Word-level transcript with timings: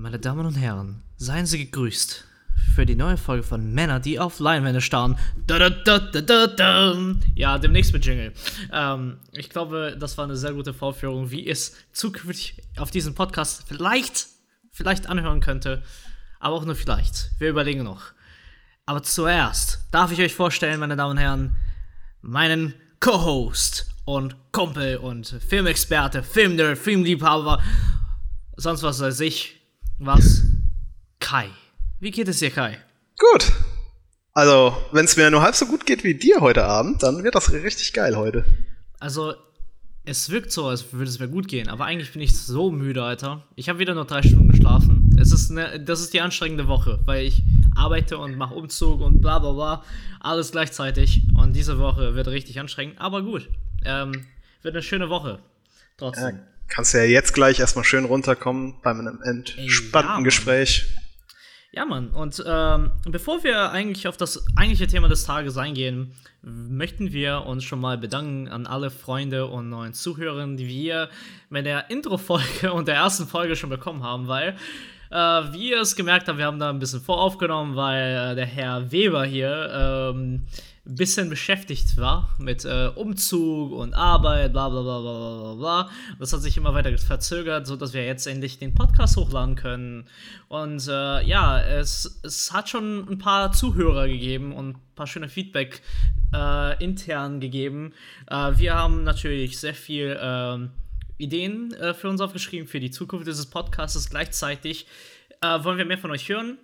Meine 0.00 0.20
Damen 0.20 0.46
und 0.46 0.54
Herren, 0.54 1.02
seien 1.16 1.44
Sie 1.44 1.58
gegrüßt 1.58 2.24
für 2.76 2.86
die 2.86 2.94
neue 2.94 3.16
Folge 3.16 3.42
von 3.42 3.74
Männer, 3.74 3.98
die 3.98 4.20
auf 4.20 4.38
Leinwände 4.38 4.80
starren. 4.80 5.18
Da, 5.44 5.70
da, 5.70 5.98
da. 6.46 6.96
Ja, 7.34 7.58
demnächst 7.58 7.92
mit 7.92 8.06
Jingle. 8.06 8.32
Ähm, 8.72 9.18
ich 9.32 9.50
glaube, 9.50 9.96
das 9.98 10.16
war 10.16 10.26
eine 10.26 10.36
sehr 10.36 10.52
gute 10.52 10.72
Vorführung, 10.72 11.32
wie 11.32 11.48
es 11.48 11.74
zukünftig 11.90 12.62
auf 12.76 12.92
diesem 12.92 13.16
Podcast 13.16 13.64
vielleicht, 13.66 14.28
vielleicht 14.70 15.08
anhören 15.08 15.40
könnte. 15.40 15.82
Aber 16.38 16.54
auch 16.54 16.64
nur 16.64 16.76
vielleicht. 16.76 17.32
Wir 17.40 17.50
überlegen 17.50 17.82
noch. 17.82 18.12
Aber 18.86 19.02
zuerst 19.02 19.80
darf 19.90 20.12
ich 20.12 20.20
euch 20.20 20.32
vorstellen, 20.32 20.78
meine 20.78 20.94
Damen 20.94 21.10
und 21.10 21.18
Herren, 21.18 21.56
meinen 22.22 22.72
Co-Host 23.00 23.90
und 24.04 24.36
Kumpel 24.52 24.98
und 24.98 25.26
Filmexperte, 25.26 26.22
Filmnerd, 26.22 26.78
Filmliebhaber, 26.78 27.60
sonst 28.56 28.84
was 28.84 29.00
weiß 29.00 29.18
ich, 29.18 29.57
was? 29.98 30.42
Kai. 31.20 31.48
Wie 32.00 32.10
geht 32.10 32.28
es 32.28 32.38
dir, 32.38 32.50
Kai? 32.50 32.78
Gut. 33.18 33.52
Also, 34.32 34.76
wenn 34.92 35.04
es 35.04 35.16
mir 35.16 35.30
nur 35.30 35.42
halb 35.42 35.56
so 35.56 35.66
gut 35.66 35.84
geht 35.84 36.04
wie 36.04 36.14
dir 36.14 36.40
heute 36.40 36.64
Abend, 36.64 37.02
dann 37.02 37.24
wird 37.24 37.34
das 37.34 37.52
richtig 37.52 37.92
geil 37.92 38.16
heute. 38.16 38.44
Also, 39.00 39.34
es 40.04 40.30
wirkt 40.30 40.52
so, 40.52 40.66
als 40.66 40.92
würde 40.92 41.10
es 41.10 41.18
mir 41.18 41.28
gut 41.28 41.48
gehen, 41.48 41.68
aber 41.68 41.84
eigentlich 41.84 42.12
bin 42.12 42.22
ich 42.22 42.36
so 42.36 42.70
müde, 42.70 43.02
Alter. 43.02 43.42
Ich 43.56 43.68
habe 43.68 43.78
wieder 43.78 43.94
nur 43.94 44.06
drei 44.06 44.22
Stunden 44.22 44.48
geschlafen. 44.48 45.14
Es 45.20 45.32
ist 45.32 45.50
ne, 45.50 45.80
das 45.80 46.00
ist 46.00 46.14
die 46.14 46.20
anstrengende 46.20 46.68
Woche, 46.68 47.00
weil 47.04 47.26
ich 47.26 47.42
arbeite 47.76 48.16
und 48.18 48.36
mache 48.36 48.54
Umzug 48.54 49.00
und 49.00 49.20
bla 49.20 49.38
bla 49.38 49.52
bla. 49.52 49.84
Alles 50.20 50.52
gleichzeitig. 50.52 51.22
Und 51.36 51.54
diese 51.54 51.78
Woche 51.78 52.14
wird 52.14 52.28
richtig 52.28 52.58
anstrengend, 52.60 53.00
aber 53.00 53.22
gut. 53.22 53.48
Ähm, 53.84 54.26
wird 54.62 54.74
eine 54.74 54.82
schöne 54.82 55.10
Woche. 55.10 55.40
Trotzdem. 55.96 56.36
Ja, 56.36 56.42
kannst 56.68 56.94
ja 56.94 57.02
jetzt 57.02 57.34
gleich 57.34 57.60
erstmal 57.60 57.84
schön 57.84 58.04
runterkommen 58.04 58.76
bei 58.82 58.90
einem 58.90 59.20
entspannten 59.22 60.18
ja, 60.18 60.22
Gespräch. 60.22 60.86
Ja, 61.70 61.84
Mann. 61.84 62.10
Und 62.10 62.42
ähm, 62.46 62.92
bevor 63.06 63.44
wir 63.44 63.70
eigentlich 63.70 64.08
auf 64.08 64.16
das 64.16 64.44
eigentliche 64.56 64.86
Thema 64.86 65.08
des 65.08 65.24
Tages 65.24 65.56
eingehen, 65.58 66.12
möchten 66.42 67.12
wir 67.12 67.44
uns 67.46 67.64
schon 67.64 67.80
mal 67.80 67.98
bedanken 67.98 68.48
an 68.48 68.66
alle 68.66 68.90
Freunde 68.90 69.46
und 69.46 69.68
neuen 69.68 69.92
Zuhörer, 69.92 70.46
die 70.56 70.66
wir 70.66 71.10
mit 71.50 71.66
der 71.66 71.90
Intro-Folge 71.90 72.72
und 72.72 72.88
der 72.88 72.96
ersten 72.96 73.26
Folge 73.26 73.54
schon 73.54 73.70
bekommen 73.70 74.02
haben, 74.02 74.28
weil 74.28 74.56
äh, 75.10 75.16
wie 75.16 75.70
ihr 75.70 75.80
es 75.80 75.94
gemerkt 75.96 76.28
habt, 76.28 76.38
wir 76.38 76.46
haben 76.46 76.58
da 76.58 76.70
ein 76.70 76.78
bisschen 76.78 77.00
voraufgenommen, 77.00 77.76
weil 77.76 78.32
äh, 78.32 78.34
der 78.34 78.46
Herr 78.46 78.90
Weber 78.90 79.24
hier 79.24 80.12
ähm, 80.14 80.46
ein 80.88 80.94
bisschen 80.94 81.28
beschäftigt 81.28 81.98
war 81.98 82.34
mit 82.38 82.64
äh, 82.64 82.90
Umzug 82.94 83.72
und 83.72 83.92
Arbeit, 83.92 84.52
bla 84.52 84.70
bla 84.70 84.80
bla 84.80 85.00
bla 85.00 85.38
bla 85.38 85.54
bla. 85.54 85.90
Das 86.18 86.32
hat 86.32 86.40
sich 86.40 86.56
immer 86.56 86.72
weiter 86.72 86.96
verzögert, 86.96 87.66
sodass 87.66 87.92
wir 87.92 88.06
jetzt 88.06 88.26
endlich 88.26 88.58
den 88.58 88.74
Podcast 88.74 89.18
hochladen 89.18 89.54
können. 89.54 90.06
Und 90.48 90.88
äh, 90.88 91.22
ja, 91.22 91.60
es, 91.60 92.20
es 92.22 92.54
hat 92.54 92.70
schon 92.70 93.06
ein 93.06 93.18
paar 93.18 93.52
Zuhörer 93.52 94.08
gegeben 94.08 94.54
und 94.54 94.70
ein 94.70 94.94
paar 94.94 95.06
schöne 95.06 95.28
Feedback 95.28 95.82
äh, 96.34 96.82
intern 96.82 97.40
gegeben. 97.40 97.92
Äh, 98.26 98.52
wir 98.56 98.74
haben 98.74 99.04
natürlich 99.04 99.58
sehr 99.58 99.74
viel 99.74 100.18
ähm, 100.18 100.70
Ideen 101.18 101.74
äh, 101.74 101.92
für 101.92 102.08
uns 102.08 102.22
aufgeschrieben 102.22 102.66
für 102.66 102.80
die 102.80 102.90
Zukunft 102.90 103.26
dieses 103.26 103.46
Podcasts. 103.46 104.08
Gleichzeitig 104.08 104.86
äh, 105.42 105.62
wollen 105.62 105.76
wir 105.76 105.84
mehr 105.84 105.98
von 105.98 106.10
euch 106.10 106.30
hören. 106.30 106.56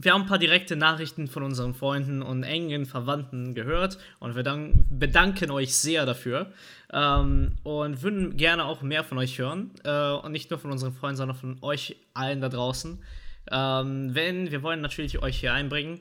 Wir 0.00 0.12
haben 0.12 0.22
ein 0.22 0.28
paar 0.28 0.38
direkte 0.38 0.76
Nachrichten 0.76 1.26
von 1.26 1.42
unseren 1.42 1.74
Freunden 1.74 2.22
und 2.22 2.44
engen 2.44 2.86
Verwandten 2.86 3.54
gehört 3.54 3.98
und 4.20 4.36
wir 4.36 4.72
bedanken 4.90 5.50
euch 5.50 5.74
sehr 5.74 6.06
dafür 6.06 6.52
ähm, 6.92 7.56
und 7.64 8.02
würden 8.02 8.36
gerne 8.36 8.64
auch 8.64 8.82
mehr 8.82 9.02
von 9.02 9.18
euch 9.18 9.38
hören 9.38 9.72
äh, 9.82 10.12
und 10.12 10.30
nicht 10.30 10.50
nur 10.50 10.60
von 10.60 10.70
unseren 10.70 10.92
Freunden, 10.92 11.16
sondern 11.16 11.36
von 11.36 11.58
euch 11.62 11.96
allen 12.14 12.40
da 12.40 12.48
draußen. 12.48 13.02
Ähm, 13.50 14.14
wenn 14.14 14.52
wir 14.52 14.62
wollen 14.62 14.82
natürlich 14.82 15.20
euch 15.20 15.40
hier 15.40 15.52
einbringen. 15.52 16.00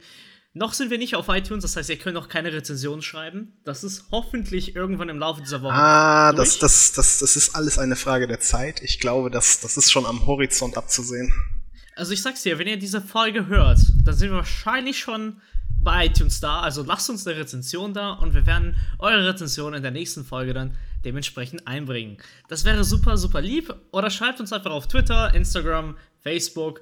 Noch 0.54 0.74
sind 0.74 0.92
wir 0.92 1.00
nicht 1.00 1.16
auf 1.16 1.28
iTunes, 1.30 1.64
das 1.64 1.76
heißt, 1.76 1.90
ihr 1.90 1.98
könnt 1.98 2.16
noch 2.16 2.30
keine 2.30 2.54
Rezension 2.54 3.02
schreiben. 3.02 3.54
Das 3.64 3.84
ist 3.84 4.06
hoffentlich 4.12 4.76
irgendwann 4.76 5.10
im 5.10 5.18
Laufe 5.18 5.42
dieser 5.42 5.62
Woche. 5.64 5.74
Ah, 5.74 6.34
das, 6.34 6.60
das, 6.60 6.94
das, 6.94 7.20
das 7.20 7.36
ist 7.36 7.56
alles 7.56 7.80
eine 7.80 7.96
Frage 7.96 8.28
der 8.28 8.40
Zeit. 8.40 8.82
Ich 8.84 9.00
glaube, 9.00 9.32
das, 9.32 9.60
das 9.60 9.78
ist 9.78 9.92
schon 9.92 10.06
am 10.06 10.28
Horizont 10.28 10.78
abzusehen. 10.78 11.34
Also 11.98 12.14
ich 12.14 12.22
sag's 12.22 12.44
dir, 12.44 12.60
wenn 12.60 12.68
ihr 12.68 12.78
diese 12.78 13.02
Folge 13.02 13.48
hört, 13.48 13.80
dann 14.04 14.16
sind 14.16 14.30
wir 14.30 14.38
wahrscheinlich 14.38 15.00
schon 15.00 15.42
bei 15.82 16.06
iTunes 16.06 16.40
da. 16.40 16.62
Also 16.62 16.84
lasst 16.84 17.10
uns 17.10 17.26
eine 17.26 17.40
Rezension 17.40 17.94
da 17.94 18.12
und 18.12 18.34
wir 18.34 18.46
werden 18.46 18.76
eure 19.00 19.28
Rezension 19.28 19.74
in 19.74 19.82
der 19.82 19.92
nächsten 19.92 20.24
Folge 20.24 20.54
dann 20.54 20.76
dementsprechend 21.04 21.68
einbringen. 21.68 22.18
Das 22.50 22.66
wäre 22.66 22.84
super, 22.84 23.18
super 23.18 23.42
lieb. 23.42 23.74
Oder 23.92 24.10
schreibt 24.10 24.40
uns 24.40 24.54
einfach 24.54 24.72
auf 24.72 24.88
Twitter, 24.88 25.34
Instagram, 25.34 25.98
Facebook 26.20 26.82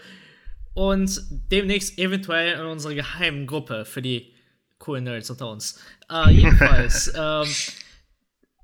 und 0.74 1.22
demnächst 1.52 1.98
eventuell 1.98 2.60
in 2.60 2.66
unsere 2.66 2.96
geheimen 2.96 3.48
Gruppe 3.48 3.86
für 3.86 4.02
die 4.02 4.34
coolen 4.80 5.06
Nerds 5.06 5.30
unter 5.30 5.50
uns. 5.50 5.80
Äh, 6.12 6.32
jedenfalls, 6.32 7.14
ähm, 7.18 7.48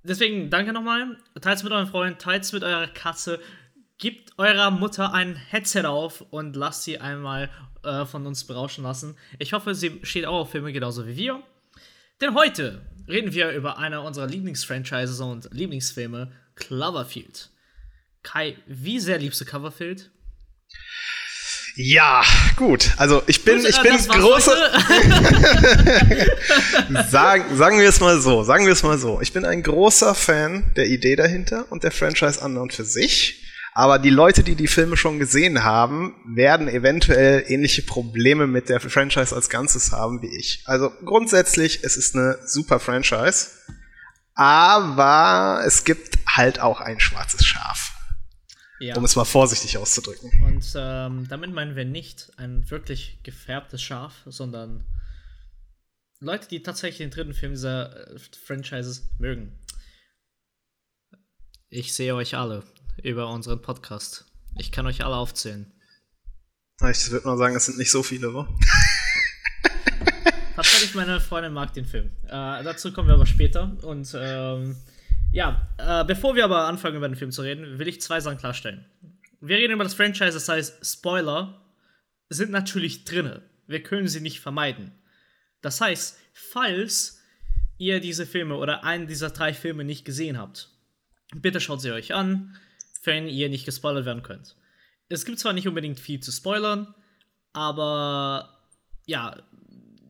deswegen 0.04 0.50
danke 0.50 0.74
nochmal. 0.74 1.18
Teilt 1.40 1.58
es 1.58 1.64
mit 1.64 1.72
euren 1.72 1.88
Freunden, 1.88 2.20
teilt 2.20 2.44
es 2.44 2.52
mit 2.52 2.64
eurer 2.64 2.88
Katze. 2.88 3.40
Gebt 4.02 4.32
eurer 4.40 4.72
Mutter 4.72 5.14
ein 5.14 5.36
Headset 5.36 5.86
auf 5.86 6.22
und 6.32 6.56
lasst 6.56 6.82
sie 6.82 6.98
einmal 6.98 7.52
äh, 7.84 8.04
von 8.08 8.26
uns 8.26 8.46
berauschen 8.46 8.84
lassen. 8.84 9.16
Ich 9.38 9.54
hoffe, 9.54 9.76
sie 9.76 10.00
steht 10.02 10.26
auch 10.26 10.40
auf 10.40 10.50
Filme 10.50 10.74
genauso 10.74 11.06
wie 11.06 11.16
wir. 11.18 11.44
Denn 12.20 12.34
heute 12.34 12.82
reden 13.08 13.32
wir 13.32 13.52
über 13.52 13.78
eine 13.78 14.02
unserer 14.02 14.26
Lieblingsfranchises 14.26 15.20
und 15.20 15.50
Lieblingsfilme, 15.52 16.32
Cloverfield. 16.56 17.52
Kai, 18.24 18.58
wie 18.66 19.00
sehr 19.00 19.20
liebst 19.20 19.40
du 19.40 19.46
Cloverfield? 19.46 20.10
Ja, 21.76 22.24
gut. 22.56 22.90
Also 22.98 23.22
ich 23.28 23.46
bin, 23.46 23.64
ich 23.64 23.80
bin 23.84 23.96
großer. 23.98 24.72
sagen, 27.08 27.56
sagen 27.56 27.80
wir 27.80 27.90
es 27.90 28.00
mal 28.00 28.20
so, 28.20 28.42
sagen 28.42 28.66
wir 28.66 28.74
es 28.74 28.82
mal 28.82 28.98
so. 28.98 29.22
Ich 29.22 29.32
bin 29.32 29.46
ein 29.46 29.62
großer 29.62 30.16
Fan 30.16 30.72
der 30.76 30.88
Idee 30.88 31.16
dahinter 31.16 31.68
und 31.70 31.84
der 31.84 31.92
Franchise 31.92 32.42
an 32.42 32.58
und 32.58 32.74
für 32.74 32.84
sich. 32.84 33.38
Aber 33.74 34.00
die 34.00 34.10
Leute, 34.10 34.44
die 34.44 34.56
die 34.56 34.68
Filme 34.68 34.98
schon 34.98 35.18
gesehen 35.18 35.64
haben, 35.64 36.16
werden 36.26 36.68
eventuell 36.68 37.46
ähnliche 37.48 37.84
Probleme 37.84 38.46
mit 38.46 38.68
der 38.68 38.82
Franchise 38.82 39.34
als 39.34 39.50
Ganzes 39.50 39.92
haben 39.94 40.22
wie 40.22 40.36
ich. 40.36 40.64
Also 40.66 40.92
grundsätzlich, 41.06 41.84
es 41.84 41.96
ist 41.96 42.16
eine 42.16 42.38
super 42.46 42.80
Franchise. 42.80 43.52
Aber 44.34 45.62
es 45.66 45.84
gibt 45.86 46.18
halt 46.28 46.60
auch 46.60 46.82
ein 46.82 47.00
schwarzes 47.00 47.46
Schaf. 47.46 47.94
Ja. 48.80 48.96
Um 48.98 49.06
es 49.06 49.16
mal 49.16 49.26
vorsichtig 49.26 49.78
auszudrücken. 49.78 50.32
Und 50.44 50.74
ähm, 50.76 51.28
damit 51.30 51.54
meinen 51.54 51.76
wir 51.76 51.86
nicht 51.86 52.32
ein 52.38 52.70
wirklich 52.72 53.20
gefärbtes 53.24 53.82
Schaf, 53.82 54.24
sondern 54.26 54.84
Leute, 56.20 56.48
die 56.48 56.64
tatsächlich 56.64 56.98
den 56.98 57.12
dritten 57.12 57.34
Film 57.34 57.54
dieser 57.54 58.16
äh, 58.16 58.20
Franchises 58.46 59.08
mögen. 59.20 59.58
Ich 61.70 61.94
sehe 61.94 62.16
euch 62.16 62.36
alle 62.36 62.64
über 63.04 63.30
unseren 63.30 63.62
Podcast. 63.62 64.26
Ich 64.58 64.72
kann 64.72 64.86
euch 64.86 65.04
alle 65.04 65.16
aufzählen. 65.16 65.72
Ich 66.90 67.12
würde 67.12 67.28
mal 67.28 67.38
sagen, 67.38 67.56
es 67.56 67.66
sind 67.66 67.78
nicht 67.78 67.92
so 67.92 68.02
viele, 68.04 68.34
wa? 68.34 68.48
Tatsächlich, 70.56 70.96
meine 70.96 71.20
Freundin 71.20 71.54
mag 71.54 71.74
den 71.74 71.86
Film. 71.86 72.12
Äh, 72.26 72.64
dazu 72.64 72.92
kommen 72.92 73.08
wir 73.08 73.16
aber 73.16 73.26
später. 73.26 73.78
Und 73.84 74.16
ähm, 74.20 74.76
ja, 75.32 75.70
äh, 75.78 76.04
bevor 76.06 76.36
wir 76.36 76.44
aber 76.44 76.68
anfangen, 76.68 76.98
über 76.98 77.08
den 77.08 77.16
Film 77.16 77.32
zu 77.32 77.42
reden, 77.42 77.80
will 77.80 77.88
ich 77.88 78.02
zwei 78.02 78.20
Sachen 78.20 78.38
klarstellen. 78.38 78.86
Wir 79.40 79.58
reden 79.58 79.74
über 79.74 79.84
das 79.84 79.94
Franchise, 79.94 80.34
das 80.34 80.50
heißt, 80.50 80.86
Spoiler 80.86 81.62
sind 82.30 82.52
natürlich 82.52 83.06
drinne. 83.06 83.42
Wir 83.68 83.82
können 83.82 84.08
sie 84.08 84.22
nicht 84.22 84.40
vermeiden. 84.40 84.92
Das 85.62 85.82
heißt, 85.82 86.18
falls 86.34 87.22
ihr 87.78 88.00
diese 88.00 88.26
Filme 88.26 88.56
oder 88.56 88.84
einen 88.84 89.08
dieser 89.08 89.30
drei 89.30 89.54
Filme 89.54 89.84
nicht 89.84 90.06
gesehen 90.06 90.38
habt, 90.38 90.70
bitte 91.34 91.60
schaut 91.60 91.82
sie 91.82 91.92
euch 91.92 92.14
an, 92.14 92.56
wenn 93.04 93.28
ihr 93.28 93.50
nicht 93.50 93.66
gespoilert 93.66 94.06
werden 94.06 94.24
könnt. 94.24 94.56
Es 95.10 95.26
gibt 95.26 95.40
zwar 95.40 95.54
nicht 95.54 95.68
unbedingt 95.68 96.00
viel 96.00 96.20
zu 96.20 96.32
spoilern, 96.32 96.94
aber 97.54 98.50
ja, 99.06 99.38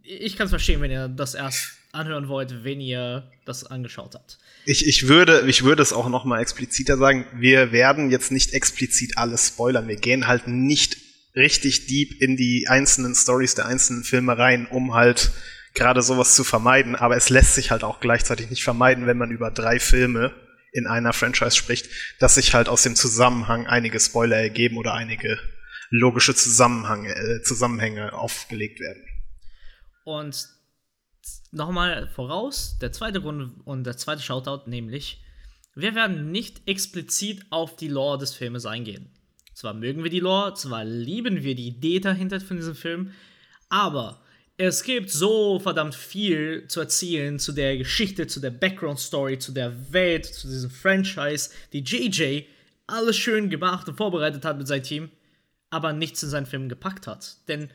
ich 0.03 0.35
kann 0.35 0.45
es 0.45 0.51
verstehen, 0.51 0.81
wenn 0.81 0.91
ihr 0.91 1.07
das 1.07 1.33
erst 1.33 1.77
anhören 1.91 2.27
wollt, 2.27 2.63
wenn 2.63 2.79
ihr 2.79 3.29
das 3.45 3.65
angeschaut 3.65 4.15
habt. 4.15 4.37
Ich, 4.65 4.87
ich, 4.87 5.07
würde, 5.07 5.43
ich 5.47 5.63
würde 5.63 5.81
es 5.81 5.93
auch 5.93 6.07
noch 6.07 6.23
mal 6.23 6.39
expliziter 6.39 6.97
sagen. 6.97 7.25
Wir 7.33 7.71
werden 7.71 8.11
jetzt 8.11 8.31
nicht 8.31 8.53
explizit 8.53 9.17
alles 9.17 9.47
spoilern. 9.47 9.87
Wir 9.87 9.97
gehen 9.97 10.27
halt 10.27 10.47
nicht 10.47 10.97
richtig 11.35 11.87
deep 11.87 12.21
in 12.21 12.37
die 12.37 12.67
einzelnen 12.69 13.15
Stories 13.15 13.55
der 13.55 13.65
einzelnen 13.65 14.03
Filme 14.03 14.37
rein, 14.37 14.67
um 14.67 14.93
halt 14.93 15.31
gerade 15.73 16.01
sowas 16.01 16.35
zu 16.35 16.43
vermeiden. 16.43 16.95
Aber 16.95 17.17
es 17.17 17.29
lässt 17.29 17.55
sich 17.55 17.71
halt 17.71 17.83
auch 17.83 17.99
gleichzeitig 17.99 18.49
nicht 18.49 18.63
vermeiden, 18.63 19.07
wenn 19.07 19.17
man 19.17 19.31
über 19.31 19.51
drei 19.51 19.79
Filme 19.79 20.33
in 20.71 20.87
einer 20.87 21.13
Franchise 21.13 21.55
spricht, 21.55 21.89
dass 22.19 22.35
sich 22.35 22.53
halt 22.53 22.69
aus 22.69 22.83
dem 22.83 22.95
Zusammenhang 22.95 23.67
einige 23.67 23.99
Spoiler 23.99 24.37
ergeben 24.37 24.77
oder 24.77 24.93
einige 24.93 25.39
logische 25.89 26.33
Zusammenhänge, 26.33 27.13
äh, 27.13 27.41
Zusammenhänge 27.43 28.13
aufgelegt 28.13 28.79
werden. 28.79 29.03
Und 30.05 30.47
nochmal 31.51 32.07
voraus, 32.07 32.77
der 32.79 32.91
zweite 32.91 33.21
Grund 33.21 33.53
und 33.65 33.83
der 33.83 33.97
zweite 33.97 34.21
Shoutout, 34.21 34.69
nämlich, 34.69 35.21
wir 35.75 35.95
werden 35.95 36.31
nicht 36.31 36.67
explizit 36.67 37.45
auf 37.49 37.75
die 37.75 37.87
Lore 37.87 38.17
des 38.17 38.33
Filmes 38.33 38.65
eingehen. 38.65 39.09
Zwar 39.53 39.73
mögen 39.73 40.03
wir 40.03 40.09
die 40.09 40.19
Lore, 40.19 40.53
zwar 40.55 40.85
lieben 40.85 41.43
wir 41.43 41.55
die 41.55 41.67
Idee 41.67 41.99
dahinter 41.99 42.39
von 42.39 42.57
diesem 42.57 42.75
Film, 42.75 43.11
aber 43.69 44.21
es 44.63 44.83
gibt 44.83 45.09
so 45.09 45.59
verdammt 45.59 45.95
viel 45.95 46.67
zu 46.67 46.81
erzählen 46.81 47.39
zu 47.39 47.51
der 47.51 47.77
Geschichte, 47.77 48.27
zu 48.27 48.39
der 48.39 48.51
Background-Story, 48.51 49.39
zu 49.39 49.53
der 49.53 49.91
Welt, 49.91 50.27
zu 50.27 50.47
diesem 50.47 50.69
Franchise, 50.69 51.49
die 51.73 51.79
JJ 51.79 52.43
alles 52.85 53.17
schön 53.17 53.49
gemacht 53.49 53.89
und 53.89 53.97
vorbereitet 53.97 54.45
hat 54.45 54.59
mit 54.59 54.67
seinem 54.67 54.83
Team, 54.83 55.09
aber 55.71 55.93
nichts 55.93 56.21
in 56.21 56.29
seinen 56.29 56.45
Film 56.45 56.69
gepackt 56.69 57.07
hat. 57.07 57.37
Denn 57.47 57.71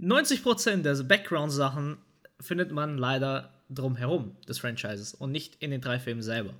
90% 0.00 0.80
der 0.80 0.94
Background-Sachen 1.02 1.98
findet 2.40 2.72
man 2.72 2.96
leider 2.96 3.52
drumherum 3.68 4.34
des 4.48 4.60
Franchises 4.60 5.12
und 5.12 5.32
nicht 5.32 5.56
in 5.60 5.70
den 5.70 5.82
drei 5.82 5.98
Filmen 5.98 6.22
selber. 6.22 6.54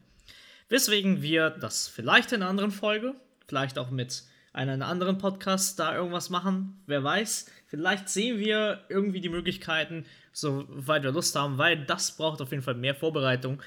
Weswegen 0.69 1.23
wir 1.23 1.49
das 1.49 1.89
vielleicht 1.89 2.33
in 2.33 2.43
einer 2.43 2.51
anderen 2.51 2.71
Folge, 2.71 3.15
vielleicht 3.49 3.79
auch 3.79 3.91
mit 3.91 4.25
einem 4.53 4.83
anderen 4.83 5.19
Podcast 5.19 5.79
da 5.79 5.95
irgendwas 5.95 6.31
machen, 6.31 6.83
wer 6.87 7.05
weiß. 7.05 7.47
Vielleicht 7.67 8.09
sehen 8.09 8.39
wir 8.39 8.81
irgendwie 8.89 9.21
die 9.21 9.29
Möglichkeiten, 9.29 10.05
soweit 10.33 11.03
wir 11.03 11.13
Lust 11.13 11.37
haben, 11.37 11.59
weil 11.59 11.85
das 11.85 12.17
braucht 12.17 12.41
auf 12.41 12.51
jeden 12.51 12.63
Fall 12.63 12.75
mehr 12.75 12.95
Vorbereitung, 12.95 13.63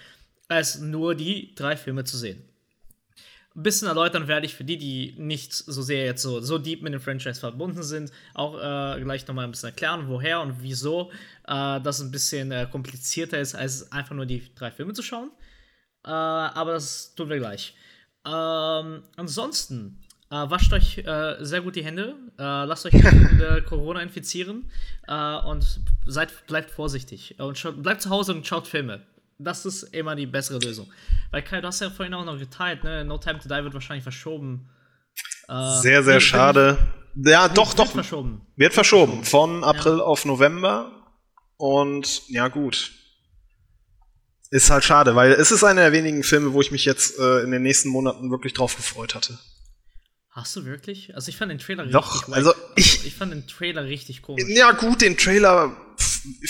als 0.50 0.80
nur 0.80 1.16
die 1.16 1.56
drei 1.56 1.78
Filme 1.78 2.04
zu 2.04 2.18
sehen. 2.18 2.44
Ein 3.56 3.64
bisschen 3.64 3.88
erläutern 3.88 4.28
werde 4.28 4.48
ich 4.48 4.56
für 4.56 4.64
die, 4.64 4.78
die 4.78 5.14
nicht 5.18 5.54
so 5.54 5.84
sehr 5.84 6.06
jetzt 6.06 6.24
so, 6.24 6.42
so 6.42 6.58
deep 6.58 6.82
mit 6.82 6.92
dem 6.92 7.00
Franchise 7.00 7.40
verbunden 7.40 7.84
sind, 7.84 8.12
auch 8.34 8.56
äh, 8.56 9.00
gleich 9.02 9.28
nochmal 9.28 9.46
ein 9.46 9.52
bisschen 9.52 9.70
erklären, 9.70 10.08
woher 10.08 10.42
und 10.42 10.64
wieso 10.64 11.12
äh, 11.48 11.80
das 11.80 12.02
ein 12.02 12.10
bisschen 12.10 12.52
äh, 12.52 12.68
komplizierter 12.70 13.40
ist, 13.40 13.54
als 13.54 13.92
einfach 13.92 14.16
nur 14.16 14.26
die 14.26 14.44
drei 14.56 14.72
Filme 14.72 14.94
zu 14.94 15.04
schauen. 15.04 15.30
Äh, 16.04 16.10
aber 16.10 16.74
das 16.74 17.14
tun 17.14 17.30
wir 17.30 17.38
gleich. 17.38 17.76
Ähm, 18.26 19.04
ansonsten, 19.18 20.03
äh, 20.34 20.50
wascht 20.50 20.74
euch 20.74 20.98
äh, 21.00 21.36
sehr 21.40 21.62
gut 21.62 21.76
die 21.76 21.84
Hände, 21.84 22.16
lasst 22.38 22.86
euch 22.86 22.94
mit 22.94 23.66
Corona 23.66 24.02
infizieren 24.02 24.70
und 25.08 25.80
seid, 26.06 26.48
bleibt 26.48 26.72
vorsichtig 26.72 27.40
und 27.40 27.58
schaut, 27.58 27.82
bleibt 27.84 28.02
zu 28.02 28.10
Hause 28.10 28.34
und 28.34 28.48
schaut 28.48 28.68
Filme 28.68 29.02
das 29.44 29.66
ist 29.66 29.84
immer 29.84 30.16
die 30.16 30.26
bessere 30.26 30.60
Lösung. 30.60 30.92
Weil 31.32 31.44
Kai, 31.44 31.62
du 31.62 31.68
hast 31.68 31.82
ja 31.82 31.90
vorhin 31.90 32.14
auch 32.14 32.26
noch 32.26 32.38
geteilt, 32.38 32.84
ne? 32.84 33.04
No 33.06 33.18
Time 33.18 33.40
to 33.40 33.50
Die 33.50 33.64
wird 33.64 33.74
wahrscheinlich 33.74 34.04
verschoben. 34.04 34.70
Äh, 35.48 35.82
sehr, 35.82 36.04
sehr 36.04 36.20
schade. 36.20 36.78
Ich, 37.16 37.30
ja, 37.30 37.48
doch, 37.48 37.70
wird 37.70 37.80
doch. 37.80 37.92
Verschoben. 37.92 38.42
Wird 38.56 38.74
verschoben. 38.74 39.24
Von 39.24 39.64
April 39.64 39.98
ja. 39.98 40.04
auf 40.04 40.26
November. 40.26 40.92
Und 41.58 42.28
ja, 42.30 42.48
gut. 42.48 42.92
Ist 44.50 44.70
halt 44.70 44.84
schade, 44.84 45.16
weil 45.16 45.32
es 45.32 45.52
ist 45.52 45.64
einer 45.64 45.82
der 45.82 45.92
wenigen 45.92 46.24
Filme, 46.24 46.54
wo 46.54 46.62
ich 46.62 46.72
mich 46.72 46.86
jetzt 46.86 47.18
äh, 47.18 47.40
in 47.40 47.52
den 47.52 47.64
nächsten 47.64 47.90
Monaten 47.90 48.30
wirklich 48.30 48.54
drauf 48.54 48.76
gefreut 48.76 49.16
hatte. 49.16 49.40
Hast 50.34 50.56
du 50.56 50.66
wirklich? 50.66 51.14
Also 51.14 51.30
ich 51.30 51.38
fand 51.38 51.52
den 51.52 51.60
Trailer 51.60 51.86
Doch, 51.86 52.16
richtig 52.16 52.34
also 52.34 52.54
ich, 52.76 52.94
also 52.94 53.08
ich 53.08 53.14
fand 53.14 53.32
den 53.32 53.46
Trailer 53.46 53.84
richtig 53.86 54.24
komisch. 54.24 54.44
Ja 54.48 54.72
gut, 54.72 55.02
den 55.02 55.16
Trailer 55.16 55.78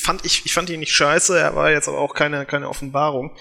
fand 0.01 0.25
ich, 0.25 0.45
ich 0.45 0.53
fand 0.53 0.69
ihn 0.69 0.79
nicht 0.79 0.93
scheiße, 0.93 1.37
er 1.37 1.53
war 1.55 1.69
jetzt 1.69 1.89
aber 1.89 1.99
auch 1.99 2.13
keine, 2.13 2.45
keine 2.45 2.69
Offenbarung. 2.69 3.35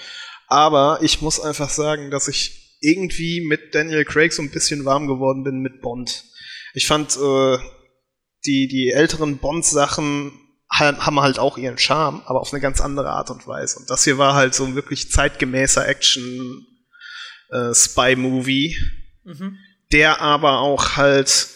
Aber 0.48 0.98
ich 1.00 1.22
muss 1.22 1.38
einfach 1.38 1.70
sagen, 1.70 2.10
dass 2.10 2.26
ich 2.26 2.76
irgendwie 2.80 3.40
mit 3.40 3.72
Daniel 3.72 4.04
Craig 4.04 4.32
so 4.32 4.42
ein 4.42 4.50
bisschen 4.50 4.84
warm 4.84 5.06
geworden 5.06 5.44
bin 5.44 5.60
mit 5.60 5.80
Bond. 5.80 6.24
Ich 6.74 6.88
fand 6.88 7.16
äh, 7.16 7.58
die, 8.44 8.66
die 8.66 8.90
älteren 8.90 9.38
Bond-Sachen 9.38 10.32
haben 10.68 11.20
halt 11.20 11.38
auch 11.38 11.56
ihren 11.56 11.78
Charme, 11.78 12.22
aber 12.24 12.40
auf 12.40 12.52
eine 12.52 12.60
ganz 12.60 12.80
andere 12.80 13.10
Art 13.10 13.30
und 13.30 13.46
Weise. 13.46 13.78
Und 13.78 13.90
das 13.90 14.02
hier 14.02 14.18
war 14.18 14.34
halt 14.34 14.54
so 14.54 14.64
ein 14.64 14.74
wirklich 14.74 15.12
zeitgemäßer 15.12 15.86
Action 15.86 16.66
äh. 17.52 17.72
Mhm 19.24 19.58
der 19.92 20.20
aber 20.20 20.60
auch 20.60 20.96
halt, 20.96 21.48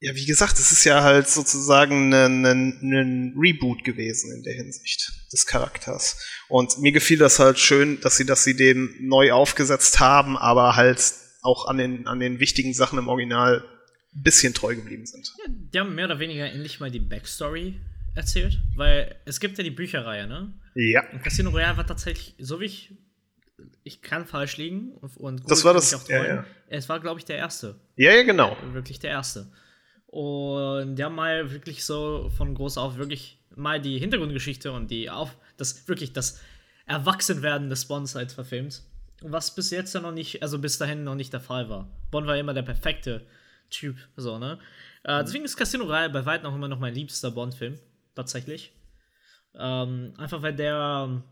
ja, 0.00 0.14
wie 0.14 0.26
gesagt, 0.26 0.58
es 0.58 0.72
ist 0.72 0.84
ja 0.84 1.02
halt 1.02 1.28
sozusagen 1.28 2.12
ein, 2.12 2.44
ein, 2.44 2.80
ein 2.82 3.34
Reboot 3.38 3.84
gewesen 3.84 4.32
in 4.36 4.42
der 4.42 4.54
Hinsicht 4.54 5.12
des 5.32 5.46
Charakters. 5.46 6.18
Und 6.48 6.78
mir 6.78 6.92
gefiel 6.92 7.18
das 7.18 7.38
halt 7.38 7.58
schön, 7.58 8.00
dass 8.00 8.16
sie, 8.16 8.26
dass 8.26 8.44
sie 8.44 8.56
den 8.56 8.94
neu 9.00 9.32
aufgesetzt 9.32 10.00
haben, 10.00 10.36
aber 10.36 10.76
halt 10.76 11.00
auch 11.42 11.66
an 11.66 11.78
den, 11.78 12.06
an 12.06 12.20
den 12.20 12.40
wichtigen 12.40 12.74
Sachen 12.74 12.98
im 12.98 13.08
Original 13.08 13.64
ein 14.14 14.22
bisschen 14.22 14.54
treu 14.54 14.74
geblieben 14.74 15.06
sind. 15.06 15.32
Ja, 15.38 15.52
die 15.52 15.78
haben 15.78 15.94
mehr 15.94 16.06
oder 16.06 16.18
weniger 16.18 16.50
endlich 16.50 16.80
mal 16.80 16.90
die 16.90 17.00
Backstory 17.00 17.80
erzählt, 18.14 18.58
weil 18.74 19.14
es 19.26 19.40
gibt 19.40 19.58
ja 19.58 19.64
die 19.64 19.70
Bücherreihe, 19.70 20.26
ne? 20.26 20.54
Ja. 20.74 21.04
Und 21.12 21.22
Casino 21.22 21.50
Royale 21.50 21.76
war 21.76 21.86
tatsächlich, 21.86 22.34
so 22.38 22.60
wie 22.60 22.64
ich 22.64 22.90
ich 23.84 24.02
kann 24.02 24.26
falsch 24.26 24.56
liegen 24.56 24.92
und 24.92 25.48
das 25.48 25.64
war 25.64 25.74
das. 25.74 26.06
Ja, 26.08 26.24
ja. 26.24 26.44
Es 26.68 26.88
war, 26.88 27.00
glaube 27.00 27.20
ich, 27.20 27.24
der 27.24 27.36
erste. 27.36 27.76
Ja, 27.96 28.12
ja, 28.12 28.22
genau. 28.22 28.56
Wirklich 28.72 28.98
der 28.98 29.10
erste. 29.10 29.50
Und 30.06 30.96
die 30.96 31.04
haben 31.04 31.14
mal 31.14 31.50
wirklich 31.52 31.84
so 31.84 32.30
von 32.36 32.54
groß 32.54 32.78
auf 32.78 32.96
wirklich 32.96 33.38
mal 33.54 33.80
die 33.80 33.98
Hintergrundgeschichte 33.98 34.72
und 34.72 34.90
die 34.90 35.10
auf 35.10 35.36
das 35.56 35.88
wirklich 35.88 36.12
das 36.12 36.40
Erwachsenwerden 36.86 37.70
des 37.70 37.86
Bonds 37.86 38.14
halt 38.14 38.32
verfilmt. 38.32 38.82
Was 39.22 39.54
bis 39.54 39.70
jetzt 39.70 39.94
ja 39.94 40.00
noch 40.00 40.12
nicht, 40.12 40.42
also 40.42 40.58
bis 40.58 40.78
dahin 40.78 41.04
noch 41.04 41.14
nicht 41.14 41.32
der 41.32 41.40
Fall 41.40 41.68
war. 41.68 41.90
Bond 42.10 42.26
war 42.26 42.36
immer 42.36 42.54
der 42.54 42.62
perfekte 42.62 43.26
Typ, 43.70 43.96
so, 44.16 44.38
ne? 44.38 44.58
Äh, 45.02 45.24
deswegen 45.24 45.44
ist 45.44 45.56
Casino 45.56 45.84
Royale 45.84 46.10
bei 46.10 46.24
weitem 46.24 46.46
auch 46.46 46.54
immer 46.54 46.68
noch 46.68 46.78
mein 46.78 46.94
liebster 46.94 47.30
Bond-Film, 47.30 47.78
tatsächlich. 48.14 48.72
Ähm, 49.54 50.12
einfach 50.18 50.42
weil 50.42 50.54
der 50.54 51.22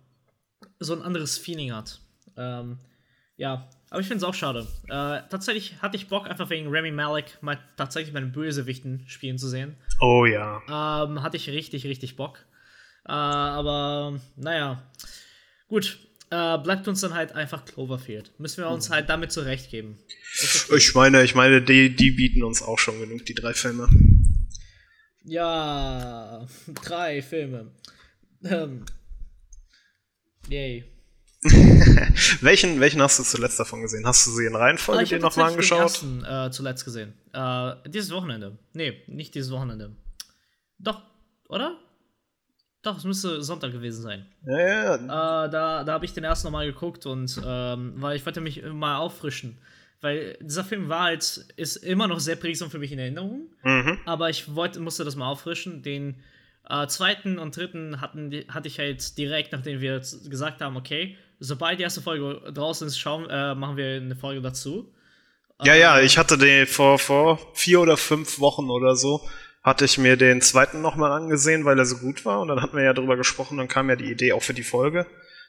so 0.80 0.94
ein 0.94 1.02
anderes 1.02 1.38
Feeling 1.38 1.72
hat. 1.72 2.00
Ähm, 2.36 2.78
ja, 3.36 3.68
aber 3.90 4.00
ich 4.00 4.06
finde 4.06 4.18
es 4.18 4.28
auch 4.28 4.34
schade. 4.34 4.66
Äh, 4.84 5.28
tatsächlich 5.28 5.80
hatte 5.82 5.96
ich 5.96 6.08
Bock, 6.08 6.28
einfach 6.28 6.50
wegen 6.50 6.68
Remy 6.68 6.92
Malek 6.92 7.42
mal 7.42 7.58
tatsächlich 7.76 8.12
meine 8.12 8.26
Bösewichten 8.26 9.04
spielen 9.06 9.38
zu 9.38 9.48
sehen. 9.48 9.76
Oh 10.00 10.24
ja. 10.24 10.62
Ähm, 10.68 11.22
hatte 11.22 11.36
ich 11.36 11.48
richtig, 11.48 11.84
richtig 11.84 12.16
Bock. 12.16 12.38
Äh, 13.06 13.12
aber 13.12 14.20
naja, 14.36 14.82
gut. 15.68 15.98
Äh, 16.30 16.58
bleibt 16.58 16.88
uns 16.88 17.00
dann 17.00 17.14
halt 17.14 17.32
einfach 17.32 17.64
Cloverfield. 17.64 18.32
Müssen 18.40 18.64
wir 18.64 18.70
uns 18.70 18.90
halt 18.90 19.08
damit 19.08 19.30
zurechtgeben. 19.30 19.98
Okay. 20.66 20.76
Ich 20.78 20.94
meine, 20.94 21.22
ich 21.22 21.34
meine, 21.34 21.62
die, 21.62 21.94
die 21.94 22.10
bieten 22.10 22.42
uns 22.42 22.62
auch 22.62 22.78
schon 22.78 22.98
genug, 22.98 23.24
die 23.26 23.34
drei 23.34 23.52
Filme. 23.52 23.88
Ja, 25.22 26.46
drei 26.82 27.22
Filme. 27.22 27.70
Ähm, 28.42 28.84
yay. 30.48 30.84
welchen, 32.40 32.80
welchen 32.80 33.02
hast 33.02 33.18
du 33.18 33.22
zuletzt 33.22 33.60
davon 33.60 33.82
gesehen? 33.82 34.06
Hast 34.06 34.26
du 34.26 34.30
sie 34.30 34.46
in 34.46 34.56
Reihenfolge 34.56 35.02
ah, 35.02 35.04
dir 35.04 35.18
nochmal 35.18 35.50
angeschaut? 35.50 36.02
Den 36.02 36.22
ersten, 36.22 36.24
äh, 36.24 36.50
zuletzt 36.50 36.84
gesehen. 36.84 37.12
Äh, 37.32 37.74
dieses 37.86 38.10
Wochenende. 38.12 38.56
Nee, 38.72 39.02
nicht 39.06 39.34
dieses 39.34 39.50
Wochenende. 39.50 39.94
Doch, 40.78 41.02
oder? 41.48 41.78
Doch, 42.82 42.96
es 42.96 43.04
müsste 43.04 43.42
Sonntag 43.42 43.72
gewesen 43.72 44.02
sein. 44.02 44.26
Ja, 44.46 44.58
ja. 44.58 44.94
Äh, 44.96 45.50
da 45.50 45.84
da 45.84 45.92
habe 45.92 46.04
ich 46.04 46.12
den 46.12 46.24
ersten 46.24 46.46
nochmal 46.46 46.66
geguckt 46.66 47.06
und 47.06 47.40
ähm, 47.44 47.94
weil 47.96 48.16
ich 48.16 48.24
wollte 48.24 48.40
mich 48.40 48.62
mal 48.62 48.96
auffrischen. 48.96 49.58
Weil 50.00 50.36
dieser 50.40 50.64
Film 50.64 50.90
war 50.90 51.04
halt, 51.04 51.46
ist 51.56 51.76
immer 51.76 52.06
noch 52.06 52.20
sehr 52.20 52.36
prägsam 52.36 52.70
für 52.70 52.78
mich 52.78 52.92
in 52.92 52.98
Erinnerung. 52.98 53.48
Mhm. 53.62 53.98
Aber 54.04 54.28
ich 54.28 54.54
wollte, 54.54 54.80
musste 54.80 55.02
das 55.02 55.16
mal 55.16 55.28
auffrischen. 55.28 55.82
Den 55.82 56.16
äh, 56.68 56.86
zweiten 56.88 57.38
und 57.38 57.56
dritten 57.56 58.02
hatten, 58.02 58.44
hatte 58.48 58.68
ich 58.68 58.78
halt 58.78 59.16
direkt, 59.16 59.52
nachdem 59.52 59.80
wir 59.80 60.00
gesagt 60.28 60.60
haben, 60.60 60.76
okay, 60.76 61.16
sobald 61.40 61.78
die 61.78 61.82
erste 61.82 62.02
Folge 62.02 62.52
draußen 62.52 62.86
ist, 62.86 62.98
schauen, 62.98 63.28
äh, 63.28 63.54
machen 63.54 63.76
wir 63.76 63.96
eine 63.96 64.16
Folge 64.16 64.40
dazu. 64.40 64.92
Ja, 65.62 65.74
ja, 65.74 65.98
ähm, 65.98 66.06
ich 66.06 66.18
hatte 66.18 66.36
den 66.36 66.66
vor, 66.66 66.98
vor 66.98 67.38
vier 67.54 67.80
oder 67.80 67.96
fünf 67.96 68.40
Wochen 68.40 68.70
oder 68.70 68.96
so, 68.96 69.20
hatte 69.62 69.84
ich 69.84 69.98
mir 69.98 70.16
den 70.16 70.40
zweiten 70.40 70.82
nochmal 70.82 71.12
angesehen, 71.12 71.64
weil 71.64 71.78
er 71.78 71.86
so 71.86 71.96
gut 71.96 72.24
war. 72.24 72.40
Und 72.40 72.48
dann 72.48 72.60
hatten 72.60 72.76
wir 72.76 72.84
ja 72.84 72.92
drüber 72.92 73.16
gesprochen, 73.16 73.56
dann 73.56 73.68
kam 73.68 73.88
ja 73.88 73.96
die 73.96 74.10
Idee 74.10 74.32
auch 74.32 74.42
für 74.42 74.54
die 74.54 74.62
Folge. 74.62 75.06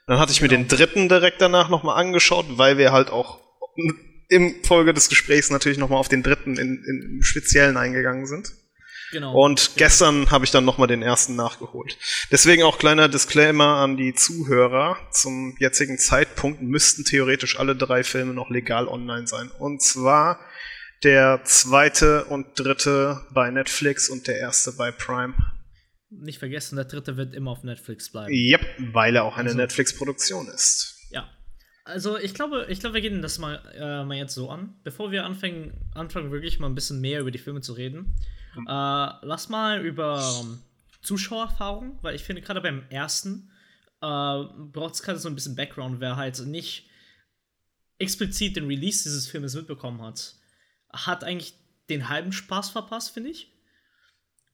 Dann 0.07 0.19
hatte 0.19 0.31
ich 0.31 0.39
genau. 0.39 0.51
mir 0.51 0.57
den 0.59 0.67
dritten 0.67 1.09
direkt 1.09 1.41
danach 1.41 1.69
nochmal 1.69 1.99
angeschaut, 1.99 2.45
weil 2.49 2.77
wir 2.77 2.91
halt 2.91 3.09
auch 3.09 3.39
im 4.29 4.55
Folge 4.63 4.93
des 4.93 5.09
Gesprächs 5.09 5.49
natürlich 5.49 5.77
nochmal 5.77 5.99
auf 5.99 6.07
den 6.07 6.23
dritten 6.23 6.57
in, 6.57 6.83
in, 6.83 7.01
im 7.17 7.23
Speziellen 7.23 7.77
eingegangen 7.77 8.25
sind. 8.25 8.51
Genau. 9.15 9.33
Und 9.33 9.77
gestern 9.77 10.29
habe 10.29 10.43
ich 10.43 10.51
dann 10.51 10.65
nochmal 10.65 10.89
den 10.89 11.01
ersten 11.01 11.37
nachgeholt. 11.37 11.97
Deswegen 12.31 12.63
auch 12.63 12.77
kleiner 12.77 13.07
Disclaimer 13.07 13.77
an 13.77 13.95
die 13.95 14.13
Zuhörer. 14.13 14.97
Zum 15.09 15.55
jetzigen 15.57 15.97
Zeitpunkt 15.97 16.61
müssten 16.61 17.05
theoretisch 17.05 17.57
alle 17.57 17.77
drei 17.77 18.03
Filme 18.03 18.33
noch 18.33 18.49
legal 18.49 18.89
online 18.89 19.25
sein. 19.25 19.49
Und 19.57 19.81
zwar 19.81 20.41
der 21.05 21.39
zweite 21.45 22.25
und 22.25 22.59
dritte 22.59 23.21
bei 23.31 23.49
Netflix 23.51 24.09
und 24.09 24.27
der 24.27 24.37
erste 24.37 24.73
bei 24.73 24.91
Prime. 24.91 25.33
Nicht 26.09 26.39
vergessen, 26.39 26.75
der 26.75 26.83
dritte 26.83 27.15
wird 27.15 27.33
immer 27.33 27.51
auf 27.51 27.63
Netflix 27.63 28.11
bleiben. 28.11 28.33
Yep, 28.33 28.65
weil 28.91 29.15
er 29.15 29.23
auch 29.23 29.37
eine 29.37 29.47
also, 29.47 29.57
Netflix-Produktion 29.57 30.49
ist. 30.49 30.94
Also 31.85 32.17
ich 32.17 32.33
glaube, 32.33 32.65
ich 32.69 32.79
glaube, 32.79 32.95
wir 32.95 33.01
gehen 33.01 33.21
das 33.21 33.37
mal, 33.37 33.61
äh, 33.75 34.03
mal 34.03 34.17
jetzt 34.17 34.33
so 34.33 34.49
an. 34.49 34.75
Bevor 34.83 35.11
wir 35.11 35.23
anfangen, 35.23 35.73
anfangen, 35.93 36.31
wirklich 36.31 36.59
mal 36.59 36.67
ein 36.67 36.75
bisschen 36.75 36.99
mehr 36.99 37.21
über 37.21 37.29
die 37.29 37.37
Filme 37.37 37.61
zu 37.61 37.73
reden, 37.73 38.15
äh, 38.57 38.61
lass 39.21 39.49
mal 39.49 39.85
über 39.85 40.39
um, 40.39 40.59
Zuschauererfahrung, 41.03 41.99
weil 42.01 42.15
ich 42.15 42.23
finde, 42.23 42.41
gerade 42.41 42.61
beim 42.61 42.83
ersten 42.89 43.51
äh, 44.01 44.43
braucht 44.71 44.95
es 44.95 45.03
gerade 45.03 45.19
so 45.19 45.29
ein 45.29 45.35
bisschen 45.35 45.55
Background, 45.55 45.99
wer 45.99 46.15
halt 46.15 46.39
nicht 46.47 46.89
explizit 47.99 48.55
den 48.55 48.65
Release 48.65 49.03
dieses 49.03 49.27
Filmes 49.27 49.53
mitbekommen 49.55 50.01
hat, 50.01 50.35
hat 50.91 51.23
eigentlich 51.23 51.53
den 51.89 52.09
halben 52.09 52.31
Spaß 52.31 52.71
verpasst, 52.71 53.11
finde 53.11 53.29
ich. 53.29 53.53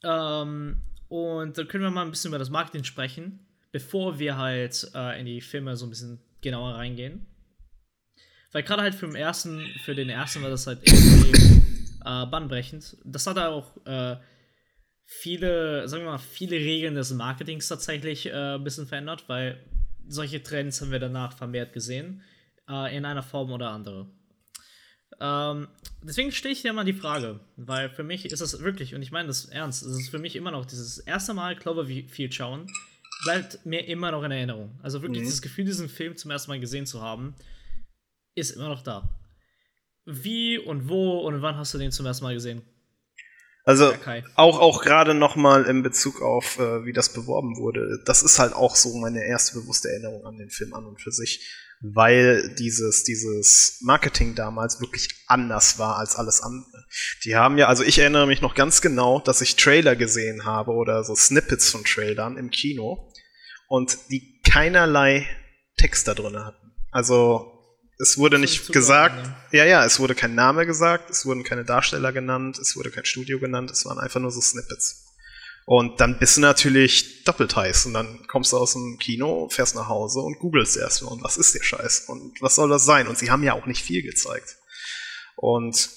Ähm, 0.04 0.82
und 1.08 1.58
dann 1.58 1.68
können 1.70 1.84
wir 1.84 1.92
mal 1.92 2.04
ein 2.04 2.12
bisschen 2.12 2.30
über 2.30 2.40
das 2.40 2.50
Marketing 2.50 2.84
sprechen, 2.84 3.48
bevor 3.72 4.20
wir 4.20 4.38
halt 4.38 4.92
äh, 4.94 5.18
in 5.18 5.26
die 5.26 5.40
Filme 5.40 5.78
so 5.78 5.86
ein 5.86 5.90
bisschen 5.90 6.20
genauer 6.42 6.76
reingehen. 6.76 7.26
Weil 8.52 8.64
gerade 8.64 8.82
halt 8.82 8.96
für 8.96 9.08
den 9.08 9.16
ersten, 9.16 9.66
für 9.84 9.96
den 9.96 10.10
ersten 10.10 10.42
war 10.42 10.50
das 10.50 10.68
halt 10.68 10.82
extrem 10.84 11.34
äh, 12.06 12.26
bahnbrechend. 12.26 12.98
Das 13.06 13.26
hat 13.28 13.38
auch 13.38 13.78
äh, 13.86 14.18
viele, 15.06 15.88
sagen 15.88 16.04
wir 16.04 16.12
mal, 16.12 16.18
viele 16.18 16.58
Regeln 16.58 16.96
des 16.96 17.12
Marketings 17.14 17.68
tatsächlich 17.68 18.28
äh, 18.28 18.56
ein 18.56 18.64
bisschen 18.64 18.88
verändert, 18.88 19.26
weil 19.28 19.64
solche 20.08 20.44
Trends 20.44 20.82
haben 20.82 20.92
wir 20.92 21.00
danach 21.00 21.34
vermehrt 21.34 21.74
gesehen, 21.74 22.24
äh, 22.70 22.96
in 22.96 23.06
einer 23.06 23.24
Form 23.24 23.52
oder 23.52 23.70
andere. 23.70 24.08
Ähm, 25.20 25.68
deswegen 26.02 26.32
stelle 26.32 26.54
ich 26.54 26.62
dir 26.62 26.74
mal 26.74 26.86
die 26.86 26.94
Frage, 26.94 27.40
weil 27.56 27.90
für 27.90 28.04
mich 28.04 28.26
ist 28.26 28.42
es 28.42 28.60
wirklich, 28.62 28.96
und 28.96 29.02
ich 29.02 29.12
meine 29.12 29.28
das 29.28 29.46
ernst, 29.46 29.84
es 29.84 29.98
ist 29.98 30.10
für 30.10 30.20
mich 30.20 30.36
immer 30.36 30.52
noch 30.52 30.66
dieses 30.66 30.98
erste 30.98 31.34
Mal 31.34 31.56
Cloverfield 31.56 32.34
schauen, 32.34 32.68
bleibt 33.24 33.66
mir 33.66 33.88
immer 33.88 34.12
noch 34.12 34.24
in 34.24 34.32
Erinnerung. 34.32 34.80
Also 34.82 35.02
wirklich 35.02 35.22
mhm. 35.22 35.26
dieses 35.26 35.42
Gefühl, 35.42 35.66
diesen 35.66 35.90
Film 35.90 36.18
zum 36.18 36.32
ersten 36.32 36.52
Mal 36.52 36.60
gesehen 36.60 36.86
zu 36.86 37.02
haben, 37.02 37.36
ist 38.36 38.52
immer 38.52 38.70
noch 38.70 38.84
da. 38.84 39.10
Wie 40.06 40.58
und 40.58 40.90
wo 40.90 41.20
und 41.20 41.42
wann 41.42 41.58
hast 41.58 41.74
du 41.74 41.78
den 41.78 41.92
zum 41.92 42.06
ersten 42.06 42.24
Mal 42.24 42.34
gesehen? 42.34 42.64
Also 43.64 43.90
okay. 43.90 44.24
auch, 44.36 44.60
auch 44.60 44.82
gerade 44.82 45.14
nochmal 45.14 45.66
in 45.66 45.84
Bezug 45.84 46.22
auf, 46.22 46.58
äh, 46.58 46.84
wie 46.84 46.94
das 46.94 47.14
beworben 47.14 47.58
wurde. 47.58 48.00
Das 48.06 48.24
ist 48.24 48.40
halt 48.40 48.54
auch 48.54 48.76
so 48.76 48.98
meine 48.98 49.24
erste 49.24 49.60
bewusste 49.60 49.90
Erinnerung 49.90 50.26
an 50.26 50.38
den 50.38 50.50
Film 50.50 50.74
an 50.74 50.86
und 50.86 51.00
für 51.00 51.12
sich, 51.12 51.48
weil 51.80 52.56
dieses, 52.56 53.04
dieses 53.04 53.78
Marketing 53.82 54.34
damals 54.34 54.82
wirklich 54.82 55.10
anders 55.28 55.78
war 55.78 55.98
als 55.98 56.16
alles 56.16 56.42
andere. 56.42 56.86
Die 57.24 57.36
haben 57.36 57.60
ja, 57.60 57.68
also 57.68 57.84
ich 57.84 58.00
erinnere 58.00 58.26
mich 58.26 58.42
noch 58.42 58.56
ganz 58.56 58.82
genau, 58.82 59.20
dass 59.20 59.42
ich 59.42 59.56
Trailer 59.58 59.96
gesehen 59.96 60.46
habe 60.46 60.72
oder 60.72 61.04
so 61.04 61.14
Snippets 61.14 61.70
von 61.70 61.84
Trailern 61.84 62.38
im 62.38 62.50
Kino 62.50 63.11
und 63.72 63.98
die 64.10 64.42
keinerlei 64.42 65.26
Text 65.78 66.06
da 66.06 66.14
drin 66.14 66.38
hatten. 66.38 66.74
Also 66.92 67.58
es 68.00 68.18
wurde 68.18 68.38
nicht 68.38 68.74
gesagt, 68.74 69.16
ja, 69.54 69.64
ja, 69.64 69.86
es 69.86 69.98
wurde 69.98 70.14
kein 70.14 70.36
Name 70.36 70.66
gesagt, 70.66 71.10
es 71.10 71.26
wurden 71.26 71.46
keine 71.46 71.64
Darsteller 71.64 72.12
genannt, 72.12 72.60
es 72.60 72.76
wurde 72.76 72.92
kein 72.92 73.06
Studio 73.06 73.40
genannt, 73.40 73.72
es 73.72 73.86
waren 73.86 73.98
einfach 73.98 74.20
nur 74.20 74.32
so 74.32 74.42
Snippets. 74.42 75.16
Und 75.66 76.02
dann 76.02 76.20
bist 76.20 76.36
du 76.36 76.42
natürlich 76.42 77.24
doppelt 77.24 77.56
heiß 77.56 77.86
und 77.86 77.94
dann 77.94 78.28
kommst 78.28 78.52
du 78.52 78.58
aus 78.58 78.74
dem 78.74 78.98
Kino, 79.00 79.48
fährst 79.48 79.76
nach 79.76 79.88
Hause 79.88 80.20
und 80.20 80.40
googelst 80.40 80.76
erstmal 80.76 81.14
und 81.14 81.24
was 81.24 81.38
ist 81.38 81.56
der 81.56 81.64
Scheiß 81.64 82.10
und 82.10 82.42
was 82.42 82.56
soll 82.56 82.68
das 82.68 82.84
sein? 82.84 83.08
Und 83.08 83.18
sie 83.18 83.32
haben 83.32 83.44
ja 83.44 83.54
auch 83.54 83.68
nicht 83.68 83.86
viel 83.86 84.04
gezeigt. 84.04 84.58
Und 85.38 85.90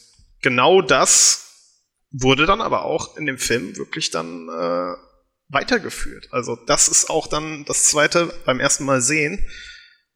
genau 0.43 0.81
das 0.81 1.75
wurde 2.13 2.47
dann 2.47 2.61
aber 2.61 2.85
auch 2.85 3.17
in 3.17 3.27
dem 3.27 3.39
Film 3.39 3.77
wirklich 3.77 4.13
dann 4.13 4.49
äh, 4.49 4.95
weitergeführt. 5.49 6.29
Also 6.33 6.57
das 6.67 6.89
ist 6.89 7.11
auch 7.11 7.27
dann 7.27 7.65
das 7.65 7.85
zweite 7.85 8.33
beim 8.45 8.61
ersten 8.61 8.85
Mal 8.85 9.01
sehen, 9.01 9.47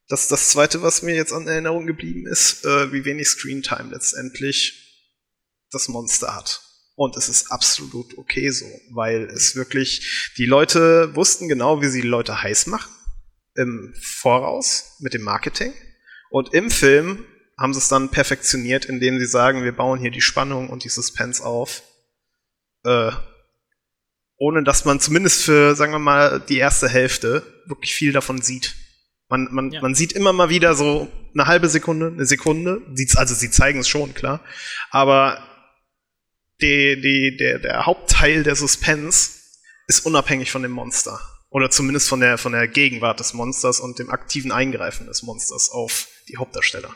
das 0.07 0.27
das 0.27 0.49
zweite, 0.49 0.81
was 0.81 1.03
mir 1.03 1.15
jetzt 1.15 1.33
an 1.33 1.47
Erinnerung 1.47 1.85
geblieben 1.85 2.25
ist, 2.27 2.65
äh, 2.65 2.91
wie 2.91 3.05
wenig 3.05 3.27
Screentime 3.27 3.91
letztendlich 3.91 5.05
das 5.71 5.87
Monster 5.87 6.35
hat. 6.35 6.61
Und 6.95 7.15
es 7.15 7.29
ist 7.29 7.51
absolut 7.51 8.17
okay 8.17 8.49
so, 8.49 8.65
weil 8.91 9.25
es 9.25 9.55
wirklich, 9.55 10.33
die 10.37 10.45
Leute 10.45 11.15
wussten 11.15 11.47
genau, 11.47 11.81
wie 11.81 11.87
sie 11.87 12.01
die 12.01 12.07
Leute 12.07 12.41
heiß 12.41 12.65
machen 12.67 12.91
im 13.55 13.93
Voraus 14.01 14.95
mit 14.99 15.13
dem 15.13 15.21
Marketing. 15.21 15.73
Und 16.29 16.53
im 16.53 16.69
Film 16.69 17.25
haben 17.57 17.73
sie 17.73 17.79
es 17.79 17.87
dann 17.87 18.09
perfektioniert, 18.09 18.85
indem 18.85 19.19
sie 19.19 19.25
sagen, 19.25 19.63
wir 19.63 19.75
bauen 19.75 19.99
hier 19.99 20.11
die 20.11 20.21
Spannung 20.21 20.69
und 20.69 20.83
die 20.83 20.89
Suspense 20.89 21.43
auf, 21.45 21.83
äh, 22.83 23.11
ohne 24.39 24.63
dass 24.63 24.85
man 24.85 24.99
zumindest 24.99 25.43
für, 25.43 25.75
sagen 25.75 25.91
wir 25.91 25.99
mal, 25.99 26.39
die 26.39 26.57
erste 26.57 26.87
Hälfte 26.87 27.43
wirklich 27.67 27.93
viel 27.93 28.13
davon 28.13 28.41
sieht. 28.41 28.73
Man, 29.27 29.49
man, 29.51 29.71
ja. 29.71 29.81
man 29.81 29.93
sieht 29.93 30.13
immer 30.13 30.33
mal 30.33 30.49
wieder 30.49 30.73
so 30.73 31.07
eine 31.33 31.45
halbe 31.45 31.67
Sekunde, 31.67 32.07
eine 32.07 32.25
Sekunde. 32.25 32.81
Also 33.15 33.35
sie 33.35 33.51
zeigen 33.51 33.79
es 33.79 33.89
schon, 33.89 34.13
klar. 34.13 34.41
Aber 34.89 35.45
die, 36.61 36.99
die, 37.01 37.37
der, 37.37 37.59
der 37.59 37.85
Hauptteil 37.85 38.43
der 38.43 38.55
Suspense 38.55 39.31
ist 39.87 40.05
unabhängig 40.05 40.51
von 40.51 40.63
dem 40.63 40.71
Monster. 40.71 41.19
Oder 41.49 41.69
zumindest 41.69 42.07
von 42.07 42.21
der, 42.21 42.37
von 42.37 42.53
der 42.53 42.67
Gegenwart 42.67 43.19
des 43.19 43.33
Monsters 43.33 43.79
und 43.79 43.99
dem 43.99 44.09
aktiven 44.09 44.51
Eingreifen 44.51 45.05
des 45.07 45.21
Monsters 45.21 45.69
auf 45.69 46.07
die 46.29 46.37
Hauptdarsteller. 46.37 46.93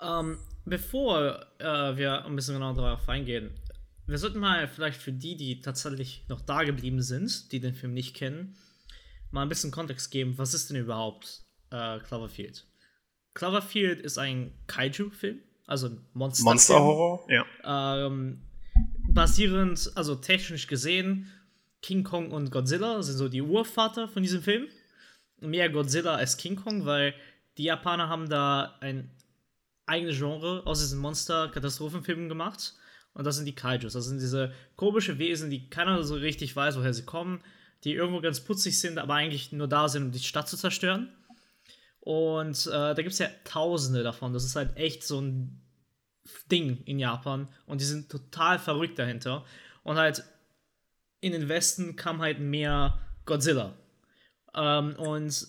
Ähm, 0.00 0.38
bevor 0.64 1.46
äh, 1.58 1.96
wir 1.96 2.24
ein 2.24 2.36
bisschen 2.36 2.54
genauer 2.54 2.74
darauf 2.74 3.08
eingehen, 3.08 3.58
wir 4.06 4.18
sollten 4.18 4.38
mal 4.38 4.68
vielleicht 4.68 5.00
für 5.00 5.12
die, 5.12 5.36
die 5.36 5.60
tatsächlich 5.60 6.24
noch 6.28 6.40
da 6.40 6.64
geblieben 6.64 7.02
sind, 7.02 7.52
die 7.52 7.60
den 7.60 7.74
Film 7.74 7.94
nicht 7.94 8.14
kennen, 8.14 8.56
mal 9.30 9.42
ein 9.42 9.48
bisschen 9.48 9.70
Kontext 9.70 10.10
geben, 10.10 10.38
was 10.38 10.54
ist 10.54 10.70
denn 10.70 10.76
überhaupt 10.76 11.42
äh, 11.70 11.98
Cloverfield? 12.00 12.66
Cloverfield 13.34 14.00
ist 14.00 14.18
ein 14.18 14.52
Kaiju-Film, 14.66 15.40
also 15.66 15.88
ein 15.88 16.06
Monster. 16.12 16.44
Monster-Horror, 16.44 17.26
ja. 17.28 18.06
Ähm, 18.06 18.42
basierend, 19.08 19.92
also 19.94 20.14
technisch 20.14 20.66
gesehen, 20.66 21.30
King 21.82 22.04
Kong 22.04 22.30
und 22.30 22.50
Godzilla 22.50 23.02
sind 23.02 23.16
so 23.16 23.28
die 23.28 23.42
Urvater 23.42 24.08
von 24.08 24.22
diesem 24.22 24.42
Film. 24.42 24.68
Mehr 25.40 25.68
Godzilla 25.68 26.14
als 26.14 26.36
King 26.36 26.56
Kong, 26.56 26.86
weil 26.86 27.14
die 27.58 27.64
Japaner 27.64 28.08
haben 28.08 28.28
da 28.28 28.76
ein 28.80 29.10
eigenes 29.84 30.16
Genre 30.16 30.62
aus 30.64 30.80
diesen 30.80 30.98
Monster-Katastrophenfilmen 31.00 32.28
gemacht. 32.28 32.74
Und 33.14 33.24
das 33.24 33.36
sind 33.36 33.46
die 33.46 33.54
Kaijus. 33.54 33.92
Das 33.92 34.06
sind 34.06 34.20
diese 34.20 34.52
komische 34.76 35.18
Wesen, 35.18 35.50
die 35.50 35.70
keiner 35.70 36.02
so 36.02 36.14
richtig 36.14 36.54
weiß, 36.54 36.76
woher 36.76 36.92
sie 36.92 37.04
kommen 37.04 37.40
die 37.84 37.94
irgendwo 37.94 38.20
ganz 38.20 38.40
putzig 38.40 38.80
sind, 38.80 38.98
aber 38.98 39.14
eigentlich 39.14 39.52
nur 39.52 39.68
da 39.68 39.88
sind, 39.88 40.04
um 40.04 40.12
die 40.12 40.18
Stadt 40.18 40.48
zu 40.48 40.56
zerstören. 40.56 41.12
Und 42.00 42.66
äh, 42.66 42.70
da 42.70 42.94
gibt 42.94 43.12
es 43.12 43.18
ja 43.18 43.28
tausende 43.44 44.02
davon. 44.02 44.32
Das 44.32 44.44
ist 44.44 44.56
halt 44.56 44.76
echt 44.76 45.04
so 45.04 45.20
ein 45.20 45.60
Ding 46.50 46.82
in 46.84 46.98
Japan. 46.98 47.48
Und 47.66 47.80
die 47.80 47.84
sind 47.84 48.10
total 48.10 48.58
verrückt 48.58 48.98
dahinter. 48.98 49.44
Und 49.82 49.96
halt 49.96 50.24
in 51.20 51.32
den 51.32 51.48
Westen 51.48 51.96
kam 51.96 52.20
halt 52.20 52.40
mehr 52.40 52.98
Godzilla. 53.26 53.74
Ähm, 54.54 54.96
und 54.96 55.46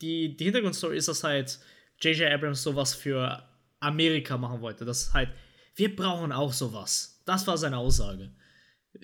die, 0.00 0.36
die 0.36 0.44
Hintergrundstory 0.44 0.96
ist, 0.96 1.08
dass 1.08 1.24
halt 1.24 1.58
J.J. 2.00 2.30
Abrams 2.30 2.62
sowas 2.62 2.94
für 2.94 3.42
Amerika 3.80 4.36
machen 4.36 4.60
wollte. 4.60 4.84
Das 4.84 5.14
halt, 5.14 5.30
wir 5.74 5.94
brauchen 5.94 6.32
auch 6.32 6.52
sowas. 6.52 7.22
Das 7.24 7.46
war 7.46 7.58
seine 7.58 7.78
Aussage. 7.78 8.30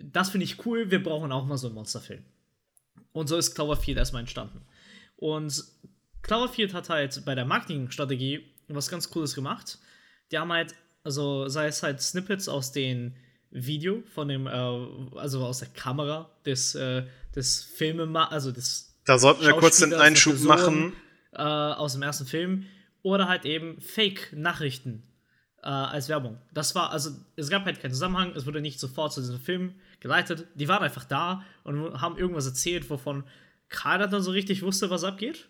Das 0.03 0.31
finde 0.31 0.45
ich 0.45 0.65
cool, 0.67 0.91
wir 0.91 1.03
brauchen 1.03 1.33
auch 1.33 1.47
mal 1.47 1.57
so 1.57 1.67
einen 1.67 1.75
Monsterfilm. 1.75 2.25
Und 3.13 3.29
so 3.29 3.37
ist 3.37 3.55
Cloverfield 3.55 3.99
erstmal 3.99 4.21
entstanden. 4.21 4.63
Und 5.17 5.65
Cloverfield 6.23 6.75
hat 6.75 6.89
halt 6.89 7.25
bei 7.25 7.35
der 7.35 7.45
Marketingstrategie 7.45 8.47
was 8.69 8.89
ganz 8.89 9.11
Cooles 9.11 9.35
gemacht. 9.35 9.79
Die 10.31 10.39
haben 10.39 10.53
halt, 10.53 10.75
also 11.03 11.49
sei 11.49 11.67
es 11.67 11.83
halt 11.83 12.01
Snippets 12.01 12.49
aus 12.49 12.73
dem 12.73 13.15
Video 13.51 14.03
von 14.15 14.29
dem, 14.29 14.47
äh, 14.47 14.51
also 14.51 15.45
aus 15.45 15.59
der 15.59 15.69
Kamera 15.69 16.31
des, 16.47 16.77
äh, 16.77 17.05
des 17.35 17.65
Filmemachers, 17.65 18.33
also 18.33 18.53
des. 18.53 19.01
Da 19.07 19.19
sollten 19.19 19.45
wir 19.45 19.55
kurz 19.55 19.79
den 19.79 19.93
Einschub 19.93 20.35
Person, 20.35 20.49
machen. 20.49 20.93
Äh, 21.33 21.43
aus 21.43 21.95
dem 21.95 22.03
ersten 22.03 22.27
Film. 22.27 22.67
Oder 23.03 23.29
halt 23.29 23.45
eben 23.45 23.81
Fake-Nachrichten 23.81 25.10
äh, 25.63 25.69
als 25.69 26.09
Werbung. 26.09 26.39
Das 26.53 26.75
war, 26.75 26.91
also 26.91 27.11
es 27.37 27.51
gab 27.51 27.65
halt 27.65 27.81
keinen 27.81 27.93
Zusammenhang, 27.93 28.33
es 28.35 28.47
wurde 28.47 28.61
nicht 28.61 28.81
sofort 28.81 29.13
zu 29.13 29.21
diesem 29.21 29.41
Film 29.41 29.75
geleitet. 30.01 30.47
Die 30.55 30.69
waren 30.69 30.83
einfach 30.83 31.05
da 31.05 31.45
und 31.65 32.01
haben 32.01 32.19
irgendwas 32.19 32.47
erzählt, 32.47 32.89
wovon 32.91 33.25
keiner 33.69 34.09
dann 34.09 34.23
so 34.23 34.31
richtig 34.31 34.63
wusste, 34.63 34.91
was 34.91 35.05
abgeht. 35.05 35.49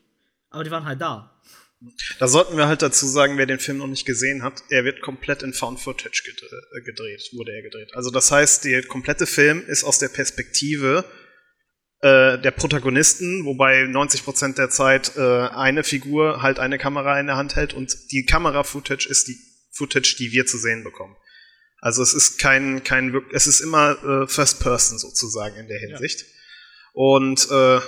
Aber 0.51 0.65
die 0.65 0.71
waren 0.71 0.85
halt 0.85 1.01
da. 1.01 1.41
Da 2.19 2.29
sollten 2.29 2.59
wir 2.59 2.67
halt 2.67 2.83
dazu 2.83 3.07
sagen, 3.07 3.39
wer 3.39 3.47
den 3.47 3.59
Film 3.59 3.79
noch 3.79 3.87
nicht 3.87 4.05
gesehen 4.05 4.43
hat, 4.43 4.63
er 4.69 4.85
wird 4.85 5.01
komplett 5.01 5.43
in 5.43 5.55
Found 5.55 5.81
Footage 5.81 6.23
äh, 6.29 6.81
gedreht, 6.83 7.31
wurde 7.33 7.53
er 7.53 7.63
gedreht. 7.63 7.95
Also 7.95 8.11
das 8.11 8.31
heißt, 8.31 8.65
der 8.65 8.83
komplette 8.87 9.27
Film 9.27 9.65
ist 9.67 9.85
aus 9.85 9.99
der 9.99 10.09
Perspektive 10.09 11.07
äh, 12.03 12.39
der 12.39 12.51
Protagonisten, 12.51 13.47
wobei 13.47 13.85
90% 13.85 14.57
der 14.57 14.69
Zeit 14.69 15.17
äh, 15.17 15.21
eine 15.21 15.83
Figur 15.83 16.43
halt 16.43 16.59
eine 16.59 16.77
Kamera 16.77 17.19
in 17.19 17.27
der 17.27 17.37
Hand 17.37 17.57
hält 17.57 17.73
und 17.73 17.97
die 18.13 18.27
Kamera-Footage 18.27 19.09
ist 19.09 19.29
die 19.29 19.39
Footage, 19.81 20.17
die 20.19 20.33
wir 20.33 20.47
zu 20.47 20.59
sehen 20.59 20.85
bekommen. 20.85 21.17
Also 21.81 22.03
es 22.03 22.13
ist 22.13 22.39
kein, 22.39 22.85
kein 22.85 23.23
es 23.33 23.47
ist 23.47 23.61
immer 23.61 23.93
äh, 24.05 24.27
First 24.27 24.61
Person 24.61 24.99
sozusagen 24.99 25.57
in 25.57 25.67
der 25.67 25.79
Hinsicht. 25.79 26.21
Ja. 26.21 26.27
Und 26.93 27.51
äh, 27.51 27.81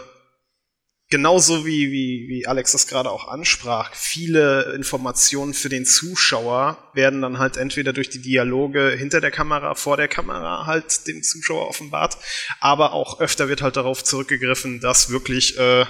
genauso 1.10 1.66
wie, 1.66 1.92
wie, 1.92 2.26
wie 2.28 2.46
Alex 2.46 2.72
das 2.72 2.86
gerade 2.86 3.10
auch 3.10 3.28
ansprach, 3.28 3.94
viele 3.94 4.72
Informationen 4.74 5.52
für 5.52 5.68
den 5.68 5.84
Zuschauer 5.84 6.90
werden 6.94 7.20
dann 7.20 7.38
halt 7.38 7.58
entweder 7.58 7.92
durch 7.92 8.08
die 8.08 8.22
Dialoge 8.22 8.90
hinter 8.96 9.20
der 9.20 9.30
Kamera, 9.30 9.74
vor 9.74 9.98
der 9.98 10.08
Kamera 10.08 10.64
halt 10.64 11.06
dem 11.06 11.22
Zuschauer 11.22 11.68
offenbart, 11.68 12.16
aber 12.60 12.92
auch 12.92 13.20
öfter 13.20 13.50
wird 13.50 13.60
halt 13.60 13.76
darauf 13.76 14.02
zurückgegriffen, 14.02 14.80
dass 14.80 15.10
wirklich 15.10 15.58
äh, 15.58 15.84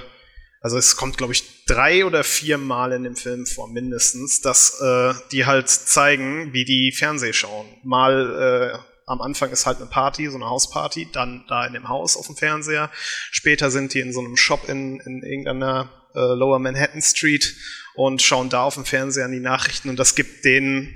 also 0.62 0.78
es 0.78 0.96
kommt, 0.96 1.18
glaube 1.18 1.32
ich, 1.32 1.64
drei 1.66 2.06
oder 2.06 2.22
vier 2.22 2.56
Mal 2.56 2.92
in 2.92 3.02
dem 3.02 3.16
Film 3.16 3.46
vor, 3.46 3.68
mindestens, 3.68 4.40
dass 4.40 4.80
äh, 4.80 5.12
die 5.32 5.44
halt 5.44 5.68
zeigen, 5.68 6.52
wie 6.52 6.64
die 6.64 6.92
Fernseh 6.92 7.32
schauen. 7.32 7.66
Mal 7.82 8.72
äh, 8.72 8.78
am 9.06 9.20
Anfang 9.20 9.50
ist 9.50 9.66
halt 9.66 9.78
eine 9.78 9.86
Party, 9.86 10.28
so 10.30 10.36
eine 10.36 10.48
Hausparty, 10.48 11.08
dann 11.12 11.44
da 11.48 11.66
in 11.66 11.72
dem 11.72 11.88
Haus 11.88 12.16
auf 12.16 12.26
dem 12.26 12.36
Fernseher. 12.36 12.90
Später 13.32 13.72
sind 13.72 13.92
die 13.92 14.00
in 14.00 14.12
so 14.12 14.20
einem 14.20 14.36
Shop 14.36 14.68
in, 14.68 15.00
in 15.00 15.24
irgendeiner 15.24 15.90
äh, 16.14 16.20
Lower 16.20 16.60
Manhattan 16.60 17.02
Street 17.02 17.54
und 17.94 18.22
schauen 18.22 18.48
da 18.48 18.62
auf 18.62 18.74
dem 18.74 18.84
Fernseher 18.84 19.24
an 19.24 19.32
die 19.32 19.40
Nachrichten 19.40 19.88
und 19.88 19.98
das 19.98 20.14
gibt 20.14 20.44
den 20.44 20.94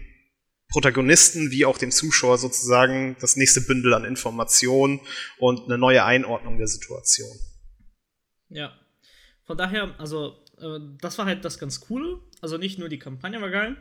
Protagonisten 0.71 1.51
wie 1.51 1.65
auch 1.65 1.79
dem 1.79 1.91
Zuschauer 1.91 2.39
sozusagen 2.39 3.17
das 3.21 3.37
nächste 3.37 3.61
Bündel 3.61 3.95
an 3.95 4.05
Informationen 4.05 5.01
und 5.39 5.65
eine 5.65 5.79
neue 5.79 6.05
Einordnung 6.05 6.59
der 6.59 6.67
Situation. 6.69 7.37
Ja. 8.49 8.73
Von 9.47 9.57
daher, 9.57 9.95
also, 9.99 10.45
äh, 10.59 10.81
das 11.01 11.17
war 11.19 11.27
halt 11.27 11.45
das 11.45 11.59
ganz 11.59 11.81
Coole. 11.81 12.19
Also 12.41 12.59
nicht 12.59 12.79
nur 12.79 12.89
die 12.89 12.99
Kampagne 12.99 13.41
war 13.41 13.51
geil, 13.51 13.77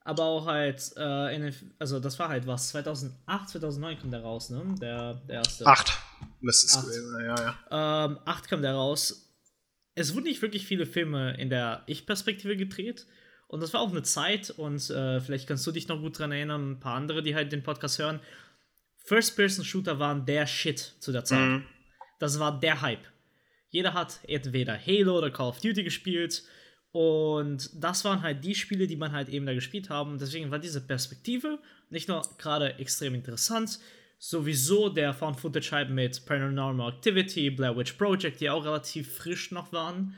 aber 0.00 0.24
auch 0.24 0.46
halt, 0.46 0.92
äh, 0.96 1.52
also 1.78 2.00
das 2.00 2.18
war 2.18 2.28
halt 2.28 2.46
was, 2.46 2.68
2008, 2.68 3.48
2009 3.48 3.98
kam 4.00 4.10
der 4.10 4.22
raus, 4.22 4.50
ne? 4.50 4.74
Der, 4.80 5.14
der 5.14 5.36
erste. 5.36 5.66
Acht 5.66 5.98
müsste 6.40 6.66
es 6.66 6.84
gewesen 6.84 7.10
sein, 7.12 7.24
ja, 7.24 7.56
ja. 7.70 8.04
Ähm, 8.06 8.18
acht 8.24 8.48
kam 8.48 8.60
der 8.60 8.74
raus. 8.74 9.30
Es 9.94 10.14
wurden 10.14 10.24
nicht 10.24 10.42
wirklich 10.42 10.66
viele 10.66 10.86
Filme 10.86 11.36
in 11.38 11.48
der 11.48 11.84
Ich-Perspektive 11.86 12.56
gedreht. 12.56 13.06
Und 13.46 13.62
das 13.62 13.72
war 13.72 13.80
auch 13.80 13.90
eine 13.90 14.02
Zeit, 14.02 14.50
und 14.50 14.90
äh, 14.90 15.20
vielleicht 15.20 15.46
kannst 15.46 15.64
du 15.66 15.70
dich 15.70 15.86
noch 15.86 16.00
gut 16.00 16.18
dran 16.18 16.32
erinnern, 16.32 16.72
ein 16.72 16.80
paar 16.80 16.96
andere, 16.96 17.22
die 17.22 17.36
halt 17.36 17.52
den 17.52 17.62
Podcast 17.62 18.00
hören. 18.00 18.20
First-Person-Shooter 19.04 19.98
waren 19.98 20.26
der 20.26 20.46
Shit 20.46 20.96
zu 20.98 21.12
der 21.12 21.24
Zeit. 21.24 21.48
Mhm. 21.48 21.64
Das 22.18 22.40
war 22.40 22.58
der 22.58 22.80
Hype. 22.80 23.06
Jeder 23.74 23.92
hat 23.92 24.20
entweder 24.28 24.78
Halo 24.78 25.18
oder 25.18 25.32
Call 25.32 25.48
of 25.48 25.60
Duty 25.60 25.82
gespielt 25.82 26.44
und 26.92 27.70
das 27.74 28.04
waren 28.04 28.22
halt 28.22 28.44
die 28.44 28.54
Spiele, 28.54 28.86
die 28.86 28.94
man 28.94 29.10
halt 29.10 29.28
eben 29.28 29.46
da 29.46 29.52
gespielt 29.52 29.90
haben. 29.90 30.16
Deswegen 30.16 30.52
war 30.52 30.60
diese 30.60 30.80
Perspektive 30.80 31.58
nicht 31.90 32.06
nur 32.06 32.22
gerade 32.38 32.78
extrem 32.78 33.16
interessant, 33.16 33.80
sowieso 34.20 34.90
der 34.90 35.12
Found 35.12 35.40
Footage 35.40 35.72
halt 35.72 35.90
mit 35.90 36.24
Paranormal 36.24 36.92
Activity, 36.92 37.50
Blair 37.50 37.76
Witch 37.76 37.94
Project, 37.94 38.40
die 38.40 38.48
auch 38.48 38.64
relativ 38.64 39.12
frisch 39.16 39.50
noch 39.50 39.72
waren. 39.72 40.14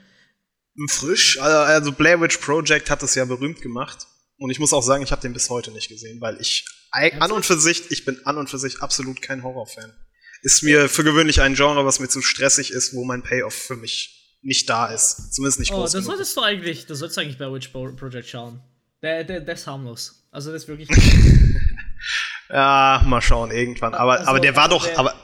Frisch? 0.87 1.39
Also 1.39 1.91
Blair 1.93 2.21
Witch 2.21 2.37
Project 2.37 2.91
hat 2.91 3.01
es 3.01 3.15
ja 3.15 3.25
berühmt 3.25 3.63
gemacht. 3.63 4.05
Und 4.37 4.51
ich 4.51 4.59
muss 4.59 4.71
auch 4.71 4.83
sagen, 4.83 5.01
ich 5.01 5.11
habe 5.11 5.23
den 5.23 5.33
bis 5.33 5.49
heute 5.49 5.71
nicht 5.71 5.89
gesehen, 5.89 6.21
weil 6.21 6.39
ich 6.39 6.63
an 6.91 7.31
und 7.31 7.43
für 7.43 7.59
sich, 7.59 7.89
ich 7.89 8.05
bin 8.05 8.23
an 8.23 8.37
und 8.37 8.51
für 8.51 8.59
sich 8.59 8.83
absolut 8.83 9.19
kein 9.23 9.41
Horrorfan. 9.41 9.95
Ist 10.43 10.63
mir 10.63 10.89
für 10.89 11.03
gewöhnlich 11.03 11.41
ein 11.41 11.55
Genre, 11.55 11.85
was 11.85 11.99
mir 11.99 12.07
zu 12.07 12.21
stressig 12.21 12.71
ist, 12.71 12.93
wo 12.93 13.03
mein 13.03 13.23
Payoff 13.23 13.53
für 13.53 13.75
mich 13.75 14.17
nicht 14.41 14.69
da 14.69 14.87
ist. 14.87 15.33
Zumindest 15.33 15.59
nicht 15.59 15.71
oh, 15.71 15.77
groß. 15.77 15.93
Oh, 15.93 15.97
das 15.97 16.05
solltest 16.05 16.37
du 16.37 16.41
eigentlich, 16.41 16.85
das 16.85 16.99
solltest 16.99 17.17
du 17.17 17.21
eigentlich 17.21 17.37
bei 17.37 17.51
Witch 17.51 17.69
Project 17.69 18.29
schauen. 18.29 18.61
Der, 19.01 19.23
der, 19.23 19.41
der 19.41 19.53
ist 19.53 19.67
harmlos. 19.67 20.27
Also 20.31 20.51
das 20.51 20.63
ist 20.63 20.67
wirklich. 20.67 20.89
ja, 22.49 23.03
mal 23.05 23.21
schauen, 23.21 23.51
irgendwann. 23.51 23.93
Aber, 23.93 24.19
also, 24.19 24.29
aber 24.29 24.39
der 24.39 24.55
war 24.55 24.63
also 24.63 24.77
doch, 24.77 24.85
der, 24.85 24.99
aber 24.99 25.15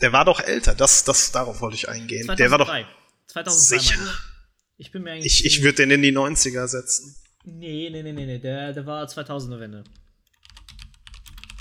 der 0.00 0.12
war 0.12 0.24
doch 0.24 0.40
älter. 0.40 0.74
Das, 0.74 1.04
das, 1.04 1.32
darauf 1.32 1.60
wollte 1.60 1.76
ich 1.76 1.88
eingehen. 1.88 2.24
2003. 2.26 2.36
Der 2.36 2.50
war 2.50 2.58
doch. 2.58 2.88
2003. 3.28 3.78
Sicher. 3.78 4.14
Ich 4.78 4.90
bin 4.90 5.02
mir 5.02 5.12
eigentlich. 5.12 5.44
Ich, 5.44 5.58
ich 5.58 5.62
würde 5.62 5.76
den 5.76 5.90
in 5.90 6.02
die 6.02 6.16
90er 6.16 6.66
setzen. 6.66 7.16
Nee, 7.44 7.88
nee, 7.90 8.02
nee, 8.02 8.12
nee, 8.12 8.26
nee. 8.26 8.38
Der, 8.38 8.72
der 8.72 8.86
war 8.86 9.04
2000er 9.06 9.60
Wende. 9.60 9.84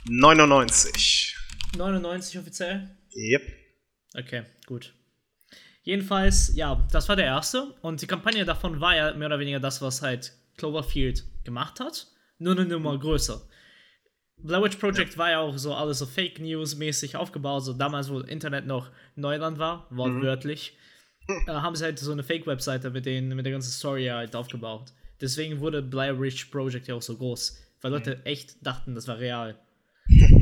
99. 0.05 1.37
99 1.77 2.39
offiziell? 2.39 2.89
Yep. 3.15 3.41
Okay, 4.17 4.43
gut. 4.65 4.93
Jedenfalls, 5.83 6.55
ja, 6.55 6.87
das 6.91 7.09
war 7.09 7.15
der 7.15 7.25
erste. 7.25 7.73
Und 7.81 8.01
die 8.01 8.07
Kampagne 8.07 8.45
davon 8.45 8.79
war 8.81 8.95
ja 8.95 9.13
mehr 9.13 9.27
oder 9.27 9.39
weniger 9.39 9.59
das, 9.59 9.81
was 9.81 10.01
halt 10.01 10.33
Cloverfield 10.57 11.23
gemacht 11.43 11.79
hat. 11.79 12.07
Nur 12.37 12.53
eine 12.53 12.65
Nummer 12.65 12.97
größer. 12.97 13.41
Blair 14.37 14.63
Witch 14.63 14.77
Project 14.77 15.17
war 15.17 15.29
ja 15.29 15.39
auch 15.39 15.57
so 15.57 15.73
alles 15.73 15.99
so 15.99 16.05
Fake 16.05 16.39
News 16.39 16.75
mäßig 16.75 17.15
aufgebaut. 17.15 17.63
So 17.63 17.73
damals, 17.73 18.09
wo 18.09 18.19
Internet 18.19 18.65
noch 18.65 18.89
Neuland 19.15 19.59
war, 19.59 19.87
wortwörtlich, 19.89 20.77
mhm. 21.27 21.35
äh, 21.47 21.51
haben 21.51 21.75
sie 21.75 21.83
halt 21.83 21.99
so 21.99 22.11
eine 22.11 22.23
Fake-Webseite 22.23 22.89
mit, 22.89 23.05
mit 23.05 23.45
der 23.45 23.51
ganzen 23.51 23.71
Story 23.71 24.07
halt 24.07 24.35
aufgebaut. 24.35 24.93
Deswegen 25.19 25.59
wurde 25.59 25.81
Blair 25.81 26.19
Witch 26.19 26.45
Project 26.45 26.87
ja 26.87 26.95
auch 26.95 27.01
so 27.01 27.17
groß. 27.17 27.59
Weil 27.81 27.91
Leute 27.91 28.17
mhm. 28.17 28.21
echt 28.25 28.65
dachten, 28.65 28.95
das 28.95 29.07
war 29.07 29.19
real. 29.19 29.59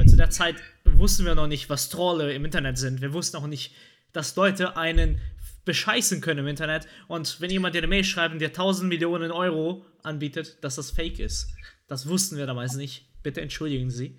Zu 0.10 0.16
der 0.16 0.30
Zeit 0.30 0.56
wussten 0.86 1.26
wir 1.26 1.36
noch 1.36 1.48
nicht, 1.48 1.70
was 1.70 1.90
Trolle 1.90 2.34
im 2.34 2.46
Internet 2.46 2.78
sind. 2.78 3.02
Wir 3.02 3.14
wussten 3.14 3.38
auch 3.38 3.48
nicht, 3.48 3.74
dass 4.12 4.36
Leute 4.36 4.76
einen 4.76 5.22
bescheißen 5.66 6.20
können 6.22 6.40
im 6.40 6.48
Internet 6.48 6.88
und 7.08 7.40
wenn 7.42 7.52
jemand 7.52 7.76
dir 7.76 7.80
eine 7.80 7.88
Mail 7.88 8.04
schreibt 8.04 8.34
und 8.34 8.40
dir 8.40 8.48
1000 8.48 8.90
Millionen 8.90 9.32
Euro 9.32 9.86
anbietet, 10.02 10.58
dass 10.62 10.76
das 10.76 10.90
fake 10.90 11.20
ist. 11.20 11.54
Das 11.88 12.08
wussten 12.08 12.38
wir 12.38 12.48
damals 12.48 12.76
nicht. 12.76 13.06
Bitte 13.22 13.42
entschuldigen 13.42 13.92
Sie. 13.92 14.18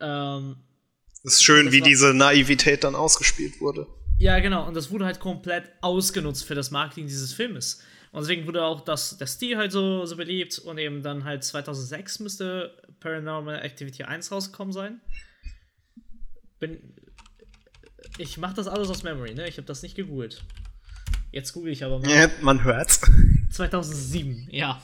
Ähm, 0.00 0.56
es 1.24 1.34
ist 1.34 1.44
schön, 1.44 1.72
wie 1.72 1.80
diese 1.80 2.12
Naivität 2.12 2.84
dann 2.84 2.94
ausgespielt 2.94 3.60
wurde. 3.60 3.86
Ja, 4.18 4.38
genau. 4.40 4.66
Und 4.66 4.74
das 4.74 4.90
wurde 4.90 5.06
halt 5.06 5.20
komplett 5.20 5.70
ausgenutzt 5.80 6.44
für 6.44 6.54
das 6.54 6.70
Marketing 6.70 7.06
dieses 7.06 7.32
Filmes. 7.32 7.82
Und 8.14 8.20
deswegen 8.20 8.46
wurde 8.46 8.62
auch 8.62 8.80
das, 8.80 9.18
der 9.18 9.26
Stil 9.26 9.56
halt 9.56 9.72
so, 9.72 10.06
so 10.06 10.14
beliebt. 10.14 10.60
Und 10.60 10.78
eben 10.78 11.02
dann 11.02 11.24
halt 11.24 11.42
2006 11.42 12.20
müsste 12.20 12.72
Paranormal 13.00 13.60
Activity 13.60 14.04
1 14.04 14.30
rausgekommen 14.30 14.72
sein. 14.72 15.00
Bin, 16.60 16.78
ich 18.16 18.38
mache 18.38 18.54
das 18.54 18.68
alles 18.68 18.88
aus 18.88 19.02
Memory, 19.02 19.34
ne? 19.34 19.48
Ich 19.48 19.56
habe 19.56 19.66
das 19.66 19.82
nicht 19.82 19.96
gegoogelt. 19.96 20.44
Jetzt 21.32 21.54
google 21.54 21.72
ich 21.72 21.82
aber 21.82 21.98
mal. 21.98 22.08
Ja, 22.08 22.30
man 22.40 22.62
hört's. 22.62 23.00
2007, 23.50 24.46
ja. 24.52 24.80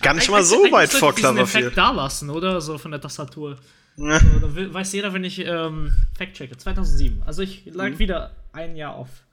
Gar 0.00 0.14
nicht 0.14 0.30
mal 0.30 0.42
so 0.42 0.56
weit 0.72 0.90
vor 0.90 1.14
Cloverfield. 1.14 1.64
Effekt 1.64 1.76
da 1.76 1.90
lassen, 1.90 2.30
oder? 2.30 2.62
So 2.62 2.78
von 2.78 2.92
der 2.92 3.02
Tastatur. 3.02 3.58
Ja. 3.98 4.20
So, 4.20 4.38
dann 4.38 4.72
weiß 4.72 4.90
jeder, 4.94 5.12
wenn 5.12 5.24
ich 5.24 5.38
ähm, 5.40 5.92
Fact 6.16 6.32
checke. 6.32 6.56
2007. 6.56 7.22
Also 7.24 7.42
ich 7.42 7.66
lag 7.66 7.90
mhm. 7.90 7.98
wieder 7.98 8.34
ein 8.54 8.74
Jahr 8.74 8.94
auf. 8.94 9.23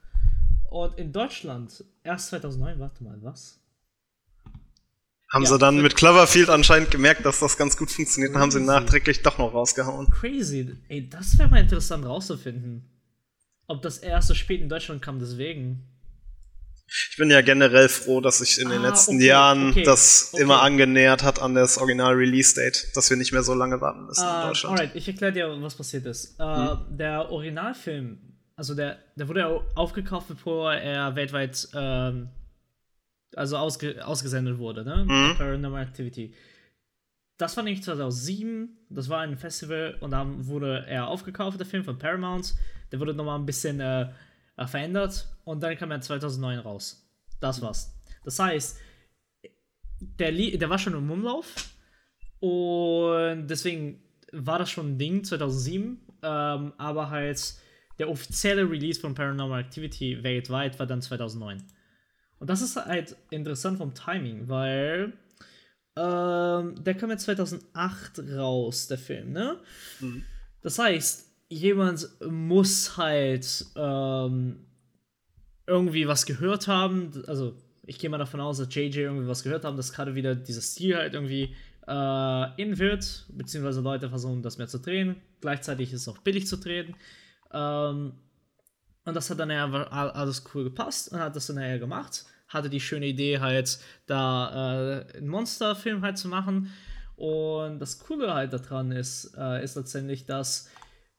Und 0.72 0.98
in 0.98 1.12
Deutschland 1.12 1.84
erst 2.02 2.28
2009, 2.28 2.80
warte 2.80 3.04
mal, 3.04 3.18
was? 3.20 3.60
Haben 5.30 5.44
ja, 5.44 5.50
sie 5.50 5.58
dann 5.58 5.82
mit 5.82 5.96
Cloverfield 5.96 6.48
anscheinend 6.48 6.90
gemerkt, 6.90 7.26
dass 7.26 7.40
das 7.40 7.58
ganz 7.58 7.76
gut 7.76 7.90
funktioniert 7.90 8.34
und 8.34 8.40
haben 8.40 8.50
sie 8.50 8.60
nachträglich 8.60 9.20
doch 9.20 9.36
noch 9.36 9.52
rausgehauen. 9.52 10.08
Crazy. 10.10 10.74
Ey, 10.88 11.10
das 11.10 11.38
wäre 11.38 11.50
mal 11.50 11.60
interessant 11.60 12.06
rauszufinden. 12.06 12.88
Ob 13.66 13.82
das 13.82 13.98
erst 13.98 14.28
so 14.28 14.34
spät 14.34 14.62
in 14.62 14.70
Deutschland 14.70 15.02
kam, 15.02 15.18
deswegen. 15.18 15.86
Ich 17.10 17.16
bin 17.18 17.30
ja 17.30 17.42
generell 17.42 17.90
froh, 17.90 18.22
dass 18.22 18.38
sich 18.38 18.58
in 18.58 18.70
den 18.70 18.80
ah, 18.80 18.88
letzten 18.88 19.16
okay, 19.16 19.26
Jahren 19.26 19.70
okay, 19.70 19.82
das 19.82 20.30
okay. 20.32 20.42
immer 20.42 20.62
angenähert 20.62 21.22
hat 21.22 21.38
an 21.38 21.54
das 21.54 21.76
Original-Release-Date, 21.76 22.96
dass 22.96 23.10
wir 23.10 23.18
nicht 23.18 23.32
mehr 23.32 23.42
so 23.42 23.52
lange 23.52 23.80
warten 23.82 24.06
müssen 24.06 24.22
uh, 24.22 24.24
in 24.24 24.30
ah, 24.30 24.46
Deutschland. 24.48 24.80
Alright, 24.80 24.96
ich 24.96 25.06
erkläre 25.06 25.32
dir, 25.32 25.62
was 25.62 25.74
passiert 25.74 26.06
ist. 26.06 26.38
Uh, 26.40 26.70
hm? 26.70 26.96
Der 26.96 27.30
Originalfilm, 27.30 28.31
also 28.62 28.76
der, 28.76 29.00
der 29.16 29.26
wurde 29.26 29.60
aufgekauft, 29.74 30.28
bevor 30.28 30.72
er 30.72 31.16
weltweit 31.16 31.66
ähm, 31.74 32.28
also 33.34 33.56
ausge, 33.56 34.06
ausgesendet 34.06 34.58
wurde, 34.58 34.84
ne? 34.84 35.04
Mhm. 35.04 35.36
Paranormal 35.36 35.82
Activity. 35.82 36.32
Das 37.38 37.56
war 37.56 37.64
nämlich 37.64 37.82
2007, 37.82 38.68
das 38.88 39.08
war 39.08 39.22
ein 39.22 39.36
Festival 39.36 39.96
und 39.98 40.12
dann 40.12 40.46
wurde 40.46 40.84
er 40.86 41.08
aufgekauft, 41.08 41.58
der 41.58 41.66
Film 41.66 41.82
von 41.82 41.98
Paramount. 41.98 42.54
Der 42.92 43.00
wurde 43.00 43.14
nochmal 43.14 43.36
ein 43.36 43.46
bisschen 43.46 43.80
äh, 43.80 44.02
äh 44.56 44.66
verändert 44.68 45.26
und 45.42 45.60
dann 45.60 45.76
kam 45.76 45.90
er 45.90 46.00
2009 46.00 46.60
raus. 46.60 47.04
Das 47.40 47.60
war's. 47.62 47.92
Das 48.24 48.38
heißt, 48.38 48.78
der, 49.98 50.30
der 50.30 50.70
war 50.70 50.78
schon 50.78 50.94
im 50.94 51.10
Umlauf 51.10 51.68
und 52.38 53.48
deswegen 53.48 54.00
war 54.30 54.60
das 54.60 54.70
schon 54.70 54.92
ein 54.92 54.98
Ding 54.98 55.24
2007, 55.24 56.00
ähm, 56.22 56.72
aber 56.78 57.10
halt 57.10 57.60
der 57.98 58.08
offizielle 58.08 58.68
Release 58.68 59.00
von 59.00 59.14
Paranormal 59.14 59.60
Activity 59.60 60.22
weltweit 60.22 60.78
war 60.78 60.86
dann 60.86 61.02
2009. 61.02 61.62
Und 62.38 62.50
das 62.50 62.62
ist 62.62 62.76
halt 62.76 63.16
interessant 63.30 63.78
vom 63.78 63.94
Timing, 63.94 64.48
weil 64.48 65.12
ähm, 65.96 66.82
der 66.82 66.94
kam 66.94 67.10
ja 67.10 67.16
2008 67.16 68.20
raus, 68.36 68.88
der 68.88 68.98
Film, 68.98 69.32
ne? 69.32 69.58
Mhm. 70.00 70.24
Das 70.62 70.78
heißt, 70.78 71.30
jemand 71.48 72.08
muss 72.28 72.96
halt 72.96 73.66
ähm, 73.76 74.64
irgendwie 75.66 76.08
was 76.08 76.24
gehört 76.24 76.66
haben. 76.66 77.22
Also, 77.26 77.54
ich 77.84 77.98
gehe 77.98 78.08
mal 78.08 78.18
davon 78.18 78.40
aus, 78.40 78.58
dass 78.58 78.74
JJ 78.74 79.00
irgendwie 79.00 79.28
was 79.28 79.42
gehört 79.42 79.64
haben, 79.64 79.76
dass 79.76 79.92
gerade 79.92 80.14
wieder 80.14 80.34
dieses 80.34 80.72
Stil 80.72 80.96
halt 80.96 81.14
irgendwie 81.14 81.54
äh, 81.86 82.62
in 82.62 82.78
wird, 82.78 83.26
beziehungsweise 83.28 83.80
Leute 83.80 84.08
versuchen, 84.08 84.42
das 84.42 84.58
mehr 84.58 84.68
zu 84.68 84.78
drehen. 84.78 85.16
Gleichzeitig 85.40 85.92
ist 85.92 86.02
es 86.02 86.08
auch 86.08 86.18
billig 86.18 86.46
zu 86.46 86.56
drehen. 86.56 86.94
Ähm, 87.52 88.14
und 89.04 89.14
das 89.14 89.30
hat 89.30 89.38
dann 89.38 89.50
ja 89.50 89.66
alles 89.66 90.44
cool 90.54 90.64
gepasst 90.64 91.10
und 91.12 91.18
hat 91.18 91.34
das 91.34 91.46
dann 91.46 91.58
ja 91.58 91.76
gemacht 91.78 92.24
hatte 92.52 92.70
die 92.70 92.80
schöne 92.80 93.06
Idee 93.06 93.40
halt 93.40 93.78
da 94.06 95.04
äh, 95.10 95.16
einen 95.16 95.28
Monsterfilm 95.28 96.02
halt 96.02 96.18
zu 96.18 96.28
machen. 96.28 96.72
Und 97.16 97.78
das 97.78 97.98
Coole 97.98 98.34
halt 98.34 98.52
daran 98.52 98.92
ist, 98.92 99.34
äh, 99.38 99.62
ist 99.62 99.76
letztendlich, 99.76 100.26
dass 100.26 100.68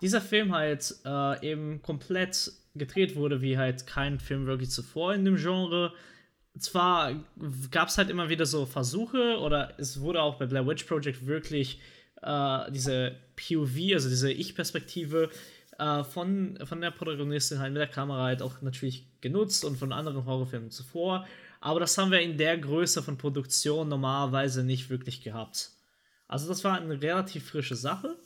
dieser 0.02 0.22
Film 0.22 0.54
halt 0.54 0.96
äh, 1.06 1.52
eben 1.52 1.82
komplett 1.82 2.52
gedreht 2.76 3.16
wurde, 3.16 3.42
wie 3.42 3.58
halt 3.58 3.88
kein 3.88 4.20
Film 4.20 4.46
wirklich 4.46 4.70
zuvor 4.70 5.14
in 5.14 5.24
dem 5.26 5.38
Genre. 5.38 5.94
Zwar 6.60 7.14
gab 7.72 7.88
es 7.88 7.98
halt 7.98 8.10
immer 8.10 8.30
wieder 8.30 8.46
so 8.46 8.66
Versuche, 8.66 9.40
oder 9.40 9.74
es 9.78 10.02
wurde 10.02 10.22
auch 10.22 10.38
bei 10.38 10.46
Blair 10.46 10.68
Witch 10.68 10.84
Project 10.84 11.26
wirklich 11.26 11.80
äh, 12.22 12.72
diese 12.72 13.16
POV, 13.36 13.94
also 13.94 14.10
diese 14.10 14.32
Ich-Perspektive 14.32 15.30
äh, 15.80 16.04
von, 16.04 16.58
von 16.64 16.82
der 16.82 16.92
Protagonistin 16.92 17.60
halt 17.60 17.74
mit 17.74 17.82
der 17.82 17.88
Kamera 17.88 18.24
halt 18.24 18.42
auch 18.42 18.62
natürlich 18.62 19.08
genutzt 19.22 19.66
und 19.66 19.78
von 19.78 19.92
anderen 19.92 20.26
Horrorfilmen 20.26 20.72
zuvor. 20.72 21.26
Aber 21.62 21.80
das 21.80 21.98
haben 21.98 22.12
wir 22.12 22.22
in 22.22 22.38
der 22.38 22.58
Größe 22.58 23.02
von 23.02 23.18
Produktion 23.18 23.88
normalerweise 23.88 24.64
nicht 24.64 24.90
wirklich 24.90 25.22
gehabt. 25.22 25.72
Also 26.28 26.48
das 26.48 26.64
war 26.64 26.78
eine 26.78 27.02
relativ 27.02 27.50
frische 27.50 27.76
Sache. 27.76 28.18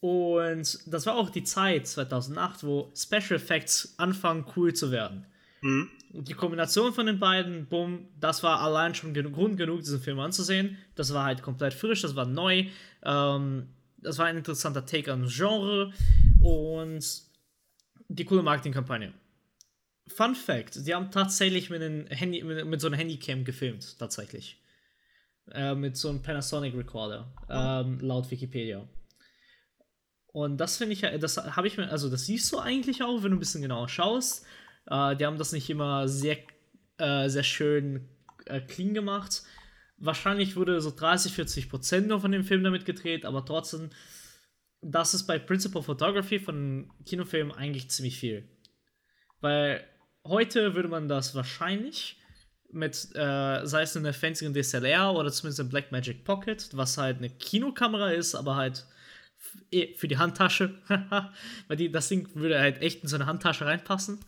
Und 0.00 0.78
das 0.86 1.06
war 1.06 1.16
auch 1.16 1.30
die 1.30 1.44
Zeit 1.44 1.86
2008, 1.86 2.64
wo 2.64 2.92
Special 2.94 3.32
Effects 3.32 3.94
anfangen 3.98 4.44
cool 4.56 4.72
zu 4.74 4.90
werden. 4.90 5.26
Mhm. 5.60 5.90
Die 6.10 6.34
Kombination 6.34 6.92
von 6.92 7.06
den 7.06 7.18
beiden, 7.18 7.66
bumm, 7.66 8.08
das 8.20 8.42
war 8.42 8.60
allein 8.60 8.94
schon 8.94 9.12
Grund 9.12 9.56
genug, 9.56 9.80
diesen 9.80 10.00
Film 10.00 10.20
anzusehen. 10.20 10.78
Das 10.94 11.12
war 11.12 11.24
halt 11.24 11.42
komplett 11.42 11.74
frisch, 11.74 12.02
das 12.02 12.16
war 12.16 12.26
neu. 12.26 12.66
Ähm, 13.02 13.68
das 13.98 14.18
war 14.18 14.26
ein 14.26 14.36
interessanter 14.36 14.84
Take 14.84 15.12
an 15.12 15.26
Genre 15.28 15.92
und 16.42 17.22
die 18.08 18.24
coole 18.24 18.42
Marketingkampagne. 18.42 19.12
Fun 20.08 20.34
Fact: 20.34 20.86
Die 20.86 20.94
haben 20.94 21.10
tatsächlich 21.10 21.70
mit, 21.70 21.82
Handy, 22.10 22.42
mit, 22.42 22.66
mit 22.66 22.80
so 22.80 22.86
einer 22.86 22.96
Handycam 22.96 23.44
gefilmt, 23.44 23.98
tatsächlich. 23.98 24.62
Äh, 25.52 25.74
mit 25.74 25.96
so 25.96 26.08
einem 26.08 26.22
Panasonic 26.22 26.74
Recorder, 26.74 27.32
ähm, 27.48 28.00
laut 28.00 28.30
Wikipedia. 28.30 28.88
Und 30.32 30.58
das 30.58 30.76
finde 30.76 30.92
ich 30.92 31.00
das 31.00 31.36
habe 31.38 31.66
ich 31.66 31.78
mir, 31.78 31.88
also 31.88 32.10
das 32.10 32.26
siehst 32.26 32.52
du 32.52 32.58
eigentlich 32.58 33.02
auch, 33.02 33.22
wenn 33.22 33.30
du 33.30 33.36
ein 33.36 33.40
bisschen 33.40 33.62
genauer 33.62 33.88
schaust. 33.88 34.44
Äh, 34.86 35.16
die 35.16 35.24
haben 35.24 35.38
das 35.38 35.52
nicht 35.52 35.70
immer 35.70 36.08
sehr, 36.08 36.38
äh, 36.98 37.28
sehr 37.28 37.42
schön 37.42 38.08
äh, 38.46 38.60
clean 38.60 38.92
gemacht. 38.92 39.44
Wahrscheinlich 39.98 40.56
wurde 40.56 40.80
so 40.80 40.90
30, 40.94 41.32
40 41.32 41.70
Prozent 41.70 42.08
noch 42.08 42.20
von 42.20 42.32
dem 42.32 42.44
Film 42.44 42.62
damit 42.62 42.84
gedreht, 42.84 43.24
aber 43.24 43.44
trotzdem, 43.44 43.90
das 44.82 45.14
ist 45.14 45.26
bei 45.26 45.38
Principal 45.38 45.82
Photography 45.82 46.38
von 46.38 46.90
Kinofilmen 47.06 47.54
eigentlich 47.54 47.90
ziemlich 47.90 48.18
viel. 48.18 48.48
Weil 49.40 49.84
heute 50.24 50.74
würde 50.74 50.88
man 50.88 51.08
das 51.08 51.34
wahrscheinlich 51.34 52.18
mit, 52.70 52.94
äh, 53.14 53.64
sei 53.64 53.82
es 53.82 53.96
eine 53.96 54.12
fancy 54.12 54.52
DSLR 54.52 55.14
oder 55.14 55.30
zumindest 55.32 55.60
eine 55.60 55.68
Blackmagic 55.70 56.24
Pocket, 56.24 56.68
was 56.72 56.98
halt 56.98 57.18
eine 57.18 57.30
Kinokamera 57.30 58.10
ist, 58.10 58.34
aber 58.34 58.56
halt 58.56 58.86
Eh, 59.70 59.94
für 59.94 60.08
die 60.08 60.18
Handtasche. 60.18 60.78
Weil 61.68 61.76
die, 61.76 61.90
das 61.90 62.08
Ding 62.08 62.28
würde 62.34 62.58
halt 62.58 62.82
echt 62.82 63.02
in 63.02 63.08
so 63.08 63.16
eine 63.16 63.26
Handtasche 63.26 63.66
reinpassen. 63.66 64.20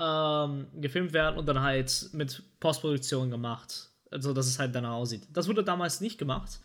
Ähm, 0.00 0.68
gefilmt 0.74 1.12
werden 1.12 1.38
und 1.38 1.46
dann 1.46 1.60
halt 1.60 2.10
mit 2.12 2.42
Postproduktion 2.60 3.30
gemacht. 3.30 3.87
Also, 4.10 4.32
dass 4.32 4.46
es 4.46 4.58
halt 4.58 4.74
danach 4.74 4.94
aussieht. 4.94 5.28
Das 5.32 5.48
wurde 5.48 5.62
damals 5.62 6.00
nicht 6.00 6.18
gemacht. 6.18 6.60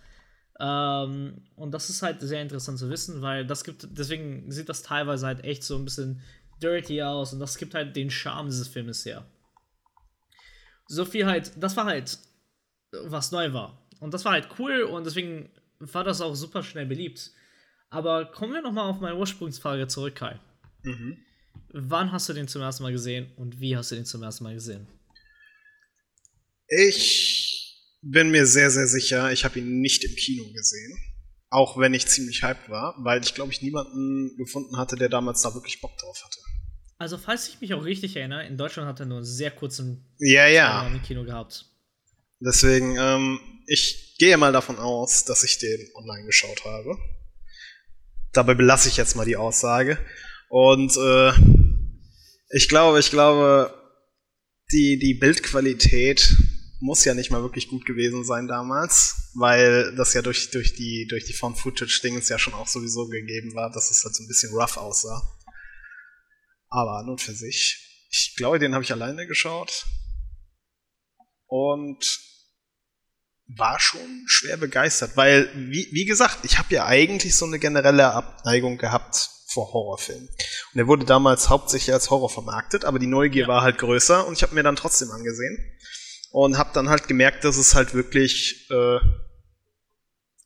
Ähm, 0.59 1.41
und 1.55 1.71
das 1.71 1.89
ist 1.89 2.03
halt 2.03 2.21
sehr 2.21 2.41
interessant 2.41 2.79
zu 2.79 2.89
wissen, 2.89 3.21
weil 3.21 3.45
das 3.45 3.63
gibt, 3.63 3.87
deswegen 3.97 4.51
sieht 4.51 4.69
das 4.69 4.83
teilweise 4.83 5.25
halt 5.25 5.43
echt 5.43 5.63
so 5.63 5.75
ein 5.75 5.85
bisschen 5.85 6.21
dirty 6.61 7.01
aus 7.01 7.33
und 7.33 7.39
das 7.39 7.57
gibt 7.57 7.73
halt 7.73 7.95
den 7.95 8.09
Charme 8.09 8.47
dieses 8.47 8.67
Filmes 8.67 9.05
her. 9.05 9.25
So 10.87 11.05
viel 11.05 11.25
halt, 11.25 11.51
das 11.57 11.75
war 11.75 11.85
halt, 11.85 12.19
was 12.91 13.31
neu 13.31 13.51
war. 13.53 13.87
Und 13.99 14.13
das 14.13 14.25
war 14.25 14.33
halt 14.33 14.47
cool 14.59 14.83
und 14.83 15.05
deswegen 15.05 15.49
war 15.79 16.03
das 16.03 16.21
auch 16.21 16.35
super 16.35 16.61
schnell 16.61 16.85
beliebt. 16.85 17.31
Aber 17.89 18.25
kommen 18.25 18.53
wir 18.53 18.61
nochmal 18.61 18.89
auf 18.89 18.99
meine 18.99 19.17
Ursprungsfrage 19.17 19.87
zurück, 19.87 20.15
Kai. 20.15 20.39
Mhm. 20.83 21.17
Wann 21.69 22.11
hast 22.11 22.29
du 22.29 22.33
den 22.33 22.47
zum 22.47 22.61
ersten 22.61 22.83
Mal 22.83 22.91
gesehen 22.91 23.31
und 23.37 23.59
wie 23.59 23.75
hast 23.75 23.91
du 23.91 23.95
den 23.95 24.05
zum 24.05 24.23
ersten 24.23 24.43
Mal 24.43 24.53
gesehen? 24.53 24.87
Ich 26.79 27.99
bin 28.01 28.31
mir 28.31 28.45
sehr, 28.45 28.71
sehr 28.71 28.87
sicher, 28.87 29.31
ich 29.31 29.45
habe 29.45 29.59
ihn 29.59 29.79
nicht 29.79 30.03
im 30.03 30.15
Kino 30.15 30.43
gesehen. 30.53 30.97
Auch 31.49 31.77
wenn 31.77 31.93
ich 31.93 32.07
ziemlich 32.07 32.43
hyped 32.43 32.69
war, 32.69 32.95
weil 32.99 33.21
ich 33.21 33.35
glaube 33.35 33.51
ich 33.51 33.61
niemanden 33.61 34.35
gefunden 34.37 34.77
hatte, 34.77 34.95
der 34.95 35.09
damals 35.09 35.41
da 35.41 35.53
wirklich 35.53 35.79
Bock 35.81 35.97
drauf 35.97 36.23
hatte. 36.23 36.39
Also, 36.97 37.17
falls 37.17 37.49
ich 37.49 37.59
mich 37.59 37.73
auch 37.73 37.83
richtig 37.83 38.15
erinnere, 38.15 38.45
in 38.47 38.57
Deutschland 38.57 38.87
hat 38.87 38.99
er 38.99 39.05
nur 39.05 39.17
einen 39.17 39.25
sehr 39.25 39.51
kurzen 39.51 40.05
ja, 40.19 40.47
ja. 40.47 40.87
im 40.87 41.01
Kino 41.03 41.23
gehabt. 41.25 41.65
Deswegen, 42.39 42.95
ähm, 42.97 43.39
ich 43.67 44.15
gehe 44.17 44.37
mal 44.37 44.51
davon 44.51 44.77
aus, 44.77 45.25
dass 45.25 45.43
ich 45.43 45.59
den 45.59 45.89
online 45.95 46.25
geschaut 46.25 46.63
habe 46.65 46.97
dabei 48.33 48.55
belasse 48.55 48.89
ich 48.89 48.97
jetzt 48.97 49.15
mal 49.15 49.25
die 49.25 49.37
Aussage. 49.37 49.97
Und 50.49 50.97
äh, 50.97 51.31
ich 52.49 52.67
glaube, 52.67 52.99
ich 52.99 53.09
glaube, 53.09 53.73
die, 54.71 54.99
die 54.99 55.13
Bildqualität 55.13 56.35
muss 56.83 57.05
ja 57.05 57.13
nicht 57.13 57.31
mal 57.31 57.41
wirklich 57.41 57.69
gut 57.69 57.85
gewesen 57.85 58.25
sein 58.25 58.47
damals, 58.47 59.31
weil 59.35 59.95
das 59.95 60.13
ja 60.13 60.21
durch, 60.21 60.51
durch 60.51 60.75
die, 60.75 61.07
durch 61.09 61.23
die 61.23 61.31
Found-Footage-Dingens 61.31 62.27
ja 62.27 62.37
schon 62.37 62.53
auch 62.53 62.67
sowieso 62.67 63.07
gegeben 63.07 63.55
war, 63.55 63.71
dass 63.71 63.89
es 63.89 64.03
halt 64.03 64.13
so 64.13 64.21
ein 64.21 64.27
bisschen 64.27 64.53
rough 64.53 64.75
aussah. 64.75 65.21
Aber 66.67 66.97
an 66.97 67.09
und 67.09 67.21
für 67.21 67.33
sich. 67.33 68.07
Ich 68.09 68.35
glaube, 68.35 68.59
den 68.59 68.73
habe 68.73 68.83
ich 68.83 68.91
alleine 68.91 69.25
geschaut. 69.27 69.85
Und 71.47 72.19
war 73.47 73.79
schon 73.79 74.25
schwer 74.27 74.57
begeistert, 74.57 75.15
weil, 75.15 75.49
wie, 75.55 75.87
wie 75.91 76.05
gesagt, 76.05 76.39
ich 76.43 76.57
habe 76.57 76.73
ja 76.73 76.85
eigentlich 76.85 77.37
so 77.37 77.45
eine 77.45 77.59
generelle 77.59 78.11
Abneigung 78.11 78.77
gehabt 78.77 79.29
vor 79.47 79.71
Horrorfilmen. 79.71 80.27
Und 80.27 80.79
er 80.79 80.87
wurde 80.87 81.05
damals 81.05 81.49
hauptsächlich 81.49 81.93
als 81.93 82.09
Horror 82.09 82.29
vermarktet, 82.29 82.83
aber 82.83 82.99
die 82.99 83.07
Neugier 83.07 83.43
ja. 83.43 83.47
war 83.47 83.61
halt 83.61 83.77
größer 83.77 84.25
und 84.27 84.33
ich 84.33 84.43
habe 84.43 84.55
mir 84.55 84.63
dann 84.63 84.75
trotzdem 84.75 85.11
angesehen 85.11 85.73
und 86.33 86.57
habe 86.57 86.71
dann 86.73 86.89
halt 86.89 87.07
gemerkt, 87.07 87.43
dass 87.43 87.57
es 87.57 87.75
halt 87.75 87.93
wirklich 87.93 88.67
äh, 88.71 88.97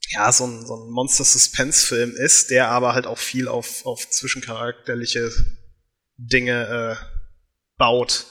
ja 0.10 0.32
so 0.34 0.46
ein, 0.46 0.66
so 0.66 0.76
ein 0.76 0.92
Monster-Suspense-Film 0.92 2.12
ist, 2.12 2.50
der 2.50 2.68
aber 2.68 2.94
halt 2.94 3.08
auch 3.08 3.18
viel 3.18 3.48
auf, 3.48 3.86
auf 3.86 4.10
zwischencharakterliche 4.10 5.32
Dinge 6.18 6.98
äh, 7.00 7.06
baut. 7.78 8.28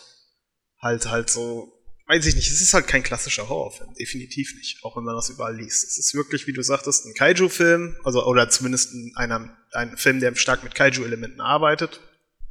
Halt 0.82 1.06
halt 1.06 1.30
so 1.30 1.72
weiß 2.08 2.26
ich 2.26 2.36
nicht, 2.36 2.50
es 2.50 2.60
ist 2.60 2.74
halt 2.74 2.88
kein 2.88 3.02
klassischer 3.02 3.48
Horrorfilm, 3.48 3.94
definitiv 3.94 4.54
nicht, 4.56 4.84
auch 4.84 4.94
wenn 4.96 5.04
man 5.04 5.16
das 5.16 5.30
überall 5.30 5.56
liest. 5.56 5.82
Es 5.82 5.96
ist 5.96 6.14
wirklich, 6.14 6.46
wie 6.46 6.52
du 6.52 6.62
sagtest, 6.62 7.06
ein 7.06 7.14
Kaiju-Film, 7.14 7.96
also 8.04 8.24
oder 8.26 8.50
zumindest 8.50 8.92
ein, 9.16 9.56
ein 9.72 9.96
Film, 9.96 10.20
der 10.20 10.34
stark 10.34 10.62
mit 10.62 10.74
Kaiju-Elementen 10.74 11.40
arbeitet. 11.40 12.00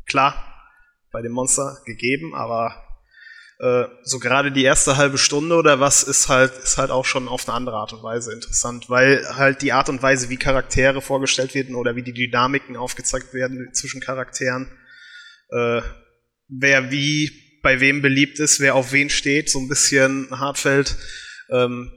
Klar, 0.08 0.36
bei 1.12 1.22
dem 1.22 1.32
Monster 1.32 1.82
gegeben, 1.86 2.34
aber 2.34 2.85
äh, 3.60 3.86
so 4.04 4.20
gerade 4.20 4.52
die 4.52 4.64
erste 4.64 4.98
halbe 4.98 5.18
Stunde 5.18 5.56
oder 5.56 5.80
was 5.80 6.04
ist 6.04 6.28
halt 6.28 6.52
ist 6.64 6.78
halt 6.78 6.92
auch 6.92 7.06
schon 7.06 7.28
auf 7.28 7.48
eine 7.48 7.56
andere 7.56 7.78
Art 7.78 7.94
und 7.94 8.04
Weise 8.04 8.34
interessant, 8.34 8.90
weil 8.90 9.26
halt 9.36 9.62
die 9.62 9.72
Art 9.72 9.88
und 9.88 10.02
Weise, 10.02 10.30
wie 10.30 10.38
Charaktere 10.38 11.02
vorgestellt 11.02 11.56
werden 11.56 11.76
oder 11.76 11.96
wie 11.96 12.04
die 12.04 12.14
Dynamiken 12.14 12.76
aufgezeigt 12.76 13.34
werden 13.34 13.74
zwischen 13.74 14.02
Charakteren, 14.02 14.68
äh, 15.52 15.82
wer 16.50 16.92
wie 16.92 17.32
bei 17.64 17.80
wem 17.80 18.02
beliebt 18.02 18.40
ist, 18.40 18.60
wer 18.60 18.76
auf 18.76 18.92
wen 18.92 19.10
steht, 19.10 19.50
so 19.50 19.60
ein 19.60 19.70
bisschen 19.70 20.28
Hartfeld. 20.32 20.98
Ähm, 21.50 21.92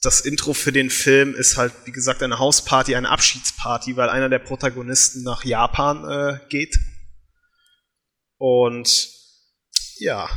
das 0.00 0.20
Intro 0.20 0.52
für 0.52 0.70
den 0.72 0.90
Film 0.90 1.34
ist 1.34 1.56
halt, 1.56 1.72
wie 1.84 1.90
gesagt, 1.90 2.22
eine 2.22 2.38
Hausparty, 2.38 2.94
eine 2.94 3.08
Abschiedsparty, 3.08 3.96
weil 3.96 4.10
einer 4.10 4.28
der 4.28 4.38
Protagonisten 4.38 5.24
nach 5.24 5.44
Japan 5.44 6.04
äh, 6.08 6.38
geht. 6.50 6.78
Und 8.36 9.08
ja. 9.98 10.28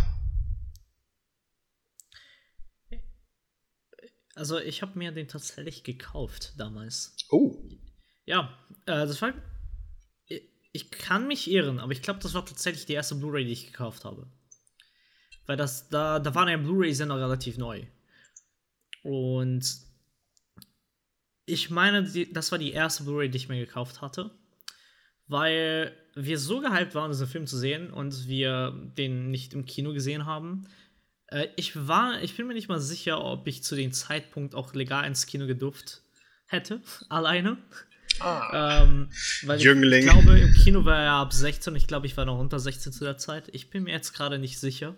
Also 4.36 4.60
ich 4.60 4.82
habe 4.82 4.98
mir 4.98 5.12
den 5.12 5.28
tatsächlich 5.28 5.84
gekauft 5.84 6.54
damals. 6.58 7.16
Oh. 7.30 7.58
Ja, 8.26 8.58
äh, 8.86 9.06
das 9.06 9.22
war. 9.22 9.34
Ich 10.74 10.90
kann 10.90 11.28
mich 11.28 11.52
irren, 11.52 11.80
aber 11.80 11.92
ich 11.92 12.02
glaube, 12.02 12.22
das 12.22 12.34
war 12.34 12.46
tatsächlich 12.46 12.86
die 12.86 12.94
erste 12.94 13.16
Blu-ray, 13.16 13.44
die 13.44 13.52
ich 13.52 13.68
gekauft 13.68 14.06
habe. 14.06 14.28
Weil 15.46 15.58
das, 15.58 15.90
da, 15.90 16.20
da 16.20 16.34
waren 16.34 16.48
ja 16.48 16.56
Blu-Rays-Sender 16.56 17.20
relativ 17.20 17.58
neu. 17.58 17.86
Und 19.04 19.66
ich 21.46 21.70
meine, 21.70 22.04
die, 22.04 22.32
das 22.32 22.52
war 22.54 22.60
die 22.60 22.72
erste 22.72 23.04
Blu-ray, 23.04 23.30
die 23.30 23.38
ich 23.38 23.50
mir 23.50 23.60
gekauft 23.60 24.00
hatte. 24.00 24.32
Weil 25.28 25.94
wir 26.16 26.40
so 26.40 26.62
gehypt 26.62 26.96
waren, 26.96 27.12
diesen 27.12 27.28
Film 27.28 27.48
zu 27.48 27.58
sehen 27.58 27.92
und 27.92 28.28
wir 28.28 28.72
den 28.98 29.30
nicht 29.30 29.54
im 29.54 29.66
Kino 29.66 29.92
gesehen 29.94 30.26
haben. 30.26 30.68
Äh, 31.32 31.48
ich 31.56 31.88
war, 31.88 32.22
ich 32.22 32.38
bin 32.38 32.48
mir 32.48 32.54
nicht 32.54 32.70
mal 32.70 32.80
sicher, 32.80 33.24
ob 33.24 33.48
ich 33.48 33.64
zu 33.64 33.76
dem 33.76 33.92
Zeitpunkt 33.92 34.56
auch 34.56 34.74
legal 34.74 35.06
ins 35.06 35.26
Kino 35.26 35.48
gedurft 35.48 36.02
hätte, 36.46 36.82
alleine. 37.10 37.58
Ah, 38.20 38.84
ähm, 38.84 39.10
weil 39.44 39.60
Jüngling. 39.60 40.06
Ich 40.06 40.10
glaube, 40.10 40.38
im 40.38 40.54
Kino 40.54 40.86
war 40.86 41.00
er 41.00 41.14
ab 41.14 41.34
16. 41.34 41.76
Ich 41.76 41.88
glaube, 41.88 42.06
ich 42.06 42.16
war 42.18 42.26
noch 42.26 42.38
unter 42.38 42.60
16 42.60 42.92
zu 42.92 43.04
der 43.04 43.18
Zeit. 43.18 43.50
Ich 43.52 43.72
bin 43.72 43.84
mir 43.84 43.92
jetzt 43.92 44.14
gerade 44.14 44.38
nicht 44.38 44.60
sicher 44.60 44.96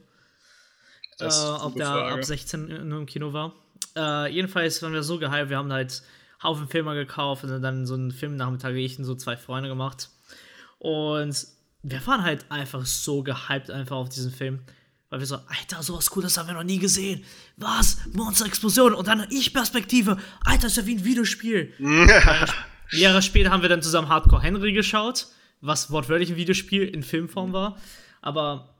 äh, 1.20 1.26
ob 1.26 1.76
der 1.76 1.88
Frage. 1.88 2.14
ab 2.14 2.24
16 2.24 2.88
nur 2.88 3.00
im 3.00 3.06
Kino 3.06 3.34
war. 3.34 3.54
Äh, 3.96 4.34
jedenfalls 4.34 4.82
waren 4.82 4.94
wir 4.94 5.04
so 5.04 5.20
gehypt, 5.20 5.50
wir 5.50 5.58
haben 5.58 5.72
halt 5.72 6.02
Haufen 6.42 6.68
Filme 6.68 6.94
gekauft 6.96 7.44
und 7.44 7.62
dann 7.62 7.86
so 7.86 7.94
einen 7.94 8.12
Filmnachmittag 8.12 8.74
ich 8.74 8.98
und 8.98 9.06
so 9.06 9.16
zwei 9.16 9.38
Freunde 9.38 9.70
gemacht. 9.70 10.10
Und 10.80 11.48
wir 11.84 12.06
waren 12.08 12.24
halt 12.24 12.46
einfach 12.50 12.86
so 12.86 13.24
gehypt 13.24 13.70
einfach 13.70 13.96
auf 13.96 14.10
diesen 14.10 14.32
Film. 14.32 14.60
Weil 15.14 15.20
wir 15.20 15.28
so, 15.28 15.36
Alter, 15.36 15.84
sowas 15.84 16.10
Cooles 16.10 16.40
haben 16.40 16.48
wir 16.48 16.56
noch 16.56 16.64
nie 16.64 16.80
gesehen. 16.80 17.24
Was? 17.58 18.00
Monster-Explosion 18.14 18.96
und 18.96 19.08
dann 19.08 19.28
Ich-Perspektive. 19.30 20.18
Alter, 20.44 20.66
ist 20.66 20.78
ja 20.78 20.88
wie 20.88 20.96
ein 20.96 21.06
Videospiel. 21.06 21.72
Jahre 22.92 23.22
später 23.22 23.52
haben 23.52 23.62
wir 23.62 23.70
dann 23.70 23.84
zusammen 23.84 24.10
Hardcore 24.10 24.42
Henry 24.42 24.74
geschaut, 24.74 25.28
was 25.62 25.92
wortwörtlich 25.92 26.32
ein 26.32 26.36
Videospiel 26.36 26.82
in 26.82 27.04
Filmform 27.04 27.54
war. 27.54 27.78
Aber 28.24 28.74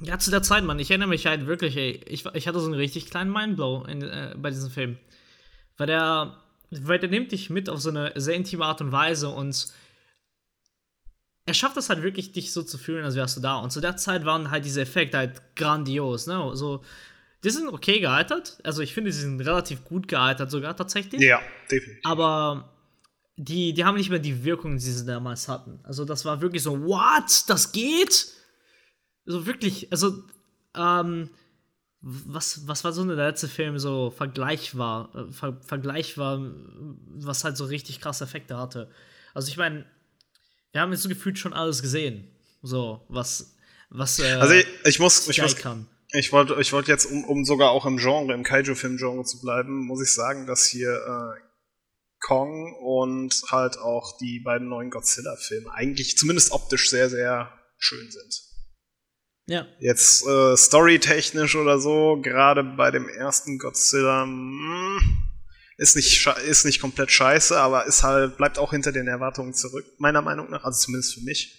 ja, 0.00 0.18
zu 0.18 0.32
der 0.32 0.42
Zeit, 0.42 0.64
Mann, 0.64 0.80
ich 0.80 0.90
erinnere 0.90 1.10
mich 1.10 1.26
halt 1.26 1.46
wirklich, 1.46 1.76
ey, 1.76 2.00
ich, 2.08 2.26
ich 2.26 2.48
hatte 2.48 2.58
so 2.58 2.66
einen 2.66 2.74
richtig 2.74 3.06
kleinen 3.08 3.32
Mindblow 3.32 3.84
in, 3.84 4.02
äh, 4.02 4.34
bei 4.36 4.50
diesem 4.50 4.72
Film. 4.72 4.98
Weil 5.76 5.86
der, 5.86 6.38
weil 6.72 6.98
der 6.98 7.08
nimmt 7.08 7.30
dich 7.30 7.50
mit 7.50 7.68
auf 7.68 7.80
so 7.80 7.90
eine 7.90 8.10
sehr 8.16 8.34
intime 8.34 8.64
Art 8.64 8.80
und 8.80 8.90
Weise 8.90 9.28
und 9.28 9.68
er 11.48 11.54
schafft 11.54 11.78
es 11.78 11.88
halt 11.88 12.02
wirklich, 12.02 12.32
dich 12.32 12.52
so 12.52 12.62
zu 12.62 12.76
fühlen, 12.76 13.06
als 13.06 13.14
wärst 13.14 13.38
du 13.38 13.40
da. 13.40 13.56
Und 13.56 13.72
zu 13.72 13.80
der 13.80 13.96
Zeit 13.96 14.26
waren 14.26 14.50
halt 14.50 14.66
diese 14.66 14.82
Effekte 14.82 15.16
halt 15.16 15.40
grandios, 15.56 16.26
ne? 16.26 16.50
So, 16.52 16.84
die 17.42 17.48
sind 17.48 17.68
okay 17.68 18.00
gealtert. 18.00 18.58
Also 18.64 18.82
ich 18.82 18.92
finde, 18.92 19.10
sie 19.12 19.22
sind 19.22 19.40
relativ 19.40 19.82
gut 19.82 20.08
gealtert 20.08 20.50
sogar 20.50 20.76
tatsächlich. 20.76 21.22
Ja, 21.22 21.40
definitiv. 21.70 22.04
Aber 22.04 22.74
die, 23.36 23.72
die 23.72 23.82
haben 23.86 23.96
nicht 23.96 24.10
mehr 24.10 24.18
die 24.18 24.44
Wirkung, 24.44 24.76
die 24.76 24.82
sie 24.82 25.06
damals 25.06 25.48
hatten. 25.48 25.80
Also 25.84 26.04
das 26.04 26.26
war 26.26 26.42
wirklich 26.42 26.62
so, 26.62 26.84
what? 26.84 27.48
Das 27.48 27.72
geht? 27.72 28.26
So 29.24 29.46
wirklich, 29.46 29.90
also, 29.90 30.22
ähm, 30.76 31.30
was, 32.02 32.68
was 32.68 32.84
war 32.84 32.92
so 32.92 33.04
der 33.04 33.16
letzte 33.16 33.48
Film 33.48 33.78
so 33.78 34.10
vergleichbar, 34.10 35.08
äh, 35.14 35.32
ver, 35.32 35.56
vergleichbar, 35.62 36.40
was 37.06 37.42
halt 37.42 37.56
so 37.56 37.64
richtig 37.64 38.02
krasse 38.02 38.24
Effekte 38.24 38.58
hatte? 38.58 38.90
Also 39.32 39.48
ich 39.48 39.56
meine, 39.56 39.86
wir 40.72 40.80
haben 40.80 40.92
jetzt 40.92 41.02
so 41.02 41.08
gefühlt 41.08 41.38
schon 41.38 41.52
alles 41.52 41.82
gesehen. 41.82 42.28
So, 42.62 43.04
was, 43.08 43.54
was, 43.90 44.18
äh, 44.18 44.32
Also 44.32 44.54
ich, 44.54 44.66
ich 44.84 44.98
muss, 44.98 45.28
ich 45.28 45.36
Sky 45.36 45.42
muss, 45.42 45.56
kann. 45.56 45.86
ich 46.12 46.32
wollte, 46.32 46.56
ich 46.60 46.72
wollte 46.72 46.90
jetzt, 46.90 47.06
um, 47.06 47.24
um 47.24 47.44
sogar 47.44 47.70
auch 47.70 47.86
im 47.86 47.98
Genre, 47.98 48.34
im 48.34 48.42
Kaiju-Film-Genre 48.42 49.24
zu 49.24 49.40
bleiben, 49.40 49.86
muss 49.86 50.02
ich 50.02 50.12
sagen, 50.12 50.46
dass 50.46 50.66
hier 50.66 50.90
äh, 50.90 51.40
Kong 52.20 52.74
und 52.80 53.32
halt 53.50 53.78
auch 53.78 54.18
die 54.18 54.40
beiden 54.40 54.68
neuen 54.68 54.90
Godzilla-Filme 54.90 55.72
eigentlich 55.72 56.16
zumindest 56.18 56.50
optisch 56.52 56.90
sehr, 56.90 57.08
sehr 57.08 57.52
schön 57.78 58.10
sind. 58.10 58.42
Ja. 59.46 59.66
Jetzt 59.78 60.26
äh, 60.26 60.56
storytechnisch 60.56 61.56
oder 61.56 61.78
so, 61.78 62.20
gerade 62.20 62.62
bei 62.64 62.90
dem 62.90 63.08
ersten 63.08 63.58
Godzilla, 63.58 64.26
mh, 64.26 65.00
ist 65.78 65.94
nicht, 65.96 66.26
ist 66.46 66.64
nicht 66.64 66.80
komplett 66.80 67.10
scheiße, 67.10 67.58
aber 67.58 67.86
ist 67.86 68.02
halt, 68.02 68.36
bleibt 68.36 68.58
auch 68.58 68.72
hinter 68.72 68.92
den 68.92 69.06
Erwartungen 69.06 69.54
zurück, 69.54 69.86
meiner 69.98 70.20
Meinung 70.22 70.50
nach, 70.50 70.64
also 70.64 70.78
zumindest 70.78 71.14
für 71.14 71.20
mich. 71.20 71.54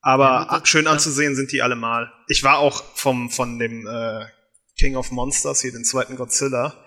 Aber 0.00 0.46
Ja, 0.50 0.64
schön 0.64 0.86
anzusehen 0.86 1.36
sind 1.36 1.52
die 1.52 1.60
allemal. 1.60 2.10
Ich 2.28 2.42
war 2.44 2.58
auch 2.58 2.82
vom, 2.94 3.30
von 3.30 3.58
dem 3.58 3.86
äh, 3.86 4.26
King 4.78 4.96
of 4.96 5.10
Monsters, 5.10 5.60
hier 5.60 5.72
den 5.72 5.84
zweiten 5.84 6.16
Godzilla. 6.16 6.84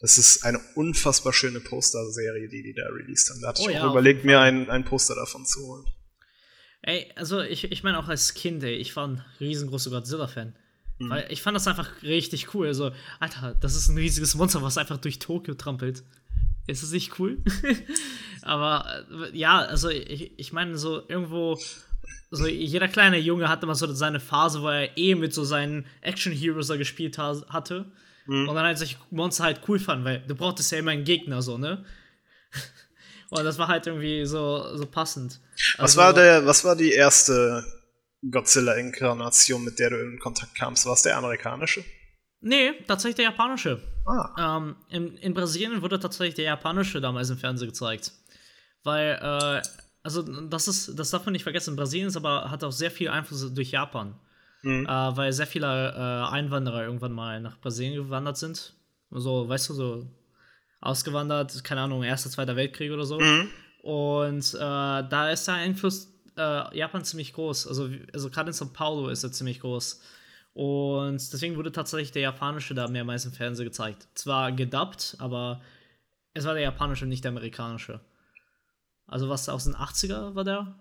Das 0.00 0.16
ist 0.16 0.44
eine 0.44 0.60
unfassbar 0.74 1.32
schöne 1.32 1.60
Posterserie, 1.60 2.48
die 2.48 2.62
die 2.62 2.74
da 2.74 2.86
released 2.88 3.30
haben. 3.30 3.40
Da 3.40 3.48
hatte 3.48 3.62
Oh 3.62 3.68
ich 3.68 3.74
ja, 3.74 3.86
auch 3.86 3.90
überlegt, 3.90 4.24
mir 4.24 4.40
ein, 4.40 4.70
ein 4.70 4.84
Poster 4.84 5.14
davon 5.16 5.44
zu 5.44 5.60
holen. 5.66 5.86
Ey, 6.82 7.10
also 7.16 7.40
ich, 7.40 7.64
ich 7.72 7.82
meine 7.82 7.98
auch 7.98 8.08
als 8.08 8.34
Kind, 8.34 8.62
ey, 8.62 8.74
ich 8.74 8.94
war 8.94 9.08
ein 9.08 9.24
riesengroßer 9.40 9.90
Godzilla-Fan. 9.90 10.56
Weil 10.98 11.26
ich 11.30 11.42
fand 11.42 11.54
das 11.54 11.66
einfach 11.66 12.02
richtig 12.02 12.54
cool. 12.54 12.68
Also, 12.68 12.90
Alter, 13.20 13.54
das 13.60 13.76
ist 13.76 13.88
ein 13.88 13.98
riesiges 13.98 14.34
Monster, 14.34 14.62
was 14.62 14.78
einfach 14.78 14.96
durch 14.96 15.18
Tokio 15.18 15.54
trampelt. 15.54 16.02
Ist 16.66 16.82
das 16.82 16.90
nicht 16.90 17.18
cool? 17.18 17.38
Aber 18.42 19.04
äh, 19.32 19.36
ja, 19.36 19.58
also 19.58 19.88
ich, 19.90 20.32
ich 20.38 20.52
meine, 20.52 20.78
so 20.78 21.02
irgendwo, 21.08 21.60
so 22.30 22.46
jeder 22.46 22.88
kleine 22.88 23.18
Junge 23.18 23.48
hatte 23.48 23.66
mal 23.66 23.74
so 23.74 23.92
seine 23.92 24.20
Phase, 24.20 24.62
wo 24.62 24.68
er 24.68 24.96
eh 24.96 25.14
mit 25.14 25.34
so 25.34 25.44
seinen 25.44 25.86
Action-Heroes 26.00 26.68
da 26.68 26.76
gespielt 26.76 27.18
ha 27.18 27.36
hatte. 27.48 27.86
Und 28.28 28.46
dann 28.46 28.64
halt 28.64 28.76
sich 28.78 28.98
Monster 29.12 29.44
halt 29.44 29.60
cool 29.68 29.78
fand, 29.78 30.04
weil 30.04 30.24
du 30.26 30.34
brauchtest 30.34 30.72
ja 30.72 30.78
immer 30.78 30.90
einen 30.90 31.04
Gegner, 31.04 31.42
so, 31.42 31.58
ne? 31.58 31.84
Und 33.30 33.44
das 33.44 33.58
war 33.58 33.68
halt 33.68 33.86
irgendwie 33.86 34.24
so, 34.26 34.76
so 34.76 34.86
passend. 34.86 35.40
Was 35.76 35.96
Also- 35.96 35.98
war 35.98 36.12
der, 36.14 36.44
was 36.46 36.64
war 36.64 36.74
die 36.74 36.90
erste 36.90 37.64
Godzilla-Inkarnation, 38.30 39.64
mit 39.64 39.78
der 39.78 39.90
du 39.90 40.00
in 40.00 40.18
Kontakt 40.18 40.54
kamst? 40.54 40.86
War 40.86 40.94
es 40.94 41.02
der 41.02 41.16
amerikanische? 41.16 41.84
Nee, 42.40 42.72
tatsächlich 42.86 43.16
der 43.16 43.26
japanische. 43.26 43.80
Ah. 44.06 44.58
Ähm, 44.58 44.76
in, 44.90 45.16
in 45.16 45.34
Brasilien 45.34 45.82
wurde 45.82 45.98
tatsächlich 45.98 46.34
der 46.34 46.44
japanische 46.44 47.00
damals 47.00 47.30
im 47.30 47.38
Fernsehen 47.38 47.68
gezeigt. 47.68 48.12
Weil, 48.84 49.18
äh, 49.20 49.62
also 50.02 50.22
das 50.22 50.68
ist, 50.68 50.98
das 50.98 51.10
darf 51.10 51.24
man 51.24 51.32
nicht 51.32 51.42
vergessen, 51.42 51.76
Brasilien 51.76 52.08
ist 52.08 52.16
aber, 52.16 52.50
hat 52.50 52.62
auch 52.62 52.72
sehr 52.72 52.90
viel 52.90 53.08
Einfluss 53.08 53.52
durch 53.52 53.72
Japan. 53.72 54.14
Mhm. 54.62 54.86
Äh, 54.86 55.16
weil 55.16 55.32
sehr 55.32 55.46
viele 55.46 55.66
äh, 55.66 56.32
Einwanderer 56.32 56.84
irgendwann 56.84 57.12
mal 57.12 57.40
nach 57.40 57.58
Brasilien 57.60 57.94
gewandert 57.94 58.36
sind. 58.36 58.74
So, 59.10 59.48
weißt 59.48 59.70
du, 59.70 59.74
so 59.74 60.06
ausgewandert, 60.80 61.64
keine 61.64 61.82
Ahnung, 61.82 62.02
Erster, 62.02 62.30
Zweiter 62.30 62.56
Weltkrieg 62.56 62.92
oder 62.92 63.04
so. 63.04 63.18
Mhm. 63.18 63.48
Und 63.82 64.54
äh, 64.54 64.58
da 64.58 65.30
ist 65.30 65.46
der 65.46 65.54
Einfluss 65.54 66.15
äh, 66.36 66.76
Japan 66.76 67.04
ziemlich 67.04 67.32
groß. 67.32 67.66
Also, 67.66 67.90
also 68.12 68.30
gerade 68.30 68.50
in 68.50 68.54
São 68.54 68.72
Paulo 68.72 69.08
ist 69.08 69.24
er 69.24 69.32
ziemlich 69.32 69.60
groß. 69.60 70.00
Und 70.52 71.32
deswegen 71.32 71.56
wurde 71.56 71.72
tatsächlich 71.72 72.12
der 72.12 72.22
japanische 72.22 72.74
da 72.74 72.88
mehrmals 72.88 73.26
im 73.26 73.32
Fernsehen 73.32 73.66
gezeigt. 73.66 74.08
Zwar 74.14 74.52
gedubbt, 74.52 75.16
aber 75.18 75.60
es 76.32 76.44
war 76.44 76.54
der 76.54 76.62
japanische, 76.62 77.06
nicht 77.06 77.24
der 77.24 77.30
amerikanische. 77.30 78.00
Also 79.06 79.28
was 79.28 79.48
aus 79.48 79.64
den 79.64 79.74
80er 79.74 80.34
war 80.34 80.44
der? 80.44 80.74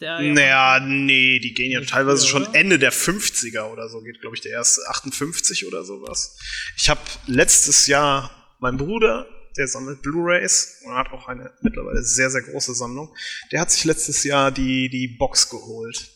der 0.00 0.20
Naja, 0.20 0.80
nee, 0.80 1.38
die 1.38 1.54
gehen 1.54 1.70
ja 1.70 1.80
teilweise 1.82 2.26
früher, 2.26 2.30
schon 2.30 2.50
oder? 2.50 2.54
Ende 2.58 2.78
der 2.78 2.92
50er 2.92 3.70
oder 3.70 3.88
so, 3.88 4.00
geht, 4.00 4.20
glaube 4.20 4.36
ich, 4.36 4.42
der 4.42 4.52
erste 4.52 4.82
58 4.88 5.66
oder 5.66 5.84
sowas. 5.84 6.38
Ich 6.76 6.90
habe 6.90 7.00
letztes 7.26 7.86
Jahr 7.86 8.30
mein 8.58 8.76
Bruder, 8.76 9.26
der 9.56 9.68
sammelt 9.68 10.02
Blu-Rays 10.02 10.82
und 10.84 10.94
hat 10.94 11.12
auch 11.12 11.28
eine 11.28 11.52
mittlerweile 11.60 12.02
sehr, 12.02 12.30
sehr 12.30 12.42
große 12.42 12.74
Sammlung. 12.74 13.14
Der 13.52 13.60
hat 13.60 13.70
sich 13.70 13.84
letztes 13.84 14.24
Jahr 14.24 14.50
die, 14.50 14.88
die 14.88 15.08
Box 15.18 15.48
geholt. 15.48 16.10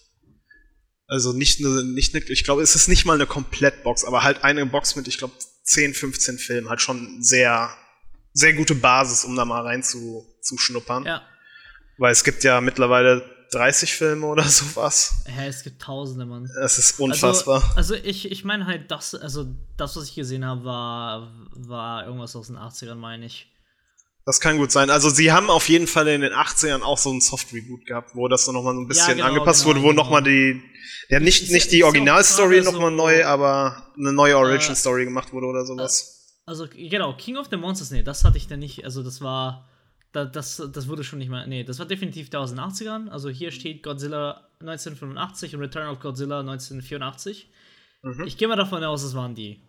Also 1.07 1.33
nicht 1.33 1.61
eine, 1.61 1.85
nicht 1.85 2.14
eine, 2.14 2.25
ich 2.25 2.44
glaube, 2.44 2.62
es 2.62 2.75
ist 2.75 2.88
nicht 2.88 3.05
mal 3.05 3.14
eine 3.14 3.27
Komplettbox, 3.27 4.05
aber 4.05 4.25
halt 4.25 4.42
eine 4.42 4.64
Box 4.66 4.97
mit, 4.97 5.07
ich 5.09 5.18
glaube, 5.18 5.35
10, 5.64 5.94
15 5.94 6.38
Filmen. 6.38 6.68
Halt 6.68 6.81
schon 6.81 7.23
sehr, 7.23 7.77
sehr 8.33 8.53
gute 8.55 8.75
Basis, 8.75 9.25
um 9.25 9.37
da 9.37 9.44
mal 9.44 9.62
rein 9.62 9.83
zu, 9.83 10.27
zu 10.40 10.59
schnuppern. 10.59 11.05
Ja. 11.05 11.27
Weil 11.99 12.12
es 12.12 12.25
gibt 12.25 12.44
ja 12.44 12.61
mittlerweile 12.61 13.34
30 13.55 13.95
Filme 13.95 14.27
oder 14.27 14.45
sowas. 14.45 15.23
Hä, 15.27 15.47
es 15.49 15.62
gibt 15.62 15.81
tausende, 15.83 16.27
Mann. 16.27 16.49
Es 16.62 16.79
ist 16.79 16.99
unfassbar. 17.01 17.62
Also, 17.77 17.95
also 17.95 17.95
ich, 17.95 18.31
ich 18.31 18.45
meine 18.45 18.67
halt, 18.67 18.90
das, 18.90 19.14
also 19.14 19.47
das, 19.77 19.97
was 19.97 20.09
ich 20.09 20.14
gesehen 20.14 20.45
habe, 20.45 20.64
war, 20.64 21.33
war 21.53 22.05
irgendwas 22.07 22.35
aus 22.37 22.49
den 22.49 22.57
80ern, 22.57 22.97
meine 22.97 23.27
ich. 23.27 23.47
das 24.27 24.40
kann 24.40 24.57
gut 24.59 24.73
sein. 24.73 24.90
Also 24.90 25.11
sie 25.11 25.33
haben 25.33 25.51
auf 25.51 25.69
jeden 25.69 25.87
Fall 25.87 26.09
in 26.09 26.21
den 26.23 26.33
80ern 26.33 26.83
auch 26.83 26.99
so 26.99 27.11
ein 27.12 27.21
Soft-Reboot 27.21 27.87
gehabt, 27.87 28.14
wo 28.14 28.27
das 28.29 28.45
dann 28.47 28.55
nochmal 28.55 28.75
so 28.75 28.81
ein 28.81 28.88
bisschen 28.88 29.17
genau, 29.17 29.29
angepasst 29.29 29.62
genau, 29.64 29.75
wurde, 29.77 29.83
wo 29.85 29.90
genau. 29.90 30.03
nochmal 30.03 30.23
die, 30.23 30.62
ja 31.09 31.21
nicht, 31.21 31.43
Ist- 31.45 31.53
nicht 31.53 31.71
die 31.73 31.85
Originalstory 31.85 32.62
nochmal 32.62 32.90
neu, 32.90 33.25
aber 33.25 33.93
eine 33.99 34.12
neue 34.12 34.35
Äh, 34.57 34.75
Story 34.75 35.05
gemacht 35.05 35.33
wurde 35.33 35.47
oder 35.47 35.64
sowas. 35.67 36.11
Also, 36.47 36.67
genau, 36.71 37.17
King 37.17 37.37
of 37.38 37.47
the 37.51 37.57
Monsters, 37.57 37.90
nee, 37.90 38.03
das 38.03 38.25
hatte 38.25 38.37
ich 38.37 38.47
dann 38.49 38.59
nicht, 38.61 38.85
also 38.85 39.03
das 39.03 39.21
war, 39.23 39.67
da, 40.14 40.24
das, 40.24 40.62
das 40.72 40.87
wurde 40.87 41.03
schon 41.03 41.18
nicht 41.18 41.29
mehr, 41.29 41.46
nee, 41.46 41.64
das 41.64 41.81
war 41.81 41.87
definitiv 41.87 42.31
da 42.31 42.38
aus 42.38 42.50
den 42.50 42.61
80ern, 42.61 43.09
also 43.09 43.29
hier 43.29 43.50
steht 43.50 43.83
Godzilla 43.83 44.48
1985 44.61 45.57
und 45.57 45.61
Return 45.61 45.88
of 45.88 45.98
Godzilla 45.98 46.40
1984. 46.40 47.50
Mhm. 48.03 48.24
Ich 48.24 48.38
gehe 48.38 48.46
mal 48.46 48.55
davon 48.55 48.85
aus, 48.85 49.03
es 49.03 49.14
waren 49.14 49.35
die. 49.35 49.61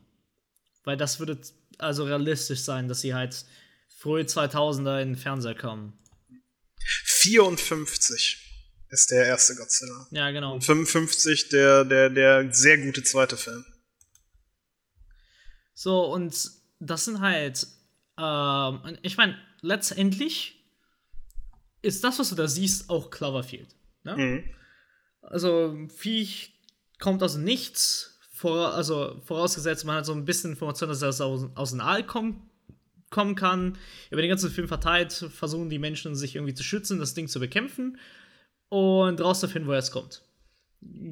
Weil 0.84 0.98
das 0.98 1.20
würde 1.20 1.42
also 1.80 2.04
realistisch 2.04 2.60
sein, 2.60 2.88
dass 2.88 3.02
sie 3.02 3.16
halt 3.16 3.44
frühe 3.88 4.24
2000er 4.24 5.02
in 5.02 5.10
den 5.10 5.16
Fernseher 5.16 5.56
kommen. 5.56 5.98
54 7.06 8.38
ist 8.90 9.10
der 9.10 9.26
erste 9.26 9.56
Godzilla. 9.56 10.08
Ja, 10.12 10.30
genau. 10.30 10.54
Und 10.54 10.64
55 10.64 11.50
der, 11.50 11.86
der, 11.86 12.12
der 12.12 12.54
sehr 12.54 12.78
gute 12.78 13.02
zweite 13.02 13.36
Film. 13.36 13.66
So, 15.74 16.06
und 16.06 16.52
das 16.80 17.06
sind 17.06 17.20
halt, 17.20 17.66
ähm, 18.20 18.98
ich 19.02 19.18
meine, 19.18 19.36
letztendlich 19.66 20.64
ist 21.82 22.04
das, 22.04 22.20
was 22.20 22.30
du 22.30 22.36
da 22.36 22.48
siehst, 22.48 22.90
auch 22.90 23.10
Cloverfield. 23.10 23.76
Ne? 24.04 24.18
Mhm. 24.18 24.44
Also, 25.22 25.78
Viech 25.90 26.54
kommt 27.00 27.22
aus 27.24 27.38
Nichts, 27.38 28.20
vor, 28.32 28.74
also 28.74 29.22
vorausgesetzt, 29.24 29.86
man 29.86 29.98
hat 29.98 30.06
so 30.06 30.14
ein 30.14 30.26
bisschen 30.26 30.52
Information, 30.52 30.90
dass 30.90 31.00
das 31.00 31.22
aus, 31.22 31.50
aus 31.56 31.72
dem 31.72 31.82
All 31.82 32.06
kommen, 32.06 32.50
kommen 33.10 33.36
kann. 33.36 33.78
Über 34.12 34.22
den 34.22 34.30
ganzen 34.30 34.52
Film 34.52 34.68
verteilt 34.68 35.14
versuchen 35.14 35.70
die 35.70 35.80
Menschen 35.80 36.16
sich 36.16 36.36
irgendwie 36.36 36.54
zu 36.54 36.64
schützen, 36.64 37.00
das 37.00 37.14
Ding 37.14 37.28
zu 37.28 37.40
bekämpfen 37.40 37.98
und 38.70 39.22
rauszufinden, 39.22 39.68
woher 39.68 39.80
es 39.80 39.92
kommt. 39.92 40.22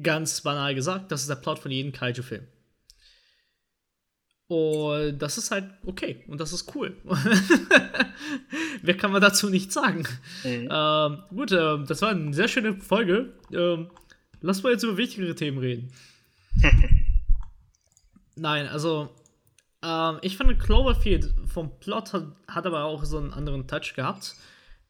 Ganz 0.02 0.42
banal 0.42 0.74
gesagt, 0.74 1.10
das 1.10 1.22
ist 1.22 1.30
der 1.30 1.36
Plot 1.36 1.58
von 1.58 1.70
jedem 1.70 1.92
Kaiju-Film. 1.92 2.46
Und 4.46 5.18
das 5.18 5.38
ist 5.38 5.50
halt 5.50 5.70
okay 5.86 6.22
und 6.28 6.38
das 6.38 6.52
ist 6.52 6.74
cool. 6.74 6.94
Wer 8.82 8.96
kann 8.96 9.10
man 9.10 9.22
dazu 9.22 9.48
nicht 9.48 9.72
sagen? 9.72 10.06
Mhm. 10.44 10.68
Ähm, 10.70 11.22
gut, 11.30 11.52
äh, 11.52 11.82
das 11.86 12.02
war 12.02 12.10
eine 12.10 12.34
sehr 12.34 12.48
schöne 12.48 12.74
Folge. 12.80 13.32
Ähm, 13.50 13.88
lass 14.42 14.62
mal 14.62 14.72
jetzt 14.72 14.82
über 14.82 14.98
wichtigere 14.98 15.34
Themen 15.34 15.58
reden. 15.58 15.90
Nein, 18.36 18.66
also 18.66 19.08
ähm, 19.82 20.18
ich 20.20 20.36
fand 20.36 20.58
Cloverfield 20.58 21.32
vom 21.46 21.78
Plot 21.80 22.12
hat, 22.12 22.26
hat, 22.46 22.66
aber 22.66 22.84
auch 22.84 23.04
so 23.04 23.18
einen 23.18 23.32
anderen 23.32 23.66
Touch 23.66 23.94
gehabt. 23.94 24.34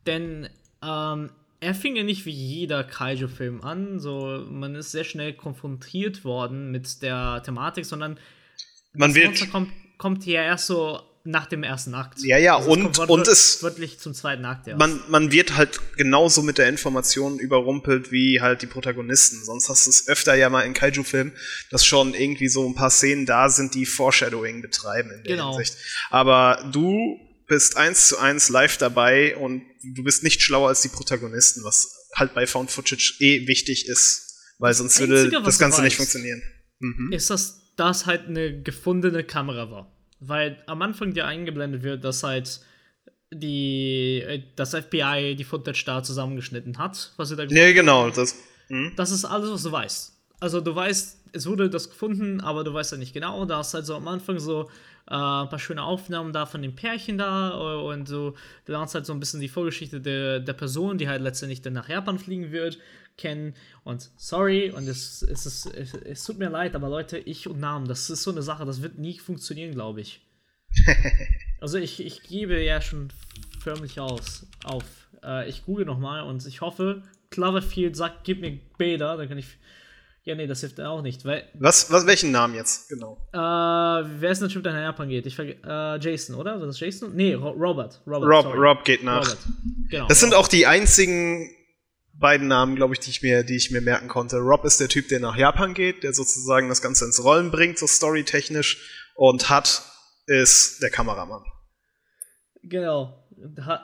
Denn 0.06 0.48
ähm, 0.82 1.30
er 1.60 1.74
fing 1.74 1.96
ja 1.96 2.02
nicht 2.02 2.26
wie 2.26 2.30
jeder 2.30 2.84
Kaiju-Film 2.84 3.62
an. 3.62 4.00
So, 4.00 4.44
man 4.50 4.74
ist 4.74 4.90
sehr 4.90 5.04
schnell 5.04 5.32
konfrontiert 5.32 6.24
worden 6.24 6.70
mit 6.70 7.02
der 7.02 7.42
Thematik, 7.42 7.86
sondern 7.86 8.18
man 8.94 9.14
wird. 9.14 9.50
Kommt, 9.50 9.72
kommt 9.98 10.26
ja 10.26 10.42
erst 10.42 10.66
so 10.66 11.00
nach 11.26 11.46
dem 11.46 11.62
ersten 11.62 11.94
Akt. 11.94 12.18
Ja, 12.22 12.36
ja, 12.36 12.58
also 12.58 12.70
und, 12.70 12.98
es 12.98 12.98
und 12.98 13.28
es. 13.28 13.62
Wirklich 13.62 13.98
zum 13.98 14.12
zweiten 14.12 14.44
Akt 14.44 14.68
erst. 14.68 14.78
Man, 14.78 15.00
man 15.08 15.32
wird 15.32 15.56
halt 15.56 15.80
genauso 15.96 16.42
mit 16.42 16.58
der 16.58 16.68
Information 16.68 17.38
überrumpelt 17.38 18.12
wie 18.12 18.42
halt 18.42 18.60
die 18.60 18.66
Protagonisten. 18.66 19.42
Sonst 19.42 19.70
hast 19.70 19.86
du 19.86 19.90
es 19.90 20.06
öfter 20.06 20.34
ja 20.34 20.50
mal 20.50 20.62
in 20.62 20.74
Kaiju-Filmen, 20.74 21.32
dass 21.70 21.86
schon 21.86 22.12
irgendwie 22.12 22.48
so 22.48 22.68
ein 22.68 22.74
paar 22.74 22.90
Szenen 22.90 23.24
da 23.24 23.48
sind, 23.48 23.74
die 23.74 23.86
Foreshadowing 23.86 24.60
betreiben 24.60 25.10
in 25.10 25.22
der 25.24 25.36
genau. 25.36 25.56
Hinsicht. 25.56 25.78
Aber 26.10 26.68
du 26.72 27.18
bist 27.46 27.78
eins 27.78 28.08
zu 28.08 28.18
eins 28.18 28.50
live 28.50 28.76
dabei 28.76 29.34
und 29.36 29.62
du 29.82 30.04
bist 30.04 30.24
nicht 30.24 30.42
schlauer 30.42 30.68
als 30.68 30.82
die 30.82 30.88
Protagonisten, 30.88 31.64
was 31.64 32.10
halt 32.14 32.34
bei 32.34 32.46
Found 32.46 32.70
Footage 32.70 33.14
eh 33.20 33.46
wichtig 33.46 33.86
ist, 33.86 34.54
weil 34.58 34.70
das 34.70 34.78
sonst 34.78 35.00
Einzige, 35.00 35.32
würde 35.32 35.42
das 35.42 35.58
Ganze 35.58 35.82
nicht 35.82 35.96
funktionieren. 35.96 36.42
Mhm. 36.80 37.12
Ist 37.12 37.30
das 37.30 37.63
das 37.76 38.06
halt 38.06 38.28
eine 38.28 38.62
gefundene 38.62 39.24
Kamera 39.24 39.70
war. 39.70 39.90
Weil 40.20 40.62
am 40.66 40.82
Anfang 40.82 41.12
dir 41.12 41.26
eingeblendet 41.26 41.82
wird, 41.82 42.04
dass 42.04 42.22
halt 42.22 42.60
die, 43.32 44.22
äh, 44.26 44.42
das 44.56 44.74
FBI 44.74 45.34
die 45.36 45.44
Footage 45.44 45.84
da 45.84 46.02
zusammengeschnitten 46.02 46.78
hat, 46.78 47.12
was 47.16 47.28
sie 47.28 47.36
da 47.36 47.44
Ja, 47.44 47.72
genau. 47.72 48.10
Das, 48.10 48.36
hm. 48.68 48.92
das 48.96 49.10
ist 49.10 49.24
alles, 49.24 49.50
was 49.50 49.62
du 49.62 49.72
weißt. 49.72 50.12
Also 50.40 50.60
du 50.60 50.74
weißt, 50.74 51.20
es 51.32 51.46
wurde 51.46 51.68
das 51.68 51.90
gefunden, 51.90 52.40
aber 52.40 52.64
du 52.64 52.72
weißt 52.72 52.92
ja 52.92 52.98
nicht 52.98 53.12
genau. 53.12 53.44
Da 53.44 53.58
hast 53.58 53.74
halt 53.74 53.86
so 53.86 53.94
am 53.96 54.06
Anfang 54.08 54.38
so 54.38 54.70
äh, 55.10 55.14
ein 55.14 55.48
paar 55.48 55.58
schöne 55.58 55.82
Aufnahmen 55.82 56.32
da 56.32 56.46
von 56.46 56.62
dem 56.62 56.74
Pärchen 56.74 57.18
da 57.18 57.50
äh, 57.50 57.82
und 57.82 58.06
so. 58.06 58.34
Du 58.66 58.72
lernst 58.72 58.94
halt 58.94 59.06
so 59.06 59.12
ein 59.12 59.20
bisschen 59.20 59.40
die 59.40 59.48
Vorgeschichte 59.48 60.00
der, 60.00 60.40
der 60.40 60.52
Person, 60.52 60.98
die 60.98 61.08
halt 61.08 61.22
letztendlich 61.22 61.62
dann 61.62 61.72
nach 61.72 61.88
Japan 61.88 62.18
fliegen 62.18 62.52
wird 62.52 62.78
kennen. 63.16 63.54
Und 63.84 64.10
sorry, 64.16 64.70
und 64.70 64.88
es, 64.88 65.22
es, 65.22 65.46
ist, 65.46 65.66
es, 65.66 65.94
es 65.94 66.24
tut 66.24 66.38
mir 66.38 66.50
leid, 66.50 66.74
aber 66.74 66.88
Leute, 66.88 67.18
ich 67.18 67.48
und 67.48 67.60
Namen, 67.60 67.86
das 67.86 68.10
ist 68.10 68.22
so 68.22 68.30
eine 68.30 68.42
Sache, 68.42 68.64
das 68.64 68.82
wird 68.82 68.98
nie 68.98 69.18
funktionieren, 69.18 69.72
glaube 69.72 70.00
ich. 70.00 70.26
also 71.60 71.78
ich, 71.78 72.04
ich 72.04 72.22
gebe 72.22 72.60
ja 72.62 72.80
schon 72.80 73.12
förmlich 73.60 74.00
aus, 74.00 74.46
auf. 74.64 74.84
Äh, 75.22 75.48
ich 75.48 75.64
google 75.64 75.86
nochmal 75.86 76.22
und 76.22 76.44
ich 76.46 76.60
hoffe, 76.60 77.02
Cloverfield 77.30 77.96
sagt, 77.96 78.24
gib 78.24 78.40
mir 78.40 78.58
Bilder, 78.78 79.16
dann 79.16 79.28
kann 79.28 79.38
ich. 79.38 79.46
Ja, 80.24 80.34
nee, 80.34 80.46
das 80.46 80.60
hilft 80.60 80.80
auch 80.80 81.02
nicht. 81.02 81.26
Weil, 81.26 81.46
was, 81.52 81.92
was, 81.92 82.06
welchen 82.06 82.32
Namen 82.32 82.54
jetzt? 82.54 82.88
Genau. 82.88 83.18
Äh, 83.30 83.36
wer 83.36 84.30
ist 84.30 84.40
denn 84.40 84.48
der 84.48 84.54
Typ, 84.54 84.62
der 84.62 84.72
nach 84.72 84.80
Japan 84.80 85.10
geht? 85.10 85.26
Ich 85.26 85.36
verge 85.36 85.58
äh, 85.62 85.98
Jason, 86.00 86.34
oder? 86.36 86.58
War 86.58 86.66
das 86.66 86.80
Jason? 86.80 87.14
Nee, 87.14 87.34
Robert. 87.34 88.00
Robert 88.06 88.46
Rob, 88.46 88.54
Rob 88.54 88.84
geht 88.84 89.04
nach. 89.04 89.20
Robert. 89.20 89.38
Genau, 89.90 90.08
das 90.08 90.20
sind 90.20 90.32
auch 90.32 90.48
die 90.48 90.66
einzigen 90.66 91.50
beiden 92.18 92.48
Namen, 92.48 92.76
glaube 92.76 92.94
ich, 92.94 93.00
die 93.00 93.10
ich 93.10 93.22
mir, 93.22 93.42
die 93.42 93.56
ich 93.56 93.70
mir 93.70 93.80
merken 93.80 94.08
konnte. 94.08 94.38
Rob 94.38 94.64
ist 94.64 94.80
der 94.80 94.88
Typ, 94.88 95.08
der 95.08 95.20
nach 95.20 95.36
Japan 95.36 95.74
geht, 95.74 96.02
der 96.02 96.12
sozusagen 96.12 96.68
das 96.68 96.82
Ganze 96.82 97.04
ins 97.04 97.22
Rollen 97.22 97.50
bringt, 97.50 97.78
so 97.78 97.86
storytechnisch. 97.86 99.10
Und 99.14 99.50
Hut 99.50 99.82
ist 100.26 100.82
der 100.82 100.90
Kameramann. 100.90 101.44
Genau. 102.62 103.28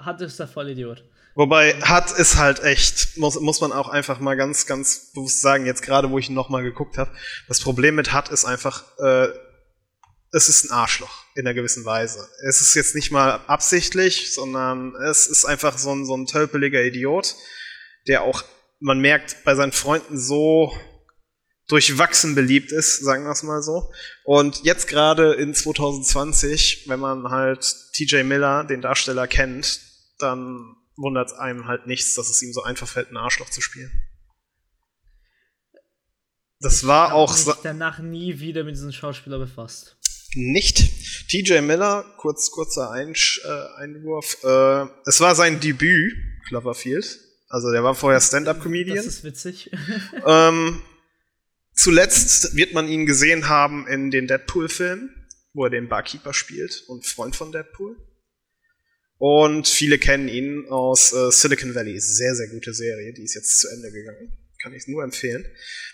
Hut 0.07 0.21
ist 0.21 0.39
der 0.39 0.49
Vollidiot. 0.49 1.05
Wobei 1.35 1.75
Hut 1.75 2.19
ist 2.19 2.37
halt 2.37 2.63
echt, 2.63 3.17
muss, 3.17 3.39
muss 3.41 3.61
man 3.61 3.73
auch 3.73 3.89
einfach 3.89 4.21
mal 4.21 4.37
ganz, 4.37 4.67
ganz 4.67 5.13
bewusst 5.13 5.41
sagen, 5.41 5.67
jetzt 5.67 5.83
gerade, 5.83 6.11
wo 6.11 6.19
ich 6.19 6.29
ihn 6.29 6.35
nochmal 6.35 6.63
geguckt 6.63 6.99
habe, 6.99 7.11
das 7.49 7.61
Problem 7.61 7.95
mit 7.95 8.15
Hut 8.15 8.29
ist 8.29 8.45
einfach, 8.45 8.85
äh, 8.99 9.29
es 10.33 10.49
ist 10.49 10.65
ein 10.65 10.71
Arschloch 10.73 11.25
in 11.35 11.47
einer 11.47 11.55
gewissen 11.55 11.85
Weise. 11.85 12.29
Es 12.47 12.61
ist 12.61 12.75
jetzt 12.75 12.95
nicht 12.95 13.11
mal 13.11 13.41
absichtlich, 13.47 14.33
sondern 14.33 14.95
es 14.97 15.27
ist 15.27 15.45
einfach 15.45 15.77
so 15.79 15.93
ein, 15.93 16.05
so 16.05 16.17
ein 16.17 16.27
tölpeliger 16.27 16.83
Idiot 16.83 17.35
der 18.11 18.23
auch, 18.23 18.43
man 18.81 18.99
merkt, 19.01 19.45
bei 19.45 19.55
seinen 19.55 19.73
Freunden 19.73 20.19
so 20.19 20.77
durchwachsen 21.69 22.35
beliebt 22.35 22.73
ist, 22.73 22.99
sagen 23.05 23.23
wir 23.25 23.31
es 23.31 23.45
mal 23.45 23.63
so. 23.63 23.93
Und 24.25 24.65
jetzt 24.65 24.89
gerade 24.89 25.35
in 25.35 25.55
2020, 25.55 26.87
wenn 26.89 26.99
man 26.99 27.31
halt 27.31 27.65
TJ 27.95 28.25
Miller, 28.25 28.65
den 28.65 28.83
Darsteller, 28.83 29.29
kennt, 29.29 29.81
dann 30.19 30.75
wundert 30.97 31.33
einem 31.35 31.69
halt 31.69 31.87
nichts, 31.87 32.15
dass 32.15 32.29
es 32.29 32.43
ihm 32.43 32.53
so 32.53 32.65
einfach 32.65 32.89
fällt, 32.89 33.13
ein 33.13 33.17
Arschloch 33.17 33.49
zu 33.49 33.61
spielen. 33.61 33.93
Das 36.59 36.83
ich 36.83 36.89
war 36.89 37.15
auch. 37.15 37.33
Mich 37.33 37.55
danach 37.63 38.01
nie 38.01 38.41
wieder 38.41 38.65
mit 38.65 38.75
diesem 38.75 38.93
Schauspieler 38.93 39.39
befasst. 39.39 39.97
Nicht. 40.35 41.29
TJ 41.31 41.61
Miller, 41.61 42.05
kurz, 42.17 42.51
kurzer 42.51 42.91
Einsch, 42.91 43.41
äh, 43.45 43.83
Einwurf. 43.83 44.37
Äh, 44.43 44.87
es 45.07 45.21
war 45.21 45.37
sein 45.37 45.61
Debüt, 45.61 46.17
Cloverfield. 46.49 47.30
Also 47.51 47.73
der 47.73 47.83
war 47.83 47.97
vorher 47.97 48.21
Stand-up-Comedian. 48.21 48.97
Das 48.97 49.07
ist 49.07 49.25
witzig. 49.25 49.71
ähm, 50.27 50.81
zuletzt 51.75 52.55
wird 52.55 52.73
man 52.75 52.89
ihn 52.89 53.07
gesehen 53.07 53.49
haben 53.49 53.89
in 53.89 54.13
den 54.13 54.29
Deadpool-Filmen, 54.29 55.11
wo 55.53 55.65
er 55.65 55.71
den 55.71 55.89
Barkeeper 55.89 56.33
spielt 56.33 56.85
und 56.87 57.05
Freund 57.05 57.35
von 57.35 57.51
Deadpool. 57.51 57.97
Und 59.19 59.67
viele 59.67 59.99
kennen 59.99 60.29
ihn 60.29 60.67
aus 60.69 61.13
äh, 61.13 61.31
Silicon 61.33 61.75
Valley. 61.75 61.99
Sehr, 62.01 62.37
sehr 62.37 62.49
gute 62.49 62.73
Serie. 62.73 63.13
Die 63.13 63.25
ist 63.25 63.35
jetzt 63.35 63.59
zu 63.59 63.69
Ende 63.69 63.91
gegangen. 63.91 64.33
Kann 64.63 64.73
ich 64.73 64.87
nur 64.87 65.03
empfehlen. 65.03 65.45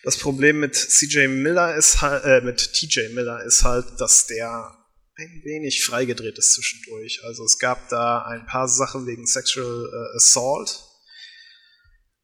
Das 0.05 0.19
Problem 0.19 0.61
mit 0.61 0.75
CJ 0.75 1.29
Miller 1.29 1.75
ist 1.75 2.03
halt, 2.03 2.23
äh, 2.25 2.45
mit 2.45 2.75
TJ 2.75 3.15
Miller 3.15 3.43
ist 3.45 3.65
halt, 3.65 3.99
dass 3.99 4.27
der 4.27 4.77
ein 5.17 5.41
wenig 5.43 5.85
freigedreht 5.87 6.37
ist 6.37 6.53
zwischendurch. 6.53 7.23
Also 7.25 7.45
es 7.45 7.59
gab 7.59 7.89
da 7.89 8.27
ein 8.27 8.45
paar 8.45 8.69
Sachen 8.69 9.07
wegen 9.07 9.27
Sexual 9.27 9.87
äh, 9.91 10.17
Assault 10.17 10.86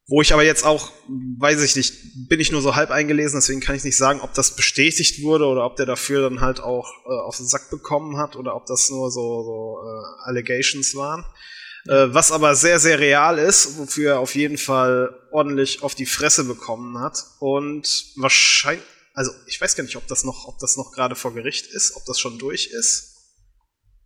wo 0.09 0.21
ich 0.21 0.33
aber 0.33 0.45
jetzt 0.45 0.65
auch, 0.65 0.91
weiß 1.39 1.63
ich 1.63 1.77
nicht, 1.77 2.29
bin 2.29 2.41
ich 2.41 2.51
nur 2.51 2.61
so 2.61 2.75
halb 2.75 2.91
eingelesen, 2.91 3.39
deswegen 3.39 3.61
kann 3.61 3.77
ich 3.77 3.85
nicht 3.85 3.97
sagen, 3.97 4.21
ob 4.21 4.35
das 4.35 4.57
bestätigt 4.57 5.23
wurde 5.23 5.47
oder 5.47 5.65
ob 5.65 5.77
der 5.77 5.87
dafür 5.87 6.23
dann 6.23 6.41
halt 6.41 6.61
auch 6.61 6.91
äh, 7.07 7.21
auf 7.27 7.37
den 7.37 7.47
Sack 7.47 7.71
bekommen 7.71 8.19
hat 8.19 8.37
oder 8.37 8.57
ob 8.57 8.67
das 8.67 8.91
nur 8.91 9.11
so, 9.11 9.43
so 9.43 9.79
äh, 9.85 10.29
Allegations 10.29 10.95
waren. 10.97 11.25
Äh, 11.87 12.15
was 12.15 12.31
aber 12.31 12.55
sehr, 12.55 12.79
sehr 12.79 12.99
real 12.99 13.39
ist, 13.39 13.79
wofür 13.79 14.13
er 14.13 14.21
auf 14.21 14.35
jeden 14.35 14.59
Fall 14.59 15.19
ordentlich 15.33 15.83
auf 15.83 15.95
die 15.95 16.07
Fresse 16.07 16.45
bekommen 16.45 16.99
hat. 16.99 17.25
Und 17.39 17.89
wahrscheinlich, 18.17 18.85
also 19.15 19.33
ich 19.47 19.61
weiß 19.61 19.77
gar 19.77 19.85
nicht, 19.85 19.97
ob 19.97 20.07
das 20.07 20.25
noch, 20.25 20.47
ob 20.47 20.59
das 20.59 20.77
noch 20.77 20.93
gerade 20.93 21.15
vor 21.15 21.35
Gericht 21.35 21.67
ist, 21.67 21.97
ob 21.97 22.05
das 22.07 22.19
schon 22.19 22.39
durch 22.39 22.67
ist. 22.67 23.11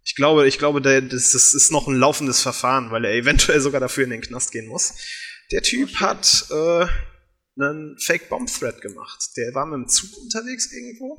Ich 0.05 0.15
glaube, 0.15 0.47
ich 0.47 0.59
glaube, 0.59 0.81
das 0.81 1.35
ist 1.35 1.73
noch 1.73 1.89
ein 1.89 1.97
laufendes 1.97 2.41
Verfahren, 2.41 2.93
weil 2.93 3.05
er 3.05 3.15
eventuell 3.15 3.61
sogar 3.61 3.81
dafür 3.81 4.05
in 4.05 4.11
den 4.11 4.21
Knast 4.21 4.53
gehen 4.53 4.69
muss. 4.69 4.95
Der 5.53 5.63
Typ 5.63 5.95
hat 5.97 6.47
äh, 6.51 6.87
einen 7.59 7.97
Fake 7.99 8.29
Bomb 8.29 8.49
Thread 8.49 8.81
gemacht. 8.81 9.19
Der 9.37 9.55
war 9.55 9.67
mit 9.67 9.75
dem 9.75 9.89
Zug 9.89 10.17
unterwegs 10.19 10.73
irgendwo. 10.73 11.19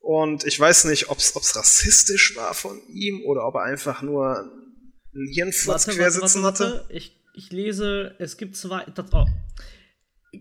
Und 0.00 0.44
ich 0.44 0.58
weiß 0.58 0.84
nicht, 0.86 1.08
ob 1.08 1.18
es 1.18 1.34
rassistisch 1.56 2.36
war 2.36 2.52
von 2.52 2.78
ihm 2.88 3.22
oder 3.24 3.46
ob 3.46 3.54
er 3.54 3.62
einfach 3.62 4.02
nur 4.02 4.38
einen 4.38 5.28
Hirnfurz 5.32 5.86
quersitzen 5.86 6.42
warte, 6.42 6.64
warte, 6.64 6.78
hatte. 6.80 6.94
Ich, 6.94 7.22
ich 7.34 7.50
lese, 7.50 8.14
es 8.18 8.36
gibt 8.36 8.56
zwei. 8.56 8.84
Das, 8.94 9.06
oh. 9.12 9.26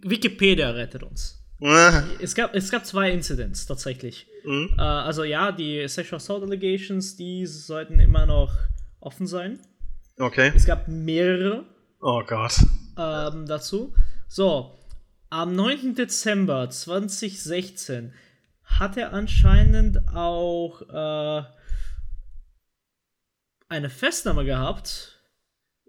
Wikipedia 0.02 0.72
rettet 0.72 1.04
uns. 1.04 1.40
Ah. 1.62 2.04
Es, 2.20 2.36
gab, 2.36 2.54
es 2.56 2.70
gab 2.72 2.86
zwei 2.86 3.12
Incidents 3.12 3.66
tatsächlich. 3.66 4.28
Mhm. 4.44 4.76
Äh, 4.78 4.82
also 4.82 5.24
ja, 5.24 5.54
die 5.54 5.88
Sexual 5.88 6.18
Assault 6.18 6.44
Allegations, 6.44 7.16
die 7.16 7.46
sollten 7.46 8.00
immer 8.00 8.26
noch 8.26 8.52
offen 9.00 9.28
sein. 9.28 9.60
Okay. 10.18 10.52
Es 10.54 10.66
gab 10.66 10.90
mehrere. 10.90 11.66
Oh 12.02 12.22
Gott 12.28 12.60
ähm, 12.98 13.46
dazu. 13.46 13.94
So, 14.28 14.78
am 15.30 15.56
9. 15.56 15.96
Dezember 15.96 16.70
2016 16.70 18.14
hat 18.64 18.98
er 18.98 19.14
anscheinend 19.14 20.08
auch 20.14 20.82
äh, 20.82 21.44
eine 23.70 23.90
Festnahme 23.90 24.46
gehabt, 24.46 25.20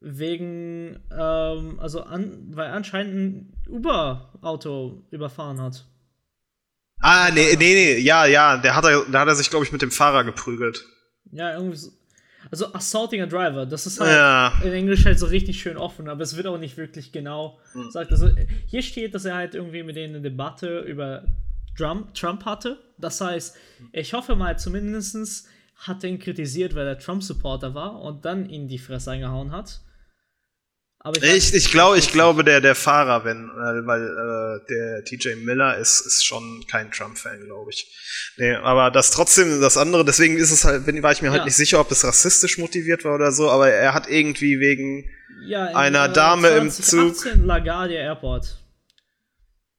wegen, 0.01 1.03
ähm, 1.11 1.81
also 1.81 2.03
an, 2.03 2.55
weil 2.55 2.67
er 2.67 2.75
anscheinend 2.75 3.15
ein 3.15 3.63
Uber-Auto 3.69 5.03
überfahren 5.11 5.61
hat. 5.61 5.87
Ah, 7.01 7.31
nee, 7.33 7.57
nee, 7.57 7.75
nee, 7.75 7.99
ja, 7.99 8.27
ja, 8.27 8.57
der 8.57 8.75
hat 8.75 8.85
er, 8.85 9.05
da 9.11 9.21
hat 9.21 9.29
er 9.29 9.35
sich, 9.35 9.51
glaube 9.51 9.65
ich, 9.65 9.73
mit 9.73 9.83
dem 9.83 9.91
Fahrer 9.91 10.25
geprügelt. 10.25 10.85
Ja, 11.33 11.55
irgendwie 11.55 11.77
so. 11.77 11.91
Also 12.51 12.73
Assaulting 12.75 13.23
a 13.23 13.27
Driver, 13.27 13.67
das 13.67 13.87
ist 13.87 14.01
halt 14.01 14.11
ja. 14.11 14.53
in 14.63 14.73
Englisch 14.73 15.05
halt 15.05 15.19
so 15.19 15.27
richtig 15.27 15.61
schön 15.61 15.77
offen, 15.77 16.09
aber 16.09 16.23
es 16.23 16.37
wird 16.37 16.47
auch 16.47 16.59
nicht 16.59 16.77
wirklich 16.77 17.13
genau 17.13 17.59
mhm. 17.75 17.87
gesagt. 17.87 18.11
Also 18.13 18.31
hier 18.67 18.83
steht, 18.83 19.15
dass 19.15 19.25
er 19.25 19.35
halt 19.35 19.55
irgendwie 19.55 19.83
mit 19.83 19.97
denen 19.97 20.17
eine 20.17 20.23
Debatte 20.23 20.81
über 20.81 21.25
Trump, 21.77 22.15
Trump 22.15 22.45
hatte. 22.45 22.79
Das 22.99 23.21
heißt, 23.21 23.57
ich 23.93 24.13
hoffe 24.13 24.37
mal, 24.37 24.59
zumindest 24.59 25.49
hat 25.77 26.05
er 26.05 26.11
ihn 26.11 26.19
kritisiert, 26.19 26.75
weil 26.75 26.87
er 26.87 26.99
Trump-Supporter 26.99 27.75
war 27.75 28.01
und 28.01 28.25
dann 28.25 28.49
ihn 28.49 28.69
die 28.69 28.79
Fresse 28.79 29.11
eingehauen 29.11 29.53
hat. 29.53 29.81
Aber 31.07 31.23
ich, 31.23 31.53
ich, 31.53 31.55
ich, 31.55 31.71
glaub, 31.71 31.97
ich 31.97 32.11
glaube, 32.11 32.45
der, 32.45 32.63
der 32.63 32.75
Fahrer, 32.75 33.27
wenn, 33.27 33.51
äh, 33.51 33.87
weil 33.87 34.05
äh, 34.05 34.67
der 34.71 35.05
TJ 35.05 35.37
Miller 35.45 35.77
ist, 35.77 36.01
ist 36.01 36.25
schon 36.25 36.65
kein 36.71 36.91
Trump-Fan, 36.91 37.45
glaube 37.45 37.73
ich. 37.73 37.95
Nee, 38.39 38.55
aber 38.55 38.91
das 38.91 39.11
trotzdem, 39.11 39.61
das 39.61 39.77
andere, 39.77 40.07
deswegen 40.07 40.39
ist 40.39 40.51
es 40.51 40.65
halt, 40.65 40.87
bin, 40.87 41.03
war 41.03 41.13
ich 41.13 41.21
mir 41.21 41.31
halt 41.31 41.41
ja. 41.41 41.45
nicht 41.45 41.57
sicher, 41.57 41.79
ob 41.79 41.91
es 41.91 42.05
rassistisch 42.05 42.57
motiviert 42.57 43.05
war 43.05 43.15
oder 43.15 43.33
so, 43.33 43.51
aber 43.51 43.69
er 43.69 43.93
hat 43.93 44.09
irgendwie 44.09 44.61
wegen 44.61 45.11
ja, 45.47 45.67
in, 45.67 45.77
einer 45.77 46.07
äh, 46.07 46.13
Dame 46.15 46.49
2018 46.49 46.99
im 46.99 47.15
Zug. 47.15 47.45
LaGuardia 47.45 48.01
Airport. 48.01 48.59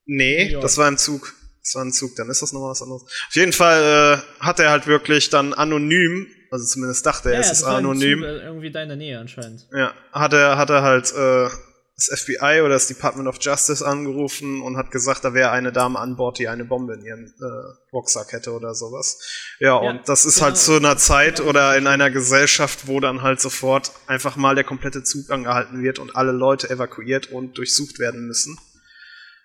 Nee, 0.05 0.55
das 0.61 0.77
war 0.77 0.87
im 0.87 0.97
Zug. 0.97 1.33
Das 1.63 1.73
war 1.73 1.83
ein 1.83 1.91
Zug, 1.91 2.15
dann 2.17 2.29
ist 2.29 2.43
das 2.43 2.53
nochmal 2.53 2.69
was 2.69 2.83
anderes. 2.83 3.01
Auf 3.01 3.35
jeden 3.35 3.51
Fall 3.51 4.21
äh, 4.39 4.43
hat 4.43 4.59
er 4.59 4.69
halt 4.69 4.85
wirklich 4.85 5.31
dann 5.31 5.55
anonym 5.55 6.27
also 6.55 6.65
zumindest 6.65 7.05
dachte 7.05 7.29
er, 7.29 7.35
ja, 7.35 7.39
es 7.41 7.51
ist 7.51 7.63
anonym. 7.63 8.19
Zug, 8.19 8.27
irgendwie 8.27 8.71
da 8.71 8.81
in 8.81 8.87
der 8.87 8.97
Nähe 8.97 9.19
anscheinend. 9.19 9.67
Ja, 9.71 9.93
hat 10.11 10.33
er, 10.33 10.57
hat 10.57 10.69
er 10.69 10.81
halt 10.81 11.13
äh, 11.13 11.49
das 11.95 12.21
FBI 12.21 12.61
oder 12.61 12.69
das 12.69 12.87
Department 12.87 13.27
of 13.27 13.37
Justice 13.39 13.85
angerufen 13.85 14.61
und 14.61 14.75
hat 14.77 14.91
gesagt, 14.91 15.23
da 15.23 15.33
wäre 15.33 15.51
eine 15.51 15.71
Dame 15.71 15.99
an 15.99 16.17
Bord, 16.17 16.39
die 16.39 16.47
eine 16.47 16.65
Bombe 16.65 16.93
in 16.93 17.05
ihrem 17.05 17.25
äh, 17.25 17.93
Rucksack 17.93 18.33
hätte 18.33 18.51
oder 18.51 18.73
sowas. 18.73 19.19
Ja, 19.59 19.81
ja 19.81 19.89
und 19.89 20.07
das 20.07 20.25
ist 20.25 20.35
genau. 20.35 20.47
halt 20.47 20.57
zu 20.57 20.75
einer 20.75 20.97
Zeit 20.97 21.39
oder 21.39 21.77
in 21.77 21.87
einer 21.87 22.11
Gesellschaft, 22.11 22.87
wo 22.87 22.99
dann 22.99 23.21
halt 23.21 23.39
sofort 23.39 23.91
einfach 24.07 24.35
mal 24.35 24.55
der 24.55 24.63
komplette 24.65 25.03
Zug 25.03 25.29
angehalten 25.29 25.81
wird 25.83 25.99
und 25.99 26.15
alle 26.15 26.31
Leute 26.31 26.69
evakuiert 26.69 27.31
und 27.31 27.57
durchsucht 27.57 27.99
werden 27.99 28.27
müssen. 28.27 28.57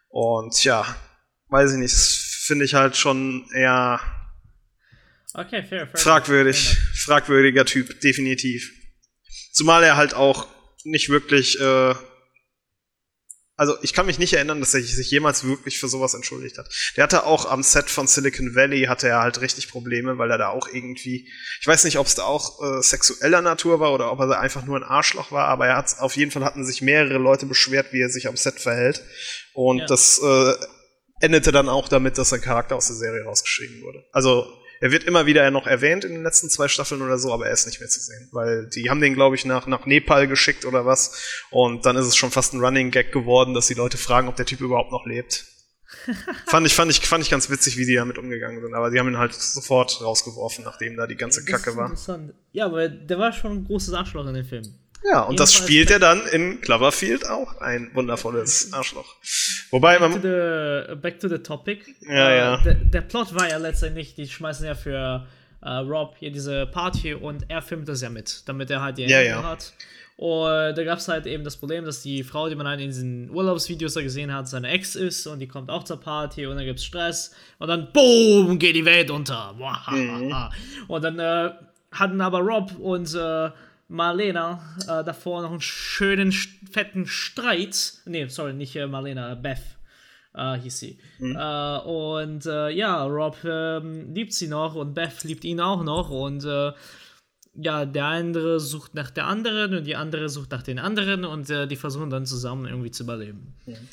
Und 0.09 0.65
ja, 0.65 0.85
weiß 1.49 1.73
ich 1.73 1.79
nicht, 1.79 1.95
finde 1.95 2.65
ich 2.65 2.75
halt 2.75 2.97
schon 2.97 3.49
eher 3.55 4.01
Okay, 5.35 5.63
fair, 5.63 5.87
fair. 5.87 6.01
Fragwürdig. 6.01 6.77
Fragwürdiger 6.95 7.65
Typ, 7.65 8.01
definitiv. 8.01 8.71
Zumal 9.53 9.85
er 9.85 9.97
halt 9.97 10.15
auch 10.15 10.49
nicht 10.85 11.09
wirklich, 11.09 11.61
äh, 11.61 11.95
also 13.57 13.77
ich 13.83 13.93
kann 13.93 14.07
mich 14.07 14.19
nicht 14.19 14.33
erinnern, 14.33 14.61
dass 14.61 14.73
er 14.73 14.81
sich 14.81 15.11
jemals 15.11 15.45
wirklich 15.45 15.79
für 15.79 15.89
sowas 15.89 16.15
entschuldigt 16.15 16.57
hat. 16.57 16.73
Der 16.97 17.05
hatte 17.05 17.27
auch 17.27 17.45
am 17.45 17.63
Set 17.63 17.91
von 17.91 18.07
Silicon 18.07 18.55
Valley 18.55 18.85
hatte 18.85 19.09
er 19.09 19.21
halt 19.21 19.41
richtig 19.43 19.69
Probleme, 19.69 20.17
weil 20.19 20.31
er 20.31 20.39
da 20.39 20.49
auch 20.49 20.67
irgendwie, 20.67 21.29
ich 21.61 21.67
weiß 21.67 21.85
nicht, 21.85 21.99
ob 21.99 22.07
es 22.07 22.15
da 22.15 22.25
auch 22.25 22.61
äh, 22.63 22.83
sexueller 22.83 23.43
Natur 23.43 23.79
war 23.79 23.93
oder 23.93 24.11
ob 24.11 24.21
er 24.21 24.29
da 24.29 24.41
einfach 24.41 24.65
nur 24.65 24.79
ein 24.79 24.85
Arschloch 24.85 25.31
war, 25.31 25.49
aber 25.49 25.67
er 25.67 25.77
hat 25.77 25.99
auf 25.99 26.17
jeden 26.17 26.31
Fall 26.31 26.45
hatten 26.45 26.65
sich 26.65 26.81
mehrere 26.81 27.19
Leute 27.19 27.47
beschwert, 27.47 27.93
wie 27.93 28.01
er 28.01 28.09
sich 28.09 28.27
am 28.29 28.37
Set 28.37 28.59
verhält. 28.59 29.03
Und 29.53 29.81
ja. 29.81 29.87
das 29.87 30.21
äh, 30.25 30.55
endete 31.21 31.53
dann 31.53 31.69
auch 31.69 31.89
damit, 31.89 32.17
dass 32.17 32.31
sein 32.31 32.41
Charakter 32.41 32.77
aus 32.77 32.87
der 32.87 32.97
Serie 32.97 33.25
rausgeschrieben 33.25 33.83
wurde. 33.83 34.05
Also 34.13 34.60
er 34.81 34.91
wird 34.91 35.05
immer 35.05 35.27
wieder 35.27 35.51
noch 35.51 35.67
erwähnt 35.67 36.05
in 36.05 36.13
den 36.13 36.23
letzten 36.23 36.49
zwei 36.49 36.67
Staffeln 36.67 37.03
oder 37.03 37.19
so, 37.19 37.33
aber 37.33 37.47
er 37.47 37.53
ist 37.53 37.67
nicht 37.67 37.81
mehr 37.81 37.89
zu 37.91 38.01
sehen. 38.01 38.29
Weil 38.33 38.67
die 38.67 38.89
haben 38.89 39.01
den, 39.01 39.15
glaube 39.15 39.37
ich, 39.37 39.45
nach, 39.45 39.67
nach 39.67 39.85
Nepal 39.85 40.27
geschickt 40.27 40.65
oder 40.65 40.87
was. 40.87 41.45
Und 41.51 41.85
dann 41.85 41.97
ist 41.97 42.07
es 42.07 42.17
schon 42.17 42.31
fast 42.31 42.55
ein 42.55 42.61
Running 42.61 42.91
Gag 42.91 43.13
geworden, 43.13 43.53
dass 43.53 43.67
die 43.67 43.75
Leute 43.75 43.99
fragen, 43.99 44.27
ob 44.29 44.37
der 44.37 44.47
Typ 44.47 44.63
überhaupt 44.63 44.91
noch 44.91 45.05
lebt. 45.05 45.45
fand, 46.47 46.67
ich, 46.67 46.75
fand, 46.75 46.91
ich, 46.91 47.01
fand 47.01 47.23
ich 47.23 47.31
ganz 47.31 47.51
witzig, 47.51 47.77
wie 47.77 47.85
die 47.85 47.95
damit 47.95 48.17
umgegangen 48.17 48.63
sind. 48.63 48.73
Aber 48.75 48.91
die 48.91 48.99
haben 48.99 49.09
ihn 49.09 49.19
halt 49.19 49.35
sofort 49.35 50.01
rausgeworfen, 50.01 50.65
nachdem 50.65 50.97
da 50.97 51.07
die 51.07 51.17
ganze 51.17 51.45
Kacke 51.45 51.77
war. 51.77 51.93
Ja, 52.53 52.65
aber 52.65 52.89
der 52.89 53.19
war 53.19 53.33
schon 53.35 53.53
ein 53.53 53.65
großes 53.67 53.93
Arschloch 53.93 54.27
in 54.27 54.35
dem 54.35 54.47
Film. 54.47 54.79
Ja, 55.03 55.23
und 55.23 55.41
das 55.41 55.53
spielt 55.55 55.91
er 55.91 55.99
dann 55.99 56.27
in 56.27 56.61
Cloverfield 56.61 57.27
auch, 57.29 57.61
ein 57.61 57.91
wundervolles 57.95 58.73
Arschloch. 58.73 59.17
Wobei 59.71 59.99
back 59.99 60.11
man. 60.11 60.23
To 60.23 60.29
the, 60.29 60.95
back 60.97 61.19
to 61.21 61.29
the 61.29 61.39
topic. 61.39 61.95
Ja, 62.07 62.33
ja. 62.33 62.59
Uh, 62.59 62.65
der, 62.65 62.75
der, 62.75 63.01
Plot 63.01 63.35
war 63.35 63.49
ja 63.49 63.57
letztendlich, 63.57 64.15
die 64.15 64.29
schmeißen 64.29 64.67
ja 64.67 64.75
für 64.75 65.27
uh, 65.65 65.69
Rob 65.69 66.17
hier 66.19 66.31
diese 66.31 66.67
Party 66.67 67.15
und 67.15 67.47
er 67.49 67.63
filmt 67.63 67.89
das 67.89 68.03
ja 68.03 68.11
mit, 68.11 68.43
damit 68.47 68.71
er 68.71 68.83
halt 68.83 68.99
die 68.99 69.07
ja, 69.07 69.21
ja. 69.21 69.43
hat. 69.43 69.73
Und 70.21 70.77
da 70.77 70.85
gab 70.85 70.99
es 70.99 71.09
halt 71.09 71.25
eben 71.25 71.45
das 71.45 71.57
Problem, 71.57 71.87
dass 71.87 72.03
die 72.03 72.23
Frau, 72.23 72.51
die 72.51 72.55
man 72.55 72.69
halt 72.69 72.79
in 72.81 72.89
diesen 72.89 73.31
Urlaubsvideos 73.31 73.95
da 73.95 74.03
gesehen 74.03 74.35
hat, 74.35 74.49
seine 74.49 74.69
Ex 74.69 74.95
ist 74.95 75.27
und 75.27 75.39
die 75.39 75.49
kommt 75.49 75.71
auch 75.71 75.83
zur 75.83 75.99
Party 75.99 76.45
und 76.45 76.57
dann 76.57 76.67
gibt's 76.67 76.85
Stress 76.85 77.35
und 77.59 77.69
dann 77.69 77.91
BOOM 77.91 78.59
geht 78.59 78.77
die 78.77 78.85
Welt 78.85 79.11
unter. 79.11 79.55
Mhm. 79.55 80.35
Und 80.89 81.03
dann 81.03 81.19
äh, 81.19 81.53
hatten 81.91 82.21
aber 82.21 82.41
Rob 82.41 82.79
und 82.79 83.15
äh, 83.15 83.51
Marlena 83.91 84.63
äh, 84.85 85.05
davor 85.05 85.43
noch 85.43 85.51
einen 85.51 85.61
schönen, 85.61 86.31
fetten 86.33 87.07
Streit. 87.07 87.95
Nee, 88.07 88.29
sorry, 88.29 88.53
nicht 88.53 88.77
äh, 88.77 88.87
Marlena, 88.87 89.35
Beth 89.35 89.59
äh, 90.33 90.57
hieß 90.57 90.79
sie. 90.79 90.99
Mhm. 91.19 91.37
Äh, 91.37 91.79
und 91.79 92.47
äh, 92.47 92.71
ja, 92.71 93.03
Rob 93.05 93.37
ähm, 93.45 94.15
liebt 94.15 94.33
sie 94.33 94.47
noch 94.47 94.77
und 94.77 94.95
Beth 94.95 95.25
liebt 95.25 95.45
ihn 95.45 95.61
auch 95.61 95.83
noch. 95.83 96.09
Und 96.09 96.45
äh, 96.45 96.73
ja, 97.55 97.85
der 97.85 98.05
andere 98.05 98.61
sucht 98.61 98.95
nach 98.95 99.11
der 99.11 99.27
anderen 99.27 99.77
und 99.77 99.85
die 99.85 99.97
andere 99.97 100.29
sucht 100.29 100.53
nach 100.53 100.63
den 100.63 100.79
anderen 100.79 101.25
und 101.25 101.49
die 101.49 101.77
versuchen 101.77 102.09
dann 102.09 102.25
zusammen 102.25 102.67
irgendwie 102.67 102.93
zu 102.93 103.03
überleben. 103.03 103.57
Mhm. 103.67 103.89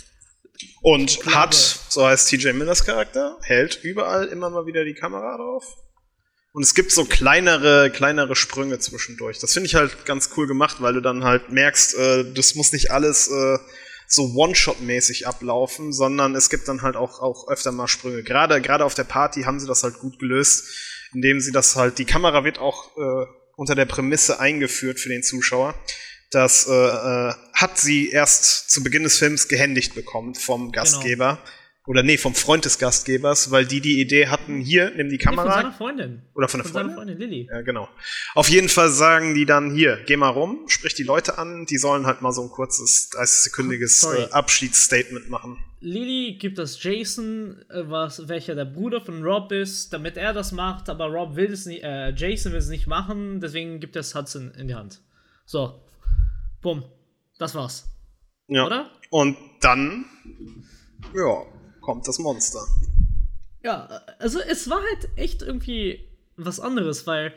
Und 0.81 1.25
hat, 1.25 1.55
so 1.55 2.05
heißt 2.05 2.29
TJ 2.29 2.51
Millers 2.51 2.85
Charakter, 2.85 3.35
hält 3.41 3.83
überall 3.83 4.27
immer 4.27 4.51
mal 4.51 4.67
wieder 4.67 4.85
die 4.85 4.93
Kamera 4.93 5.37
drauf 5.37 5.75
und 6.57 6.63
es 6.63 6.73
gibt 6.73 6.91
so 6.91 7.05
kleinere, 7.05 7.91
kleinere 7.91 8.35
Sprünge 8.35 8.79
zwischendurch. 8.79 9.37
Das 9.37 9.53
finde 9.53 9.67
ich 9.67 9.75
halt 9.75 10.07
ganz 10.07 10.31
cool 10.35 10.47
gemacht, 10.47 10.77
weil 10.79 10.95
du 10.95 11.01
dann 11.01 11.23
halt 11.23 11.51
merkst, 11.51 11.95
äh, 11.95 12.33
das 12.33 12.55
muss 12.55 12.71
nicht 12.71 12.89
alles 12.89 13.27
äh, 13.27 13.59
so 14.07 14.33
One-Shot-mäßig 14.33 15.27
ablaufen, 15.27 15.93
sondern 15.93 16.33
es 16.33 16.49
gibt 16.49 16.67
dann 16.67 16.81
halt 16.81 16.95
auch, 16.95 17.21
auch 17.21 17.47
öfter 17.47 17.71
mal 17.71 17.87
Sprünge. 17.87 18.23
Gerade, 18.23 18.59
gerade 18.59 18.85
auf 18.85 18.95
der 18.95 19.03
Party 19.03 19.43
haben 19.43 19.59
sie 19.59 19.67
das 19.67 19.83
halt 19.83 19.99
gut 19.99 20.17
gelöst, 20.17 20.65
indem 21.13 21.41
sie 21.41 21.51
das 21.51 21.75
halt, 21.75 21.99
die 21.99 22.05
Kamera 22.05 22.43
wird 22.43 22.57
auch 22.57 22.97
äh, 22.97 23.27
unter 23.55 23.75
der 23.75 23.85
Prämisse 23.85 24.39
eingeführt 24.39 24.99
für 24.99 25.09
den 25.09 25.21
Zuschauer, 25.21 25.75
dass 26.31 26.65
äh, 26.67 26.73
äh, 26.73 27.33
hat 27.53 27.77
sie 27.77 28.09
erst 28.09 28.71
zu 28.71 28.81
Beginn 28.81 29.03
des 29.03 29.19
Films 29.19 29.47
gehändigt 29.47 29.93
bekommen 29.93 30.33
vom 30.33 30.71
genau. 30.71 30.71
Gastgeber. 30.71 31.35
Genau 31.35 31.51
oder 31.87 32.03
nee, 32.03 32.17
vom 32.17 32.35
Freund 32.35 32.65
des 32.65 32.79
Gastgebers, 32.79 33.49
weil 33.49 33.65
die 33.65 33.79
die 33.79 34.01
Idee 34.01 34.27
hatten, 34.27 34.59
hier, 34.59 34.91
nimm 34.91 35.09
die 35.09 35.17
Kamera. 35.17 35.45
Nee, 35.45 35.51
von 35.51 35.61
seiner 35.61 35.73
Freundin. 35.73 36.21
Oder 36.35 36.47
von 36.49 36.59
der 36.59 36.65
von 36.65 36.73
Freundin? 36.73 36.95
Freundin 36.95 37.17
Lilly. 37.17 37.49
Ja, 37.49 37.61
genau. 37.61 37.87
Auf 38.35 38.49
jeden 38.49 38.67
Fall 38.67 38.89
sagen 38.89 39.33
die 39.33 39.45
dann, 39.45 39.73
hier, 39.73 39.97
geh 40.05 40.17
mal 40.17 40.27
rum, 40.27 40.65
sprich 40.67 40.95
die 40.95 41.03
Leute 41.03 41.37
an, 41.37 41.65
die 41.65 41.77
sollen 41.77 42.05
halt 42.05 42.21
mal 42.21 42.33
so 42.33 42.43
ein 42.43 42.49
kurzes, 42.49 43.09
30-sekündiges 43.13 44.05
äh, 44.17 44.31
Abschiedsstatement 44.31 45.29
machen. 45.29 45.63
Lilly 45.79 46.37
gibt 46.37 46.57
das 46.57 46.83
Jason, 46.83 47.63
äh, 47.69 47.83
was, 47.89 48.27
welcher 48.27 48.53
der 48.53 48.65
Bruder 48.65 48.99
von 48.99 49.23
Rob 49.23 49.53
ist, 49.53 49.93
damit 49.93 50.17
er 50.17 50.33
das 50.33 50.51
macht, 50.51 50.89
aber 50.89 51.05
Rob 51.05 51.37
will 51.37 51.53
es 51.53 51.65
nicht, 51.65 51.83
äh, 51.83 52.09
Jason 52.09 52.51
will 52.51 52.59
es 52.59 52.67
nicht 52.67 52.87
machen, 52.87 53.39
deswegen 53.39 53.79
gibt 53.79 53.95
es 53.95 54.13
Hudson 54.13 54.51
in 54.59 54.67
die 54.67 54.75
Hand. 54.75 54.99
So. 55.45 55.81
Bumm. 56.61 56.83
Das 57.39 57.55
war's. 57.55 57.87
Ja. 58.47 58.65
Oder? 58.65 58.91
Und 59.09 59.37
dann, 59.61 60.05
ja, 61.15 61.45
kommt 61.87 62.05
das 62.05 62.19
Monster. 62.19 62.67
Ja, 63.63 64.01
also 64.19 64.39
es 64.41 64.69
war 64.69 64.81
halt 64.81 65.07
echt 65.15 65.41
irgendwie 65.41 66.05
was 66.35 66.59
anderes, 66.59 67.07
weil 67.07 67.33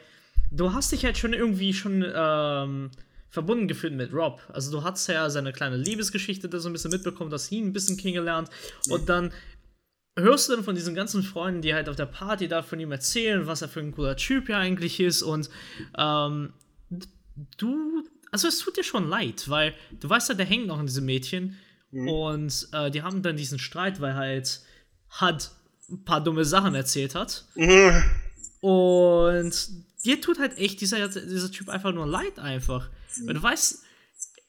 du 0.51 0.72
hast 0.72 0.90
dich 0.90 1.05
halt 1.05 1.16
schon 1.16 1.32
irgendwie 1.32 1.72
schon 1.72 2.05
ähm, 2.05 2.90
verbunden 3.28 3.68
gefühlt 3.68 3.94
mit 3.94 4.12
Rob. 4.12 4.42
Also 4.53 4.72
du 4.72 4.82
hast 4.82 5.07
ja 5.07 5.30
seine 5.30 5.53
kleine 5.53 5.76
Liebesgeschichte 5.76 6.48
da 6.48 6.59
so 6.59 6.68
ein 6.68 6.72
bisschen 6.72 6.90
mitbekommen, 6.90 7.30
dass 7.30 7.53
ihn 7.53 7.68
ein 7.68 7.72
bisschen 7.72 7.96
kennengelernt 7.96 8.51
und 8.88 9.09
dann 9.09 9.32
hörst 10.18 10.48
du 10.48 10.57
dann 10.57 10.64
von 10.64 10.74
diesen 10.74 10.96
ganzen 10.96 11.22
Freunden, 11.22 11.62
die 11.62 11.72
halt 11.72 11.88
auf 11.88 11.94
der 11.94 12.07
Party 12.07 12.48
da 12.48 12.62
von 12.62 12.80
ihm 12.80 12.90
erzählen, 12.90 13.46
was 13.46 13.62
er 13.62 13.68
für 13.68 13.78
ein 13.78 13.92
cooler 13.92 14.16
Typ 14.16 14.48
ja 14.48 14.59
eigentlich 14.59 14.98
ist 14.98 15.22
und 15.22 15.48
ähm, 15.96 16.53
du, 17.57 18.03
also 18.32 18.48
es 18.48 18.59
tut 18.59 18.76
dir 18.76 18.82
schon 18.82 19.09
leid, 19.09 19.48
weil 19.48 19.74
du 20.01 20.11
weißt 20.11 20.30
ja, 20.30 20.34
der 20.34 20.46
hängt 20.46 20.66
noch 20.66 20.80
an 20.80 20.86
diesem 20.86 21.05
Mädchen 21.05 21.57
Mhm. 21.91 22.09
Und 22.09 22.68
äh, 22.72 22.91
die 22.91 23.03
haben 23.03 23.22
dann 23.22 23.36
diesen 23.36 23.59
Streit, 23.59 24.01
weil 24.01 24.14
halt 24.14 24.61
Hud 25.20 25.51
ein 25.91 26.05
paar 26.05 26.22
dumme 26.22 26.45
Sachen 26.45 26.74
erzählt 26.74 27.14
hat. 27.14 27.45
Mhm. 27.55 28.05
Und 28.61 29.68
dir 30.05 30.20
tut 30.20 30.38
halt 30.38 30.59
echt 30.59 30.80
dieser, 30.80 31.09
dieser 31.09 31.51
Typ 31.51 31.68
einfach 31.68 31.93
nur 31.93 32.07
leid 32.07 32.38
einfach. 32.38 32.88
Mhm. 33.16 33.26
Weil 33.26 33.34
du 33.34 33.43
weißt, 33.43 33.82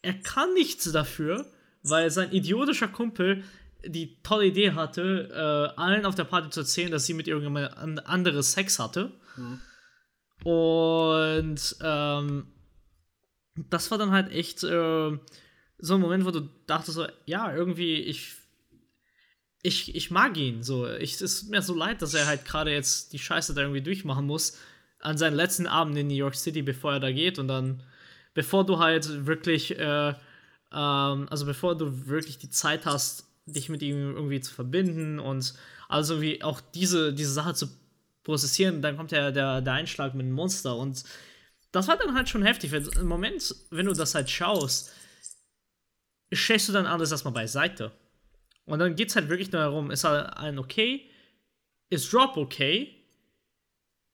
er 0.01 0.13
kann 0.13 0.53
nichts 0.53 0.91
dafür, 0.91 1.45
weil 1.83 2.09
sein 2.11 2.31
idiotischer 2.31 2.87
Kumpel 2.87 3.43
die 3.83 4.21
tolle 4.21 4.45
Idee 4.45 4.73
hatte, 4.73 5.29
äh, 5.31 5.79
allen 5.79 6.05
auf 6.05 6.13
der 6.13 6.25
Party 6.25 6.49
zu 6.51 6.59
erzählen, 6.61 6.91
dass 6.91 7.05
sie 7.05 7.15
mit 7.15 7.27
irgendjemand 7.27 8.05
anderes 8.05 8.51
Sex 8.51 8.77
hatte. 8.77 9.11
Mhm. 9.35 9.59
Und 10.43 11.75
ähm, 11.81 12.47
das 13.69 13.91
war 13.91 13.97
dann 13.97 14.11
halt 14.11 14.31
echt 14.31 14.63
äh, 14.63 15.17
so 15.81 15.95
ein 15.95 16.01
Moment, 16.01 16.25
wo 16.25 16.31
du 16.31 16.47
dachtest 16.67 16.95
so, 16.95 17.07
ja, 17.25 17.53
irgendwie, 17.53 17.95
ich, 17.95 18.35
ich, 19.63 19.95
ich 19.95 20.11
mag 20.11 20.37
ihn 20.37 20.63
so. 20.63 20.87
Ich, 20.87 21.15
es 21.15 21.21
ist 21.21 21.49
mir 21.49 21.61
so 21.61 21.75
leid, 21.75 22.01
dass 22.01 22.13
er 22.13 22.27
halt 22.27 22.45
gerade 22.45 22.71
jetzt 22.71 23.13
die 23.13 23.19
Scheiße 23.19 23.53
da 23.53 23.61
irgendwie 23.61 23.81
durchmachen 23.81 24.25
muss 24.25 24.57
an 24.99 25.17
seinen 25.17 25.35
letzten 25.35 25.67
Abend 25.67 25.97
in 25.97 26.07
New 26.07 26.13
York 26.13 26.35
City, 26.35 26.61
bevor 26.61 26.93
er 26.93 26.99
da 26.99 27.11
geht 27.11 27.39
und 27.39 27.47
dann, 27.47 27.83
bevor 28.33 28.65
du 28.65 28.79
halt 28.79 29.25
wirklich, 29.25 29.77
äh, 29.77 30.09
ähm, 30.09 31.27
also 31.29 31.45
bevor 31.45 31.75
du 31.75 32.07
wirklich 32.07 32.37
die 32.37 32.49
Zeit 32.49 32.85
hast, 32.85 33.25
dich 33.45 33.69
mit 33.69 33.81
ihm 33.81 34.15
irgendwie 34.15 34.39
zu 34.39 34.53
verbinden 34.53 35.19
und 35.19 35.53
also 35.89 36.21
wie 36.21 36.43
auch 36.43 36.61
diese, 36.61 37.13
diese 37.13 37.33
Sache 37.33 37.55
zu 37.55 37.67
prozessieren. 38.23 38.81
Dann 38.81 38.97
kommt 38.97 39.11
ja 39.11 39.31
der, 39.31 39.61
der 39.61 39.73
Einschlag 39.73 40.13
mit 40.13 40.25
dem 40.25 40.33
Monster 40.33 40.77
und 40.77 41.03
das 41.71 41.87
war 41.87 41.97
dann 41.97 42.13
halt 42.13 42.29
schon 42.29 42.43
heftig. 42.43 42.71
Im 42.73 43.07
Moment, 43.07 43.55
wenn 43.69 43.85
du 43.85 43.93
das 43.93 44.13
halt 44.13 44.29
schaust, 44.29 44.91
stellst 46.33 46.69
du 46.69 46.73
dann 46.73 46.85
alles 46.85 47.11
erstmal 47.11 47.33
beiseite. 47.33 47.91
Und 48.65 48.79
dann 48.79 48.95
geht 48.95 49.09
es 49.09 49.15
halt 49.15 49.29
wirklich 49.29 49.51
nur 49.51 49.61
darum, 49.61 49.91
ist 49.91 50.03
halt 50.03 50.37
ein 50.37 50.59
okay, 50.59 51.09
ist 51.89 52.11
Drop 52.13 52.37
okay, 52.37 52.95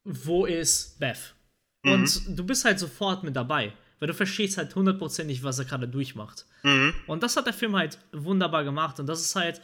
wo 0.03 0.45
ist 0.45 0.99
Beth? 0.99 1.35
Mhm. 1.83 1.91
Und 1.91 2.37
du 2.37 2.43
bist 2.45 2.65
halt 2.65 2.79
sofort 2.79 3.23
mit 3.23 3.35
dabei, 3.35 3.73
weil 3.99 4.07
du 4.07 4.13
verstehst 4.13 4.57
halt 4.57 4.73
hundertprozentig, 4.73 5.43
was 5.43 5.59
er 5.59 5.65
gerade 5.65 5.87
durchmacht. 5.87 6.45
Mhm. 6.63 6.93
Und 7.07 7.23
das 7.23 7.35
hat 7.35 7.45
der 7.45 7.53
Film 7.53 7.75
halt 7.75 7.99
wunderbar 8.11 8.63
gemacht. 8.63 8.99
Und 8.99 9.07
das 9.07 9.21
ist 9.21 9.35
halt 9.35 9.61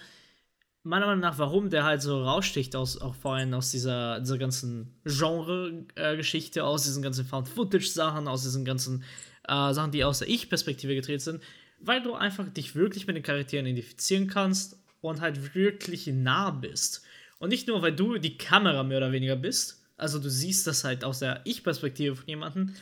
meiner 0.84 1.06
Meinung 1.06 1.22
nach, 1.22 1.38
warum 1.38 1.70
der 1.70 1.86
halt 1.86 2.02
so 2.02 2.24
raussticht, 2.24 2.76
aus, 2.76 3.02
auch 3.02 3.16
vor 3.16 3.36
allem 3.36 3.54
aus 3.54 3.72
dieser, 3.72 4.20
dieser 4.20 4.38
ganzen 4.38 4.94
Genre-Geschichte, 5.06 6.60
äh, 6.60 6.64
aus 6.64 6.84
diesen 6.84 7.02
ganzen 7.02 7.26
Found-Footage-Sachen, 7.26 8.28
aus 8.28 8.44
diesen 8.44 8.66
ganzen 8.66 9.04
äh, 9.48 9.74
Sachen, 9.74 9.92
die 9.92 10.04
aus 10.04 10.20
der 10.20 10.28
Ich-Perspektive 10.28 10.94
gedreht 10.94 11.22
sind, 11.22 11.42
weil 11.86 12.02
du 12.02 12.14
einfach 12.14 12.48
dich 12.50 12.76
wirklich 12.76 13.08
mit 13.08 13.16
den 13.16 13.24
Charakteren 13.24 13.66
identifizieren 13.66 14.28
kannst 14.28 14.78
und 15.02 15.22
halt 15.22 15.54
wirklich 15.54 16.08
nah 16.08 16.52
bist. 16.52 17.04
Und 17.40 17.50
nicht 17.50 17.68
nur, 17.68 17.82
weil 17.82 17.96
du 17.96 18.18
die 18.18 18.38
Kamera 18.38 18.84
mehr 18.84 18.98
oder 18.98 19.12
weniger 19.12 19.36
bist, 19.36 19.84
also 19.98 20.20
du 20.20 20.30
siehst 20.30 20.66
das 20.66 20.84
halt 20.84 21.04
aus 21.04 21.20
der 21.20 21.42
Ich-Perspektive 21.46 22.16
von 22.16 22.28
jemandem. 22.28 22.76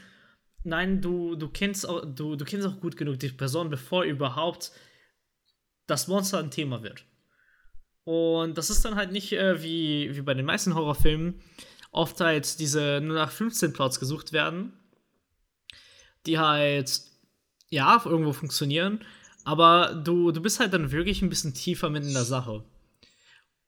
Nein, 0.64 1.02
du, 1.02 1.36
du, 1.36 1.50
kennst 1.50 1.88
auch, 1.88 2.06
du, 2.06 2.36
du 2.36 2.46
kennst 2.46 2.68
auch 2.68 2.80
gut 2.80 2.96
genug 2.96 3.20
die 3.20 3.30
Person, 3.30 3.70
bevor 3.70 4.04
überhaupt 4.04 4.72
das 5.88 6.08
Monster 6.08 6.40
ein 6.40 6.52
Thema 6.52 6.84
wird. 6.84 7.04
Und 8.04 8.58
das 8.58 8.70
ist 8.70 8.86
dann 8.86 8.96
halt 8.96 9.12
nicht 9.12 9.34
äh, 9.34 9.62
wie, 9.62 10.16
wie 10.16 10.22
bei 10.22 10.34
den 10.34 10.46
meisten 10.46 10.76
Horrorfilmen 10.76 11.42
oft 11.92 12.20
halt 12.22 12.60
diese 12.60 13.02
nur 13.02 13.16
nach 13.16 13.32
15 13.32 13.74
Plots 13.74 14.00
gesucht 14.00 14.32
werden, 14.32 14.74
die 16.26 16.40
halt 16.40 17.11
ja 17.72 18.00
irgendwo 18.06 18.34
funktionieren, 18.34 19.04
aber 19.44 20.00
du, 20.04 20.32
du 20.32 20.42
bist 20.42 20.60
halt 20.60 20.74
dann 20.74 20.92
wirklich 20.92 21.24
ein 21.24 21.30
bisschen 21.30 21.56
tiefer 21.56 21.90
mit 21.90 22.04
in 22.04 22.14
der 22.14 22.26
Sache. 22.26 22.64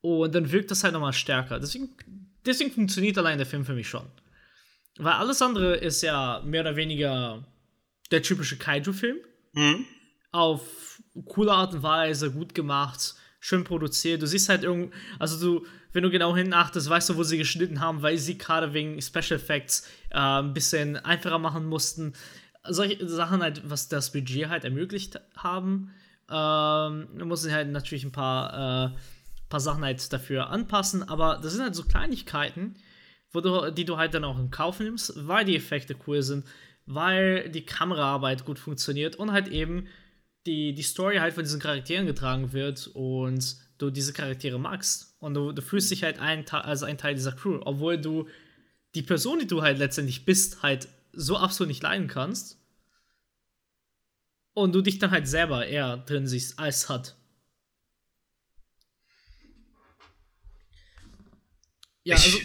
Und 0.01 0.35
dann 0.35 0.51
wirkt 0.51 0.69
das 0.69 0.83
halt 0.83 0.93
nochmal 0.93 1.13
stärker. 1.13 1.59
Deswegen, 1.59 1.89
deswegen 2.45 2.71
funktioniert 2.71 3.17
allein 3.17 3.39
der 3.39 3.47
Film 3.47 3.65
für 3.65 3.73
mich 3.73 3.89
schon. 3.89 4.05
Weil 4.97 5.13
alles 5.13 5.41
andere 5.41 5.77
ist 5.77 6.03
ja 6.03 6.41
mehr 6.45 6.61
oder 6.61 6.75
weniger 6.75 7.43
der 8.11 8.21
typische 8.21 8.57
Kaiju-Film. 8.57 9.17
Mhm. 9.53 9.85
Auf 10.31 11.01
coole 11.25 11.53
Art 11.53 11.73
und 11.73 11.81
Weise, 11.81 12.31
gut 12.31 12.53
gemacht 12.53 13.15
schön 13.43 13.65
produziert. 13.65 14.21
Du 14.21 14.25
siehst 14.25 14.47
halt 14.47 14.63
irgend, 14.63 14.93
also 15.19 15.37
du, 15.37 15.65
wenn 15.91 16.01
du 16.01 16.09
genau 16.09 16.33
hinachtest, 16.33 16.89
weißt 16.89 17.09
du, 17.09 17.17
wo 17.17 17.23
sie 17.23 17.37
geschnitten 17.37 17.81
haben, 17.81 18.01
weil 18.01 18.17
sie 18.17 18.37
gerade 18.37 18.73
wegen 18.73 19.01
Special 19.01 19.37
Effects 19.37 19.85
äh, 20.11 20.17
ein 20.17 20.53
bisschen 20.53 20.95
einfacher 20.95 21.39
machen 21.39 21.65
mussten. 21.65 22.13
Solche 22.67 23.07
Sachen 23.07 23.41
halt, 23.41 23.69
was 23.69 23.89
das 23.89 24.11
Budget 24.11 24.49
halt 24.49 24.63
ermöglicht 24.63 25.19
haben. 25.35 25.91
Ähm, 26.31 27.35
sie 27.35 27.51
halt 27.53 27.69
natürlich 27.69 28.05
ein 28.05 28.11
paar, 28.11 28.93
äh, 28.93 28.97
paar 29.49 29.59
Sachen 29.59 29.83
halt 29.83 30.11
dafür 30.11 30.49
anpassen, 30.49 31.03
aber 31.03 31.39
das 31.41 31.53
sind 31.53 31.63
halt 31.63 31.75
so 31.75 31.83
Kleinigkeiten, 31.83 32.75
wo 33.31 33.41
du, 33.41 33.71
die 33.71 33.85
du 33.85 33.97
halt 33.97 34.13
dann 34.13 34.23
auch 34.23 34.39
in 34.39 34.49
Kauf 34.49 34.79
nimmst, 34.79 35.27
weil 35.27 35.45
die 35.45 35.55
Effekte 35.55 35.95
cool 36.07 36.21
sind, 36.21 36.45
weil 36.85 37.49
die 37.49 37.65
Kameraarbeit 37.65 38.45
gut 38.45 38.59
funktioniert 38.59 39.15
und 39.15 39.31
halt 39.31 39.47
eben 39.49 39.87
die, 40.45 40.73
die 40.73 40.83
Story 40.83 41.17
halt 41.17 41.33
von 41.33 41.43
diesen 41.43 41.59
Charakteren 41.59 42.05
getragen 42.05 42.53
wird 42.53 42.87
und 42.87 43.57
du 43.77 43.89
diese 43.89 44.13
Charaktere 44.13 44.59
magst. 44.59 45.15
Und 45.19 45.33
du, 45.35 45.51
du 45.51 45.61
fühlst 45.61 45.91
dich 45.91 46.03
halt 46.03 46.19
ein, 46.19 46.47
als 46.49 46.83
ein 46.83 46.97
Teil 46.97 47.15
dieser 47.15 47.31
Crew, 47.31 47.59
obwohl 47.63 47.97
du 47.97 48.27
die 48.95 49.01
Person, 49.01 49.39
die 49.39 49.47
du 49.47 49.61
halt 49.61 49.79
letztendlich 49.79 50.25
bist, 50.25 50.61
halt 50.63 50.87
so 51.13 51.37
absolut 51.37 51.69
nicht 51.69 51.83
leiden 51.83 52.07
kannst. 52.07 52.59
Und 54.53 54.73
du 54.73 54.81
dich 54.81 54.99
dann 54.99 55.11
halt 55.11 55.27
selber 55.27 55.65
eher 55.65 55.97
drin 55.97 56.27
siehst 56.27 56.59
als 56.59 56.89
hat. 56.89 57.15
Ja, 62.03 62.15
also. 62.15 62.37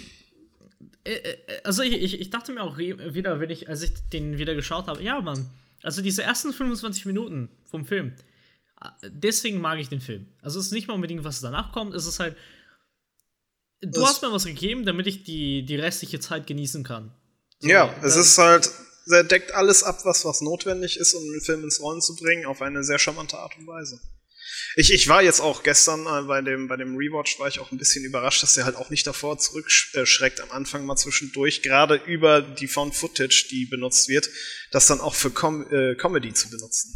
Äh, 1.05 1.11
äh, 1.11 1.63
also 1.65 1.83
ich, 1.83 1.95
ich, 1.95 2.21
ich 2.21 2.31
dachte 2.31 2.53
mir 2.53 2.63
auch 2.63 2.79
wieder, 2.79 3.41
wenn 3.41 3.51
ich, 3.51 3.69
als 3.69 3.83
ich 3.83 3.93
den 4.11 4.39
wieder 4.39 4.55
geschaut 4.55 4.87
habe, 4.87 5.03
ja, 5.03 5.21
Mann, 5.21 5.51
also 5.83 6.03
diese 6.03 6.23
ersten 6.23 6.53
25 6.53 7.07
Minuten 7.07 7.51
vom 7.65 7.85
Film, 7.85 8.15
deswegen 9.03 9.61
mag 9.61 9.79
ich 9.79 9.89
den 9.89 10.01
Film. 10.01 10.27
Also 10.41 10.61
es 10.61 10.67
ist 10.67 10.73
nicht 10.73 10.89
mal 10.89 10.95
unbedingt, 10.95 11.25
was 11.25 11.41
danach 11.41 11.73
kommt, 11.73 11.95
es 11.95 12.07
ist 12.07 12.21
halt, 12.21 12.37
du 13.81 13.89
das 13.89 14.05
hast 14.05 14.23
mir 14.23 14.33
was 14.33 14.45
gegeben, 14.45 14.85
damit 14.85 15.07
ich 15.07 15.25
die, 15.25 15.65
die 15.65 15.77
restliche 15.77 16.21
Zeit 16.21 16.47
genießen 16.47 16.85
kann. 16.85 17.13
So, 17.61 17.69
ja, 17.69 17.95
es 18.03 18.17
ist 18.17 18.39
halt, 18.39 18.71
er 19.11 19.25
deckt 19.25 19.53
alles 19.53 19.83
ab, 19.83 20.01
was, 20.05 20.25
was 20.25 20.41
notwendig 20.41 20.99
ist, 20.99 21.15
um 21.15 21.23
den 21.25 21.41
Film 21.41 21.65
ins 21.65 21.81
Rollen 21.81 22.01
zu 22.01 22.15
bringen, 22.17 22.47
auf 22.47 22.63
eine 22.63 22.85
sehr 22.85 22.99
charmante 22.99 23.39
Art 23.39 23.57
und 23.59 23.67
Weise. 23.67 24.01
Ich, 24.77 24.93
ich 24.93 25.09
war 25.09 25.23
jetzt 25.23 25.41
auch 25.41 25.63
gestern 25.63 26.07
äh, 26.07 26.27
bei, 26.27 26.41
dem, 26.41 26.69
bei 26.69 26.77
dem 26.77 26.97
Rewatch, 26.97 27.39
war 27.39 27.49
ich 27.49 27.59
auch 27.59 27.73
ein 27.73 27.79
bisschen 27.79 28.05
überrascht, 28.05 28.43
dass 28.43 28.57
er 28.57 28.65
halt 28.65 28.77
auch 28.77 28.91
nicht 28.91 29.07
davor 29.07 29.39
zurückschreckt 29.39 30.41
am 30.41 30.51
Anfang 30.51 30.85
mal 30.85 30.97
zwischendurch, 30.97 31.63
gerade 31.63 31.97
über 32.07 32.43
die 32.43 32.69
Found 32.69 32.95
Footage, 32.95 33.49
die 33.51 33.67
benutzt 33.67 34.09
wird, 34.09 34.29
das 34.71 34.87
dann 34.87 35.01
auch 35.01 35.15
für 35.15 35.31
Com 35.31 35.67
äh, 35.73 35.95
Comedy 35.97 36.33
zu 36.33 36.51
benutzen. 36.51 36.95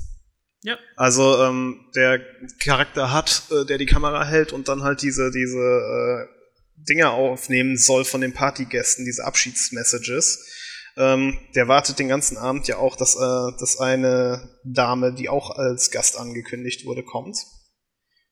Ja. 0.62 0.78
Also 0.96 1.42
ähm, 1.42 1.90
der 1.96 2.20
Charakter 2.62 3.12
hat, 3.12 3.42
äh, 3.50 3.64
der 3.64 3.78
die 3.78 3.86
Kamera 3.86 4.24
hält 4.24 4.52
und 4.52 4.68
dann 4.68 4.82
halt 4.82 5.02
diese, 5.02 5.30
diese 5.32 5.58
äh, 5.58 6.41
Dinger 6.88 7.12
aufnehmen 7.12 7.76
soll 7.76 8.04
von 8.04 8.20
den 8.20 8.32
Partygästen, 8.32 9.04
diese 9.04 9.24
Abschiedsmessages. 9.24 10.48
Ähm, 10.96 11.38
der 11.54 11.68
wartet 11.68 11.98
den 11.98 12.08
ganzen 12.08 12.36
Abend 12.36 12.68
ja 12.68 12.76
auch, 12.76 12.96
dass, 12.96 13.16
äh, 13.16 13.58
dass 13.58 13.78
eine 13.78 14.58
Dame, 14.64 15.14
die 15.14 15.28
auch 15.28 15.50
als 15.50 15.90
Gast 15.90 16.18
angekündigt 16.18 16.84
wurde, 16.84 17.02
kommt 17.02 17.38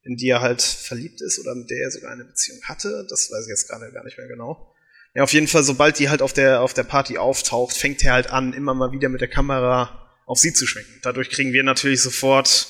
in 0.03 0.16
die 0.16 0.28
er 0.28 0.40
halt 0.40 0.62
verliebt 0.62 1.20
ist 1.20 1.38
oder 1.38 1.55
mit 1.55 1.70
der 1.70 1.78
er 1.84 1.90
sogar 1.90 2.12
eine 2.12 2.24
Beziehung 2.24 2.61
hatte. 2.64 3.07
Das 3.09 3.30
weiß 3.30 3.44
ich 3.44 3.51
jetzt 3.51 3.68
gerade 3.68 3.92
gar 3.92 4.05
nicht 4.05 4.18
mehr 4.18 4.28
genau. 4.28 4.74
Ja, 5.14 5.24
auf 5.24 5.32
jeden 5.32 5.48
Fall, 5.48 5.62
sobald 5.62 5.98
die 5.98 6.09
halt 6.09 6.22
auf 6.22 6.32
der, 6.32 6.62
auf 6.62 6.72
der 6.72 6.84
Party 6.84 7.18
auftaucht, 7.18 7.76
fängt 7.76 8.05
er 8.05 8.12
halt 8.12 8.30
an, 8.30 8.53
immer 8.53 8.74
mal 8.74 8.92
wieder 8.92 9.09
mit 9.09 9.20
der 9.20 9.28
Kamera 9.28 10.09
auf 10.26 10.38
sie 10.38 10.53
zu 10.53 10.66
schwenken. 10.66 11.01
Dadurch 11.03 11.30
kriegen 11.30 11.53
wir 11.53 11.64
natürlich 11.64 12.01
sofort 12.01 12.68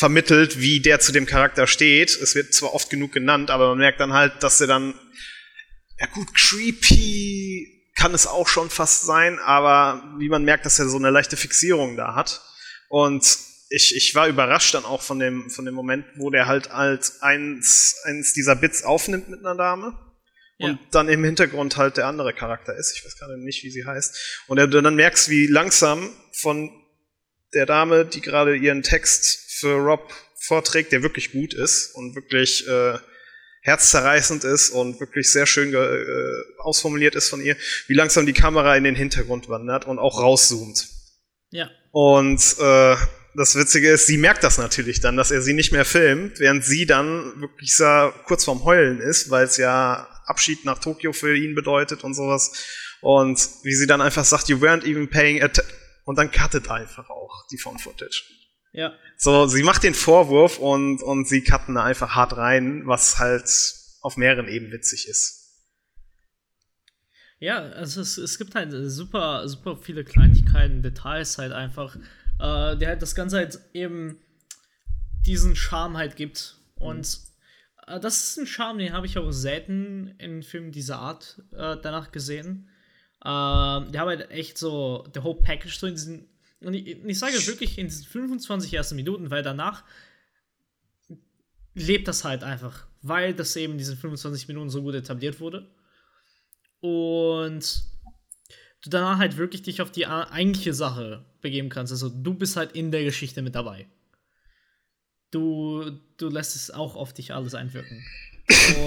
vermittelt, 0.00 0.58
wie 0.58 0.80
der 0.80 0.98
zu 0.98 1.12
dem 1.12 1.26
Charakter 1.26 1.66
steht. 1.66 2.08
Es 2.10 2.34
wird 2.34 2.54
zwar 2.54 2.72
oft 2.72 2.88
genug 2.88 3.12
genannt, 3.12 3.50
aber 3.50 3.68
man 3.68 3.78
merkt 3.78 4.00
dann 4.00 4.14
halt, 4.14 4.42
dass 4.42 4.58
er 4.58 4.66
dann, 4.66 4.94
ja 5.98 6.06
gut, 6.06 6.34
creepy 6.34 7.92
kann 7.96 8.14
es 8.14 8.26
auch 8.26 8.48
schon 8.48 8.70
fast 8.70 9.04
sein, 9.04 9.38
aber 9.38 10.02
wie 10.18 10.30
man 10.30 10.42
merkt, 10.42 10.64
dass 10.64 10.78
er 10.78 10.88
so 10.88 10.96
eine 10.96 11.10
leichte 11.10 11.36
Fixierung 11.36 11.98
da 11.98 12.14
hat. 12.14 12.40
Und 12.88 13.38
ich, 13.68 13.94
ich 13.94 14.14
war 14.14 14.26
überrascht 14.26 14.72
dann 14.72 14.86
auch 14.86 15.02
von 15.02 15.18
dem, 15.18 15.50
von 15.50 15.66
dem 15.66 15.74
Moment, 15.74 16.06
wo 16.16 16.30
der 16.30 16.46
halt 16.46 16.70
als 16.70 17.20
eins, 17.20 17.94
eins 18.04 18.32
dieser 18.32 18.56
Bits 18.56 18.82
aufnimmt 18.82 19.28
mit 19.28 19.40
einer 19.40 19.54
Dame. 19.54 19.98
Und 20.58 20.72
ja. 20.72 20.78
dann 20.92 21.10
im 21.10 21.24
Hintergrund 21.24 21.76
halt 21.76 21.98
der 21.98 22.06
andere 22.06 22.32
Charakter 22.32 22.74
ist. 22.74 22.96
Ich 22.96 23.04
weiß 23.04 23.18
gerade 23.18 23.38
nicht, 23.38 23.64
wie 23.64 23.70
sie 23.70 23.84
heißt. 23.84 24.44
Und 24.46 24.56
du 24.56 24.66
dann 24.66 24.94
merkst, 24.94 25.28
wie 25.28 25.46
langsam 25.46 26.08
von 26.32 26.70
der 27.52 27.66
Dame, 27.66 28.06
die 28.06 28.22
gerade 28.22 28.56
ihren 28.56 28.82
Text 28.82 29.49
für 29.60 29.74
Rob 29.76 30.12
vorträgt, 30.38 30.92
der 30.92 31.02
wirklich 31.02 31.32
gut 31.32 31.54
ist 31.54 31.94
und 31.94 32.14
wirklich 32.14 32.66
äh, 32.66 32.98
herzzerreißend 33.62 34.44
ist 34.44 34.70
und 34.70 35.00
wirklich 35.00 35.30
sehr 35.30 35.46
schön 35.46 35.74
äh, 35.74 36.58
ausformuliert 36.58 37.14
ist 37.14 37.28
von 37.28 37.42
ihr, 37.42 37.56
wie 37.86 37.94
langsam 37.94 38.26
die 38.26 38.32
Kamera 38.32 38.76
in 38.76 38.84
den 38.84 38.96
Hintergrund 38.96 39.48
wandert 39.48 39.86
und 39.86 39.98
auch 39.98 40.20
rauszoomt. 40.20 40.88
Ja. 41.50 41.70
Und 41.92 42.40
äh, 42.58 42.96
das 43.34 43.54
Witzige 43.54 43.90
ist, 43.90 44.06
sie 44.06 44.16
merkt 44.16 44.42
das 44.42 44.58
natürlich 44.58 45.00
dann, 45.00 45.16
dass 45.16 45.30
er 45.30 45.42
sie 45.42 45.52
nicht 45.52 45.72
mehr 45.72 45.84
filmt, 45.84 46.40
während 46.40 46.64
sie 46.64 46.86
dann 46.86 47.40
wirklich 47.40 47.76
so 47.76 48.12
kurz 48.24 48.44
vorm 48.44 48.64
Heulen 48.64 49.00
ist, 49.00 49.30
weil 49.30 49.44
es 49.44 49.56
ja 49.56 50.08
Abschied 50.26 50.64
nach 50.64 50.78
Tokio 50.78 51.12
für 51.12 51.36
ihn 51.36 51.54
bedeutet 51.54 52.02
und 52.02 52.14
sowas. 52.14 52.52
Und 53.00 53.48
wie 53.62 53.74
sie 53.74 53.86
dann 53.86 54.00
einfach 54.00 54.24
sagt, 54.24 54.48
you 54.48 54.58
weren't 54.58 54.84
even 54.84 55.08
paying 55.08 55.42
attention. 55.42 55.76
Und 56.04 56.18
dann 56.18 56.30
cuttet 56.30 56.68
einfach 56.70 57.08
auch 57.08 57.46
die 57.52 57.58
Phone 57.58 57.78
Footage. 57.78 58.24
Ja. 58.72 58.94
So, 59.16 59.46
sie 59.46 59.62
macht 59.62 59.82
den 59.82 59.94
Vorwurf 59.94 60.58
und, 60.58 61.02
und 61.02 61.26
sie 61.26 61.42
cutten 61.42 61.74
da 61.74 61.84
einfach 61.84 62.14
hart 62.14 62.36
rein, 62.36 62.86
was 62.86 63.18
halt 63.18 63.48
auf 64.00 64.16
mehreren 64.16 64.48
Ebenen 64.48 64.72
witzig 64.72 65.08
ist. 65.08 65.40
Ja, 67.40 67.58
also 67.58 68.02
es, 68.02 68.18
es 68.18 68.38
gibt 68.38 68.54
halt 68.54 68.70
super, 68.90 69.48
super 69.48 69.76
viele 69.76 70.04
Kleinigkeiten, 70.04 70.82
Details 70.82 71.38
halt 71.38 71.52
einfach, 71.52 71.96
äh, 72.38 72.76
der 72.76 72.88
halt 72.88 73.02
das 73.02 73.14
Ganze 73.14 73.38
halt 73.38 73.58
eben 73.72 74.18
diesen 75.24 75.56
Charme 75.56 75.96
halt 75.96 76.16
gibt. 76.16 76.58
Und 76.74 77.18
äh, 77.86 77.98
das 77.98 78.24
ist 78.24 78.38
ein 78.38 78.46
Charme, 78.46 78.78
den 78.78 78.92
habe 78.92 79.06
ich 79.06 79.18
auch 79.18 79.30
selten 79.30 80.14
in 80.18 80.42
Filmen 80.42 80.70
dieser 80.70 80.98
Art 80.98 81.42
äh, 81.52 81.76
danach 81.82 82.12
gesehen. 82.12 82.68
Äh, 83.22 83.26
die 83.26 83.98
haben 83.98 84.08
halt 84.08 84.30
echt 84.30 84.58
so 84.58 85.06
der 85.14 85.24
Whole 85.24 85.40
Package 85.42 85.78
so 85.78 85.86
in 85.86 85.94
diesen. 85.94 86.26
Und 86.60 86.74
ich, 86.74 86.86
ich 86.86 87.18
sage 87.18 87.34
wirklich 87.46 87.78
in 87.78 87.88
diesen 87.88 88.06
25 88.06 88.74
ersten 88.74 88.96
Minuten, 88.96 89.30
weil 89.30 89.42
danach 89.42 89.84
lebt 91.74 92.08
das 92.08 92.24
halt 92.24 92.44
einfach, 92.44 92.86
weil 93.02 93.34
das 93.34 93.56
eben 93.56 93.72
in 93.72 93.78
diesen 93.78 93.96
25 93.96 94.48
Minuten 94.48 94.70
so 94.70 94.82
gut 94.82 94.94
etabliert 94.94 95.40
wurde. 95.40 95.70
Und 96.80 97.82
du 98.82 98.90
danach 98.90 99.18
halt 99.18 99.36
wirklich 99.36 99.62
dich 99.62 99.82
auf 99.82 99.90
die 99.90 100.06
eigentliche 100.06 100.74
Sache 100.74 101.24
begeben 101.40 101.68
kannst. 101.68 101.92
Also 101.92 102.08
du 102.08 102.34
bist 102.34 102.56
halt 102.56 102.72
in 102.72 102.90
der 102.90 103.04
Geschichte 103.04 103.42
mit 103.42 103.54
dabei. 103.54 103.88
Du, 105.30 105.90
du 106.16 106.28
lässt 106.28 106.56
es 106.56 106.70
auch 106.70 106.96
auf 106.96 107.12
dich 107.12 107.32
alles 107.32 107.54
einwirken. 107.54 108.04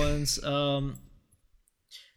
Und 0.02 0.42
ähm, 0.44 0.98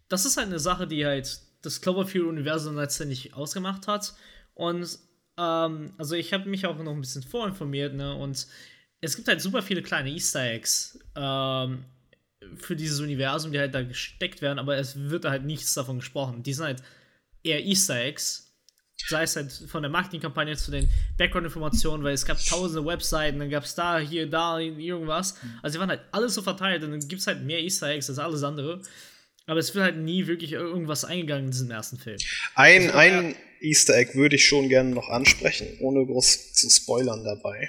das 0.08 0.24
ist 0.24 0.36
halt 0.36 0.48
eine 0.48 0.58
Sache, 0.58 0.86
die 0.86 1.06
halt 1.06 1.40
das 1.62 1.80
Cloverfield-Universum 1.80 2.76
letztendlich 2.76 3.34
ausgemacht 3.34 3.86
hat. 3.86 4.14
Und 4.54 4.98
ähm, 5.38 5.92
also 5.98 6.14
ich 6.14 6.32
habe 6.32 6.48
mich 6.48 6.66
auch 6.66 6.78
noch 6.78 6.92
ein 6.92 7.00
bisschen 7.00 7.22
vorinformiert, 7.22 7.94
ne? 7.94 8.14
Und 8.14 8.46
es 9.00 9.16
gibt 9.16 9.28
halt 9.28 9.40
super 9.40 9.62
viele 9.62 9.82
kleine 9.82 10.10
Easter 10.10 10.42
Eggs 10.42 10.98
ähm, 11.14 11.84
für 12.56 12.76
dieses 12.76 13.00
Universum, 13.00 13.52
die 13.52 13.58
halt 13.58 13.74
da 13.74 13.82
gesteckt 13.82 14.42
werden, 14.42 14.58
aber 14.58 14.76
es 14.76 15.10
wird 15.10 15.24
halt 15.24 15.44
nichts 15.44 15.74
davon 15.74 15.96
gesprochen. 15.98 16.42
Die 16.42 16.52
sind 16.52 16.66
halt 16.66 16.82
eher 17.42 17.64
Easter 17.64 17.96
Eggs. 17.96 18.42
Sei 19.08 19.24
es 19.24 19.36
halt 19.36 19.52
von 19.52 19.82
der 19.82 19.90
Marketingkampagne 19.90 20.56
zu 20.56 20.70
den 20.70 20.88
Background-Informationen, 21.18 22.02
weil 22.02 22.14
es 22.14 22.24
gab 22.24 22.42
tausende 22.42 22.86
Webseiten, 22.86 23.38
dann 23.38 23.50
gab 23.50 23.64
es 23.64 23.74
da, 23.74 23.98
hier, 23.98 24.28
da, 24.28 24.58
irgendwas. 24.58 25.38
Also 25.62 25.74
sie 25.74 25.80
waren 25.80 25.90
halt 25.90 26.00
alles 26.12 26.34
so 26.34 26.40
verteilt 26.40 26.82
und 26.82 26.92
dann 26.92 27.00
gibt 27.06 27.20
es 27.20 27.26
halt 27.26 27.42
mehr 27.42 27.60
Easter 27.60 27.88
Eggs 27.88 28.08
als 28.08 28.18
alles 28.18 28.42
andere. 28.42 28.80
Aber 29.46 29.60
es 29.60 29.74
wird 29.74 29.84
halt 29.84 29.98
nie 29.98 30.26
wirklich 30.26 30.52
irgendwas 30.52 31.04
eingegangen 31.04 31.44
in 31.44 31.50
diesem 31.50 31.70
ersten 31.70 31.98
Film. 31.98 32.16
Ein, 32.54 32.90
also, 32.90 32.98
ein 32.98 33.36
Easter 33.60 33.96
Egg 33.96 34.14
würde 34.14 34.36
ich 34.36 34.46
schon 34.46 34.68
gerne 34.68 34.90
noch 34.90 35.08
ansprechen, 35.08 35.78
ohne 35.80 36.04
groß 36.04 36.52
zu 36.52 36.70
spoilern 36.70 37.24
dabei. 37.24 37.68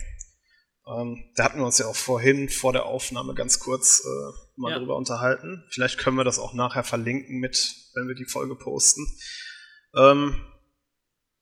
Ähm, 0.88 1.24
da 1.36 1.44
hatten 1.44 1.60
wir 1.60 1.66
uns 1.66 1.78
ja 1.78 1.88
auch 1.88 1.96
vorhin 1.96 2.50
vor 2.50 2.72
der 2.72 2.86
Aufnahme 2.86 3.34
ganz 3.34 3.60
kurz 3.60 4.04
äh, 4.06 4.60
mal 4.60 4.72
ja. 4.72 4.80
drüber 4.80 4.96
unterhalten. 4.96 5.64
Vielleicht 5.70 5.98
können 5.98 6.18
wir 6.18 6.24
das 6.24 6.40
auch 6.40 6.54
nachher 6.54 6.84
verlinken 6.84 7.40
mit, 7.40 7.76
wenn 7.94 8.08
wir 8.08 8.16
die 8.16 8.26
Folge 8.26 8.56
posten. 8.56 9.06
Ähm, 9.96 10.40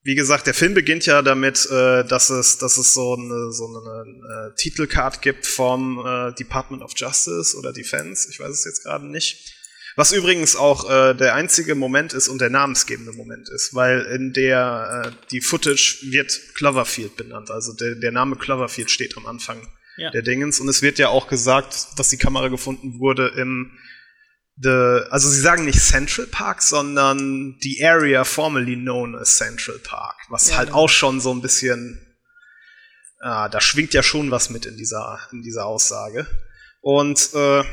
wie 0.02 0.16
gesagt, 0.16 0.46
der 0.46 0.54
Film 0.54 0.76
beginnt 0.76 1.06
ja 1.06 1.22
damit, 1.22 1.66
äh, 1.70 2.06
dass 2.06 2.30
es, 2.30 2.60
dass 2.60 2.78
es 2.78 2.94
so 2.94 3.16
eine, 3.16 3.52
so 3.52 3.66
eine 3.66 4.52
äh, 4.52 4.56
Titelcard 4.56 5.22
gibt 5.22 5.48
vom 5.48 6.00
äh, 6.06 6.32
Department 6.34 6.84
of 6.84 6.94
Justice 6.96 7.58
oder 7.58 7.74
Defense, 7.74 8.30
ich 8.30 8.40
weiß 8.40 8.52
es 8.52 8.66
jetzt 8.66 8.84
gerade 8.84 9.08
nicht. 9.08 9.55
Was 9.96 10.12
übrigens 10.12 10.58
auch 10.58 10.90
äh, 10.90 11.14
der 11.14 11.36
einzige 11.36 11.74
Moment 11.74 12.14
ist 12.14 12.28
und 12.28 12.42
der 12.42 12.50
namensgebende 12.50 13.14
Moment 13.14 13.48
ist, 13.50 13.74
weil 13.74 14.02
in 14.02 14.34
der 14.34 15.06
äh, 15.06 15.28
die 15.32 15.40
Footage 15.40 16.00
wird 16.12 16.38
Cloverfield 16.56 17.16
benannt. 17.16 17.50
Also 17.50 17.74
der, 17.74 17.96
der 17.96 18.12
Name 18.12 18.36
Cloverfield 18.36 18.92
steht 18.92 19.16
am 19.16 19.26
Anfang 19.26 19.66
ja. 19.98 20.12
der 20.12 20.22
Dingens. 20.22 20.60
Und 20.60 20.68
es 20.68 20.82
wird 20.82 21.00
ja 21.00 21.08
auch 21.10 21.28
gesagt, 21.28 21.88
dass 21.98 22.10
die 22.10 22.18
Kamera 22.18 22.50
gefunden 22.50 23.00
wurde 23.00 23.30
im 23.38 23.72
The, 24.58 25.02
also 25.10 25.28
sie 25.28 25.42
sagen 25.42 25.66
nicht 25.66 25.82
Central 25.82 26.28
Park, 26.28 26.62
sondern 26.62 27.58
the 27.60 27.86
area 27.86 28.24
formerly 28.24 28.78
known 28.78 29.14
as 29.14 29.36
Central 29.36 29.80
Park, 29.80 30.16
was 30.30 30.50
ja, 30.50 30.58
halt 30.58 30.70
genau. 30.70 30.80
auch 30.80 30.90
schon 30.90 31.20
so 31.20 31.34
ein 31.34 31.42
bisschen, 31.42 32.00
ah, 33.20 33.50
da 33.50 33.60
schwingt 33.60 33.94
ja 33.94 34.02
schon 34.02 34.32
was 34.32 34.50
mit 34.50 34.66
in 34.66 34.78
dieser, 34.78 35.20
in 35.34 35.42
dieser 35.42 35.66
Aussage. 35.66 36.26
Und 36.80 37.32
äh, 37.34 37.66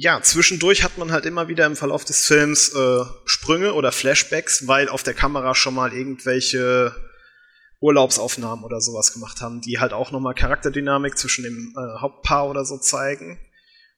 ja, 0.00 0.22
zwischendurch 0.22 0.84
hat 0.84 0.96
man 0.96 1.10
halt 1.10 1.26
immer 1.26 1.48
wieder 1.48 1.66
im 1.66 1.74
Verlauf 1.74 2.04
des 2.04 2.24
Films 2.24 2.72
äh, 2.72 3.04
Sprünge 3.24 3.74
oder 3.74 3.90
Flashbacks, 3.90 4.68
weil 4.68 4.88
auf 4.88 5.02
der 5.02 5.12
Kamera 5.12 5.56
schon 5.56 5.74
mal 5.74 5.92
irgendwelche 5.92 6.94
Urlaubsaufnahmen 7.80 8.64
oder 8.64 8.80
sowas 8.80 9.12
gemacht 9.12 9.40
haben, 9.40 9.60
die 9.60 9.80
halt 9.80 9.92
auch 9.92 10.12
nochmal 10.12 10.34
Charakterdynamik 10.34 11.18
zwischen 11.18 11.42
dem 11.42 11.74
äh, 11.76 12.00
Hauptpaar 12.00 12.48
oder 12.48 12.64
so 12.64 12.78
zeigen. 12.78 13.40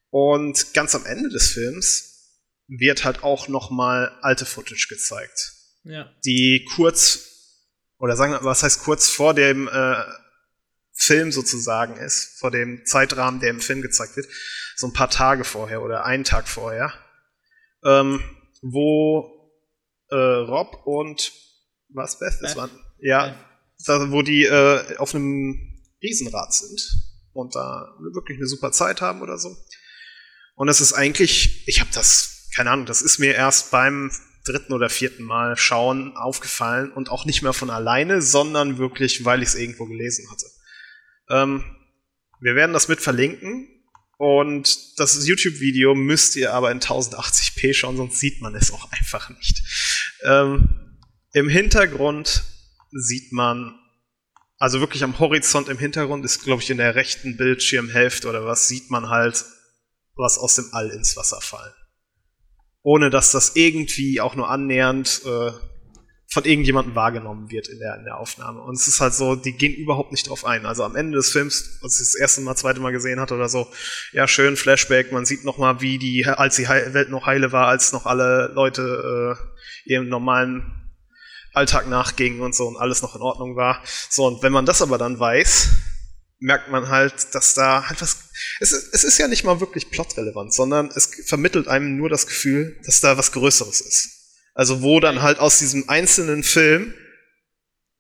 Und 0.08 0.72
ganz 0.72 0.94
am 0.94 1.04
Ende 1.04 1.28
des 1.28 1.52
Films 1.52 2.30
wird 2.66 3.04
halt 3.04 3.22
auch 3.22 3.48
nochmal 3.48 4.10
alte 4.22 4.46
Footage 4.46 4.86
gezeigt. 4.88 5.52
Ja. 5.84 6.10
Die 6.24 6.66
kurz, 6.76 7.58
oder 7.98 8.16
sagen 8.16 8.32
wir, 8.32 8.42
was 8.42 8.62
heißt 8.62 8.84
kurz 8.84 9.10
vor 9.10 9.34
dem 9.34 9.68
äh, 9.68 10.02
Film 10.94 11.30
sozusagen 11.30 11.98
ist, 11.98 12.38
vor 12.38 12.50
dem 12.50 12.86
Zeitrahmen, 12.86 13.40
der 13.40 13.50
im 13.50 13.60
Film 13.60 13.82
gezeigt 13.82 14.16
wird, 14.16 14.28
so 14.80 14.86
ein 14.86 14.94
paar 14.94 15.10
Tage 15.10 15.44
vorher 15.44 15.82
oder 15.82 16.04
einen 16.06 16.24
Tag 16.24 16.48
vorher, 16.48 16.92
ähm, 17.84 18.22
wo 18.62 19.52
äh, 20.08 20.16
Rob 20.16 20.86
und 20.86 21.32
was 21.90 22.18
Beth, 22.18 22.32
Beth. 22.40 22.42
das 22.42 22.56
waren, 22.56 22.70
ja, 22.98 23.28
Beth. 23.28 23.36
Da, 23.86 24.10
wo 24.10 24.22
die 24.22 24.44
äh, 24.44 24.96
auf 24.96 25.14
einem 25.14 25.58
Riesenrad 26.02 26.52
sind 26.54 26.80
und 27.32 27.54
da 27.54 27.94
wirklich 27.98 28.38
eine 28.38 28.46
super 28.46 28.72
Zeit 28.72 29.00
haben 29.00 29.22
oder 29.22 29.38
so. 29.38 29.54
Und 30.54 30.68
es 30.68 30.80
ist 30.80 30.92
eigentlich, 30.94 31.66
ich 31.68 31.80
habe 31.80 31.90
das, 31.94 32.50
keine 32.54 32.70
Ahnung, 32.70 32.86
das 32.86 33.02
ist 33.02 33.18
mir 33.18 33.34
erst 33.34 33.70
beim 33.70 34.10
dritten 34.44 34.72
oder 34.72 34.88
vierten 34.88 35.24
Mal 35.24 35.56
schauen 35.56 36.16
aufgefallen 36.16 36.90
und 36.92 37.10
auch 37.10 37.26
nicht 37.26 37.42
mehr 37.42 37.52
von 37.52 37.70
alleine, 37.70 38.22
sondern 38.22 38.78
wirklich, 38.78 39.24
weil 39.24 39.42
ich 39.42 39.50
es 39.50 39.54
irgendwo 39.54 39.84
gelesen 39.84 40.30
hatte. 40.30 40.46
Ähm, 41.28 41.64
wir 42.40 42.54
werden 42.54 42.72
das 42.72 42.88
mit 42.88 43.00
verlinken 43.00 43.79
und 44.20 45.00
das 45.00 45.26
YouTube-Video 45.26 45.94
müsst 45.94 46.36
ihr 46.36 46.52
aber 46.52 46.70
in 46.70 46.80
1080p 46.80 47.72
schauen, 47.72 47.96
sonst 47.96 48.20
sieht 48.20 48.42
man 48.42 48.54
es 48.54 48.70
auch 48.70 48.92
einfach 48.92 49.30
nicht. 49.30 49.62
Ähm, 50.24 50.98
Im 51.32 51.48
Hintergrund 51.48 52.44
sieht 52.90 53.32
man, 53.32 53.74
also 54.58 54.80
wirklich 54.80 55.04
am 55.04 55.18
Horizont 55.18 55.70
im 55.70 55.78
Hintergrund 55.78 56.26
ist, 56.26 56.44
glaube 56.44 56.60
ich, 56.60 56.68
in 56.68 56.76
der 56.76 56.96
rechten 56.96 57.38
Bildschirmhälfte 57.38 58.28
oder 58.28 58.44
was, 58.44 58.68
sieht 58.68 58.90
man 58.90 59.08
halt 59.08 59.42
was 60.16 60.36
aus 60.36 60.56
dem 60.56 60.68
All 60.72 60.90
ins 60.90 61.16
Wasser 61.16 61.40
fallen. 61.40 61.72
Ohne 62.82 63.08
dass 63.08 63.32
das 63.32 63.56
irgendwie 63.56 64.20
auch 64.20 64.34
nur 64.34 64.50
annähernd 64.50 65.22
äh, 65.24 65.52
von 66.32 66.44
irgendjemandem 66.44 66.94
wahrgenommen 66.94 67.50
wird 67.50 67.68
in 67.68 67.80
der, 67.80 67.96
in 67.96 68.04
der 68.04 68.18
Aufnahme. 68.18 68.60
Und 68.60 68.76
es 68.76 68.86
ist 68.86 69.00
halt 69.00 69.14
so, 69.14 69.34
die 69.34 69.52
gehen 69.52 69.74
überhaupt 69.74 70.12
nicht 70.12 70.28
drauf 70.28 70.44
ein. 70.44 70.64
Also 70.64 70.84
am 70.84 70.94
Ende 70.94 71.16
des 71.16 71.32
Films, 71.32 71.80
als 71.82 72.00
ich 72.00 72.06
das 72.06 72.14
erste 72.14 72.40
Mal, 72.42 72.54
zweite 72.54 72.78
Mal 72.78 72.92
gesehen 72.92 73.18
hatte 73.18 73.34
oder 73.34 73.48
so, 73.48 73.66
ja, 74.12 74.28
schön, 74.28 74.56
Flashback, 74.56 75.10
man 75.10 75.26
sieht 75.26 75.44
nochmal, 75.44 75.80
wie 75.80 75.98
die, 75.98 76.24
als 76.24 76.54
die 76.54 76.68
Welt 76.68 77.10
noch 77.10 77.26
heile 77.26 77.50
war, 77.50 77.66
als 77.66 77.92
noch 77.92 78.06
alle 78.06 78.52
Leute 78.54 79.36
äh, 79.36 79.90
ihrem 79.90 80.08
normalen 80.08 80.62
Alltag 81.52 81.88
nachging 81.88 82.40
und 82.40 82.54
so 82.54 82.68
und 82.68 82.76
alles 82.76 83.02
noch 83.02 83.16
in 83.16 83.22
Ordnung 83.22 83.56
war. 83.56 83.82
So, 84.08 84.24
und 84.26 84.40
wenn 84.44 84.52
man 84.52 84.66
das 84.66 84.82
aber 84.82 84.98
dann 84.98 85.18
weiß, 85.18 85.68
merkt 86.38 86.70
man 86.70 86.88
halt, 86.88 87.34
dass 87.34 87.54
da 87.54 87.88
halt 87.88 88.00
was. 88.00 88.30
Es 88.60 88.72
es 88.72 89.02
ist 89.02 89.18
ja 89.18 89.26
nicht 89.26 89.42
mal 89.42 89.58
wirklich 89.58 89.90
plotrelevant, 89.90 90.54
sondern 90.54 90.90
es 90.94 91.10
vermittelt 91.26 91.66
einem 91.66 91.96
nur 91.96 92.08
das 92.08 92.28
Gefühl, 92.28 92.80
dass 92.86 93.00
da 93.00 93.18
was 93.18 93.32
Größeres 93.32 93.80
ist. 93.80 94.19
Also 94.60 94.82
wo 94.82 95.00
dann 95.00 95.22
halt 95.22 95.38
aus 95.38 95.58
diesem 95.58 95.88
einzelnen 95.88 96.42
Film, 96.42 96.92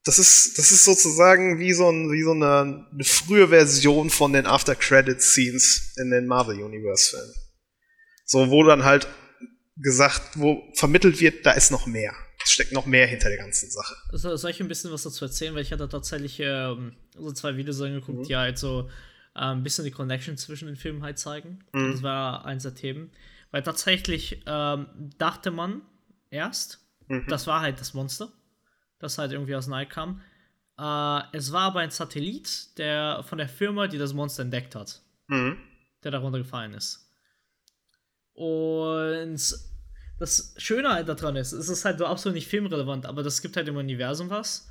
das 0.04 0.18
ist, 0.18 0.58
das 0.58 0.72
ist 0.72 0.84
sozusagen 0.84 1.58
wie 1.58 1.72
so, 1.72 1.88
ein, 1.88 2.12
wie 2.12 2.22
so 2.22 2.32
eine, 2.32 2.86
eine 2.92 3.04
frühe 3.04 3.48
Version 3.48 4.10
von 4.10 4.34
den 4.34 4.44
After-Credit-Scenes 4.44 5.94
in 5.96 6.10
den 6.10 6.26
Marvel-Universe-Filmen. 6.26 7.34
So, 8.26 8.50
wo 8.50 8.62
dann 8.64 8.84
halt 8.84 9.08
gesagt, 9.76 10.20
wo 10.34 10.62
vermittelt 10.74 11.20
wird, 11.20 11.46
da 11.46 11.52
ist 11.52 11.70
noch 11.70 11.86
mehr 11.86 12.14
es 12.42 12.52
steckt 12.52 12.72
noch 12.72 12.86
mehr 12.86 13.06
hinter 13.06 13.28
der 13.28 13.38
ganzen 13.38 13.70
Sache. 13.70 13.94
Also, 14.10 14.34
soll 14.36 14.50
ich 14.50 14.60
ein 14.60 14.68
bisschen 14.68 14.90
was 14.92 15.02
dazu 15.02 15.24
erzählen? 15.24 15.54
Weil 15.54 15.62
ich 15.62 15.72
hatte 15.72 15.88
tatsächlich 15.88 16.40
ähm, 16.40 16.96
so 17.14 17.32
zwei 17.32 17.56
Videos 17.56 17.80
angeguckt, 17.80 18.18
mhm. 18.20 18.24
die 18.24 18.36
halt 18.36 18.58
so 18.58 18.88
äh, 19.34 19.40
ein 19.40 19.62
bisschen 19.62 19.84
die 19.84 19.90
Connection 19.90 20.36
zwischen 20.36 20.66
den 20.66 20.76
Filmen 20.76 21.02
halt 21.02 21.18
zeigen. 21.18 21.64
Mhm. 21.72 21.92
Das 21.92 22.02
war 22.02 22.44
eins 22.44 22.62
der 22.62 22.74
Themen. 22.74 23.10
Weil 23.50 23.62
tatsächlich 23.62 24.42
ähm, 24.46 24.86
dachte 25.18 25.50
man 25.50 25.82
erst, 26.30 26.84
mhm. 27.08 27.26
das 27.28 27.46
war 27.46 27.60
halt 27.60 27.80
das 27.80 27.94
Monster, 27.94 28.32
das 28.98 29.18
halt 29.18 29.32
irgendwie 29.32 29.54
aus 29.54 29.66
Nike 29.66 29.90
kam. 29.90 30.20
Äh, 30.78 31.22
es 31.36 31.52
war 31.52 31.62
aber 31.62 31.80
ein 31.80 31.90
Satellit 31.90 32.78
der, 32.78 33.22
von 33.24 33.38
der 33.38 33.48
Firma, 33.48 33.86
die 33.86 33.98
das 33.98 34.14
Monster 34.14 34.42
entdeckt 34.42 34.74
hat, 34.74 35.02
mhm. 35.28 35.58
der 36.02 36.10
darunter 36.10 36.38
gefallen 36.38 36.74
ist. 36.74 37.06
Und 38.32 39.38
das 40.18 40.54
Schöne 40.56 40.90
halt 40.90 41.08
daran 41.08 41.36
ist, 41.36 41.52
es 41.52 41.68
ist 41.68 41.84
halt 41.84 41.98
so 41.98 42.06
absolut 42.06 42.34
nicht 42.34 42.48
filmrelevant, 42.48 43.06
aber 43.06 43.22
das 43.22 43.42
gibt 43.42 43.56
halt 43.56 43.68
im 43.68 43.76
Universum 43.76 44.30
was. 44.30 44.70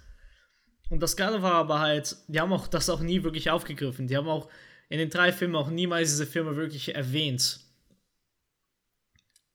Und 0.90 1.02
das 1.02 1.16
Geile 1.16 1.42
war 1.42 1.54
aber 1.54 1.80
halt, 1.80 2.16
die 2.28 2.40
haben 2.40 2.52
auch 2.54 2.68
das 2.68 2.90
auch 2.90 3.00
nie 3.00 3.24
wirklich 3.24 3.50
aufgegriffen. 3.52 4.08
Die 4.08 4.18
haben 4.18 4.28
auch 4.28 4.50
in 4.90 4.98
den 4.98 5.10
drei 5.10 5.32
Filmen 5.32 5.56
auch 5.56 5.70
niemals 5.70 6.10
diese 6.10 6.26
Filme 6.26 6.56
wirklich 6.56 6.96
erwähnt. 6.96 7.60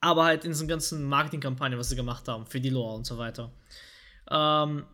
Aber 0.05 0.24
halt 0.24 0.44
in 0.44 0.50
diesen 0.50 0.68
ganzen 0.68 1.05
Marketingkampagnen, 1.05 1.78
was 1.78 1.88
sie 1.88 1.96
gemacht 1.96 2.28
haben, 2.28 2.44
für 2.44 2.61
die 2.61 2.68
Lore 2.68 2.94
und 2.94 3.07
so 3.07 3.16
weiter. 3.16 3.50
Ähm, 4.30 4.84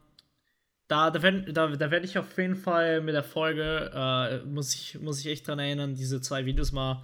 da, 0.86 1.10
da 1.10 1.20
werde 1.20 1.52
da, 1.52 1.66
da 1.66 1.90
werd 1.90 2.04
ich 2.04 2.16
auf 2.16 2.38
jeden 2.38 2.54
Fall 2.54 3.00
mit 3.00 3.14
der 3.14 3.24
Folge, 3.24 3.90
äh, 3.92 4.46
muss, 4.46 4.72
ich, 4.72 5.00
muss 5.00 5.18
ich 5.18 5.26
echt 5.26 5.48
dran 5.48 5.58
erinnern, 5.58 5.96
diese 5.96 6.20
zwei 6.20 6.46
Videos 6.46 6.70
mal 6.70 7.02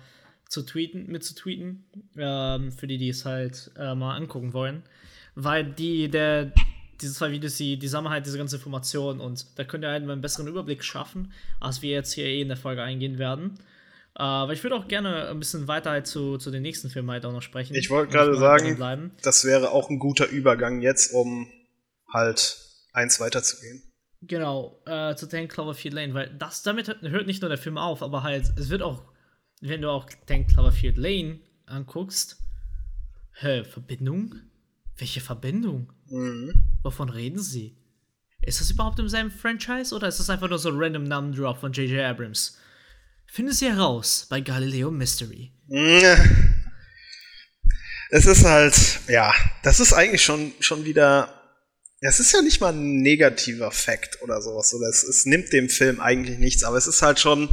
zu 0.48 0.62
tweeten, 0.62 1.10
mit 1.10 1.24
zu 1.24 1.34
tweeten, 1.34 1.84
ähm, 2.16 2.70
für 2.70 2.86
die, 2.86 2.98
die 2.98 3.08
es 3.08 3.24
halt 3.24 3.72
äh, 3.76 3.96
mal 3.96 4.14
angucken 4.14 4.52
wollen. 4.52 4.84
Weil 5.34 5.64
die, 5.64 6.08
der, 6.08 6.52
diese 7.00 7.12
zwei 7.12 7.32
Videos, 7.32 7.56
die, 7.56 7.76
die 7.76 7.88
sammeln 7.88 8.12
halt 8.12 8.24
diese 8.24 8.38
ganze 8.38 8.54
Information 8.54 9.18
und 9.18 9.58
da 9.58 9.64
könnt 9.64 9.84
ihr 9.84 9.90
halt 9.90 10.04
einen 10.04 10.20
besseren 10.20 10.46
Überblick 10.46 10.84
schaffen, 10.84 11.32
als 11.58 11.82
wir 11.82 11.90
jetzt 11.90 12.12
hier 12.12 12.26
eh 12.26 12.40
in 12.40 12.48
der 12.48 12.56
Folge 12.56 12.84
eingehen 12.84 13.18
werden. 13.18 13.58
Aber 14.18 14.54
ich 14.54 14.62
würde 14.62 14.76
auch 14.76 14.88
gerne 14.88 15.28
ein 15.28 15.38
bisschen 15.38 15.68
weiter 15.68 15.90
halt 15.90 16.06
zu, 16.06 16.38
zu 16.38 16.50
den 16.50 16.62
nächsten 16.62 16.88
Filmen 16.88 17.10
halt 17.10 17.26
auch 17.26 17.32
noch 17.32 17.42
sprechen. 17.42 17.74
Ich 17.74 17.90
wollte 17.90 18.12
gerade 18.12 18.34
sagen, 18.34 19.12
das 19.22 19.44
wäre 19.44 19.72
auch 19.72 19.90
ein 19.90 19.98
guter 19.98 20.26
Übergang 20.28 20.80
jetzt, 20.80 21.12
um 21.12 21.50
halt 22.10 22.58
eins 22.94 23.20
weiterzugehen. 23.20 23.82
Genau, 24.22 24.80
äh, 24.86 25.14
zu 25.16 25.28
Tank 25.28 25.52
Cloverfield 25.52 25.92
Lane, 25.94 26.14
weil 26.14 26.34
das 26.38 26.62
damit 26.62 26.88
hört 27.02 27.26
nicht 27.26 27.42
nur 27.42 27.50
der 27.50 27.58
Film 27.58 27.76
auf, 27.76 28.02
aber 28.02 28.22
halt, 28.22 28.50
es 28.56 28.70
wird 28.70 28.80
auch, 28.80 29.02
wenn 29.60 29.82
du 29.82 29.90
auch 29.90 30.08
Tank 30.24 30.48
Cloverfield 30.48 30.96
Lane 30.96 31.40
anguckst, 31.66 32.38
hä, 33.34 33.64
Verbindung? 33.64 34.34
Welche 34.96 35.20
Verbindung? 35.20 35.92
Mhm. 36.08 36.54
Wovon 36.82 37.10
reden 37.10 37.38
sie? 37.38 37.76
Ist 38.40 38.62
das 38.62 38.70
überhaupt 38.70 38.98
im 38.98 39.10
selben 39.10 39.30
Franchise 39.30 39.94
oder 39.94 40.08
ist 40.08 40.20
das 40.20 40.30
einfach 40.30 40.48
nur 40.48 40.58
so 40.58 40.70
ein 40.70 40.78
random 40.78 41.04
Name-Drop 41.04 41.58
von 41.58 41.72
J.J. 41.72 42.00
Abrams? 42.02 42.58
Finde 43.26 43.52
sie 43.52 43.68
heraus 43.68 44.26
bei 44.30 44.40
Galileo 44.40 44.90
Mystery. 44.90 45.52
Es 48.10 48.26
ist 48.26 48.44
halt, 48.44 49.00
ja, 49.08 49.34
das 49.62 49.80
ist 49.80 49.92
eigentlich 49.92 50.22
schon, 50.22 50.52
schon 50.60 50.84
wieder. 50.84 51.32
Es 52.00 52.20
ist 52.20 52.32
ja 52.32 52.40
nicht 52.42 52.60
mal 52.60 52.72
ein 52.72 53.02
negativer 53.02 53.70
Fakt 53.72 54.22
oder 54.22 54.40
sowas. 54.40 54.72
Oder 54.74 54.88
es, 54.88 55.02
es 55.02 55.26
nimmt 55.26 55.52
dem 55.52 55.68
Film 55.68 56.00
eigentlich 56.00 56.38
nichts, 56.38 56.62
aber 56.62 56.76
es 56.76 56.86
ist 56.86 57.02
halt 57.02 57.18
schon. 57.18 57.48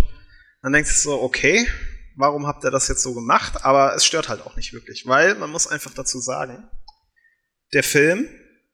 Man 0.62 0.74
denkt 0.74 0.88
sich 0.88 1.00
so, 1.00 1.22
okay, 1.22 1.68
warum 2.16 2.48
habt 2.48 2.64
ihr 2.64 2.72
das 2.72 2.88
jetzt 2.88 3.02
so 3.02 3.14
gemacht? 3.14 3.66
Aber 3.66 3.96
es 3.96 4.06
stört 4.06 4.30
halt 4.30 4.42
auch 4.42 4.56
nicht 4.56 4.74
wirklich, 4.74 5.06
weil 5.06 5.36
man 5.36 5.50
muss 5.50 5.68
einfach 5.68 5.94
dazu 5.94 6.20
sagen, 6.20 6.70
der 7.74 7.84
Film 7.84 8.30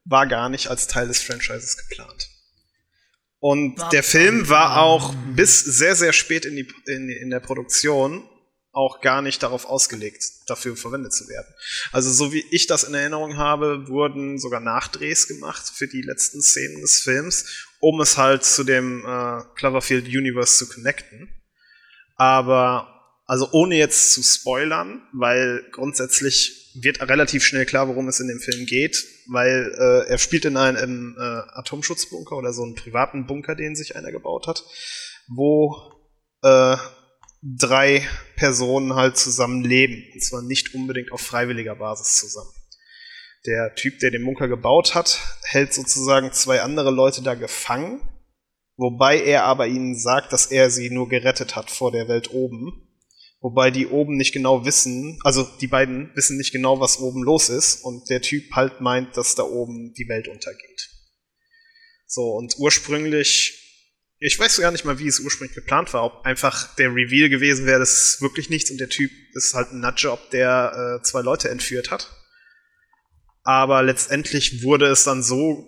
war 0.05 0.27
gar 0.27 0.49
nicht 0.49 0.67
als 0.67 0.87
Teil 0.87 1.07
des 1.07 1.21
Franchises 1.21 1.77
geplant. 1.77 2.29
Und 3.39 3.81
der 3.93 4.03
Film 4.03 4.49
war 4.49 4.81
auch 4.81 5.13
bis 5.35 5.59
sehr, 5.61 5.95
sehr 5.95 6.13
spät 6.13 6.45
in, 6.45 6.55
die, 6.55 6.67
in, 6.87 7.09
in 7.09 7.29
der 7.29 7.39
Produktion 7.39 8.27
auch 8.71 9.01
gar 9.01 9.21
nicht 9.21 9.41
darauf 9.41 9.65
ausgelegt, 9.65 10.23
dafür 10.47 10.77
verwendet 10.77 11.13
zu 11.13 11.27
werden. 11.27 11.47
Also 11.91 12.11
so 12.11 12.31
wie 12.33 12.45
ich 12.51 12.67
das 12.67 12.83
in 12.83 12.93
Erinnerung 12.93 13.37
habe, 13.37 13.87
wurden 13.87 14.37
sogar 14.37 14.59
Nachdrehs 14.59 15.27
gemacht 15.27 15.71
für 15.73 15.87
die 15.87 16.01
letzten 16.01 16.41
Szenen 16.41 16.81
des 16.81 17.01
Films, 17.01 17.65
um 17.79 17.99
es 17.99 18.17
halt 18.17 18.43
zu 18.43 18.63
dem 18.63 19.03
äh, 19.05 19.41
Cloverfield 19.55 20.05
Universe 20.05 20.57
zu 20.57 20.69
connecten. 20.69 21.29
Aber 22.15 22.99
also 23.25 23.49
ohne 23.51 23.75
jetzt 23.75 24.13
zu 24.13 24.23
spoilern, 24.23 25.01
weil 25.13 25.65
grundsätzlich 25.71 26.71
wird 26.75 27.01
relativ 27.01 27.43
schnell 27.43 27.65
klar, 27.65 27.87
worum 27.87 28.07
es 28.07 28.19
in 28.19 28.27
dem 28.27 28.39
Film 28.39 28.65
geht, 28.65 29.05
weil 29.29 29.71
äh, 29.77 30.09
er 30.09 30.17
spielt 30.17 30.45
in 30.45 30.57
einem 30.57 31.15
äh, 31.17 31.59
Atomschutzbunker 31.59 32.35
oder 32.35 32.51
so 32.51 32.63
einen 32.63 32.75
privaten 32.75 33.27
Bunker, 33.27 33.55
den 33.55 33.75
sich 33.75 33.95
einer 33.95 34.11
gebaut 34.11 34.47
hat, 34.47 34.63
wo 35.27 35.75
äh, 36.41 36.77
drei 37.41 38.07
Personen 38.35 38.95
halt 38.95 39.17
zusammen 39.17 39.63
leben. 39.63 40.03
Und 40.13 40.23
zwar 40.23 40.41
nicht 40.41 40.73
unbedingt 40.73 41.11
auf 41.11 41.21
freiwilliger 41.21 41.75
Basis 41.75 42.17
zusammen. 42.17 42.51
Der 43.45 43.73
Typ, 43.75 43.99
der 43.99 44.11
den 44.11 44.25
Bunker 44.25 44.47
gebaut 44.47 44.95
hat, 44.95 45.21
hält 45.43 45.73
sozusagen 45.73 46.33
zwei 46.33 46.61
andere 46.61 46.91
Leute 46.91 47.21
da 47.21 47.35
gefangen, 47.35 48.01
wobei 48.75 49.21
er 49.21 49.43
aber 49.43 49.67
ihnen 49.67 49.97
sagt, 49.97 50.33
dass 50.33 50.47
er 50.47 50.69
sie 50.69 50.89
nur 50.89 51.07
gerettet 51.07 51.55
hat 51.55 51.71
vor 51.71 51.91
der 51.91 52.07
Welt 52.07 52.31
oben 52.31 52.88
Wobei 53.41 53.71
die 53.71 53.87
oben 53.87 54.17
nicht 54.17 54.33
genau 54.33 54.65
wissen, 54.65 55.17
also 55.23 55.47
die 55.61 55.67
beiden 55.67 56.13
wissen 56.13 56.37
nicht 56.37 56.51
genau, 56.51 56.81
was 56.81 56.99
oben 56.99 57.23
los 57.23 57.47
ist 57.47 57.83
und 57.85 58.09
der 58.09 58.21
Typ 58.21 58.51
halt 58.51 58.81
meint, 58.81 59.15
dass 59.15 59.35
da 59.35 59.43
oben 59.43 59.93
die 59.93 60.09
Welt 60.09 60.27
untergeht. 60.27 60.89
So, 62.05 62.31
und 62.33 62.55
ursprünglich, 62.57 63.57
ich 64.19 64.37
weiß 64.37 64.57
gar 64.57 64.71
nicht 64.71 64.83
mal, 64.83 64.99
wie 64.99 65.07
es 65.07 65.21
ursprünglich 65.21 65.55
geplant 65.55 65.93
war, 65.93 66.03
ob 66.03 66.25
einfach 66.25 66.75
der 66.75 66.89
Reveal 66.89 67.29
gewesen 67.29 67.65
wäre, 67.65 67.79
das 67.79 67.93
ist 67.93 68.21
wirklich 68.21 68.49
nichts 68.49 68.71
und 68.71 68.77
der 68.77 68.89
Typ 68.89 69.09
ist 69.33 69.53
halt 69.53 69.71
ein 69.71 69.79
Nutjob, 69.79 70.31
der 70.31 70.99
äh, 70.99 71.03
zwei 71.03 71.21
Leute 71.21 71.49
entführt 71.49 71.91
hat. 71.91 72.11
Aber 73.43 73.83
letztendlich 73.83 74.63
wurde 74.63 74.87
es 74.87 75.05
dann 75.05 75.23
so 75.23 75.65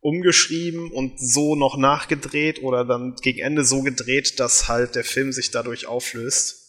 umgeschrieben 0.00 0.90
und 0.90 1.20
so 1.20 1.54
noch 1.54 1.76
nachgedreht 1.76 2.62
oder 2.62 2.84
dann 2.84 3.14
gegen 3.22 3.38
Ende 3.38 3.64
so 3.64 3.82
gedreht, 3.82 4.40
dass 4.40 4.66
halt 4.66 4.96
der 4.96 5.04
Film 5.04 5.30
sich 5.30 5.52
dadurch 5.52 5.86
auflöst 5.86 6.65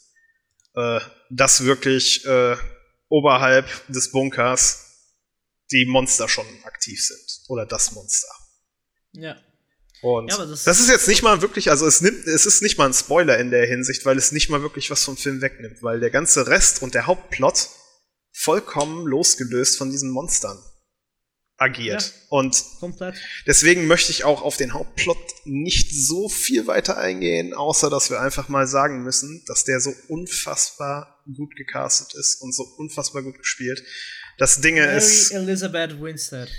äh, 0.78 1.00
dass 1.32 1.64
wirklich 1.66 2.24
äh, 2.26 2.56
oberhalb 3.10 3.68
des 3.88 4.12
Bunkers 4.12 4.86
die 5.72 5.86
Monster 5.86 6.30
schon 6.30 6.46
aktiv 6.64 7.04
sind. 7.04 7.50
Oder 7.50 7.66
das 7.66 7.94
Monster. 7.94 8.32
Ja. 9.14 9.36
Und 10.04 10.30
ja, 10.30 10.46
das, 10.46 10.64
das, 10.64 10.80
ist 10.80 10.90
jetzt 10.90 11.08
nicht 11.08 11.24
mal 11.24 11.42
wirklich, 11.42 11.72
also 11.72 11.88
es 11.88 12.02
nimmt, 12.02 12.28
es 12.28 12.46
ist 12.46 12.62
nicht 12.62 12.78
mal 12.78 12.86
ein 12.86 12.94
Spoiler 12.94 13.40
in 13.40 13.50
der 13.50 13.66
Hinsicht, 13.66 14.06
weil 14.06 14.16
es 14.18 14.32
nicht 14.32 14.50
mal 14.50 14.62
wirklich 14.62 14.92
was 14.92 15.04
vom 15.04 15.18
Film 15.18 15.42
wegnimmt, 15.42 15.82
weil 15.82 16.00
der 16.00 16.12
ganze 16.12 16.46
Rest 16.46 16.84
und 16.84 16.94
der 16.94 17.08
Hauptplot 17.08 17.70
vollkommen 18.32 19.08
losgelöst 19.08 19.80
von 19.80 19.90
diesen 19.90 20.12
Monstern 20.12 20.60
agiert. 21.58 22.02
Ja, 22.02 22.12
und 22.30 22.64
komplett. 22.80 23.16
deswegen 23.46 23.88
möchte 23.88 24.12
ich 24.12 24.24
auch 24.24 24.42
auf 24.42 24.58
den 24.58 24.74
Hauptplot 24.74 25.18
nicht 25.46 25.94
so 25.94 26.30
viel 26.30 26.68
weiter 26.68 26.98
eingehen, 26.98 27.54
außer 27.54 27.90
dass 27.90 28.10
wir 28.10 28.22
einfach 28.22 28.48
mal 28.48 28.68
sagen 28.68 29.04
müssen, 29.04 29.44
dass 29.48 29.64
der 29.64 29.80
so 29.80 29.94
unfassbar 30.08 31.24
gut 31.36 31.56
gecastet 31.56 32.14
ist 32.14 32.42
und 32.42 32.54
so 32.54 32.64
unfassbar 32.78 33.24
gut 33.24 33.40
gespielt. 33.40 33.84
Das 34.38 34.62
Dinge 34.62 34.82
Mary 34.82 34.98
ist. 34.98 35.32
Elizabeth 35.32 36.00
Winstead. 36.00 36.50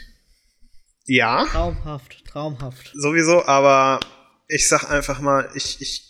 Ja. 1.05 1.47
Traumhaft, 1.47 2.25
traumhaft. 2.27 2.93
Sowieso, 2.95 3.45
aber 3.47 4.01
ich 4.49 4.69
sag 4.69 4.91
einfach 4.91 5.21
mal, 5.21 5.49
ich, 5.55 5.81
ich, 5.81 6.05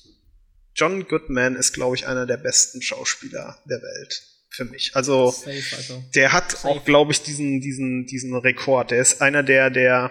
John 0.74 1.07
Goodman 1.07 1.57
ist, 1.57 1.72
glaube 1.72 1.95
ich, 1.95 2.07
einer 2.07 2.26
der 2.26 2.39
besten 2.39 2.80
Schauspieler 2.80 3.59
der 3.68 3.82
Welt 3.82 4.38
für 4.51 4.64
mich. 4.64 4.92
Also, 4.94 5.30
Safe, 5.30 5.76
also. 5.76 6.05
der 6.14 6.32
hat 6.32 6.53
Safe. 6.53 6.68
auch, 6.68 6.84
glaube 6.84 7.12
ich, 7.12 7.22
diesen, 7.22 7.61
diesen, 7.61 8.07
diesen 8.07 8.34
Rekord. 8.34 8.90
Der 8.90 9.01
ist 9.01 9.20
einer 9.20 9.42
der, 9.42 9.70
der 9.70 10.11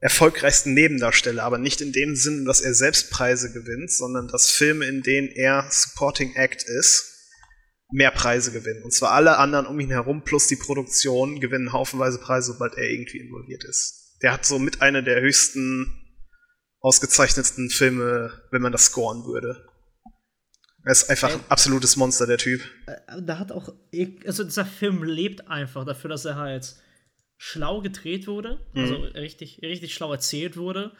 erfolgreichsten 0.00 0.74
Nebendarsteller, 0.74 1.42
aber 1.42 1.58
nicht 1.58 1.80
in 1.80 1.92
dem 1.92 2.16
Sinn, 2.16 2.44
dass 2.44 2.60
er 2.60 2.74
selbst 2.74 3.10
Preise 3.10 3.52
gewinnt, 3.52 3.90
sondern 3.90 4.28
dass 4.28 4.50
Filme, 4.50 4.86
in 4.86 5.02
denen 5.02 5.28
er 5.28 5.66
Supporting 5.70 6.34
Act 6.34 6.64
ist, 6.64 7.10
mehr 7.92 8.10
Preise 8.10 8.52
gewinnen. 8.52 8.82
Und 8.82 8.92
zwar 8.92 9.12
alle 9.12 9.36
anderen 9.36 9.66
um 9.66 9.78
ihn 9.78 9.90
herum 9.90 10.22
plus 10.24 10.46
die 10.46 10.56
Produktion 10.56 11.40
gewinnen 11.40 11.72
haufenweise 11.72 12.18
Preise, 12.18 12.52
sobald 12.52 12.76
er 12.76 12.88
irgendwie 12.88 13.18
involviert 13.18 13.64
ist. 13.64 14.16
Der 14.22 14.32
hat 14.32 14.46
so 14.46 14.58
mit 14.58 14.80
einer 14.80 15.02
der 15.02 15.20
höchsten, 15.20 15.96
ausgezeichnetsten 16.80 17.68
Filme, 17.68 18.32
wenn 18.50 18.62
man 18.62 18.72
das 18.72 18.86
scoren 18.86 19.24
würde. 19.24 19.66
Er 20.84 20.92
ist 20.92 21.10
einfach 21.10 21.32
ein 21.32 21.44
absolutes 21.48 21.96
Monster, 21.96 22.26
der 22.26 22.38
Typ. 22.38 22.62
Äh, 22.86 23.22
da 23.22 23.38
hat 23.38 23.52
auch, 23.52 23.72
also 24.24 24.44
dieser 24.44 24.64
Film 24.64 25.02
lebt 25.04 25.48
einfach 25.48 25.84
dafür, 25.84 26.10
dass 26.10 26.24
er 26.24 26.36
halt 26.36 26.74
schlau 27.36 27.80
gedreht 27.80 28.26
wurde, 28.26 28.66
mhm. 28.74 28.82
also 28.82 28.94
richtig, 28.96 29.60
richtig 29.62 29.94
schlau 29.94 30.12
erzählt 30.12 30.56
wurde 30.56 30.92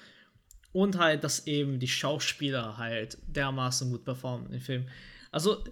und 0.73 0.99
halt, 0.99 1.25
dass 1.25 1.47
eben 1.47 1.79
die 1.79 1.89
Schauspieler 1.89 2.79
halt 2.79 3.19
dermaßen 3.27 3.91
gut 3.91 4.05
performen 4.05 4.53
im 4.53 4.61
Film. 4.61 4.89
Also, 5.31 5.65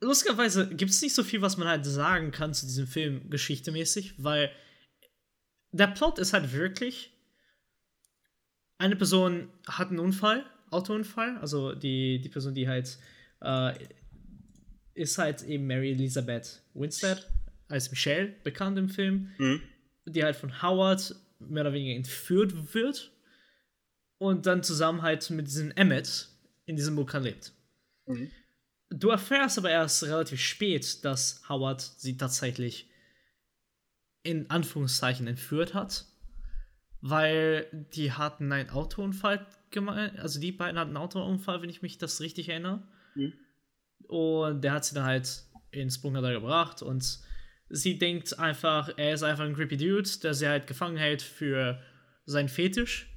lustigerweise 0.00 0.68
gibt 0.68 0.90
es 0.90 1.02
nicht 1.02 1.14
so 1.14 1.22
viel, 1.22 1.42
was 1.42 1.56
man 1.56 1.68
halt 1.68 1.86
sagen 1.86 2.30
kann 2.30 2.54
zu 2.54 2.66
diesem 2.66 2.86
Film 2.86 3.30
geschichtemäßig, 3.30 4.14
weil 4.18 4.50
der 5.72 5.88
Plot 5.88 6.18
ist 6.18 6.32
halt 6.32 6.52
wirklich, 6.52 7.12
eine 8.78 8.96
Person 8.96 9.50
hat 9.66 9.88
einen 9.88 9.98
Unfall 9.98 10.44
Autounfall. 10.70 11.38
Also 11.38 11.74
die, 11.74 12.20
die 12.20 12.28
Person, 12.28 12.54
die 12.54 12.68
halt 12.68 12.98
äh, 13.40 13.72
ist 14.94 15.18
halt 15.18 15.42
eben 15.42 15.66
Mary 15.66 15.92
Elizabeth 15.92 16.62
Winstead 16.74 17.28
als 17.68 17.90
Michelle 17.90 18.34
bekannt 18.44 18.78
im 18.78 18.88
Film, 18.88 19.30
mhm. 19.38 19.62
die 20.06 20.22
halt 20.22 20.36
von 20.36 20.62
Howard 20.62 21.14
mehr 21.38 21.62
oder 21.62 21.72
weniger 21.72 21.96
entführt 21.96 22.74
wird 22.74 23.12
und 24.18 24.46
dann 24.46 24.62
zusammen 24.62 25.02
halt 25.02 25.28
mit 25.30 25.46
diesem 25.46 25.70
Emmett 25.72 26.28
in 26.66 26.76
diesem 26.76 26.96
Vulkan 26.96 27.22
lebt. 27.22 27.52
Mhm. 28.06 28.30
Du 28.90 29.10
erfährst 29.10 29.58
aber 29.58 29.70
erst 29.70 30.04
relativ 30.04 30.40
spät, 30.40 31.04
dass 31.04 31.42
Howard 31.48 31.80
sie 31.80 32.16
tatsächlich 32.16 32.88
in 34.22 34.48
Anführungszeichen 34.50 35.26
entführt 35.26 35.74
hat, 35.74 36.06
weil 37.00 37.66
die 37.94 38.12
hatten 38.12 38.52
einen 38.52 38.70
Autounfall 38.70 39.46
gemacht. 39.74 40.12
Also 40.18 40.40
die 40.40 40.52
beiden 40.52 40.78
hatten 40.78 40.96
einen 40.96 40.96
Autounfall, 40.96 41.60
wenn 41.60 41.70
ich 41.70 41.82
mich 41.82 41.98
das 41.98 42.20
richtig 42.20 42.48
erinnere. 42.48 42.82
Mhm. 43.14 43.32
Und 44.08 44.62
der 44.62 44.72
hat 44.72 44.84
sie 44.84 44.94
dann 44.94 45.04
halt 45.04 45.44
ins 45.70 46.00
Bunker 46.00 46.22
da 46.22 46.32
gebracht 46.32 46.82
und 46.82 47.18
sie 47.68 47.98
denkt 47.98 48.38
einfach, 48.38 48.90
er 48.96 49.14
ist 49.14 49.22
einfach 49.22 49.44
ein 49.44 49.54
creepy 49.54 49.76
Dude, 49.76 50.08
der 50.22 50.34
sie 50.34 50.48
halt 50.48 50.66
gefangen 50.66 50.96
hält 50.96 51.22
für 51.22 51.80
seinen 52.24 52.48
Fetisch. 52.48 53.10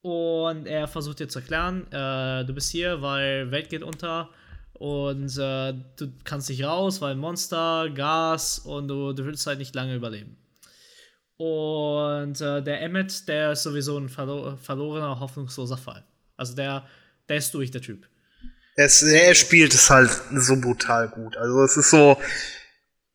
Und 0.00 0.66
er 0.66 0.88
versucht 0.88 1.20
ihr 1.20 1.28
zu 1.28 1.38
erklären, 1.38 1.86
äh, 1.92 2.44
du 2.44 2.52
bist 2.52 2.70
hier, 2.70 3.02
weil 3.02 3.50
Welt 3.52 3.68
geht 3.68 3.84
unter 3.84 4.30
und 4.72 5.38
äh, 5.38 5.72
du 5.96 6.12
kannst 6.24 6.48
nicht 6.50 6.64
raus, 6.64 7.00
weil 7.00 7.14
Monster, 7.14 7.88
Gas 7.90 8.58
und 8.58 8.88
du, 8.88 9.12
du 9.12 9.24
willst 9.24 9.46
halt 9.46 9.58
nicht 9.58 9.74
lange 9.76 9.94
überleben. 9.94 10.36
Und 11.44 12.40
äh, 12.40 12.62
der 12.62 12.82
Emmet, 12.82 13.26
der 13.26 13.50
ist 13.50 13.64
sowieso 13.64 13.98
ein 13.98 14.08
verlo 14.08 14.56
verlorener, 14.62 15.18
hoffnungsloser 15.18 15.76
Fall. 15.76 16.04
Also 16.36 16.54
der, 16.54 16.86
der 17.28 17.38
ist 17.38 17.52
durch, 17.52 17.72
der 17.72 17.80
Typ. 17.80 18.06
Es, 18.76 19.02
er 19.02 19.34
spielt 19.34 19.74
es 19.74 19.90
halt 19.90 20.08
so 20.36 20.54
brutal 20.60 21.08
gut. 21.08 21.36
Also 21.36 21.64
es 21.64 21.76
ist 21.76 21.90
so, 21.90 22.16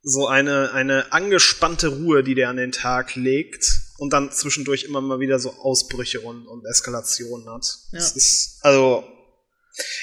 so 0.04 0.28
eine, 0.28 0.74
eine 0.74 1.14
angespannte 1.14 1.88
Ruhe, 1.88 2.22
die 2.22 2.36
der 2.36 2.50
an 2.50 2.58
den 2.58 2.74
Tag 2.74 3.16
legt 3.16 3.66
und 3.98 4.12
dann 4.12 4.30
zwischendurch 4.30 4.84
immer 4.84 5.00
mal 5.00 5.22
wieder 5.22 5.40
so 5.40 5.54
Ausbrüche 5.62 6.20
und, 6.20 6.48
und 6.48 6.66
Eskalationen 6.66 7.50
hat. 7.50 7.66
Ja. 7.94 8.00
Es 8.00 8.12
ist, 8.12 8.60
also, 8.62 9.06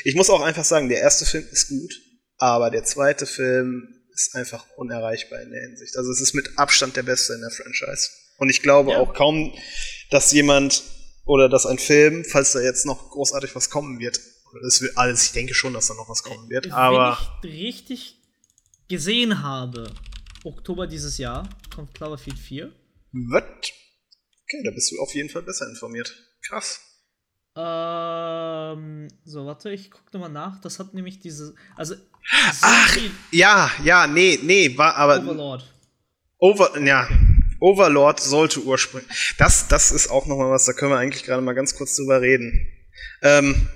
ich 0.02 0.14
muss 0.14 0.30
auch 0.30 0.40
einfach 0.40 0.64
sagen, 0.64 0.88
der 0.88 1.00
erste 1.00 1.26
Film 1.26 1.44
ist 1.52 1.68
gut, 1.68 1.92
aber 2.38 2.70
der 2.70 2.84
zweite 2.84 3.26
Film 3.26 3.86
ist 4.14 4.34
einfach 4.34 4.64
unerreichbar 4.76 5.42
in 5.42 5.50
der 5.50 5.60
Hinsicht. 5.62 5.96
Also 5.96 6.10
es 6.10 6.20
ist 6.20 6.34
mit 6.34 6.56
Abstand 6.56 6.96
der 6.96 7.02
beste 7.02 7.34
in 7.34 7.40
der 7.40 7.50
Franchise. 7.50 8.10
Und 8.38 8.48
ich 8.48 8.62
glaube 8.62 8.92
ja. 8.92 8.98
auch 8.98 9.12
kaum, 9.12 9.52
dass 10.10 10.32
jemand 10.32 10.82
oder 11.24 11.48
dass 11.48 11.66
ein 11.66 11.78
Film, 11.78 12.24
falls 12.24 12.52
da 12.52 12.60
jetzt 12.60 12.86
noch 12.86 13.10
großartig 13.10 13.54
was 13.54 13.70
kommen 13.70 13.98
wird, 13.98 14.20
das 14.62 14.80
wird 14.80 14.96
alles, 14.96 15.24
ich 15.26 15.32
denke 15.32 15.54
schon, 15.54 15.72
dass 15.72 15.88
da 15.88 15.94
noch 15.94 16.08
was 16.08 16.22
kommen 16.22 16.48
wird, 16.48 16.70
aber. 16.70 17.18
Wenn 17.42 17.50
ich 17.50 17.60
richtig 17.60 18.22
gesehen 18.88 19.42
habe, 19.42 19.92
Oktober 20.44 20.86
dieses 20.86 21.18
Jahr 21.18 21.48
kommt 21.74 21.94
Cloverfield 21.94 22.38
4. 22.38 22.72
Was? 23.30 23.42
Okay, 23.42 24.62
da 24.64 24.70
bist 24.70 24.92
du 24.92 25.00
auf 25.00 25.14
jeden 25.14 25.30
Fall 25.30 25.42
besser 25.42 25.66
informiert. 25.68 26.14
Krass. 26.46 26.80
Ähm, 27.56 29.08
so, 29.24 29.46
warte, 29.46 29.70
ich 29.70 29.90
guck 29.90 30.12
nochmal 30.12 30.30
nach. 30.30 30.60
Das 30.60 30.78
hat 30.78 30.94
nämlich 30.94 31.20
diese. 31.20 31.54
Also. 31.76 31.94
Ach, 32.62 32.96
ja, 33.30 33.70
ja, 33.84 34.06
nee, 34.06 34.38
nee, 34.42 34.76
war 34.76 34.96
aber. 34.96 35.18
Overlord. 35.18 35.74
Over, 36.38 36.80
ja. 36.80 37.08
Overlord 37.60 38.20
sollte 38.20 38.60
ursprünglich. 38.60 39.34
Das, 39.38 39.68
das 39.68 39.92
ist 39.92 40.08
auch 40.10 40.26
nochmal 40.26 40.50
was, 40.50 40.64
da 40.64 40.72
können 40.72 40.90
wir 40.90 40.98
eigentlich 40.98 41.24
gerade 41.24 41.42
mal 41.42 41.54
ganz 41.54 41.76
kurz 41.76 41.96
drüber 41.96 42.20
reden. 42.20 42.66
Ähm, 43.22 43.68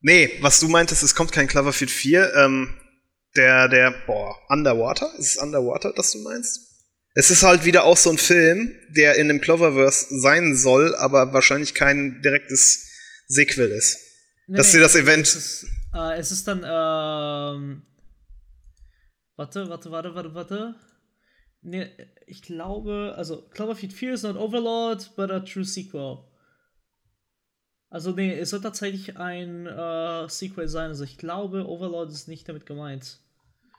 nee, 0.00 0.30
was 0.40 0.58
du 0.58 0.68
meintest, 0.68 1.02
es 1.02 1.14
kommt 1.14 1.32
kein 1.32 1.46
Cloverfield 1.46 1.90
4. 1.90 2.34
Ähm, 2.34 2.74
der, 3.36 3.68
der, 3.68 3.94
boah, 4.06 4.34
Underwater? 4.48 5.12
Ist 5.18 5.36
es 5.36 5.36
Underwater, 5.36 5.92
das 5.94 6.12
du 6.12 6.22
meinst? 6.22 6.66
Es 7.14 7.30
ist 7.30 7.42
halt 7.42 7.64
wieder 7.64 7.84
auch 7.84 7.96
so 7.96 8.10
ein 8.10 8.18
Film, 8.18 8.72
der 8.88 9.16
in 9.16 9.28
dem 9.28 9.40
Cloververse 9.40 10.18
sein 10.18 10.56
soll, 10.56 10.94
aber 10.96 11.32
wahrscheinlich 11.32 11.74
kein 11.74 12.20
direktes 12.22 12.85
Sequel 13.26 13.70
ist. 13.70 13.98
Nee, 14.46 14.58
Dass 14.58 14.72
sie 14.72 14.80
das 14.80 14.94
Event. 14.94 15.26
Es 15.26 15.34
ist, 15.34 15.66
äh, 15.94 16.18
es 16.18 16.30
ist 16.30 16.46
dann, 16.46 16.58
ähm. 16.58 17.82
Warte, 19.36 19.68
warte, 19.68 19.90
warte, 19.90 20.14
warte, 20.14 20.34
warte. 20.34 20.74
Nee, 21.62 21.90
ich 22.26 22.42
glaube, 22.42 23.14
also 23.16 23.42
Cloverfield 23.48 23.92
4 23.92 24.14
ist 24.14 24.22
not 24.22 24.36
Overlord, 24.36 25.14
but 25.16 25.30
a 25.30 25.40
true 25.40 25.64
sequel. 25.64 26.18
Also 27.88 28.12
nee, 28.12 28.38
es 28.38 28.50
soll 28.50 28.60
tatsächlich 28.60 29.16
ein 29.16 29.66
äh, 29.66 30.28
Sequel 30.28 30.68
sein. 30.68 30.88
Also 30.88 31.04
ich 31.04 31.18
glaube, 31.18 31.66
Overlord 31.66 32.10
ist 32.10 32.28
nicht 32.28 32.48
damit 32.48 32.66
gemeint. 32.66 33.18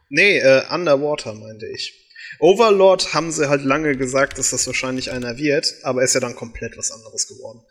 Nee, 0.10 0.40
äh, 0.40 0.64
Underwater 0.70 1.34
meinte 1.34 1.68
ich. 1.68 2.07
Overlord 2.40 3.14
haben 3.14 3.32
sie 3.32 3.50
halt 3.50 3.64
lange 3.64 3.96
gesagt, 3.96 4.38
dass 4.38 4.52
das 4.52 4.68
wahrscheinlich 4.68 5.12
einer 5.12 5.38
wird, 5.38 5.74
aber 5.84 6.04
ist 6.04 6.14
ja 6.14 6.20
dann 6.20 6.36
komplett 6.36 6.78
was 6.78 6.92
anderes 6.92 7.28
geworden. 7.28 7.62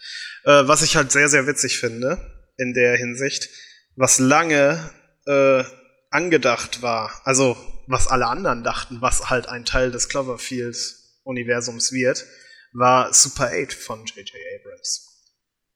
Äh, 0.45 0.69
was 0.69 0.83
ich 0.83 0.97
halt 0.97 1.13
sehr, 1.13 1.29
sehr 1.29 1.47
witzig 1.47 1.79
finde 1.79 2.19
in 2.57 2.75
der 2.75 2.97
Hinsicht, 2.97 3.49
was 3.97 4.19
lange 4.19 4.91
äh, 5.27 5.65
angedacht 6.11 6.83
war, 6.83 7.21
also 7.25 7.57
was 7.87 8.09
alle 8.09 8.27
anderen 8.27 8.65
dachten, 8.65 9.01
was 9.01 9.31
halt 9.31 9.49
ein 9.49 9.65
Teil 9.65 9.91
des 9.91 10.09
Cloverfield-Universums 10.09 11.93
wird, 11.93 12.25
war 12.73 13.13
Super 13.13 13.51
8 13.53 13.73
von 13.73 14.05
J.J. 14.05 14.35
Abrams. 14.61 15.07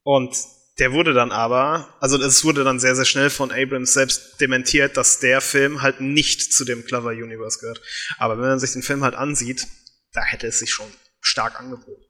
Und 0.02 0.36
der 0.80 0.92
wurde 0.92 1.12
dann 1.12 1.30
aber, 1.30 1.94
also 2.00 2.16
es 2.16 2.44
wurde 2.44 2.64
dann 2.64 2.80
sehr, 2.80 2.96
sehr 2.96 3.04
schnell 3.04 3.30
von 3.30 3.52
Abrams 3.52 3.92
selbst 3.92 4.40
dementiert, 4.40 4.96
dass 4.96 5.20
der 5.20 5.40
Film 5.40 5.82
halt 5.82 6.00
nicht 6.00 6.52
zu 6.52 6.64
dem 6.64 6.84
Clover 6.84 7.10
Universe 7.10 7.60
gehört. 7.60 7.80
Aber 8.18 8.38
wenn 8.38 8.48
man 8.48 8.58
sich 8.58 8.72
den 8.72 8.82
Film 8.82 9.04
halt 9.04 9.14
ansieht, 9.14 9.66
da 10.12 10.24
hätte 10.24 10.46
es 10.46 10.58
sich 10.58 10.72
schon 10.72 10.90
stark 11.20 11.60
angeboten. 11.60 12.02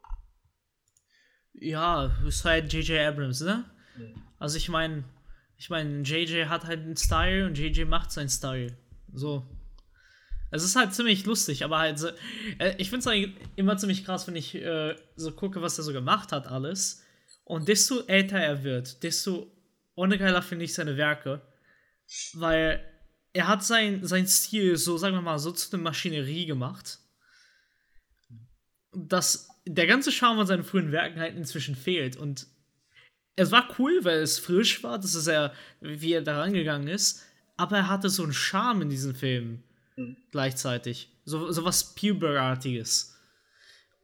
Ja, 1.53 2.17
ist 2.27 2.45
halt 2.45 2.73
J.J. 2.73 3.01
Abrams, 3.01 3.41
ne? 3.41 3.65
Mhm. 3.97 4.23
Also 4.39 4.57
ich 4.57 4.69
meine, 4.69 5.05
ich 5.61 5.69
meine, 5.69 6.01
JJ 6.03 6.47
hat 6.47 6.65
halt 6.65 6.81
einen 6.81 6.97
Style 6.97 7.45
und 7.45 7.59
JJ 7.59 7.85
macht 7.85 8.11
seinen 8.13 8.31
Style. 8.31 8.79
So. 9.13 9.47
Es 10.51 10.65
ist 10.65 10.75
halt 10.75 10.95
ziemlich 10.95 11.27
lustig, 11.27 11.65
aber 11.65 11.79
halt 11.79 11.99
so, 11.99 12.09
äh, 12.59 12.75
ich 12.79 12.89
finde 12.89 13.01
es 13.01 13.07
halt 13.07 13.33
immer 13.57 13.77
ziemlich 13.77 14.05
krass, 14.07 14.27
wenn 14.27 14.37
ich 14.37 14.55
äh, 14.55 14.97
so 15.17 15.33
gucke, 15.33 15.61
was 15.61 15.77
er 15.77 15.85
so 15.85 15.93
gemacht 15.93 16.33
hat, 16.33 16.47
alles. 16.47 17.00
Und 17.51 17.67
desto 17.67 18.07
älter 18.07 18.39
er 18.39 18.63
wird, 18.63 19.03
desto 19.03 19.51
ungeiler 19.97 20.41
finde 20.41 20.67
ich 20.67 20.73
seine 20.73 20.97
Werke. 20.97 21.43
Weil 22.35 22.81
er 23.33 23.49
hat 23.49 23.65
sein, 23.65 24.07
sein 24.07 24.29
Stil 24.29 24.77
so, 24.77 24.97
sagen 24.97 25.17
wir 25.17 25.21
mal, 25.21 25.41
so 25.41 25.51
zu 25.51 25.75
einer 25.75 25.83
Maschinerie 25.83 26.47
gemacht, 26.47 27.01
dass 28.93 29.49
der 29.67 29.89
ganze 29.89 30.13
Charme 30.13 30.37
von 30.37 30.47
seinen 30.47 30.63
frühen 30.63 30.93
Werken 30.93 31.19
halt 31.19 31.35
inzwischen 31.35 31.75
fehlt. 31.75 32.17
Und 32.17 32.47
es 33.35 33.51
war 33.51 33.69
cool, 33.81 34.05
weil 34.05 34.21
es 34.21 34.39
frisch 34.39 34.85
war, 34.85 35.01
das 35.01 35.17
ist 35.17 35.27
er, 35.27 35.53
wie 35.81 36.13
er 36.13 36.23
da 36.23 36.39
rangegangen 36.39 36.87
ist, 36.87 37.25
aber 37.57 37.79
er 37.79 37.89
hatte 37.89 38.11
so 38.11 38.23
einen 38.23 38.33
Charme 38.33 38.83
in 38.83 38.91
diesen 38.91 39.17
Filmen 39.17 39.65
mhm. 39.97 40.17
gleichzeitig. 40.31 41.11
So, 41.25 41.51
so 41.51 41.65
was 41.65 41.81
Spielberg-artiges. 41.81 43.20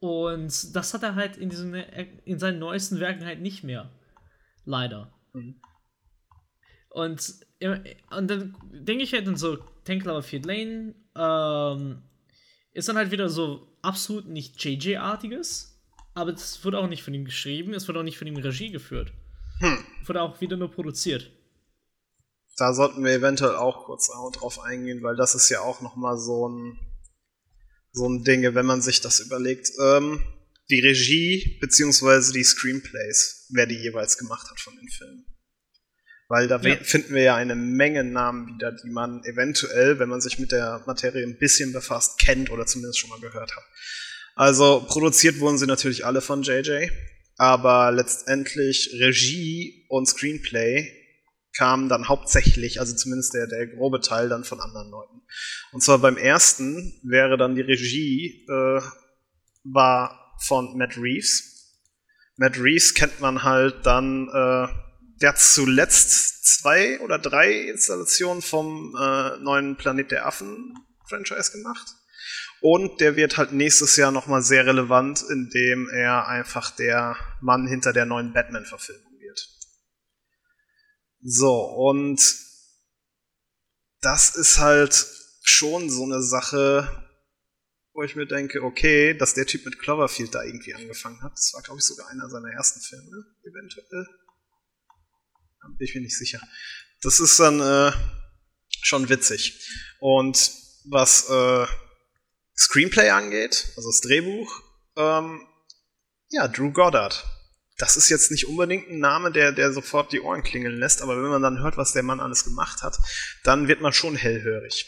Und 0.07 0.77
das 0.77 0.95
hat 0.95 1.03
er 1.03 1.15
halt 1.15 1.37
in, 1.37 1.51
diesen, 1.51 1.75
in 1.75 2.39
seinen 2.39 2.59
neuesten 2.59 3.01
Werken 3.01 3.25
halt 3.25 3.41
nicht 3.41 3.65
mehr. 3.65 3.91
Leider. 4.65 5.13
Mhm. 5.33 5.61
Und, 6.91 7.35
und 8.11 8.31
dann 8.31 8.57
denke 8.71 9.05
ich 9.05 9.13
halt 9.13 9.27
in 9.29 9.37
so 9.37 9.59
Tank 9.85 10.05
Lover 10.05 10.23
Field 10.23 10.47
Lane, 10.47 10.95
ähm, 11.15 12.03
ist 12.73 12.89
dann 12.89 12.97
halt 12.97 13.11
wieder 13.11 13.29
so 13.29 13.77
absolut 13.83 14.29
nicht 14.29 14.63
JJ-artiges, 14.63 15.79
aber 16.15 16.33
es 16.33 16.65
wurde 16.65 16.79
auch 16.79 16.89
nicht 16.89 17.03
von 17.03 17.15
ihm 17.15 17.25
geschrieben, 17.25 17.75
es 17.75 17.87
wurde 17.87 18.01
auch 18.01 18.05
nicht 18.05 18.19
von 18.19 18.27
ihm 18.27 18.37
Regie 18.37 18.71
geführt. 18.71 19.13
Hm. 19.61 19.79
Wurde 20.05 20.23
auch 20.23 20.41
wieder 20.41 20.57
nur 20.57 20.71
produziert. 20.71 21.31
Da 22.57 22.73
sollten 22.73 23.05
wir 23.05 23.13
eventuell 23.13 23.57
auch 23.57 23.85
kurz 23.85 24.09
drauf 24.09 24.61
eingehen, 24.61 25.03
weil 25.03 25.17
das 25.17 25.35
ist 25.35 25.51
ja 25.51 25.61
auch 25.61 25.83
nochmal 25.83 26.17
so 26.17 26.49
ein 26.49 26.79
so 27.97 28.07
ein 28.07 28.23
Ding, 28.25 28.43
wenn 28.55 28.67
man 28.67 28.83
sich 28.83 29.01
das 29.01 29.21
überlegt. 29.21 29.71
Ähm, 29.83 30.23
die 30.69 30.81
Regie 30.81 31.59
beziehungsweise 31.61 32.33
die 32.33 32.45
Screenplays, 32.45 33.47
wer 33.51 33.67
die 33.67 33.77
jeweils 33.77 34.19
gemacht 34.19 34.51
hat 34.51 34.61
von 34.61 34.77
den 34.77 34.89
Filmen. 34.89 35.25
Weil 36.29 36.49
da 36.49 36.61
ja. 36.61 36.77
finden 36.83 37.15
wir 37.15 37.23
ja 37.23 37.37
eine 37.37 37.55
Menge 37.55 38.05
Namen 38.05 38.49
wieder, 38.49 38.73
die 38.73 38.91
man 38.91 39.23
eventuell, 39.25 39.99
wenn 39.99 40.09
man 40.09 40.21
sich 40.21 40.39
mit 40.39 40.53
der 40.53 40.83
Materie 40.87 41.25
ein 41.25 41.39
bisschen 41.39 41.73
befasst, 41.73 42.19
kennt 42.19 42.51
oder 42.51 42.67
zumindest 42.67 42.99
schon 42.99 43.11
mal 43.11 43.21
gehört 43.21 43.55
hat. 43.55 43.65
Also 44.35 44.85
produziert 44.87 45.39
wurden 45.41 45.57
sie 45.57 45.67
natürlich 45.67 46.05
alle 46.05 46.21
von 46.21 46.43
JJ, 46.43 46.89
aber 47.37 47.93
letztendlich 47.93 48.91
Regie 49.01 49.87
und 49.89 50.07
Screenplay 50.07 50.93
kam 51.57 51.89
dann 51.89 52.09
hauptsächlich, 52.09 52.81
also 52.81 52.95
zumindest 52.95 53.35
der, 53.35 53.47
der 53.47 53.67
grobe 53.67 54.01
Teil, 54.01 54.29
dann 54.29 54.45
von 54.45 54.61
anderen 54.61 54.91
Leuten. 54.91 55.23
Und 55.73 55.83
zwar 55.83 55.99
beim 55.99 56.17
ersten 56.17 57.01
wäre 57.03 57.37
dann 57.37 57.55
die 57.55 57.63
Regie, 57.63 58.47
äh, 58.49 58.81
war 59.65 60.35
von 60.41 60.77
Matt 60.77 60.97
Reeves. 60.97 61.73
Matt 62.37 62.59
Reeves 62.59 62.95
kennt 62.95 63.21
man 63.21 63.43
halt 63.43 63.87
dann, 63.87 64.29
äh, 64.29 64.69
der 65.21 65.31
hat 65.31 65.39
zuletzt 65.39 66.61
zwei 66.61 67.01
oder 67.01 67.19
drei 67.19 67.53
Installationen 67.53 68.43
vom 68.43 68.95
äh, 69.01 69.39
neuen 69.39 69.77
Planet 69.77 70.11
der 70.11 70.27
Affen 70.27 70.75
Franchise 71.09 71.53
gemacht. 71.53 71.87
Und 72.61 73.01
der 73.01 73.17
wird 73.17 73.37
halt 73.37 73.53
nächstes 73.53 73.97
Jahr 73.97 74.13
nochmal 74.13 74.43
sehr 74.43 74.67
relevant, 74.67 75.23
indem 75.31 75.89
er 75.89 76.27
einfach 76.27 76.71
der 76.71 77.17
Mann 77.41 77.67
hinter 77.67 77.93
der 77.93 78.07
neuen 78.07 78.33
Batman-Verfilmung 78.33 79.06
so, 81.21 81.65
und 81.65 82.21
das 84.01 84.37
ist 84.37 84.59
halt 84.59 85.07
schon 85.43 85.91
so 85.91 86.05
eine 86.05 86.23
Sache, 86.23 87.07
wo 87.93 88.03
ich 88.03 88.15
mir 88.15 88.27
denke, 88.27 88.63
okay, 88.63 89.15
dass 89.15 89.35
der 89.35 89.47
Typ 89.47 89.65
mit 89.65 89.79
Cloverfield 89.79 90.35
da 90.35 90.43
irgendwie 90.43 90.75
angefangen 90.75 91.23
hat. 91.23 91.33
Das 91.33 91.53
war, 91.55 91.63
glaube 91.63 91.81
ich, 91.81 91.85
sogar 91.85 92.09
einer 92.09 92.29
seiner 92.29 92.51
ersten 92.53 92.81
Filme, 92.81 93.25
eventuell. 93.43 94.07
Bin 95.79 95.87
ich 95.87 95.95
mir 95.95 96.03
nicht 96.03 96.17
sicher. 96.17 96.41
Das 97.03 97.19
ist 97.19 97.41
dann 97.41 97.61
äh, 97.61 97.93
schon 98.83 99.09
witzig. 99.09 99.69
Und 99.99 100.53
was 100.85 101.29
äh, 101.29 101.67
Screenplay 102.57 103.11
angeht, 103.11 103.73
also 103.77 103.91
das 103.91 104.01
Drehbuch, 104.01 104.63
ähm, 104.97 105.47
ja, 106.31 106.49
Drew 106.49 106.71
Goddard 106.71 107.25
das 107.79 107.97
ist 107.97 108.09
jetzt 108.09 108.31
nicht 108.31 108.47
unbedingt 108.47 108.89
ein 108.89 108.99
Name, 108.99 109.31
der, 109.31 109.53
der 109.53 109.73
sofort 109.73 110.13
die 110.13 110.21
Ohren 110.21 110.43
klingeln 110.43 110.79
lässt, 110.79 111.03
aber 111.03 111.23
wenn 111.23 111.31
man 111.31 111.43
dann 111.43 111.63
hört, 111.63 111.77
was 111.77 111.93
der 111.93 112.03
Mann 112.03 112.21
alles 112.21 112.45
gemacht 112.45 112.83
hat, 112.83 112.97
dann 113.45 113.69
wird 113.69 113.81
man 113.81 113.93
schon 113.93 114.17
hellhörig. 114.17 114.87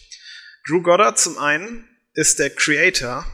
Drew 0.67 0.83
Goddard 0.83 1.19
zum 1.19 1.39
einen 1.39 1.89
ist 2.15 2.39
der 2.39 2.51
Creator 2.51 3.27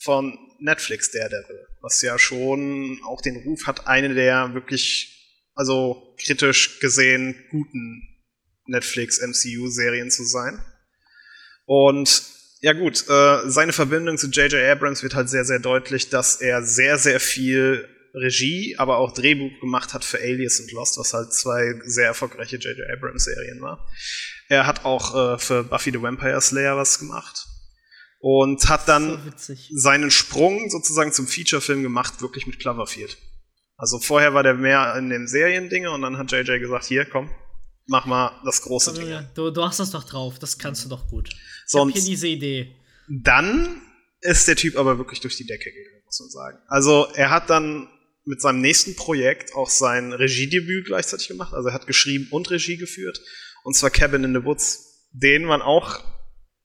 von 0.00 0.36
Netflix 0.60 1.10
Daredevil, 1.12 1.66
was 1.80 2.02
ja 2.02 2.18
schon 2.18 3.00
auch 3.06 3.20
den 3.20 3.36
Ruf 3.36 3.66
hat, 3.66 3.86
eine 3.86 4.14
der 4.14 4.54
wirklich, 4.54 5.44
also 5.54 6.16
kritisch 6.24 6.80
gesehen, 6.80 7.36
guten 7.50 8.02
Netflix 8.66 9.20
MCU-Serien 9.20 10.10
zu 10.10 10.24
sein. 10.24 10.60
Und 11.64 12.22
ja 12.60 12.72
gut, 12.72 13.08
äh, 13.08 13.48
seine 13.48 13.72
Verbindung 13.72 14.18
zu 14.18 14.28
J.J. 14.28 14.60
Abrams 14.60 15.02
wird 15.02 15.14
halt 15.14 15.28
sehr, 15.28 15.44
sehr 15.44 15.60
deutlich, 15.60 16.10
dass 16.10 16.40
er 16.40 16.64
sehr, 16.64 16.98
sehr 16.98 17.20
viel 17.20 17.88
Regie, 18.18 18.76
aber 18.78 18.98
auch 18.98 19.12
Drehbuch 19.12 19.60
gemacht 19.60 19.94
hat 19.94 20.04
für 20.04 20.18
Alias 20.18 20.60
und 20.60 20.72
Lost, 20.72 20.98
was 20.98 21.12
halt 21.12 21.32
zwei 21.32 21.74
sehr 21.84 22.06
erfolgreiche 22.06 22.56
J.J. 22.56 22.90
Abrams-Serien 22.92 23.60
war. 23.60 23.86
Er 24.48 24.66
hat 24.66 24.84
auch 24.84 25.34
äh, 25.34 25.38
für 25.38 25.64
Buffy 25.64 25.90
the 25.90 26.02
Vampire 26.02 26.40
Slayer 26.40 26.76
was 26.76 26.98
gemacht 26.98 27.46
und 28.20 28.68
hat 28.68 28.88
dann 28.88 29.32
so 29.36 29.54
seinen 29.70 30.10
Sprung 30.10 30.70
sozusagen 30.70 31.12
zum 31.12 31.26
Feature-Film 31.26 31.82
gemacht, 31.82 32.20
wirklich 32.20 32.46
mit 32.46 32.58
Cloverfield. 32.58 33.16
Also 33.76 34.00
vorher 34.00 34.34
war 34.34 34.42
der 34.42 34.54
mehr 34.54 34.96
in 34.96 35.08
den 35.08 35.28
Seriendinge 35.28 35.90
und 35.90 36.02
dann 36.02 36.18
hat 36.18 36.32
JJ 36.32 36.58
gesagt, 36.58 36.86
hier, 36.86 37.04
komm, 37.04 37.30
mach 37.86 38.06
mal 38.06 38.32
das 38.44 38.62
große 38.62 38.92
Ding. 38.94 39.28
Du, 39.34 39.50
du, 39.50 39.62
hast 39.62 39.78
das 39.78 39.92
doch 39.92 40.04
drauf, 40.04 40.38
das 40.38 40.58
kannst 40.58 40.84
du 40.84 40.88
doch 40.88 41.08
gut. 41.08 41.28
Ich 41.28 41.40
Sonst, 41.66 41.94
hab 41.94 42.00
hier 42.00 42.10
diese 42.10 42.26
Idee. 42.26 42.76
Dann 43.08 43.80
ist 44.20 44.48
der 44.48 44.56
Typ 44.56 44.76
aber 44.76 44.98
wirklich 44.98 45.20
durch 45.20 45.36
die 45.36 45.46
Decke 45.46 45.70
gegangen, 45.70 46.02
muss 46.04 46.18
man 46.20 46.30
sagen. 46.30 46.58
Also 46.66 47.06
er 47.14 47.30
hat 47.30 47.50
dann 47.50 47.88
mit 48.28 48.40
seinem 48.40 48.60
nächsten 48.60 48.94
Projekt 48.94 49.54
auch 49.54 49.70
sein 49.70 50.12
Regiedebüt 50.12 50.86
gleichzeitig 50.86 51.28
gemacht. 51.28 51.54
Also 51.54 51.68
er 51.68 51.74
hat 51.74 51.86
geschrieben 51.86 52.28
und 52.30 52.50
Regie 52.50 52.76
geführt. 52.76 53.20
Und 53.64 53.74
zwar 53.74 53.90
Cabin 53.90 54.24
in 54.24 54.34
the 54.34 54.44
Woods, 54.44 55.08
den 55.12 55.44
man 55.44 55.62
auch 55.62 56.04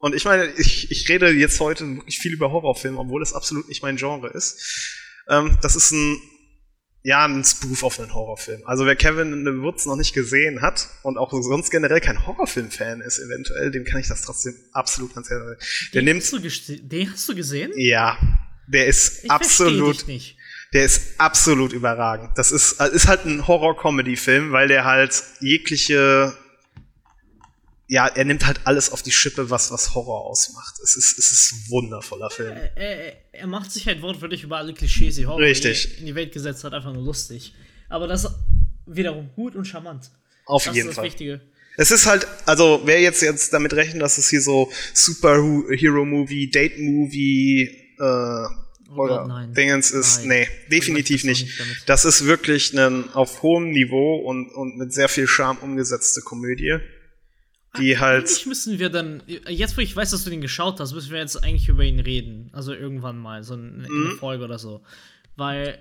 und 0.04 0.14
ich 0.14 0.26
meine, 0.26 0.52
ich, 0.58 0.92
ich 0.92 1.08
rede 1.08 1.30
jetzt 1.30 1.62
heute 1.62 1.88
wirklich 1.96 2.20
viel 2.20 2.34
über 2.34 2.52
Horrorfilme, 2.52 3.00
obwohl 3.00 3.24
es 3.24 3.32
absolut 3.32 3.70
nicht 3.70 3.82
mein 3.84 3.96
Genre 3.96 4.28
ist. 4.28 4.92
Ähm, 5.30 5.58
das 5.62 5.78
ist 5.78 5.92
ein, 5.92 6.18
ja, 7.04 7.24
ein 7.24 7.42
Spoof 7.46 7.84
auf 7.84 8.02
einen 8.02 8.14
Horrorfilm. 8.14 8.64
Also 8.66 8.86
wer 8.86 8.98
Kevin 8.98 9.32
in 9.32 9.46
the 9.46 9.62
Woods 9.62 9.86
noch 9.86 9.96
nicht 9.96 10.14
gesehen 10.14 10.62
hat 10.62 10.90
und 11.04 11.18
auch 11.18 11.32
sonst 11.32 11.70
generell 11.70 12.02
kein 12.02 12.28
Horrorfilm-Fan 12.28 13.00
ist, 13.00 13.20
eventuell, 13.20 13.72
dem 13.72 13.86
kann 13.86 14.02
ich 14.02 14.10
das 14.10 14.24
trotzdem 14.24 14.54
absolut 14.74 15.16
ganz 15.16 15.32
ehrlich. 15.32 15.58
Der 15.94 16.02
den 16.02 16.06
nimmt. 16.06 16.22
Hast 16.22 16.34
du 16.34 16.78
den 16.80 17.10
hast 17.10 17.30
du 17.30 17.36
gesehen? 17.36 17.72
Ja. 17.78 18.18
Der 18.68 18.88
ist 18.88 19.24
ich 19.24 19.32
absolut. 19.32 20.06
Nicht. 20.06 20.36
Der 20.74 20.84
ist 20.84 21.20
absolut 21.20 21.72
überragend. 21.72 22.32
Das 22.36 22.52
ist, 22.52 22.82
ist 22.82 23.08
halt 23.08 23.26
ein 23.26 23.48
Horror-Comedy-Film, 23.48 24.52
weil 24.52 24.68
der 24.68 24.86
halt 24.86 25.24
jegliche 25.40 26.34
ja, 27.88 28.08
er 28.08 28.26
nimmt 28.26 28.46
halt 28.48 28.62
alles 28.64 28.92
auf 28.92 29.04
die 29.04 29.12
Schippe, 29.12 29.50
was, 29.50 29.72
was 29.72 29.94
Horror 29.94 30.26
ausmacht. 30.26 30.80
Es 30.84 30.96
ist, 30.96 31.20
es 31.20 31.32
ist 31.32 31.52
ein 31.52 31.70
wundervoller 31.70 32.30
Film. 32.32 32.52
Er, 32.52 32.76
er, 32.76 33.16
er 33.34 33.48
macht 33.48 33.72
sich 33.72 33.86
halt 33.86 34.02
wortwörtlich 34.02 34.44
über 34.44 34.58
alle 34.58 34.74
Klischees, 34.74 35.16
die 35.16 35.28
Horror 35.28 35.42
Richtig. 35.42 36.00
in 36.00 36.08
die 36.08 36.16
Welt 36.16 36.32
gesetzt 36.32 36.64
hat, 36.64 36.74
einfach 36.74 36.92
nur 36.92 37.04
lustig. 37.04 37.54
Aber 37.90 38.08
das 38.08 38.28
wiederum 38.88 39.30
gut 39.36 39.56
und 39.56 39.66
charmant. 39.66 40.10
Auf 40.46 40.64
das 40.64 40.76
jeden 40.76 40.90
ist 40.90 40.92
das 40.92 40.96
Fall. 40.96 41.06
Wichtige. 41.06 41.42
Es 41.78 41.92
ist 41.92 42.06
halt, 42.06 42.28
also 42.46 42.82
wer 42.86 43.02
jetzt 43.02 43.22
jetzt 43.22 43.54
damit 43.54 43.74
rechnet, 43.74 44.02
dass 44.02 44.18
es 44.18 44.30
hier 44.30 44.42
so 44.42 44.72
Superhero-Movie, 44.94 46.50
Date-Movie, 46.50 47.96
äh, 48.00 48.48
oder 48.96 49.26
Gott, 49.28 49.58
Dingens 49.58 49.92
ist, 49.92 50.26
nein. 50.26 50.28
nee, 50.28 50.48
definitiv 50.70 51.24
nicht. 51.24 51.46
nicht 51.46 51.90
das 51.90 52.06
ist 52.06 52.26
wirklich 52.26 52.74
ein 52.74 53.14
auf 53.14 53.42
hohem 53.44 53.72
Niveau 53.72 54.16
und, 54.16 54.50
und 54.50 54.78
mit 54.78 54.94
sehr 54.94 55.10
viel 55.10 55.28
Charme 55.28 55.58
umgesetzte 55.62 56.22
Komödie 56.22 56.80
die 57.78 57.98
halt. 58.00 58.28
Eigentlich 58.28 58.46
müssen 58.46 58.80
wir 58.80 58.90
dann, 58.90 59.24
jetzt 59.48 59.78
wo 59.78 59.82
ich 59.82 59.96
weiß, 59.96 60.12
dass 60.12 60.24
du 60.24 60.30
den 60.30 60.42
geschaut 60.42 60.80
hast, 60.80 60.94
müssen 60.94 61.12
wir 61.12 61.20
jetzt 61.20 61.44
eigentlich 61.44 61.70
über 61.70 61.84
ihn 61.84 62.00
reden. 62.00 62.50
Also 62.54 62.74
irgendwann 62.74 63.18
mal, 63.18 63.44
so 63.44 63.56
eine, 63.56 63.88
mhm. 63.90 64.08
eine 64.08 64.16
Folge 64.18 64.44
oder 64.44 64.60
so. 64.60 64.82
Weil 65.36 65.80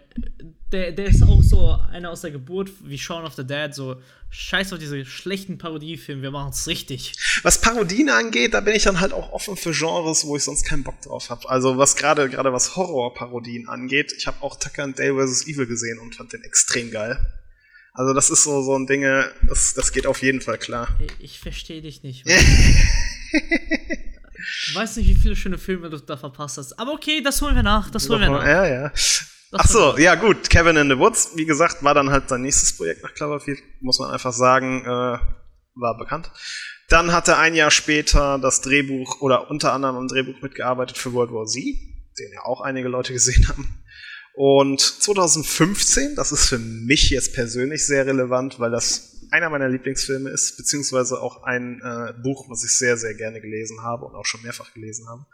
der, 0.72 0.92
der 0.92 1.06
ist 1.06 1.22
auch 1.22 1.42
so 1.42 1.78
einer 1.90 2.10
aus 2.10 2.22
der 2.22 2.30
Geburt, 2.30 2.70
wie 2.84 2.96
Shaun 2.96 3.24
of 3.24 3.34
the 3.34 3.46
Dead, 3.46 3.74
so 3.74 4.00
scheiß 4.30 4.72
auf 4.72 4.78
diese 4.78 5.04
schlechten 5.04 5.58
Parodiefilme, 5.58 6.22
wir 6.22 6.30
machen 6.30 6.48
es 6.50 6.66
richtig. 6.66 7.12
Was 7.42 7.60
Parodien 7.60 8.08
angeht, 8.08 8.54
da 8.54 8.60
bin 8.60 8.74
ich 8.74 8.84
dann 8.84 9.00
halt 9.00 9.12
auch 9.12 9.32
offen 9.32 9.58
für 9.58 9.72
Genres, 9.72 10.24
wo 10.24 10.36
ich 10.36 10.44
sonst 10.44 10.64
keinen 10.64 10.84
Bock 10.84 11.02
drauf 11.02 11.28
habe. 11.28 11.46
Also 11.50 11.76
was 11.76 11.96
gerade 11.96 12.30
gerade 12.30 12.50
was 12.52 12.76
Horror-Parodien 12.76 13.68
angeht, 13.68 14.14
ich 14.16 14.26
habe 14.26 14.40
auch 14.40 14.58
Tucker 14.58 14.84
and 14.84 14.98
Dale 14.98 15.14
vs. 15.14 15.46
Evil 15.46 15.66
gesehen 15.66 15.98
und 15.98 16.14
fand 16.14 16.32
den 16.32 16.42
extrem 16.44 16.90
geil. 16.90 17.18
Also 17.92 18.14
das 18.14 18.30
ist 18.30 18.44
so, 18.44 18.62
so 18.62 18.74
ein 18.74 18.86
Ding, 18.86 19.02
das, 19.02 19.74
das 19.74 19.92
geht 19.92 20.06
auf 20.06 20.22
jeden 20.22 20.40
Fall 20.40 20.56
klar. 20.56 20.88
Ich, 20.98 21.32
ich 21.32 21.40
verstehe 21.40 21.82
dich 21.82 22.02
nicht. 22.02 22.26
du 22.26 22.32
weißt 24.74 24.96
nicht, 24.96 25.08
wie 25.08 25.14
viele 25.14 25.36
schöne 25.36 25.58
Filme 25.58 25.90
du 25.90 25.98
da 25.98 26.16
verpasst 26.16 26.56
hast. 26.56 26.78
Aber 26.78 26.94
okay, 26.94 27.20
das 27.22 27.42
holen 27.42 27.54
wir 27.54 27.62
nach. 27.62 27.90
Das 27.90 28.08
holen 28.08 28.22
wir 28.22 28.30
nach. 28.30 28.46
Ja, 28.46 28.66
ja. 28.66 28.90
Ach 29.52 29.68
so, 29.68 29.98
ja 29.98 30.14
gut. 30.14 30.48
Kevin 30.48 30.76
in 30.76 30.88
the 30.88 30.98
Woods, 30.98 31.32
wie 31.34 31.44
gesagt, 31.44 31.82
war 31.82 31.94
dann 31.94 32.10
halt 32.10 32.28
sein 32.28 32.42
nächstes 32.42 32.76
Projekt 32.76 33.02
nach 33.02 33.12
Cloverfield. 33.12 33.62
Muss 33.80 33.98
man 33.98 34.10
einfach 34.10 34.32
sagen, 34.32 34.82
äh, 34.84 35.18
war 35.74 35.98
bekannt. 35.98 36.30
Dann 36.88 37.12
hat 37.12 37.28
er 37.28 37.38
ein 37.38 37.54
Jahr 37.54 37.70
später 37.70 38.38
das 38.38 38.62
Drehbuch 38.62 39.20
oder 39.20 39.50
unter 39.50 39.72
anderem 39.72 39.96
am 39.96 40.08
Drehbuch 40.08 40.40
mitgearbeitet 40.40 40.96
für 40.96 41.12
World 41.12 41.32
War 41.32 41.46
Z, 41.46 41.62
den 41.62 42.32
ja 42.32 42.44
auch 42.44 42.60
einige 42.62 42.88
Leute 42.88 43.12
gesehen 43.12 43.46
haben. 43.48 43.68
Und 44.34 44.80
2015, 44.80 46.16
das 46.16 46.32
ist 46.32 46.48
für 46.48 46.58
mich 46.58 47.10
jetzt 47.10 47.34
persönlich 47.34 47.86
sehr 47.86 48.06
relevant, 48.06 48.58
weil 48.58 48.70
das 48.70 49.26
einer 49.30 49.50
meiner 49.50 49.68
Lieblingsfilme 49.68 50.30
ist, 50.30 50.56
beziehungsweise 50.56 51.20
auch 51.20 51.42
ein 51.42 51.80
äh, 51.82 52.12
Buch, 52.22 52.46
was 52.48 52.64
ich 52.64 52.76
sehr, 52.76 52.96
sehr 52.96 53.14
gerne 53.14 53.40
gelesen 53.40 53.82
habe 53.82 54.04
und 54.04 54.14
auch 54.14 54.26
schon 54.26 54.42
mehrfach 54.42 54.72
gelesen 54.74 55.06
habe. 55.08 55.26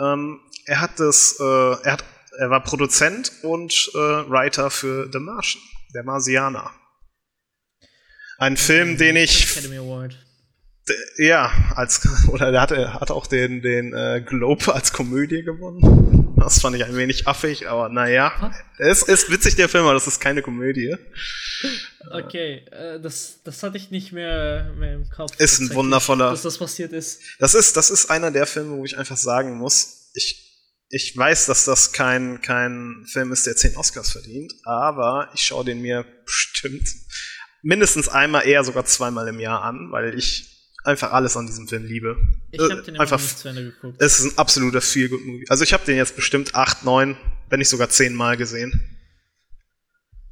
Ähm, 0.00 0.40
er 0.64 0.80
hat 0.80 0.98
das, 1.00 1.36
äh, 1.40 1.44
er 1.44 1.92
hat, 1.92 2.04
er 2.38 2.50
war 2.50 2.62
Produzent 2.62 3.32
und 3.42 3.90
äh, 3.94 3.98
Writer 3.98 4.70
für 4.70 5.08
The 5.12 5.18
Martian, 5.18 5.62
der 5.94 6.04
Marsianer. 6.04 6.70
Ein 8.38 8.56
Film, 8.56 8.96
den 8.96 9.16
ich 9.16 9.46
ja, 11.16 11.52
als 11.74 12.06
oder 12.28 12.50
der 12.50 12.60
hatte, 12.60 12.94
hat 12.94 13.10
auch 13.10 13.26
den, 13.26 13.62
den 13.62 13.92
äh, 13.92 14.22
Globe 14.24 14.74
als 14.74 14.92
Komödie 14.92 15.42
gewonnen. 15.42 16.34
Das 16.36 16.60
fand 16.60 16.74
ich 16.74 16.84
ein 16.84 16.96
wenig 16.96 17.28
affig, 17.28 17.68
aber 17.68 17.88
naja. 17.88 18.52
Es 18.78 19.02
ist 19.02 19.30
witzig, 19.30 19.54
der 19.54 19.68
Film, 19.68 19.84
aber 19.84 19.94
das 19.94 20.08
ist 20.08 20.18
keine 20.18 20.42
Komödie. 20.42 20.96
Okay, 22.10 22.64
äh, 22.72 23.00
das, 23.00 23.38
das 23.44 23.62
hatte 23.62 23.76
ich 23.76 23.92
nicht 23.92 24.12
mehr, 24.12 24.72
mehr 24.76 24.94
im 24.94 25.08
Kopf. 25.08 25.38
Ist 25.38 25.60
ein 25.60 25.72
wundervoller. 25.72 26.30
Dass 26.30 26.42
das 26.42 26.58
passiert 26.58 26.92
ist. 26.92 27.20
Das 27.38 27.54
ist, 27.54 27.76
das 27.76 27.90
ist 27.90 28.10
einer 28.10 28.32
der 28.32 28.46
Filme, 28.46 28.76
wo 28.76 28.84
ich 28.84 28.98
einfach 28.98 29.16
sagen 29.16 29.56
muss, 29.56 30.10
ich, 30.14 30.51
ich 30.94 31.16
weiß, 31.16 31.46
dass 31.46 31.64
das 31.64 31.92
kein, 31.92 32.42
kein 32.42 33.06
Film 33.10 33.32
ist, 33.32 33.46
der 33.46 33.56
zehn 33.56 33.74
Oscars 33.76 34.12
verdient, 34.12 34.52
aber 34.64 35.30
ich 35.34 35.42
schaue 35.42 35.64
den 35.64 35.80
mir 35.80 36.04
bestimmt 36.26 36.86
mindestens 37.62 38.08
einmal, 38.08 38.46
eher 38.46 38.62
sogar 38.62 38.84
zweimal 38.84 39.26
im 39.28 39.40
Jahr 39.40 39.62
an, 39.62 39.90
weil 39.90 40.16
ich 40.16 40.48
einfach 40.84 41.12
alles 41.12 41.36
an 41.36 41.46
diesem 41.46 41.66
Film 41.66 41.86
liebe. 41.86 42.16
Ich 42.50 42.60
habe 42.60 42.74
äh, 42.74 42.82
den 42.82 42.98
einfach 42.98 43.18
nicht 43.18 43.38
zu 43.38 43.48
Ende 43.48 43.64
geguckt. 43.64 44.02
Es 44.02 44.18
ist 44.18 44.32
ein 44.32 44.38
absoluter 44.38 44.82
feel 44.82 45.08
good 45.08 45.24
movie 45.24 45.46
Also 45.48 45.64
ich 45.64 45.72
habe 45.72 45.84
den 45.86 45.96
jetzt 45.96 46.14
bestimmt 46.14 46.54
acht, 46.54 46.84
neun, 46.84 47.16
wenn 47.48 47.60
nicht 47.60 47.70
sogar 47.70 47.88
zehn 47.88 48.14
Mal 48.14 48.36
gesehen. 48.36 48.98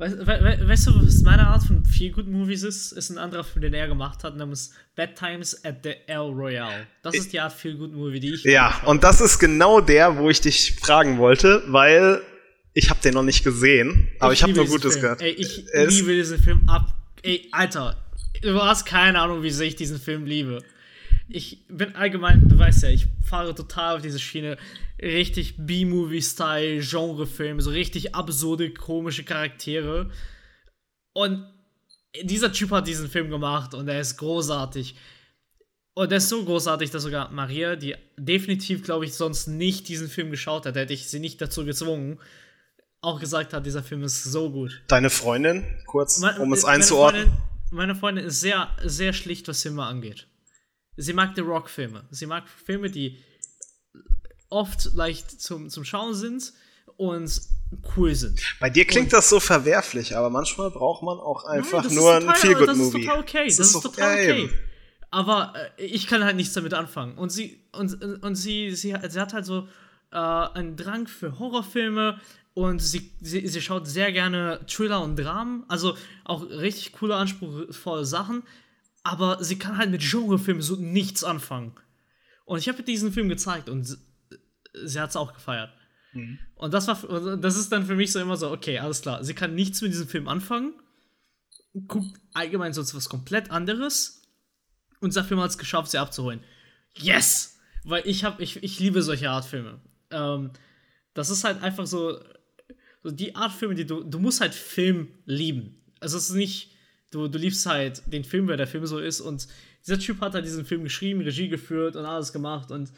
Weißt, 0.00 0.18
we, 0.18 0.26
we, 0.26 0.66
weißt 0.66 0.86
du, 0.86 1.06
was 1.06 1.20
meine 1.20 1.46
Art 1.46 1.62
von 1.62 1.84
feel 1.84 2.10
good 2.10 2.26
movies 2.26 2.62
ist? 2.62 2.92
Ist 2.92 3.10
ein 3.10 3.18
anderer 3.18 3.44
Film, 3.44 3.60
den 3.60 3.74
er 3.74 3.86
gemacht 3.86 4.24
hat, 4.24 4.34
namens 4.34 4.72
Bad 4.96 5.14
Times 5.14 5.62
at 5.62 5.80
the 5.82 5.92
El 6.06 6.30
Royale. 6.30 6.86
Das 7.02 7.14
ist 7.14 7.34
die 7.34 7.38
Art 7.38 7.52
feel 7.52 7.76
good 7.76 7.92
movie 7.92 8.18
die 8.18 8.32
ich 8.32 8.44
Ja, 8.44 8.80
und 8.86 9.04
das 9.04 9.20
ist 9.20 9.38
genau 9.38 9.82
der, 9.82 10.16
wo 10.16 10.30
ich 10.30 10.40
dich 10.40 10.76
fragen 10.80 11.18
wollte, 11.18 11.62
weil 11.66 12.22
ich 12.72 12.88
habe 12.88 12.98
den 13.02 13.12
noch 13.12 13.22
nicht 13.22 13.44
gesehen, 13.44 14.08
aber 14.20 14.32
ich, 14.32 14.38
ich 14.38 14.42
habe 14.44 14.54
nur 14.54 14.64
Gutes 14.64 14.92
Film. 14.94 15.02
gehört. 15.02 15.20
Ey, 15.20 15.32
ich 15.32 15.66
es 15.70 15.94
liebe 15.94 16.14
diesen 16.14 16.38
Film 16.38 16.66
ab. 16.66 16.94
Ey, 17.22 17.48
Alter, 17.52 18.02
du 18.40 18.54
hast 18.62 18.86
keine 18.86 19.20
Ahnung, 19.20 19.42
wie 19.42 19.50
sehr 19.50 19.66
ich 19.66 19.76
diesen 19.76 20.00
Film 20.00 20.24
liebe. 20.24 20.64
Ich 21.32 21.66
bin 21.68 21.94
allgemein, 21.94 22.48
du 22.48 22.58
weißt 22.58 22.82
ja, 22.82 22.88
ich 22.88 23.06
fahre 23.24 23.54
total 23.54 23.96
auf 23.96 24.02
diese 24.02 24.18
Schiene. 24.18 24.56
Richtig 25.00 25.54
B-Movie-Style, 25.58 26.80
Genrefilm, 26.80 27.60
so 27.60 27.70
richtig 27.70 28.14
absurde, 28.14 28.70
komische 28.74 29.24
Charaktere. 29.24 30.10
Und 31.12 31.46
dieser 32.22 32.52
Typ 32.52 32.70
hat 32.72 32.88
diesen 32.88 33.08
Film 33.08 33.30
gemacht 33.30 33.74
und 33.74 33.88
er 33.88 34.00
ist 34.00 34.16
großartig. 34.16 34.96
Und 35.94 36.10
er 36.10 36.18
ist 36.18 36.28
so 36.28 36.44
großartig, 36.44 36.90
dass 36.90 37.02
sogar 37.02 37.30
Maria, 37.30 37.76
die 37.76 37.94
definitiv, 38.16 38.82
glaube 38.82 39.04
ich, 39.04 39.14
sonst 39.14 39.46
nicht 39.46 39.88
diesen 39.88 40.08
Film 40.08 40.30
geschaut 40.30 40.66
hat, 40.66 40.74
hätte 40.76 40.92
ich 40.92 41.08
sie 41.08 41.20
nicht 41.20 41.40
dazu 41.40 41.64
gezwungen, 41.64 42.18
auch 43.00 43.20
gesagt 43.20 43.52
hat, 43.52 43.66
dieser 43.66 43.82
Film 43.82 44.02
ist 44.02 44.24
so 44.24 44.50
gut. 44.50 44.82
Deine 44.88 45.10
Freundin, 45.10 45.64
kurz, 45.86 46.22
um 46.38 46.52
es 46.52 46.64
einzuordnen? 46.64 47.28
Freundin, 47.28 47.42
meine 47.70 47.94
Freundin 47.94 48.24
ist 48.26 48.40
sehr, 48.40 48.68
sehr 48.84 49.12
schlicht, 49.12 49.48
was 49.48 49.62
Filme 49.62 49.84
angeht. 49.84 50.26
Sie 51.00 51.12
mag 51.12 51.34
die 51.34 51.40
Rock-Filme. 51.40 52.04
Sie 52.10 52.26
mag 52.26 52.44
Filme, 52.48 52.90
die 52.90 53.18
oft 54.48 54.94
leicht 54.94 55.40
zum, 55.40 55.70
zum 55.70 55.84
Schauen 55.84 56.14
sind 56.14 56.52
und 56.96 57.40
cool 57.96 58.14
sind. 58.14 58.40
Bei 58.60 58.68
dir 58.68 58.84
klingt 58.84 59.06
und 59.06 59.12
das 59.14 59.28
so 59.28 59.40
verwerflich, 59.40 60.16
aber 60.16 60.28
manchmal 60.28 60.70
braucht 60.70 61.02
man 61.02 61.18
auch 61.18 61.44
einfach 61.44 61.84
nein, 61.84 61.94
nur 61.94 62.14
ein 62.14 62.34
Feel-Good-Movie. 62.34 62.66
Das 62.66 62.78
ist 62.78 62.92
total 62.92 63.20
okay. 63.20 63.46
Das, 63.46 63.56
das 63.56 63.66
ist, 63.68 63.74
ist 63.76 63.82
total 63.82 64.14
okay. 64.14 64.50
Aber 65.10 65.54
äh, 65.78 65.84
ich 65.84 66.06
kann 66.06 66.24
halt 66.24 66.36
nichts 66.36 66.52
damit 66.54 66.74
anfangen. 66.74 67.16
Und 67.16 67.30
sie, 67.30 67.62
und, 67.72 67.94
und 68.22 68.34
sie, 68.34 68.74
sie, 68.74 68.94
sie 69.08 69.20
hat 69.20 69.32
halt 69.32 69.46
so 69.46 69.68
äh, 70.12 70.16
einen 70.16 70.76
Drang 70.76 71.06
für 71.06 71.38
Horrorfilme, 71.38 72.20
und 72.54 72.80
sie, 72.80 73.12
sie, 73.20 73.46
sie 73.46 73.62
schaut 73.62 73.86
sehr 73.86 74.12
gerne 74.12 74.60
Thriller 74.66 75.02
und 75.02 75.16
Dramen, 75.16 75.64
also 75.68 75.96
auch 76.24 76.42
richtig 76.42 76.92
coole, 76.92 77.14
anspruchsvolle 77.14 78.04
Sachen. 78.04 78.42
Aber 79.02 79.42
sie 79.42 79.58
kann 79.58 79.78
halt 79.78 79.90
mit 79.90 80.02
Genrefilmen 80.02 80.62
so 80.62 80.76
nichts 80.76 81.24
anfangen. 81.24 81.74
Und 82.44 82.58
ich 82.58 82.68
habe 82.68 82.82
diesen 82.82 83.12
Film 83.12 83.28
gezeigt 83.28 83.68
und 83.68 83.84
sie, 83.84 83.96
sie 84.84 85.00
hat 85.00 85.10
es 85.10 85.16
auch 85.16 85.32
gefeiert. 85.32 85.72
Mhm. 86.12 86.38
Und 86.56 86.74
das 86.74 86.88
war, 86.88 87.36
das 87.36 87.56
ist 87.56 87.70
dann 87.70 87.86
für 87.86 87.94
mich 87.94 88.12
so 88.12 88.20
immer 88.20 88.36
so, 88.36 88.50
okay, 88.50 88.78
alles 88.78 89.02
klar. 89.02 89.22
Sie 89.24 89.34
kann 89.34 89.54
nichts 89.54 89.80
mit 89.82 89.92
diesem 89.92 90.08
Film 90.08 90.28
anfangen, 90.28 90.74
guckt 91.86 92.20
allgemein 92.32 92.72
sonst 92.72 92.94
was 92.94 93.08
komplett 93.08 93.50
anderes 93.50 94.22
und 95.00 95.12
sagt, 95.12 95.28
Film 95.28 95.40
hat 95.40 95.50
es 95.50 95.58
geschafft, 95.58 95.90
sie 95.90 95.98
abzuholen. 95.98 96.40
Yes! 96.94 97.58
Weil 97.84 98.06
ich 98.06 98.24
habe, 98.24 98.42
ich, 98.42 98.62
ich 98.62 98.78
liebe 98.78 99.02
solche 99.02 99.30
Art 99.30 99.44
Filme. 99.44 99.80
Ähm, 100.10 100.50
das 101.14 101.30
ist 101.30 101.44
halt 101.44 101.62
einfach 101.62 101.86
so, 101.86 102.20
so 103.02 103.10
die 103.10 103.34
Art 103.34 103.52
Filme, 103.52 103.74
die 103.74 103.86
du, 103.86 104.02
du 104.02 104.18
musst 104.18 104.40
halt 104.40 104.54
Film 104.54 105.08
lieben. 105.24 105.82
Also 106.00 106.18
es 106.18 106.30
ist 106.30 106.36
nicht, 106.36 106.72
du, 107.10 107.28
du 107.28 107.38
liebst 107.38 107.66
halt 107.66 108.02
den 108.06 108.24
Film, 108.24 108.48
weil 108.48 108.56
der 108.56 108.66
Film 108.66 108.86
so 108.86 108.98
ist 108.98 109.20
und 109.20 109.46
dieser 109.86 109.98
Typ 109.98 110.20
hat 110.20 110.34
halt 110.34 110.44
diesen 110.44 110.64
Film 110.64 110.84
geschrieben, 110.84 111.20
Regie 111.20 111.48
geführt 111.48 111.96
und 111.96 112.04
alles 112.04 112.32
gemacht 112.32 112.70
und 112.70 112.90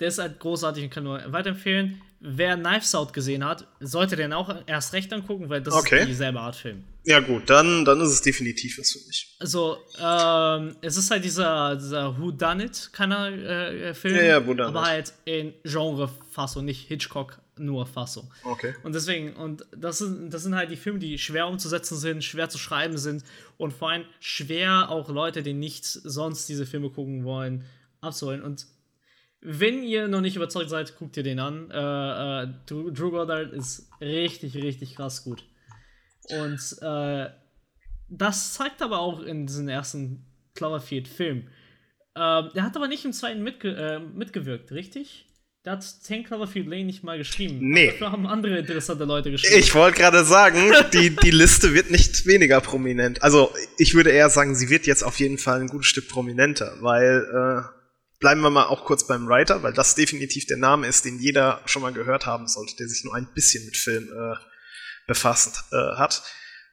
der 0.00 0.08
ist 0.08 0.18
halt 0.18 0.38
großartig 0.38 0.84
und 0.84 0.90
kann 0.90 1.04
nur 1.04 1.20
weiterempfehlen. 1.26 2.00
Wer 2.20 2.56
Knives 2.56 2.94
Out 2.94 3.12
gesehen 3.12 3.44
hat, 3.44 3.66
sollte 3.80 4.16
den 4.16 4.32
auch 4.32 4.54
erst 4.66 4.92
recht 4.92 5.12
angucken, 5.12 5.48
weil 5.48 5.62
das 5.62 5.74
okay. 5.74 6.00
ist 6.00 6.08
dieselbe 6.08 6.40
Art 6.40 6.56
Film. 6.56 6.84
Ja, 7.04 7.20
gut, 7.20 7.48
dann, 7.48 7.84
dann 7.84 8.00
ist 8.00 8.10
es 8.10 8.22
definitiv 8.22 8.78
was 8.78 8.92
für 8.92 9.06
mich. 9.06 9.36
Also, 9.38 9.78
ähm, 9.98 10.76
es 10.82 10.96
ist 10.98 11.10
halt 11.10 11.24
dieser, 11.24 11.76
dieser 11.76 12.18
Who 12.18 12.30
Done 12.30 12.64
It 12.64 12.90
keiner 12.92 13.30
äh, 13.32 13.94
Film, 13.94 14.16
ja, 14.16 14.22
ja, 14.22 14.46
Whodunit. 14.46 14.66
aber 14.66 14.82
halt 14.82 15.14
in 15.24 15.54
Genre-Fassung, 15.64 16.66
nicht 16.66 16.88
Hitchcock 16.88 17.38
nur 17.60 17.86
Fassung. 17.86 18.32
Okay. 18.44 18.74
Und 18.82 18.94
deswegen, 18.94 19.34
und 19.34 19.66
das 19.76 19.98
sind, 19.98 20.32
das 20.32 20.42
sind 20.42 20.54
halt 20.54 20.70
die 20.70 20.76
Filme, 20.76 20.98
die 20.98 21.18
schwer 21.18 21.46
umzusetzen 21.46 21.96
sind, 21.96 22.24
schwer 22.24 22.48
zu 22.48 22.58
schreiben 22.58 22.98
sind 22.98 23.24
und 23.56 23.72
vor 23.72 23.90
allem 23.90 24.04
schwer 24.18 24.90
auch 24.90 25.08
Leute, 25.08 25.42
die 25.42 25.52
nicht 25.52 25.84
sonst 25.84 26.48
diese 26.48 26.66
Filme 26.66 26.90
gucken 26.90 27.24
wollen, 27.24 27.64
abzuholen. 28.00 28.42
Und 28.42 28.66
wenn 29.40 29.82
ihr 29.82 30.08
noch 30.08 30.20
nicht 30.20 30.36
überzeugt 30.36 30.70
seid, 30.70 30.98
guckt 30.98 31.16
ihr 31.16 31.22
den 31.22 31.38
an. 31.38 31.70
Äh, 31.70 32.42
äh, 32.42 32.48
Drew 32.66 33.10
Goddard 33.10 33.52
ist 33.52 33.90
richtig, 34.00 34.54
richtig 34.56 34.96
krass 34.96 35.24
gut. 35.24 35.44
Und 36.28 36.76
äh, 36.82 37.30
das 38.08 38.54
zeigt 38.54 38.82
aber 38.82 38.98
auch 38.98 39.22
in 39.22 39.46
diesem 39.46 39.68
ersten 39.68 40.26
Cloverfield-Film. 40.54 41.48
Ähm, 42.16 42.50
der 42.54 42.62
hat 42.64 42.76
aber 42.76 42.88
nicht 42.88 43.04
im 43.04 43.12
zweiten 43.12 43.42
mitge 43.42 43.70
äh, 43.74 43.98
mitgewirkt, 43.98 44.72
richtig? 44.72 45.26
Der 45.66 45.72
hat 45.72 45.84
10 45.84 46.24
Cloverfield 46.24 46.66
Lane 46.66 46.84
nicht 46.84 47.04
mal 47.04 47.18
geschrieben. 47.18 47.58
Nee. 47.60 47.88
Dafür 47.88 48.12
haben 48.12 48.26
andere 48.26 48.60
interessante 48.60 49.04
Leute 49.04 49.30
geschrieben. 49.30 49.58
Ich 49.58 49.74
wollte 49.74 49.98
gerade 49.98 50.24
sagen, 50.24 50.72
die, 50.94 51.14
die 51.14 51.30
Liste 51.30 51.74
wird 51.74 51.90
nicht 51.90 52.24
weniger 52.24 52.62
prominent. 52.62 53.22
Also, 53.22 53.52
ich 53.76 53.94
würde 53.94 54.10
eher 54.10 54.30
sagen, 54.30 54.54
sie 54.54 54.70
wird 54.70 54.86
jetzt 54.86 55.02
auf 55.02 55.18
jeden 55.18 55.36
Fall 55.36 55.60
ein 55.60 55.66
gutes 55.66 55.88
Stück 55.88 56.08
prominenter, 56.08 56.76
weil, 56.80 57.26
äh, 57.26 57.80
bleiben 58.20 58.40
wir 58.40 58.48
mal 58.48 58.66
auch 58.66 58.86
kurz 58.86 59.06
beim 59.06 59.28
Writer, 59.28 59.62
weil 59.62 59.74
das 59.74 59.94
definitiv 59.94 60.46
der 60.46 60.56
Name 60.56 60.86
ist, 60.86 61.04
den 61.04 61.18
jeder 61.18 61.60
schon 61.66 61.82
mal 61.82 61.92
gehört 61.92 62.24
haben 62.24 62.46
sollte, 62.48 62.76
der 62.76 62.88
sich 62.88 63.04
nur 63.04 63.14
ein 63.14 63.28
bisschen 63.34 63.62
mit 63.66 63.76
Film 63.76 64.08
äh, 64.08 64.36
befasst 65.06 65.64
äh, 65.72 65.98
hat. 65.98 66.22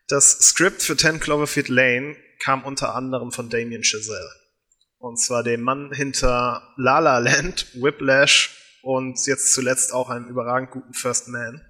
Das 0.07 0.31
Skript 0.39 0.81
für 0.81 0.95
10 0.95 1.19
Cloverfield 1.19 1.67
Lane 1.67 2.15
kam 2.39 2.63
unter 2.63 2.95
anderem 2.95 3.33
von 3.33 3.49
Damien 3.49 3.83
Chazelle. 3.83 4.31
Und 4.97 5.19
zwar 5.19 5.43
dem 5.43 5.61
Mann 5.61 5.91
hinter 5.91 6.73
La 6.77 6.99
La 6.99 7.17
Land, 7.17 7.67
Whiplash 7.73 8.53
und 8.87 9.27
jetzt 9.27 9.53
zuletzt 9.53 9.93
auch 9.93 10.09
einem 10.09 10.29
überragend 10.29 10.71
guten 10.71 10.93
First 10.93 11.27
Man. 11.27 11.61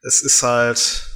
Es 0.00 0.22
ist 0.22 0.42
halt. 0.42 1.06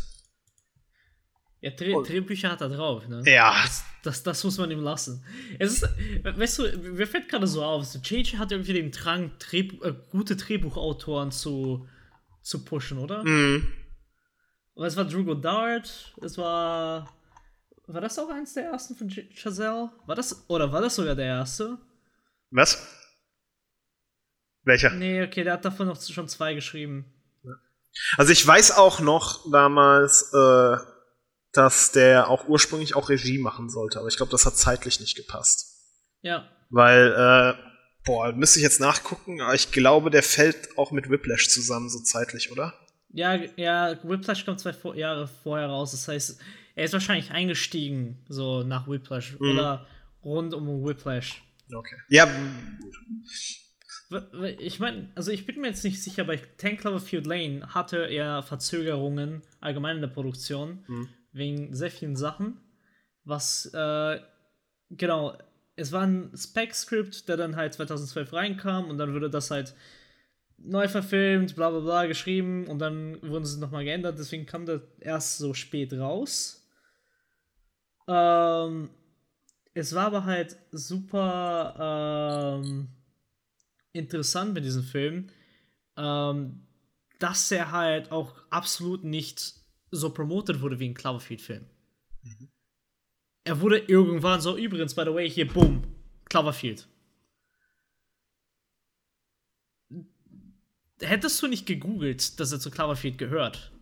Ja, 1.62 1.70
Dreh 1.70 1.94
Drehbücher 2.02 2.50
hat 2.50 2.60
er 2.60 2.68
drauf, 2.68 3.08
ne? 3.08 3.22
Ja. 3.24 3.62
Das, 3.62 3.82
das, 4.02 4.22
das, 4.22 4.44
muss 4.44 4.58
man 4.58 4.70
ihm 4.70 4.80
lassen. 4.80 5.24
Es 5.58 5.72
ist, 5.72 5.88
weißt 6.22 6.58
du, 6.58 6.78
mir 6.92 7.06
fällt 7.06 7.30
gerade 7.30 7.46
so 7.46 7.64
auf, 7.64 7.86
so 7.86 7.98
JJ 7.98 8.36
hat 8.36 8.52
irgendwie 8.52 8.74
den 8.74 8.90
Drang, 8.90 9.30
Dreh, 9.38 9.70
äh, 9.80 9.94
gute 10.10 10.36
Drehbuchautoren 10.36 11.30
zu, 11.30 11.88
zu 12.42 12.62
pushen, 12.62 12.98
oder? 12.98 13.24
Mhm. 13.24 13.66
Es 14.76 14.98
war 14.98 15.06
Drew 15.06 15.24
Goddard, 15.24 16.14
es 16.20 16.36
war. 16.36 17.10
War 17.86 18.00
das 18.02 18.18
auch 18.18 18.28
eins 18.28 18.52
der 18.52 18.64
ersten 18.64 18.96
von 18.96 19.08
Chazelle? 19.08 19.90
War 20.04 20.14
das, 20.14 20.44
oder 20.48 20.70
war 20.72 20.82
das 20.82 20.94
sogar 20.94 21.14
der 21.14 21.26
erste? 21.26 21.78
Was? 22.50 23.03
Welcher? 24.64 24.90
Nee, 24.90 25.22
okay, 25.22 25.44
der 25.44 25.54
hat 25.54 25.64
davon 25.64 25.86
noch 25.86 26.00
schon 26.00 26.28
zwei 26.28 26.54
geschrieben. 26.54 27.04
Also 28.16 28.32
ich 28.32 28.46
weiß 28.46 28.72
auch 28.72 29.00
noch 29.00 29.50
damals, 29.50 30.32
äh, 30.32 30.76
dass 31.52 31.92
der 31.92 32.28
auch 32.28 32.48
ursprünglich 32.48 32.96
auch 32.96 33.08
Regie 33.08 33.38
machen 33.38 33.70
sollte, 33.70 33.98
aber 33.98 34.08
ich 34.08 34.16
glaube, 34.16 34.32
das 34.32 34.46
hat 34.46 34.56
zeitlich 34.56 35.00
nicht 35.00 35.16
gepasst. 35.16 35.74
Ja. 36.22 36.48
Weil, 36.70 37.12
äh, 37.12 37.54
boah, 38.04 38.32
müsste 38.32 38.58
ich 38.58 38.64
jetzt 38.64 38.80
nachgucken, 38.80 39.40
aber 39.40 39.54
ich 39.54 39.70
glaube, 39.70 40.10
der 40.10 40.22
fällt 40.22 40.76
auch 40.76 40.90
mit 40.90 41.08
Whiplash 41.08 41.48
zusammen, 41.48 41.88
so 41.88 42.00
zeitlich, 42.00 42.50
oder? 42.50 42.74
Ja, 43.10 43.36
ja, 43.56 43.96
Whiplash 44.02 44.44
kommt 44.44 44.58
zwei 44.58 44.72
vor 44.72 44.96
Jahre 44.96 45.28
vorher 45.28 45.68
raus, 45.68 45.92
das 45.92 46.08
heißt, 46.08 46.40
er 46.74 46.84
ist 46.84 46.92
wahrscheinlich 46.92 47.30
eingestiegen, 47.30 48.24
so 48.28 48.64
nach 48.64 48.88
Whiplash 48.88 49.38
mhm. 49.38 49.50
oder 49.50 49.86
rund 50.24 50.54
um 50.54 50.84
Whiplash. 50.84 51.42
Okay. 51.72 51.96
Ja, 52.08 52.28
ich 54.58 54.80
meine, 54.80 55.10
also 55.14 55.30
ich 55.30 55.46
bin 55.46 55.60
mir 55.60 55.68
jetzt 55.68 55.84
nicht 55.84 56.02
sicher, 56.02 56.24
bei 56.24 56.40
Tank 56.58 56.80
Cloverfield 56.80 57.26
Lane 57.26 57.74
hatte 57.74 58.06
er 58.06 58.42
Verzögerungen 58.42 59.42
allgemein 59.60 59.96
in 59.96 60.02
der 60.02 60.08
Produktion, 60.08 60.84
mhm. 60.86 61.08
wegen 61.32 61.74
sehr 61.74 61.90
vielen 61.90 62.16
Sachen. 62.16 62.58
Was, 63.24 63.66
äh, 63.72 64.20
genau, 64.90 65.36
es 65.76 65.92
war 65.92 66.02
ein 66.02 66.30
Spec-Script, 66.36 67.28
der 67.28 67.36
dann 67.36 67.56
halt 67.56 67.74
2012 67.74 68.32
reinkam 68.32 68.90
und 68.90 68.98
dann 68.98 69.14
wurde 69.14 69.30
das 69.30 69.50
halt 69.50 69.74
neu 70.58 70.88
verfilmt, 70.88 71.56
bla 71.56 71.70
bla 71.70 71.80
bla, 71.80 72.06
geschrieben 72.06 72.66
und 72.66 72.78
dann 72.78 73.20
wurden 73.22 73.44
sie 73.44 73.58
nochmal 73.58 73.84
geändert, 73.84 74.18
deswegen 74.18 74.46
kam 74.46 74.66
das 74.66 74.80
erst 75.00 75.38
so 75.38 75.54
spät 75.54 75.92
raus. 75.92 76.68
Ähm, 78.06 78.90
es 79.74 79.94
war 79.94 80.06
aber 80.06 80.24
halt 80.24 80.56
super, 80.70 82.60
ähm, 82.62 82.88
interessant 83.94 84.52
mit 84.52 84.64
diesem 84.64 84.82
Film, 84.82 85.28
ähm, 85.96 86.66
dass 87.18 87.50
er 87.50 87.70
halt 87.72 88.12
auch 88.12 88.34
absolut 88.50 89.04
nicht 89.04 89.54
so 89.90 90.10
promotet 90.10 90.60
wurde 90.60 90.78
wie 90.78 90.88
ein 90.88 90.94
Cloverfield-Film. 90.94 91.64
Mhm. 92.22 92.48
Er 93.44 93.60
wurde 93.60 93.78
irgendwann 93.78 94.40
so, 94.40 94.56
übrigens, 94.56 94.94
by 94.94 95.04
the 95.04 95.14
way, 95.14 95.30
hier, 95.30 95.46
boom, 95.46 95.84
Cloverfield. 96.26 96.88
Hättest 101.00 101.42
du 101.42 101.46
nicht 101.46 101.66
gegoogelt, 101.66 102.40
dass 102.40 102.52
er 102.52 102.60
zu 102.60 102.70
Cloverfield 102.70 103.18
gehört, 103.18 103.72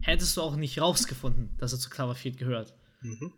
hättest 0.00 0.36
du 0.36 0.42
auch 0.42 0.56
nicht 0.56 0.80
rausgefunden, 0.80 1.56
dass 1.58 1.72
er 1.72 1.78
zu 1.78 1.90
Cloverfield 1.90 2.38
gehört. 2.38 2.74
Mhm. 3.02 3.32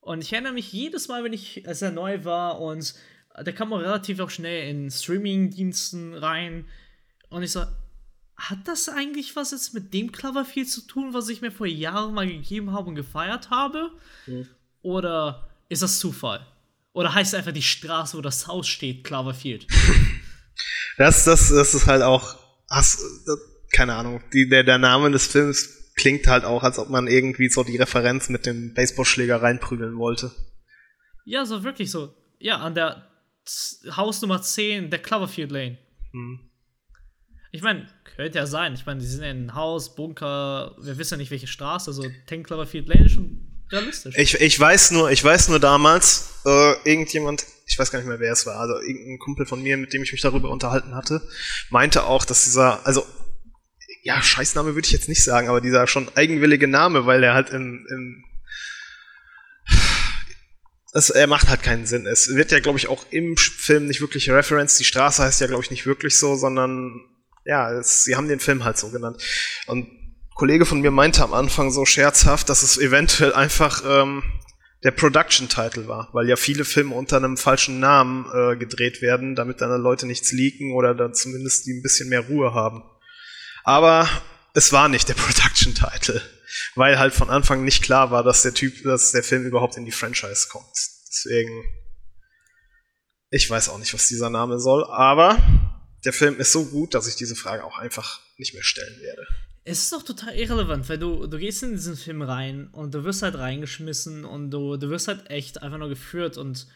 Und 0.00 0.22
ich 0.22 0.32
erinnere 0.32 0.52
mich 0.52 0.72
jedes 0.72 1.08
Mal, 1.08 1.24
wenn 1.24 1.32
ich, 1.32 1.66
als 1.66 1.82
er 1.82 1.90
neu 1.90 2.24
war 2.24 2.60
und 2.60 2.94
der 3.42 3.52
kam 3.52 3.72
auch 3.72 3.80
relativ 3.80 4.20
auch 4.20 4.30
schnell 4.30 4.68
in 4.68 4.90
Streaming-Diensten 4.90 6.14
rein. 6.14 6.66
Und 7.28 7.42
ich 7.42 7.52
so, 7.52 7.64
hat 8.36 8.58
das 8.66 8.88
eigentlich 8.88 9.34
was 9.36 9.50
jetzt 9.50 9.74
mit 9.74 9.94
dem 9.94 10.12
Cloverfield 10.12 10.68
zu 10.68 10.82
tun, 10.82 11.14
was 11.14 11.28
ich 11.28 11.40
mir 11.40 11.50
vor 11.50 11.66
Jahren 11.66 12.14
mal 12.14 12.26
gegeben 12.26 12.72
habe 12.72 12.88
und 12.88 12.94
gefeiert 12.94 13.50
habe? 13.50 13.90
Mhm. 14.26 14.46
Oder 14.82 15.48
ist 15.68 15.82
das 15.82 15.98
Zufall? 15.98 16.46
Oder 16.92 17.14
heißt 17.14 17.34
einfach 17.34 17.52
die 17.52 17.62
Straße, 17.62 18.16
wo 18.16 18.22
das 18.22 18.46
Haus 18.46 18.68
steht, 18.68 19.04
Cloverfield? 19.04 19.66
das, 20.98 21.24
das, 21.24 21.48
das 21.48 21.74
ist 21.74 21.86
halt 21.86 22.02
auch, 22.02 22.38
hast, 22.70 23.00
keine 23.72 23.94
Ahnung, 23.94 24.22
die, 24.32 24.48
der, 24.48 24.64
der 24.64 24.78
Name 24.78 25.10
des 25.10 25.26
Films 25.26 25.92
klingt 25.94 26.26
halt 26.26 26.44
auch, 26.44 26.62
als 26.62 26.78
ob 26.78 26.90
man 26.90 27.06
irgendwie 27.06 27.48
so 27.48 27.64
die 27.64 27.76
Referenz 27.76 28.28
mit 28.28 28.46
dem 28.46 28.74
Baseballschläger 28.74 29.42
reinprügeln 29.42 29.98
wollte. 29.98 30.30
Ja, 31.24 31.44
so 31.44 31.64
wirklich 31.64 31.90
so. 31.90 32.14
Ja, 32.38 32.58
an 32.58 32.74
der 32.74 33.06
Haus 33.96 34.22
Nummer 34.22 34.42
10 34.42 34.90
der 34.90 35.00
Cloverfield 35.00 35.50
Lane. 35.50 35.78
Hm. 36.12 36.40
Ich 37.52 37.62
meine, 37.62 37.86
könnte 38.16 38.38
ja 38.38 38.46
sein. 38.46 38.74
Ich 38.74 38.84
meine, 38.86 39.00
die 39.00 39.06
sind 39.06 39.22
in 39.22 39.30
einem 39.30 39.54
Haus, 39.54 39.94
Bunker, 39.94 40.76
wir 40.80 40.98
wissen 40.98 41.14
ja 41.14 41.18
nicht, 41.18 41.30
welche 41.30 41.46
Straße, 41.46 41.90
also 41.90 42.04
10 42.28 42.42
Cloverfield 42.42 42.88
Lane 42.88 43.06
ist 43.06 43.12
schon 43.12 43.46
realistisch. 43.70 44.16
Ich, 44.18 44.40
ich 44.40 44.58
weiß 44.58 44.92
nur, 44.92 45.10
ich 45.10 45.22
weiß 45.22 45.48
nur 45.48 45.60
damals, 45.60 46.40
äh, 46.44 46.74
irgendjemand, 46.84 47.44
ich 47.66 47.78
weiß 47.78 47.90
gar 47.90 47.98
nicht 47.98 48.08
mehr, 48.08 48.20
wer 48.20 48.32
es 48.32 48.46
war, 48.46 48.56
also 48.56 48.74
irgendein 48.80 49.18
Kumpel 49.18 49.46
von 49.46 49.62
mir, 49.62 49.76
mit 49.76 49.92
dem 49.92 50.02
ich 50.02 50.12
mich 50.12 50.20
darüber 50.20 50.50
unterhalten 50.50 50.94
hatte, 50.94 51.22
meinte 51.70 52.04
auch, 52.04 52.24
dass 52.24 52.44
dieser, 52.44 52.84
also 52.86 53.04
ja, 54.02 54.22
Scheißname 54.22 54.74
würde 54.74 54.86
ich 54.86 54.92
jetzt 54.92 55.08
nicht 55.08 55.24
sagen, 55.24 55.48
aber 55.48 55.60
dieser 55.60 55.86
schon 55.88 56.08
eigenwillige 56.14 56.68
Name, 56.68 57.06
weil 57.06 57.24
er 57.24 57.34
halt 57.34 57.50
in, 57.50 57.86
in 57.90 58.24
es, 60.96 61.10
er 61.10 61.26
macht 61.26 61.48
halt 61.48 61.62
keinen 61.62 61.86
Sinn. 61.86 62.06
Es 62.06 62.34
wird 62.34 62.52
ja, 62.52 62.60
glaube 62.60 62.78
ich, 62.78 62.88
auch 62.88 63.04
im 63.10 63.36
Film 63.36 63.86
nicht 63.86 64.00
wirklich 64.00 64.30
Reference. 64.30 64.78
Die 64.78 64.84
Straße 64.84 65.22
heißt 65.22 65.40
ja, 65.42 65.46
glaube 65.46 65.62
ich, 65.62 65.70
nicht 65.70 65.86
wirklich 65.86 66.18
so, 66.18 66.36
sondern 66.36 67.02
ja, 67.44 67.70
es, 67.72 68.04
sie 68.04 68.16
haben 68.16 68.28
den 68.28 68.40
Film 68.40 68.64
halt 68.64 68.78
so 68.78 68.88
genannt. 68.88 69.22
Und 69.66 69.88
ein 69.88 70.16
Kollege 70.34 70.64
von 70.64 70.80
mir 70.80 70.90
meinte 70.90 71.22
am 71.22 71.34
Anfang 71.34 71.70
so 71.70 71.84
scherzhaft, 71.84 72.48
dass 72.48 72.62
es 72.62 72.78
eventuell 72.78 73.34
einfach 73.34 73.82
ähm, 73.86 74.22
der 74.84 74.90
Production-Title 74.90 75.86
war, 75.86 76.08
weil 76.12 76.28
ja 76.28 76.36
viele 76.36 76.64
Filme 76.64 76.94
unter 76.94 77.18
einem 77.18 77.36
falschen 77.36 77.78
Namen 77.78 78.26
äh, 78.32 78.56
gedreht 78.56 79.02
werden, 79.02 79.34
damit 79.34 79.60
dann 79.60 79.80
Leute 79.80 80.06
nichts 80.06 80.32
leaken 80.32 80.72
oder 80.72 80.94
dann 80.94 81.12
zumindest 81.12 81.66
die 81.66 81.72
ein 81.72 81.82
bisschen 81.82 82.08
mehr 82.08 82.20
Ruhe 82.20 82.54
haben. 82.54 82.82
Aber 83.64 84.08
es 84.54 84.72
war 84.72 84.88
nicht 84.88 85.08
der 85.08 85.14
Production-Title, 85.14 86.22
weil 86.74 86.98
halt 86.98 87.14
von 87.14 87.30
Anfang 87.30 87.64
nicht 87.64 87.82
klar 87.82 88.10
war, 88.10 88.22
dass 88.22 88.42
der 88.42 88.54
Typ, 88.54 88.82
dass 88.82 89.12
der 89.12 89.22
Film 89.22 89.44
überhaupt 89.44 89.76
in 89.76 89.84
die 89.84 89.92
Franchise 89.92 90.48
kommt. 90.50 90.74
Deswegen, 91.08 91.64
ich 93.30 93.48
weiß 93.48 93.68
auch 93.68 93.78
nicht, 93.78 93.94
was 93.94 94.08
dieser 94.08 94.30
Name 94.30 94.58
soll, 94.58 94.84
aber 94.84 95.38
der 96.04 96.12
Film 96.12 96.38
ist 96.38 96.52
so 96.52 96.66
gut, 96.66 96.94
dass 96.94 97.08
ich 97.08 97.16
diese 97.16 97.34
Frage 97.34 97.64
auch 97.64 97.78
einfach 97.78 98.20
nicht 98.38 98.54
mehr 98.54 98.62
stellen 98.62 99.00
werde. 99.00 99.26
Es 99.64 99.82
ist 99.82 99.92
doch 99.92 100.04
total 100.04 100.36
irrelevant, 100.36 100.88
weil 100.88 100.98
du, 100.98 101.26
du 101.26 101.38
gehst 101.38 101.64
in 101.64 101.72
diesen 101.72 101.96
Film 101.96 102.22
rein 102.22 102.68
und 102.68 102.94
du 102.94 103.02
wirst 103.02 103.22
halt 103.22 103.34
reingeschmissen 103.34 104.24
und 104.24 104.50
du, 104.52 104.76
du 104.76 104.90
wirst 104.90 105.08
halt 105.08 105.28
echt 105.28 105.62
einfach 105.62 105.78
nur 105.78 105.88
geführt 105.88 106.38
und 106.38 106.68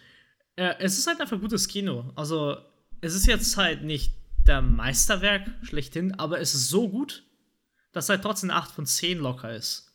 äh, 0.57 0.75
es 0.81 0.99
ist 0.99 1.07
halt 1.07 1.21
einfach 1.21 1.41
gutes 1.41 1.69
Kino. 1.69 2.13
Also, 2.17 2.57
es 3.01 3.15
ist 3.15 3.27
jetzt 3.27 3.57
halt 3.57 3.85
nicht 3.85 4.13
der 4.47 4.61
Meisterwerk 4.61 5.49
schlechthin, 5.63 6.19
aber 6.19 6.41
es 6.41 6.55
ist 6.55 6.69
so 6.69 6.89
gut, 6.89 7.23
dass 7.93 8.09
halt 8.09 8.23
trotzdem 8.23 8.51
eine 8.51 8.59
8 8.61 8.71
von 8.73 8.87
10 8.87 9.19
locker 9.19 9.55
ist. 9.55 9.93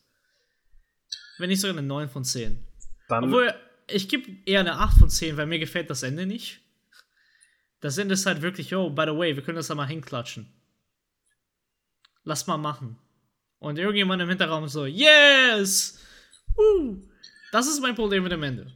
Wenn 1.38 1.48
nicht 1.48 1.60
sogar 1.60 1.76
eine 1.76 1.86
9 1.86 2.08
von 2.08 2.24
10. 2.24 2.64
Dann 3.08 3.24
Obwohl, 3.24 3.54
ich 3.88 4.08
gebe 4.08 4.30
eher 4.46 4.60
eine 4.60 4.78
8 4.78 4.98
von 4.98 5.10
10, 5.10 5.36
weil 5.36 5.46
mir 5.46 5.58
gefällt 5.58 5.90
das 5.90 6.02
Ende 6.02 6.26
nicht. 6.26 6.60
Das 7.80 7.98
Ende 7.98 8.14
ist 8.14 8.26
halt 8.26 8.42
wirklich, 8.42 8.74
oh, 8.74 8.90
by 8.90 9.04
the 9.06 9.16
way, 9.16 9.36
wir 9.36 9.42
können 9.42 9.56
das 9.56 9.68
da 9.68 9.74
mal 9.74 9.86
hinklatschen 9.86 10.52
lass 12.26 12.46
mal 12.46 12.58
machen. 12.58 12.98
Und 13.58 13.78
irgendjemand 13.78 14.20
im 14.20 14.28
Hinterraum 14.28 14.68
so, 14.68 14.84
yes! 14.84 15.98
Uh, 16.58 16.98
das 17.52 17.66
ist 17.66 17.80
mein 17.80 17.94
Problem 17.94 18.22
mit 18.22 18.32
dem 18.32 18.42
Ende. 18.42 18.70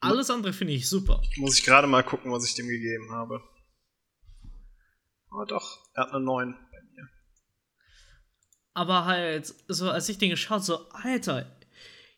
Alles 0.00 0.30
andere 0.30 0.52
finde 0.52 0.72
ich 0.72 0.88
super. 0.88 1.22
Muss 1.36 1.58
ich 1.58 1.64
gerade 1.64 1.86
mal 1.86 2.02
gucken, 2.02 2.32
was 2.32 2.44
ich 2.44 2.54
dem 2.54 2.66
gegeben 2.66 3.12
habe. 3.12 3.40
Aber 5.30 5.42
oh, 5.42 5.44
doch, 5.44 5.78
er 5.94 6.04
hat 6.04 6.12
eine 6.12 6.24
9 6.24 6.54
bei 6.54 6.54
mir. 6.54 6.65
Aber 8.76 9.06
halt, 9.06 9.54
so 9.68 9.90
als 9.90 10.06
ich 10.10 10.18
den 10.18 10.28
geschaut, 10.28 10.62
so, 10.62 10.90
Alter, 10.90 11.46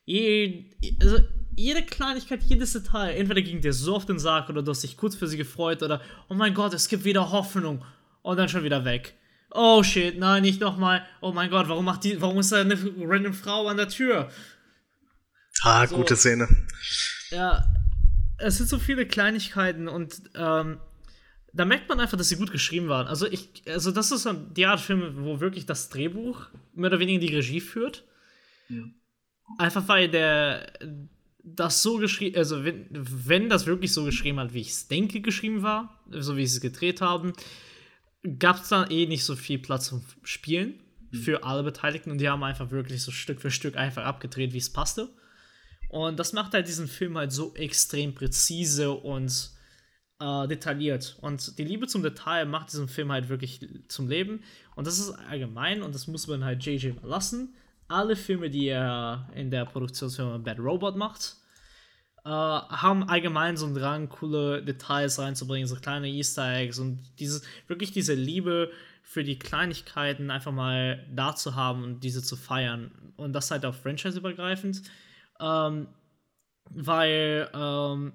je, 0.04 0.64
also 1.00 1.20
jede 1.54 1.84
Kleinigkeit, 1.84 2.42
jedes 2.42 2.72
Detail, 2.72 3.14
entweder 3.14 3.42
ging 3.42 3.60
dir 3.60 3.72
so 3.72 3.94
auf 3.94 4.06
den 4.06 4.18
Sarg 4.18 4.48
oder 4.48 4.64
du 4.64 4.72
hast 4.72 4.82
dich 4.82 4.96
kurz 4.96 5.14
für 5.14 5.28
sie 5.28 5.36
gefreut 5.36 5.84
oder, 5.84 6.00
oh 6.28 6.34
mein 6.34 6.54
Gott, 6.54 6.74
es 6.74 6.88
gibt 6.88 7.04
wieder 7.04 7.30
Hoffnung 7.30 7.84
und 8.22 8.38
dann 8.38 8.48
schon 8.48 8.64
wieder 8.64 8.84
weg. 8.84 9.14
Oh 9.52 9.84
shit, 9.84 10.18
nein, 10.18 10.42
nicht 10.42 10.60
nochmal. 10.60 11.06
Oh 11.20 11.30
mein 11.30 11.48
Gott, 11.48 11.68
warum 11.68 11.84
macht 11.84 12.02
die, 12.02 12.20
warum 12.20 12.40
ist 12.40 12.50
da 12.50 12.60
eine 12.60 12.76
random 13.02 13.34
Frau 13.34 13.68
an 13.68 13.76
der 13.76 13.88
Tür? 13.88 14.28
Ah, 15.62 15.86
so, 15.86 15.94
gute 15.94 16.16
Szene. 16.16 16.48
Ja, 17.30 17.72
es 18.38 18.56
sind 18.56 18.68
so 18.68 18.80
viele 18.80 19.06
Kleinigkeiten 19.06 19.86
und 19.86 20.22
ähm, 20.34 20.80
da 21.52 21.64
merkt 21.64 21.88
man 21.88 22.00
einfach, 22.00 22.18
dass 22.18 22.28
sie 22.28 22.36
gut 22.36 22.52
geschrieben 22.52 22.88
waren. 22.88 23.06
Also 23.06 23.26
ich, 23.26 23.62
also 23.66 23.90
das 23.90 24.12
ist 24.12 24.28
die 24.56 24.66
Art 24.66 24.80
Film, 24.80 25.24
wo 25.24 25.40
wirklich 25.40 25.66
das 25.66 25.88
Drehbuch 25.88 26.46
mehr 26.74 26.90
oder 26.90 27.00
weniger 27.00 27.20
die 27.20 27.34
Regie 27.34 27.60
führt. 27.60 28.04
Ja. 28.68 28.84
Einfach 29.58 29.88
weil 29.88 30.08
der 30.08 30.72
das 31.42 31.82
so 31.82 31.96
geschrieben, 31.96 32.36
also 32.36 32.64
wenn, 32.64 32.86
wenn 32.90 33.48
das 33.48 33.66
wirklich 33.66 33.92
so 33.92 34.04
geschrieben 34.04 34.38
hat, 34.38 34.52
wie 34.52 34.60
ich 34.60 34.70
es 34.70 34.88
denke, 34.88 35.20
geschrieben 35.20 35.62
war, 35.62 35.98
so 36.10 36.36
wie 36.36 36.46
sie 36.46 36.56
es 36.56 36.60
gedreht 36.60 37.00
haben, 37.00 37.32
gab 38.38 38.60
es 38.62 38.68
dann 38.68 38.90
eh 38.90 39.06
nicht 39.06 39.24
so 39.24 39.36
viel 39.36 39.58
Platz 39.58 39.86
zum 39.86 40.04
Spielen 40.22 40.80
mhm. 41.10 41.16
für 41.16 41.44
alle 41.44 41.62
Beteiligten 41.62 42.10
und 42.10 42.18
die 42.18 42.28
haben 42.28 42.42
einfach 42.42 42.70
wirklich 42.70 43.02
so 43.02 43.12
Stück 43.12 43.40
für 43.40 43.50
Stück 43.50 43.76
einfach 43.76 44.04
abgedreht, 44.04 44.52
wie 44.52 44.58
es 44.58 44.72
passte. 44.72 45.08
Und 45.88 46.18
das 46.18 46.34
macht 46.34 46.52
halt 46.52 46.68
diesen 46.68 46.86
Film 46.86 47.16
halt 47.16 47.32
so 47.32 47.54
extrem 47.54 48.14
präzise 48.14 48.90
und 48.90 49.50
äh, 50.20 50.48
detailliert. 50.48 51.16
Und 51.20 51.58
die 51.58 51.64
Liebe 51.64 51.86
zum 51.86 52.02
Detail 52.02 52.46
macht 52.46 52.72
diesen 52.72 52.88
Film 52.88 53.12
halt 53.12 53.28
wirklich 53.28 53.60
zum 53.88 54.08
Leben. 54.08 54.42
Und 54.74 54.86
das 54.86 54.98
ist 54.98 55.10
allgemein 55.10 55.82
und 55.82 55.94
das 55.94 56.06
muss 56.06 56.26
man 56.26 56.44
halt 56.44 56.64
JJ 56.64 56.92
mal 57.00 57.08
lassen. 57.08 57.54
Alle 57.88 58.16
Filme, 58.16 58.50
die 58.50 58.68
er 58.68 59.28
in 59.34 59.50
der 59.50 59.64
Produktionsfirma 59.64 60.38
Bad 60.38 60.58
Robot 60.58 60.96
macht, 60.96 61.36
äh, 62.24 62.30
haben 62.30 63.08
allgemein 63.08 63.56
so 63.56 63.66
einen 63.66 63.74
Drang, 63.74 64.08
coole 64.08 64.62
Details 64.62 65.18
reinzubringen, 65.18 65.66
so 65.66 65.76
kleine 65.76 66.08
Easter 66.08 66.56
Eggs 66.56 66.78
und 66.78 67.00
dieses, 67.18 67.42
wirklich 67.66 67.92
diese 67.92 68.14
Liebe 68.14 68.70
für 69.02 69.24
die 69.24 69.38
Kleinigkeiten 69.38 70.30
einfach 70.30 70.52
mal 70.52 71.06
da 71.14 71.34
zu 71.34 71.54
haben 71.54 71.82
und 71.82 72.00
diese 72.04 72.22
zu 72.22 72.36
feiern. 72.36 72.90
Und 73.16 73.32
das 73.32 73.50
halt 73.50 73.64
auch 73.64 73.74
franchise-übergreifend. 73.74 74.82
Ähm, 75.40 75.88
weil 76.70 77.48
ähm, 77.54 78.12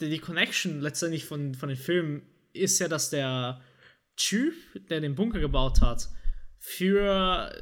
die, 0.00 0.18
Connection 0.18 0.80
letztendlich 0.80 1.24
von, 1.24 1.54
von 1.54 1.68
den 1.68 1.78
Filmen 1.78 2.22
ist 2.52 2.78
ja, 2.78 2.88
dass 2.88 3.10
der 3.10 3.60
Typ, 4.16 4.54
der 4.88 5.00
den 5.00 5.14
Bunker 5.14 5.40
gebaut 5.40 5.80
hat, 5.80 6.08
für 6.58 7.52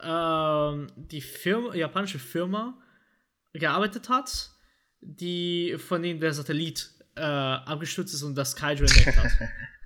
ähm, 0.00 0.86
die 0.96 1.20
Firma, 1.20 1.74
japanische 1.74 2.18
Firma 2.18 2.78
gearbeitet 3.52 4.08
hat 4.08 4.54
die 5.04 5.76
von 5.78 6.02
denen 6.02 6.20
der 6.20 6.32
Satellit 6.32 6.90
äh, 7.16 7.20
abgestürzt 7.20 8.14
ist 8.14 8.22
und 8.22 8.34
das 8.34 8.56
Kaiju 8.56 8.84
entdeckt 8.84 9.16
hat. 9.16 9.30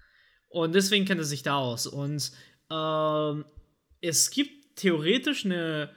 und 0.48 0.74
deswegen 0.74 1.04
kennt 1.04 1.20
er 1.20 1.24
sich 1.24 1.42
da 1.42 1.56
aus. 1.56 1.86
Und 1.86 2.30
ähm, 2.70 3.44
es 4.00 4.30
gibt 4.30 4.76
theoretisch 4.76 5.44
eine, 5.44 5.90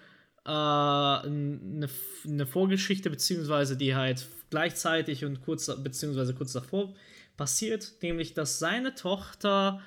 eine, 0.44 1.90
eine, 2.26 2.46
Vorgeschichte, 2.48 3.10
beziehungsweise 3.10 3.78
die 3.78 3.96
halt 3.96 4.28
gleichzeitig 4.50 5.24
und 5.24 5.42
kurz, 5.42 5.68
beziehungsweise 5.84 6.34
kurz 6.34 6.54
davor 6.54 6.94
passiert, 7.38 7.94
nämlich 8.02 8.34
dass 8.34 8.60
seine 8.60 8.96
Tochter 8.96 9.82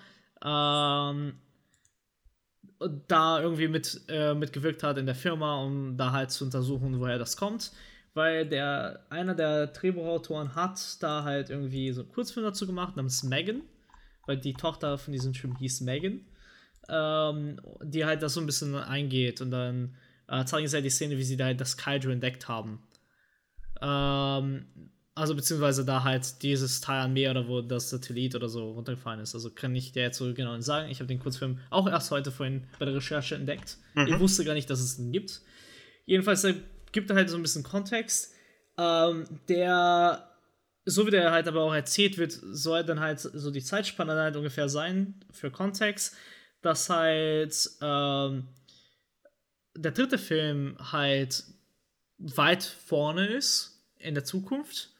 ähm, 0.44 1.34
da 3.08 3.40
irgendwie 3.40 3.68
mit, 3.68 4.02
äh, 4.08 4.34
mitgewirkt 4.34 4.82
hat 4.82 4.98
in 4.98 5.06
der 5.06 5.14
Firma, 5.14 5.62
um 5.62 5.96
da 5.96 6.12
halt 6.12 6.30
zu 6.30 6.44
untersuchen, 6.44 7.00
woher 7.00 7.18
das 7.18 7.36
kommt. 7.36 7.72
Weil 8.14 8.46
der 8.46 9.04
einer 9.10 9.34
der 9.34 9.68
Drehbuchautoren 9.68 10.54
hat 10.54 11.02
da 11.02 11.24
halt 11.24 11.50
irgendwie 11.50 11.90
so 11.92 12.02
einen 12.02 12.10
Kurzfilm 12.10 12.46
dazu 12.46 12.66
gemacht 12.66 12.94
namens 12.94 13.24
Megan, 13.24 13.62
weil 14.26 14.36
die 14.36 14.54
Tochter 14.54 14.98
von 14.98 15.12
diesem 15.12 15.34
Film 15.34 15.56
hieß 15.56 15.80
Megan, 15.80 16.20
ähm, 16.88 17.60
die 17.82 18.04
halt 18.04 18.22
das 18.22 18.34
so 18.34 18.40
ein 18.40 18.46
bisschen 18.46 18.76
eingeht 18.76 19.40
und 19.40 19.50
dann 19.50 19.96
äh, 20.28 20.44
zeigen 20.44 20.66
sie 20.66 20.76
halt 20.76 20.84
die 20.84 20.90
Szene, 20.90 21.16
wie 21.18 21.24
sie 21.24 21.36
da 21.36 21.52
das 21.54 21.76
Kaiju 21.76 22.10
entdeckt 22.10 22.48
haben. 22.48 22.82
Ähm, 23.80 24.66
also 25.14 25.34
beziehungsweise 25.36 25.84
da 25.84 26.02
halt 26.02 26.42
dieses 26.42 26.80
Teil 26.80 27.02
an 27.02 27.12
Meer 27.12 27.30
oder 27.30 27.46
wo 27.46 27.60
das 27.60 27.90
Satellit 27.90 28.34
oder 28.34 28.48
so 28.48 28.72
runtergefallen 28.72 29.20
ist. 29.20 29.34
Also 29.34 29.50
kann 29.50 29.74
ich 29.76 29.92
dir 29.92 30.02
jetzt 30.02 30.18
so 30.18 30.34
genau 30.34 30.60
sagen. 30.60 30.90
Ich 30.90 30.98
habe 30.98 31.06
den 31.06 31.20
Kurzfilm 31.20 31.60
auch 31.70 31.88
erst 31.88 32.10
heute 32.10 32.32
vorhin 32.32 32.64
bei 32.78 32.84
der 32.84 32.94
Recherche 32.94 33.36
entdeckt. 33.36 33.76
Mhm. 33.94 34.08
Ich 34.08 34.18
wusste 34.18 34.44
gar 34.44 34.54
nicht, 34.54 34.68
dass 34.70 34.80
es 34.80 34.98
ihn 34.98 35.12
gibt. 35.12 35.40
Jedenfalls 36.04 36.46
gibt 36.90 37.10
halt 37.12 37.30
so 37.30 37.36
ein 37.36 37.42
bisschen 37.42 37.62
Kontext. 37.62 38.34
Ähm, 38.76 39.24
der, 39.48 40.28
so 40.84 41.06
wie 41.06 41.12
der 41.12 41.30
halt 41.30 41.46
aber 41.46 41.62
auch 41.62 41.74
erzählt 41.74 42.18
wird, 42.18 42.32
soll 42.32 42.82
dann 42.82 42.98
halt 42.98 43.20
so 43.20 43.52
die 43.52 43.62
Zeitspanne 43.62 44.14
halt 44.14 44.36
ungefähr 44.36 44.68
sein 44.68 45.14
für 45.30 45.52
Kontext, 45.52 46.16
dass 46.60 46.90
halt 46.90 47.70
ähm, 47.80 48.48
der 49.76 49.92
dritte 49.92 50.18
Film 50.18 50.76
halt 50.92 51.44
weit 52.18 52.62
vorne 52.62 53.26
ist 53.26 53.84
in 53.98 54.14
der 54.14 54.24
Zukunft. 54.24 54.90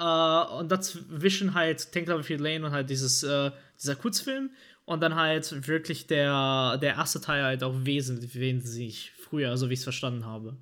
Uh, 0.00 0.58
und 0.58 0.72
dazwischen 0.72 1.54
halt 1.54 1.92
Tank 1.92 2.08
Love 2.08 2.34
Lane 2.34 2.66
und 2.66 2.72
halt 2.72 2.90
dieses, 2.90 3.22
uh, 3.22 3.50
dieser 3.80 3.94
Kurzfilm. 3.94 4.50
Und 4.84 5.00
dann 5.00 5.14
halt 5.14 5.68
wirklich 5.68 6.08
der, 6.08 6.76
der 6.78 6.94
erste 6.94 7.20
Teil 7.20 7.44
halt 7.44 7.62
auch 7.62 7.84
wesentlich, 7.84 8.34
wesentlich 8.34 9.12
früher, 9.12 9.56
so 9.56 9.68
wie 9.68 9.74
ich 9.74 9.78
es 9.80 9.84
verstanden 9.84 10.26
habe 10.26 10.56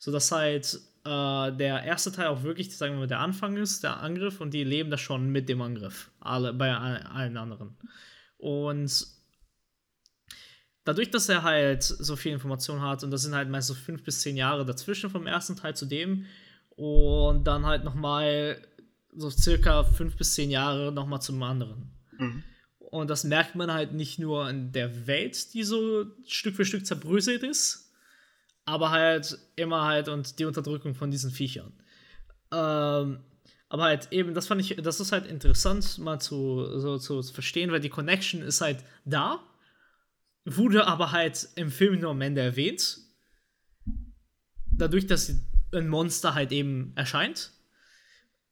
sodass 0.00 0.32
halt 0.32 0.80
äh, 1.04 1.52
der 1.52 1.84
erste 1.84 2.10
Teil 2.10 2.28
auch 2.28 2.42
wirklich, 2.42 2.76
sagen 2.76 2.94
wir 2.94 3.00
mal, 3.00 3.06
der 3.06 3.20
Anfang 3.20 3.56
ist, 3.56 3.84
der 3.84 4.00
Angriff, 4.00 4.40
und 4.40 4.52
die 4.52 4.64
leben 4.64 4.90
das 4.90 5.00
schon 5.00 5.30
mit 5.30 5.48
dem 5.48 5.62
Angriff, 5.62 6.10
alle, 6.18 6.52
bei 6.52 6.74
allen 6.74 7.36
anderen. 7.36 7.76
Und 8.38 9.06
dadurch, 10.84 11.10
dass 11.10 11.28
er 11.28 11.42
halt 11.42 11.82
so 11.82 12.16
viel 12.16 12.32
Information 12.32 12.80
hat, 12.80 13.04
und 13.04 13.10
das 13.10 13.22
sind 13.22 13.34
halt 13.34 13.48
meist 13.48 13.68
so 13.68 13.74
fünf 13.74 14.02
bis 14.02 14.20
zehn 14.20 14.36
Jahre 14.36 14.64
dazwischen 14.64 15.10
vom 15.10 15.26
ersten 15.26 15.56
Teil 15.56 15.76
zu 15.76 15.86
dem, 15.86 16.26
und 16.76 17.44
dann 17.44 17.66
halt 17.66 17.84
nochmal 17.84 18.60
so 19.14 19.28
circa 19.28 19.84
fünf 19.84 20.16
bis 20.16 20.34
zehn 20.34 20.50
Jahre 20.50 20.92
nochmal 20.92 21.20
zum 21.20 21.42
anderen. 21.42 21.90
Mhm. 22.16 22.42
Und 22.78 23.10
das 23.10 23.24
merkt 23.24 23.54
man 23.54 23.72
halt 23.72 23.92
nicht 23.92 24.18
nur 24.18 24.48
in 24.48 24.72
der 24.72 25.06
Welt, 25.06 25.54
die 25.54 25.62
so 25.62 26.06
Stück 26.26 26.56
für 26.56 26.64
Stück 26.64 26.86
zerbröselt 26.86 27.42
ist, 27.42 27.92
aber 28.64 28.90
halt 28.90 29.38
immer 29.56 29.84
halt 29.84 30.08
und 30.08 30.38
die 30.38 30.44
Unterdrückung 30.44 30.94
von 30.94 31.10
diesen 31.10 31.30
Viechern. 31.30 31.72
Ähm, 32.52 33.20
aber 33.68 33.84
halt 33.84 34.08
eben, 34.10 34.34
das 34.34 34.48
fand 34.48 34.60
ich, 34.60 34.76
das 34.82 34.98
ist 34.98 35.12
halt 35.12 35.26
interessant 35.26 35.98
mal 35.98 36.20
zu, 36.20 36.78
so, 36.80 36.98
zu 36.98 37.22
verstehen, 37.22 37.70
weil 37.70 37.80
die 37.80 37.88
Connection 37.88 38.42
ist 38.42 38.60
halt 38.60 38.84
da, 39.04 39.40
wurde 40.44 40.86
aber 40.86 41.12
halt 41.12 41.48
im 41.56 41.70
Film 41.70 42.00
nur 42.00 42.10
am 42.10 42.20
Ende 42.20 42.40
erwähnt. 42.40 42.98
Dadurch, 44.72 45.06
dass 45.06 45.32
ein 45.72 45.88
Monster 45.88 46.34
halt 46.34 46.52
eben 46.52 46.92
erscheint. 46.96 47.52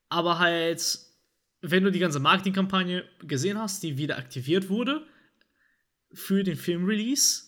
Aber 0.09 0.39
halt, 0.39 0.99
wenn 1.61 1.85
du 1.85 1.91
die 1.91 1.99
ganze 1.99 2.21
Marketingkampagne 2.21 3.05
gesehen 3.21 3.59
hast, 3.59 3.83
die 3.83 3.99
wieder 3.99 4.19
aktiviert 4.19 4.69
wurde 4.69 5.07
für 6.13 6.43
den 6.43 6.57
Filmrelease, 6.57 7.45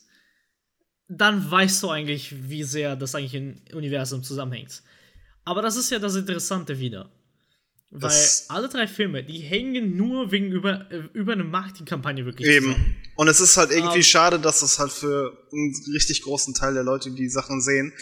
dann 1.08 1.50
weißt 1.50 1.82
du 1.82 1.90
eigentlich, 1.90 2.48
wie 2.48 2.62
sehr 2.62 2.96
das 2.96 3.14
eigentlich 3.14 3.34
im 3.34 3.62
Universum 3.72 4.22
zusammenhängt. 4.22 4.82
Aber 5.44 5.62
das 5.62 5.76
ist 5.76 5.90
ja 5.90 5.98
das 5.98 6.14
Interessante 6.14 6.78
wieder. 6.78 7.10
Weil 7.92 8.02
das 8.02 8.46
alle 8.48 8.68
drei 8.68 8.86
Filme, 8.86 9.24
die 9.24 9.40
hängen 9.40 9.96
nur 9.96 10.30
wegen 10.30 10.52
über, 10.52 10.88
über 11.12 11.32
eine 11.32 11.42
Marketingkampagne 11.42 12.24
wirklich 12.24 12.48
Eben. 12.48 12.66
Zusammen. 12.66 12.96
Und 13.16 13.28
es 13.28 13.40
ist 13.40 13.56
halt 13.56 13.70
irgendwie 13.70 13.88
um, 13.88 13.96
ähm, 13.96 14.02
schade, 14.02 14.38
dass 14.38 14.60
das 14.60 14.78
halt 14.78 14.92
für 14.92 15.36
einen 15.52 15.74
richtig 15.92 16.22
großen 16.22 16.54
Teil 16.54 16.74
der 16.74 16.84
Leute, 16.84 17.10
die 17.10 17.16
die 17.16 17.28
Sachen 17.28 17.60
sehen, 17.60 17.92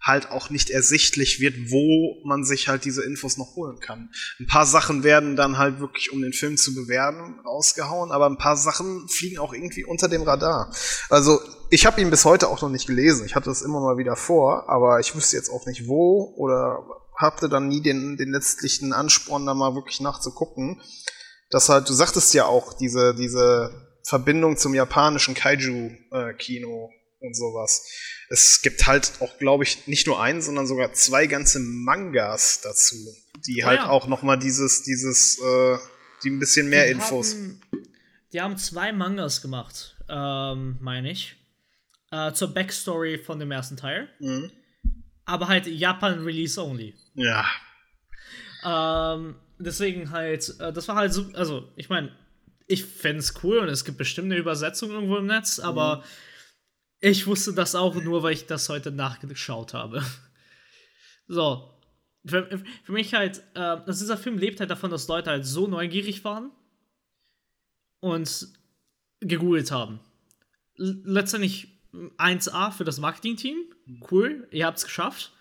halt 0.00 0.30
auch 0.30 0.50
nicht 0.50 0.70
ersichtlich 0.70 1.40
wird, 1.40 1.70
wo 1.70 2.22
man 2.24 2.44
sich 2.44 2.68
halt 2.68 2.84
diese 2.84 3.02
Infos 3.04 3.38
noch 3.38 3.56
holen 3.56 3.80
kann. 3.80 4.10
Ein 4.40 4.46
paar 4.46 4.66
Sachen 4.66 5.04
werden 5.04 5.36
dann 5.36 5.58
halt 5.58 5.80
wirklich, 5.80 6.12
um 6.12 6.22
den 6.22 6.32
Film 6.32 6.56
zu 6.56 6.74
bewerben, 6.74 7.40
rausgehauen, 7.44 8.12
aber 8.12 8.26
ein 8.26 8.38
paar 8.38 8.56
Sachen 8.56 9.08
fliegen 9.08 9.38
auch 9.38 9.52
irgendwie 9.52 9.84
unter 9.84 10.08
dem 10.08 10.22
Radar. 10.22 10.72
Also 11.08 11.40
ich 11.70 11.86
habe 11.86 12.00
ihn 12.00 12.10
bis 12.10 12.24
heute 12.24 12.48
auch 12.48 12.62
noch 12.62 12.68
nicht 12.68 12.86
gelesen. 12.86 13.26
Ich 13.26 13.34
hatte 13.34 13.50
es 13.50 13.62
immer 13.62 13.80
mal 13.80 13.96
wieder 13.98 14.16
vor, 14.16 14.68
aber 14.68 15.00
ich 15.00 15.14
wüsste 15.14 15.36
jetzt 15.36 15.50
auch 15.50 15.66
nicht 15.66 15.86
wo 15.86 16.34
oder 16.36 16.84
hatte 17.16 17.48
dann 17.48 17.68
nie 17.68 17.80
den, 17.80 18.16
den 18.16 18.30
letztlichen 18.30 18.92
Ansporn, 18.92 19.46
da 19.46 19.54
mal 19.54 19.74
wirklich 19.74 20.00
nachzugucken. 20.00 20.80
Das 21.50 21.68
halt, 21.68 21.88
du 21.88 21.92
sagtest 21.92 22.34
ja 22.34 22.46
auch, 22.46 22.74
diese, 22.74 23.14
diese 23.14 23.86
Verbindung 24.06 24.56
zum 24.56 24.74
japanischen 24.74 25.34
Kaiju-Kino 25.34 26.90
äh, 26.90 27.26
und 27.26 27.36
sowas. 27.36 27.88
Es 28.28 28.60
gibt 28.62 28.86
halt 28.86 29.12
auch, 29.20 29.38
glaube 29.38 29.64
ich, 29.64 29.86
nicht 29.86 30.06
nur 30.06 30.20
einen, 30.20 30.42
sondern 30.42 30.66
sogar 30.66 30.92
zwei 30.92 31.26
ganze 31.26 31.60
Mangas 31.60 32.60
dazu, 32.62 32.96
die 33.46 33.62
oh, 33.62 33.66
halt 33.66 33.80
ja. 33.80 33.88
auch 33.88 34.06
noch 34.06 34.22
mal 34.22 34.36
dieses, 34.36 34.82
dieses, 34.82 35.38
äh, 35.38 35.78
die 36.24 36.30
ein 36.30 36.38
bisschen 36.38 36.68
mehr 36.68 36.86
die 36.86 36.92
Infos. 36.92 37.34
Haben, 37.34 37.60
die 38.32 38.40
haben 38.40 38.56
zwei 38.58 38.92
Mangas 38.92 39.42
gemacht, 39.42 39.96
ähm, 40.08 40.78
meine 40.80 41.10
ich, 41.10 41.36
äh, 42.10 42.32
zur 42.32 42.52
Backstory 42.52 43.18
von 43.18 43.38
dem 43.38 43.50
ersten 43.50 43.76
Teil. 43.76 44.08
Mhm. 44.20 44.50
Aber 45.24 45.48
halt 45.48 45.66
Japan 45.66 46.22
Release 46.22 46.60
only. 46.60 46.94
Ja. 47.16 47.44
Ähm, 48.64 49.36
deswegen 49.58 50.10
halt, 50.10 50.54
äh, 50.60 50.72
das 50.72 50.86
war 50.88 50.96
halt 50.96 51.12
so, 51.12 51.30
also 51.34 51.72
ich 51.76 51.88
meine, 51.88 52.12
ich 52.66 52.84
fände 52.84 53.20
es 53.20 53.34
cool 53.42 53.58
und 53.58 53.68
es 53.68 53.84
gibt 53.84 53.98
bestimmt 53.98 54.26
eine 54.26 54.40
Übersetzung 54.40 54.90
irgendwo 54.90 55.16
im 55.16 55.26
Netz, 55.26 55.58
aber 55.58 55.98
mhm. 55.98 56.02
ich 57.00 57.26
wusste 57.26 57.54
das 57.54 57.74
auch 57.74 57.94
nur, 57.94 58.22
weil 58.22 58.32
ich 58.32 58.46
das 58.46 58.68
heute 58.68 58.90
nachgeschaut 58.90 59.74
habe. 59.74 60.04
so. 61.26 61.72
Für, 62.28 62.60
für 62.82 62.92
mich 62.92 63.14
halt, 63.14 63.40
äh, 63.54 63.60
also 63.60 64.00
dieser 64.04 64.16
Film 64.16 64.36
lebt 64.36 64.58
halt 64.58 64.70
davon, 64.70 64.90
dass 64.90 65.06
Leute 65.06 65.30
halt 65.30 65.46
so 65.46 65.68
neugierig 65.68 66.24
waren 66.24 66.50
und 68.00 68.48
gegoogelt 69.20 69.70
haben. 69.70 70.00
L 70.76 71.02
letztendlich 71.04 71.68
1A 72.18 72.72
für 72.72 72.82
das 72.82 72.98
Marketing-Team. 72.98 73.58
Mhm. 73.86 74.04
Cool, 74.10 74.48
ihr 74.50 74.66
habt 74.66 74.78
es 74.78 74.84
geschafft. 74.84 75.35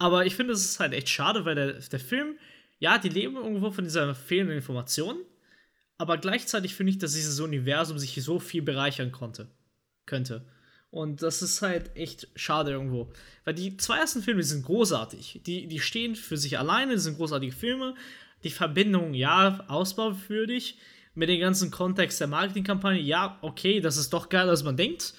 Aber 0.00 0.24
ich 0.24 0.34
finde, 0.34 0.54
es 0.54 0.64
ist 0.64 0.80
halt 0.80 0.94
echt 0.94 1.10
schade, 1.10 1.44
weil 1.44 1.54
der, 1.54 1.74
der 1.74 2.00
Film, 2.00 2.38
ja, 2.78 2.96
die 2.96 3.10
leben 3.10 3.36
irgendwo 3.36 3.70
von 3.70 3.84
dieser 3.84 4.14
fehlenden 4.14 4.56
Information, 4.56 5.18
aber 5.98 6.16
gleichzeitig 6.16 6.74
finde 6.74 6.92
ich, 6.92 6.98
dass 6.98 7.12
dieses 7.12 7.38
Universum 7.38 7.98
sich 7.98 8.14
so 8.14 8.38
viel 8.38 8.62
bereichern 8.62 9.12
konnte, 9.12 9.48
könnte. 10.06 10.46
Und 10.90 11.22
das 11.22 11.42
ist 11.42 11.60
halt 11.60 11.94
echt 11.96 12.28
schade 12.34 12.70
irgendwo. 12.70 13.12
Weil 13.44 13.52
die 13.52 13.76
zwei 13.76 13.98
ersten 13.98 14.22
Filme 14.22 14.42
sind 14.42 14.64
großartig. 14.64 15.42
Die, 15.44 15.66
die 15.66 15.80
stehen 15.80 16.16
für 16.16 16.38
sich 16.38 16.58
alleine, 16.58 16.98
sind 16.98 17.18
großartige 17.18 17.52
Filme. 17.52 17.94
Die 18.42 18.50
Verbindung, 18.50 19.12
ja, 19.12 19.62
ausbaufürdig. 19.68 20.78
Mit 21.14 21.28
dem 21.28 21.40
ganzen 21.40 21.70
Kontext 21.70 22.20
der 22.20 22.28
Marketingkampagne, 22.28 23.02
ja, 23.02 23.38
okay, 23.42 23.80
das 23.80 23.98
ist 23.98 24.14
doch 24.14 24.30
geil, 24.30 24.48
als 24.48 24.64
man 24.64 24.78
denkt. 24.78 25.12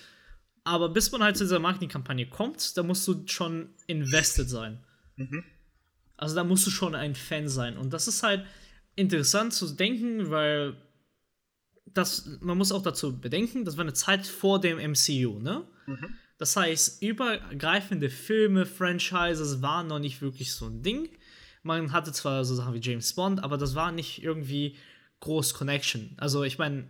Aber 0.63 0.89
bis 0.89 1.11
man 1.11 1.23
halt 1.23 1.37
zu 1.37 1.43
dieser 1.43 1.59
Marketingkampagne 1.59 2.27
kommt, 2.27 2.77
da 2.77 2.83
musst 2.83 3.07
du 3.07 3.23
schon 3.25 3.69
invested 3.87 4.49
sein. 4.49 4.83
Mhm. 5.15 5.43
Also 6.17 6.35
da 6.35 6.43
musst 6.43 6.67
du 6.67 6.71
schon 6.71 6.93
ein 6.93 7.15
Fan 7.15 7.49
sein. 7.49 7.77
Und 7.77 7.93
das 7.93 8.07
ist 8.07 8.21
halt 8.21 8.45
interessant 8.95 9.53
zu 9.53 9.67
denken, 9.73 10.29
weil 10.29 10.75
das, 11.85 12.37
man 12.41 12.57
muss 12.57 12.71
auch 12.71 12.83
dazu 12.83 13.19
bedenken, 13.19 13.65
das 13.65 13.77
war 13.77 13.83
eine 13.83 13.93
Zeit 13.93 14.27
vor 14.27 14.61
dem 14.61 14.77
MCU, 14.77 15.39
ne? 15.39 15.65
Mhm. 15.87 16.15
Das 16.37 16.55
heißt, 16.55 17.03
übergreifende 17.03 18.09
Filme, 18.09 18.65
Franchises 18.65 19.61
waren 19.61 19.87
noch 19.87 19.99
nicht 19.99 20.21
wirklich 20.21 20.53
so 20.53 20.65
ein 20.65 20.81
Ding. 20.81 21.09
Man 21.61 21.91
hatte 21.91 22.11
zwar 22.13 22.45
so 22.45 22.55
Sachen 22.55 22.73
wie 22.73 22.79
James 22.79 23.13
Bond, 23.13 23.43
aber 23.43 23.57
das 23.57 23.75
war 23.75 23.91
nicht 23.91 24.23
irgendwie 24.23 24.75
groß 25.19 25.53
Connection. 25.53 26.15
Also 26.17 26.43
ich 26.43 26.57
meine, 26.57 26.87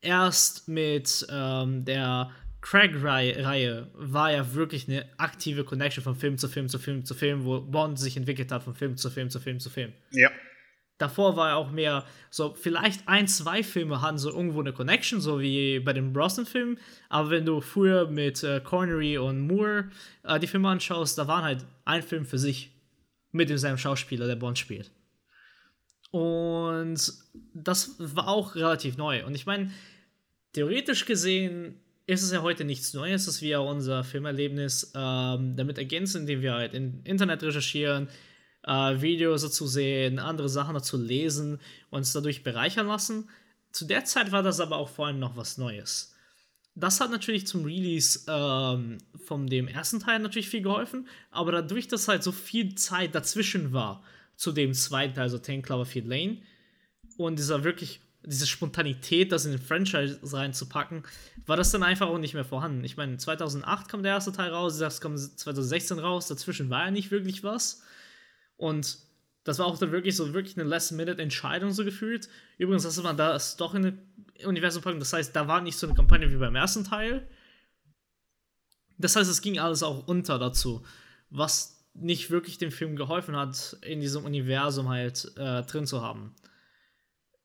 erst 0.00 0.68
mit 0.68 1.26
ähm, 1.30 1.84
der 1.84 2.30
Craig-Reihe 2.60 3.88
war 3.94 4.32
ja 4.32 4.54
wirklich 4.54 4.88
eine 4.88 5.06
aktive 5.18 5.64
Connection 5.64 6.02
von 6.02 6.16
Film 6.16 6.38
zu 6.38 6.48
Film 6.48 6.68
zu 6.68 6.78
Film 6.78 7.04
zu 7.04 7.14
Film, 7.14 7.44
wo 7.44 7.60
Bond 7.60 7.98
sich 7.98 8.16
entwickelt 8.16 8.50
hat 8.50 8.64
von 8.64 8.74
Film 8.74 8.96
zu 8.96 9.10
Film 9.10 9.30
zu 9.30 9.40
Film 9.40 9.60
zu 9.60 9.70
Film. 9.70 9.92
Ja. 10.10 10.30
Davor 10.98 11.36
war 11.36 11.50
ja 11.50 11.54
auch 11.54 11.70
mehr 11.70 12.04
so, 12.28 12.54
vielleicht 12.54 13.06
ein, 13.06 13.28
zwei 13.28 13.62
Filme 13.62 14.02
hatten 14.02 14.18
so 14.18 14.30
irgendwo 14.30 14.58
eine 14.58 14.72
Connection, 14.72 15.20
so 15.20 15.40
wie 15.40 15.78
bei 15.78 15.92
den 15.92 16.12
Brosnan-Filmen. 16.12 16.78
Aber 17.08 17.30
wenn 17.30 17.46
du 17.46 17.60
früher 17.60 18.08
mit 18.08 18.42
äh, 18.42 18.60
Connery 18.60 19.16
und 19.16 19.46
Moore 19.46 19.90
äh, 20.24 20.40
die 20.40 20.48
Filme 20.48 20.68
anschaust, 20.68 21.16
da 21.16 21.28
waren 21.28 21.44
halt 21.44 21.64
ein 21.84 22.02
Film 22.02 22.26
für 22.26 22.38
sich 22.38 22.72
mit 23.30 23.48
demselben 23.48 23.78
Schauspieler, 23.78 24.26
der 24.26 24.34
Bond 24.34 24.58
spielt. 24.58 24.90
Und 26.10 26.98
das 27.54 27.94
war 27.98 28.26
auch 28.26 28.56
relativ 28.56 28.96
neu. 28.96 29.24
Und 29.24 29.36
ich 29.36 29.46
meine, 29.46 29.70
theoretisch 30.52 31.04
gesehen 31.04 31.80
ist 32.08 32.22
es 32.22 32.32
ja 32.32 32.40
heute 32.40 32.64
nichts 32.64 32.94
Neues, 32.94 33.26
dass 33.26 33.42
wir 33.42 33.60
unser 33.60 34.02
Filmerlebnis 34.02 34.92
ähm, 34.94 35.56
damit 35.56 35.76
ergänzen, 35.76 36.22
indem 36.22 36.40
wir 36.40 36.54
halt 36.54 36.72
im 36.72 37.02
Internet 37.04 37.42
recherchieren, 37.42 38.08
äh, 38.66 39.00
Videos 39.02 39.42
dazu 39.42 39.66
sehen, 39.66 40.18
andere 40.18 40.48
Sachen 40.48 40.72
dazu 40.72 40.96
lesen, 40.96 41.60
uns 41.90 42.14
dadurch 42.14 42.42
bereichern 42.42 42.86
lassen. 42.86 43.28
Zu 43.72 43.84
der 43.84 44.06
Zeit 44.06 44.32
war 44.32 44.42
das 44.42 44.58
aber 44.58 44.78
auch 44.78 44.88
vor 44.88 45.06
allem 45.06 45.18
noch 45.18 45.36
was 45.36 45.58
Neues. 45.58 46.14
Das 46.74 46.98
hat 46.98 47.10
natürlich 47.10 47.46
zum 47.46 47.66
Release 47.66 48.20
ähm, 48.26 48.96
von 49.26 49.46
dem 49.46 49.68
ersten 49.68 50.00
Teil 50.00 50.20
natürlich 50.20 50.48
viel 50.48 50.62
geholfen, 50.62 51.08
aber 51.30 51.52
dadurch, 51.52 51.88
dass 51.88 52.08
halt 52.08 52.22
so 52.22 52.32
viel 52.32 52.74
Zeit 52.74 53.14
dazwischen 53.14 53.74
war 53.74 54.02
zu 54.34 54.52
dem 54.52 54.72
zweiten 54.72 55.12
Teil, 55.12 55.24
also 55.24 55.38
Ten 55.38 55.60
Cloverfield 55.60 56.06
Lane, 56.06 56.38
und 57.18 57.38
dieser 57.38 57.64
wirklich 57.64 58.00
diese 58.28 58.46
Spontanität, 58.46 59.32
das 59.32 59.46
in 59.46 59.52
den 59.52 59.60
Franchise 59.60 60.20
reinzupacken, 60.22 61.02
war 61.46 61.56
das 61.56 61.70
dann 61.70 61.82
einfach 61.82 62.08
auch 62.08 62.18
nicht 62.18 62.34
mehr 62.34 62.44
vorhanden. 62.44 62.84
Ich 62.84 62.96
meine, 62.96 63.16
2008 63.16 63.88
kam 63.88 64.02
der 64.02 64.12
erste 64.12 64.32
Teil 64.32 64.50
raus, 64.50 64.78
das 64.78 65.00
kam 65.00 65.16
2016 65.16 65.98
raus, 65.98 66.28
dazwischen 66.28 66.68
war 66.68 66.84
ja 66.84 66.90
nicht 66.90 67.10
wirklich 67.10 67.42
was. 67.42 67.82
Und 68.56 68.98
das 69.44 69.58
war 69.58 69.66
auch 69.66 69.78
dann 69.78 69.92
wirklich 69.92 70.14
so 70.14 70.34
wirklich 70.34 70.58
eine 70.58 70.68
Last-Minute-Entscheidung 70.68 71.70
so 71.70 71.84
gefühlt. 71.84 72.28
Übrigens, 72.58 72.82
dass 72.82 73.02
man 73.02 73.16
das 73.16 73.56
doch 73.56 73.74
in 73.74 73.86
ein 73.86 73.98
Universum 74.44 74.82
packen, 74.82 74.98
das 74.98 75.12
heißt, 75.12 75.34
da 75.34 75.48
war 75.48 75.62
nicht 75.62 75.78
so 75.78 75.86
eine 75.86 75.96
Kampagne 75.96 76.30
wie 76.30 76.36
beim 76.36 76.54
ersten 76.54 76.84
Teil. 76.84 77.26
Das 78.98 79.16
heißt, 79.16 79.30
es 79.30 79.40
ging 79.40 79.58
alles 79.58 79.82
auch 79.82 80.06
unter 80.06 80.38
dazu, 80.38 80.84
was 81.30 81.88
nicht 81.94 82.30
wirklich 82.30 82.58
dem 82.58 82.70
Film 82.70 82.94
geholfen 82.94 83.36
hat, 83.36 83.76
in 83.82 84.00
diesem 84.00 84.24
Universum 84.24 84.88
halt 84.88 85.32
äh, 85.36 85.62
drin 85.62 85.86
zu 85.86 86.02
haben. 86.02 86.34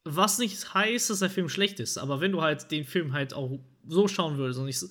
Was 0.05 0.37
nicht 0.37 0.73
heißt, 0.73 1.09
dass 1.09 1.19
der 1.19 1.29
Film 1.29 1.47
schlecht 1.47 1.79
ist, 1.79 1.97
aber 1.97 2.19
wenn 2.19 2.31
du 2.31 2.41
halt 2.41 2.71
den 2.71 2.83
Film 2.83 3.13
halt 3.13 3.33
auch 3.33 3.59
so 3.87 4.07
schauen 4.07 4.37
würdest 4.37 4.59
und 4.59 4.67
ich, 4.67 4.81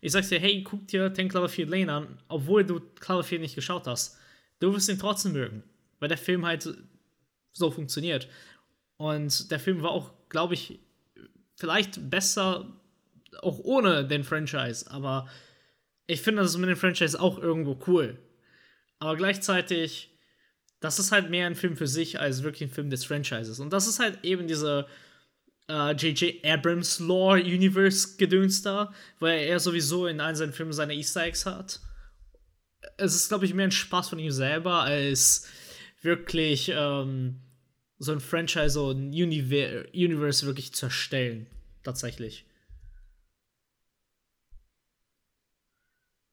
ich 0.00 0.12
sag's 0.12 0.28
dir, 0.28 0.38
hey, 0.38 0.62
guck 0.62 0.86
dir 0.86 1.12
Ten 1.12 1.28
Cloverfield 1.28 1.68
Lane 1.68 1.92
an, 1.92 2.18
obwohl 2.28 2.64
du 2.64 2.80
Cloverfield 3.00 3.40
nicht 3.40 3.56
geschaut 3.56 3.86
hast, 3.86 4.16
du 4.60 4.72
wirst 4.72 4.88
ihn 4.88 4.98
trotzdem 4.98 5.32
mögen, 5.32 5.64
weil 5.98 6.08
der 6.08 6.18
Film 6.18 6.46
halt 6.46 6.72
so 7.52 7.70
funktioniert. 7.70 8.28
Und 8.96 9.50
der 9.50 9.58
Film 9.58 9.82
war 9.82 9.90
auch, 9.90 10.12
glaube 10.28 10.54
ich, 10.54 10.78
vielleicht 11.56 12.10
besser 12.10 12.66
auch 13.42 13.58
ohne 13.60 14.06
den 14.06 14.24
Franchise, 14.24 14.90
aber 14.90 15.28
ich 16.06 16.20
finde 16.20 16.42
das 16.42 16.56
mit 16.56 16.68
dem 16.68 16.76
Franchise 16.76 17.20
auch 17.20 17.38
irgendwo 17.38 17.78
cool. 17.86 18.18
Aber 18.98 19.16
gleichzeitig 19.16 20.09
das 20.80 20.98
ist 20.98 21.12
halt 21.12 21.30
mehr 21.30 21.46
ein 21.46 21.54
Film 21.54 21.76
für 21.76 21.86
sich 21.86 22.18
als 22.18 22.42
wirklich 22.42 22.70
ein 22.70 22.74
Film 22.74 22.90
des 22.90 23.04
Franchises. 23.04 23.60
Und 23.60 23.72
das 23.72 23.86
ist 23.86 23.98
halt 23.98 24.18
eben 24.24 24.48
diese 24.48 24.86
J.J. 25.68 26.22
Äh, 26.22 26.52
Abrams 26.52 26.98
Lore 26.98 27.40
Universe 27.40 28.16
Gedöns 28.16 28.64
weil 28.64 29.40
er 29.40 29.60
sowieso 29.60 30.06
in 30.06 30.20
allen 30.20 30.36
seinen 30.36 30.52
Filmen 30.52 30.72
seine 30.72 30.94
Easter 30.94 31.22
Eggs 31.22 31.46
hat. 31.46 31.80
Es 32.96 33.14
ist, 33.14 33.28
glaube 33.28 33.44
ich, 33.44 33.54
mehr 33.54 33.66
ein 33.66 33.72
Spaß 33.72 34.08
von 34.08 34.18
ihm 34.18 34.32
selber, 34.32 34.82
als 34.82 35.46
wirklich 36.02 36.70
ähm, 36.74 37.40
so 37.98 38.12
ein 38.12 38.20
Franchise, 38.20 38.70
so 38.70 38.90
ein 38.90 39.08
Univer 39.10 39.84
Universe 39.92 40.46
wirklich 40.46 40.72
zu 40.72 40.86
erstellen. 40.86 41.46
Tatsächlich. 41.82 42.46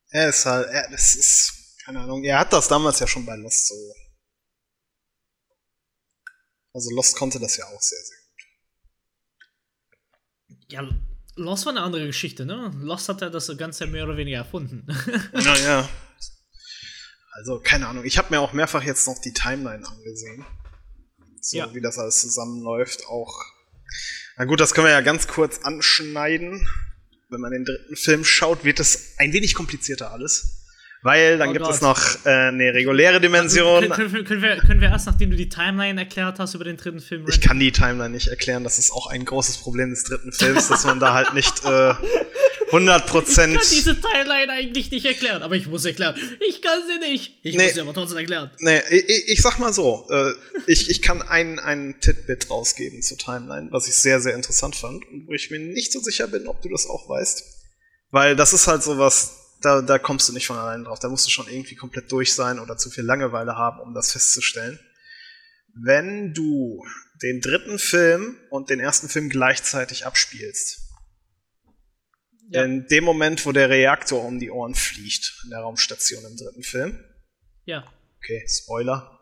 Er 0.10 0.30
ist 0.30 0.46
halt, 0.46 0.68
er, 0.70 0.90
das 0.90 1.16
ist 1.16 1.76
keine 1.86 2.00
Ahnung, 2.00 2.24
er 2.24 2.40
hat 2.40 2.54
das 2.54 2.68
damals 2.68 3.00
ja 3.00 3.08
schon 3.08 3.26
bei 3.26 3.36
Lost 3.36 3.68
so. 3.68 3.76
Also 6.74 6.90
Lost 6.96 7.16
konnte 7.16 7.40
das 7.40 7.58
ja 7.58 7.66
auch 7.66 7.82
sehr, 7.82 8.00
sehr 8.00 8.18
gut. 10.48 10.68
Ja, 10.70 10.90
Lost 11.36 11.66
war 11.66 11.74
eine 11.74 11.82
andere 11.82 12.06
Geschichte, 12.08 12.46
ne? 12.46 12.72
Lost 12.82 13.10
hat 13.10 13.22
ja 13.22 13.30
das 13.30 13.56
Ganze 13.58 13.88
mehr 13.88 14.04
oder 14.06 14.18
weniger 14.18 14.38
erfunden. 14.38 14.88
Naja. 15.34 15.88
Also, 17.32 17.60
keine 17.60 17.88
Ahnung. 17.88 18.04
Ich 18.04 18.18
habe 18.18 18.32
mir 18.32 18.40
auch 18.40 18.54
mehrfach 18.54 18.82
jetzt 18.82 19.06
noch 19.06 19.20
die 19.20 19.32
Timeline 19.32 19.88
angesehen. 19.88 20.44
So 21.40 21.58
ja. 21.58 21.74
wie 21.76 21.82
das 21.82 22.00
alles 22.00 22.20
zusammenläuft. 22.20 23.06
Auch. 23.06 23.46
Na 24.38 24.46
gut, 24.46 24.60
das 24.60 24.74
können 24.74 24.88
wir 24.88 24.92
ja 24.92 25.02
ganz 25.02 25.28
kurz 25.28 25.60
anschneiden. 25.60 26.68
Wenn 27.30 27.42
man 27.42 27.52
den 27.52 27.66
dritten 27.66 27.96
Film 27.96 28.26
schaut, 28.26 28.64
wird 28.64 28.80
es 28.80 29.14
ein 29.20 29.34
wenig 29.34 29.54
komplizierter 29.54 30.12
alles. 30.12 30.57
Weil 31.04 31.38
dann 31.38 31.50
oh 31.50 31.54
gibt 31.54 31.66
Gott. 31.66 31.76
es 31.76 31.82
noch 31.82 32.26
äh, 32.26 32.30
eine 32.30 32.74
reguläre 32.74 33.22
Dimension. 33.22 33.84
Also, 33.84 33.94
können, 33.94 34.26
können, 34.26 34.42
wir, 34.42 34.58
können 34.58 34.82
wir 34.82 34.90
erst, 34.90 35.06
nachdem 35.06 35.30
du 35.30 35.38
die 35.38 35.48
Timeline 35.48 36.02
erklärt 36.02 36.40
hast 36.40 36.56
über 36.56 36.64
den 36.64 36.78
dritten 36.78 37.00
Film, 37.00 37.26
Ich 37.30 37.40
kann 37.40 37.60
die 37.60 37.72
Timeline 37.72 38.10
nicht 38.10 38.28
erklären. 38.28 38.64
Das 38.64 38.80
ist 38.80 38.92
auch 38.92 39.08
ein 39.08 39.24
großes 39.24 39.60
Problem 39.60 39.92
des 39.92 40.04
dritten 40.04 40.32
Films, 40.32 40.70
dass 40.70 40.86
man 40.86 41.00
da 41.00 41.14
halt 41.14 41.34
nicht 41.34 41.64
äh, 41.66 41.94
100 42.68 43.06
Prozent. 43.06 43.54
Ich 43.54 43.60
kann 43.60 43.70
diese 43.70 44.02
Timeline 44.02 44.52
eigentlich 44.52 44.92
nicht 44.92 45.06
erklären, 45.06 45.44
aber 45.44 45.56
ich 45.56 45.68
muss 45.68 45.86
erklären. 45.86 46.16
Ich 46.48 46.62
kann 46.62 46.80
sie 46.88 47.00
nicht. 47.00 47.40
Ich 47.44 47.56
nee, 47.56 47.66
muss 47.66 47.74
sie 47.76 47.82
aber 47.82 47.94
trotzdem 47.94 48.18
erklären. 48.18 48.52
Nee, 48.60 48.82
ich, 48.90 49.30
ich 49.30 49.42
sag 49.42 49.60
mal 49.60 49.72
so. 49.72 50.08
Äh, 50.10 50.34
ich, 50.66 50.90
ich 50.90 51.02
kann 51.02 51.22
einen, 51.22 51.60
einen 51.60 52.00
Titbit 52.00 52.50
rausgeben 52.50 53.02
zur 53.02 53.18
Timeline, 53.18 53.70
was 53.72 53.88
ich 53.88 53.96
sehr, 53.96 54.20
sehr 54.20 54.36
interessant 54.36 54.76
fand 54.76 55.08
und 55.10 55.28
wo 55.28 55.34
ich 55.34 55.52
mir 55.52 55.60
nicht 55.60 55.92
so 55.92 56.00
sicher 56.00 56.28
bin, 56.28 56.48
ob 56.48 56.62
du 56.62 56.70
das 56.70 56.88
auch 56.88 57.08
weißt. 57.08 57.44
Weil 58.12 58.36
das 58.36 58.54
ist 58.54 58.68
halt 58.68 58.84
sowas, 58.84 59.47
da, 59.62 59.82
da 59.82 60.00
kommst 60.00 60.30
du 60.30 60.34
nicht 60.34 60.48
von 60.48 60.58
allein 60.58 60.84
drauf. 60.84 61.00
Da 61.00 61.10
musst 61.10 61.26
du 61.26 61.32
schon 61.32 61.48
irgendwie 61.48 61.76
komplett 61.76 62.12
durch 62.12 62.34
sein 62.34 62.60
oder 62.60 62.78
zu 62.78 62.90
viel 62.90 63.04
Langeweile 63.04 63.56
haben, 63.56 63.80
um 63.80 63.94
das 63.94 64.12
festzustellen. 64.12 64.80
Wenn 65.74 66.34
du 66.34 66.84
den 67.22 67.42
dritten 67.42 67.80
Film 67.80 68.38
und 68.50 68.70
den 68.70 68.80
ersten 68.80 69.10
Film 69.10 69.30
gleichzeitig 69.30 70.06
abspielst, 70.06 70.80
ja. 72.50 72.64
in 72.64 72.88
dem 72.88 73.04
Moment, 73.04 73.46
wo 73.46 73.52
der 73.52 73.70
Reaktor 73.70 74.24
um 74.24 74.40
die 74.40 74.52
Ohren 74.52 74.76
fliegt, 74.76 75.42
in 75.44 75.50
der 75.52 75.60
Raumstation 75.60 76.24
im 76.26 76.38
dritten 76.38 76.64
Film. 76.64 77.04
Ja. 77.66 77.86
Okay, 78.18 78.46
Spoiler. 78.48 79.20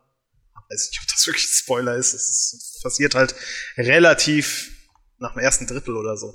Ich 0.54 0.76
weiß 0.76 0.90
nicht, 0.90 1.02
ob 1.02 1.08
das 1.08 1.28
wirklich 1.28 1.46
ein 1.46 1.54
Spoiler 1.54 1.96
ist. 1.96 2.14
Es 2.14 2.80
passiert 2.82 3.16
halt 3.16 3.36
relativ 3.78 4.72
nach 5.20 5.34
dem 5.34 5.42
ersten 5.42 5.68
Drittel 5.68 5.96
oder 5.96 6.18
so. 6.18 6.34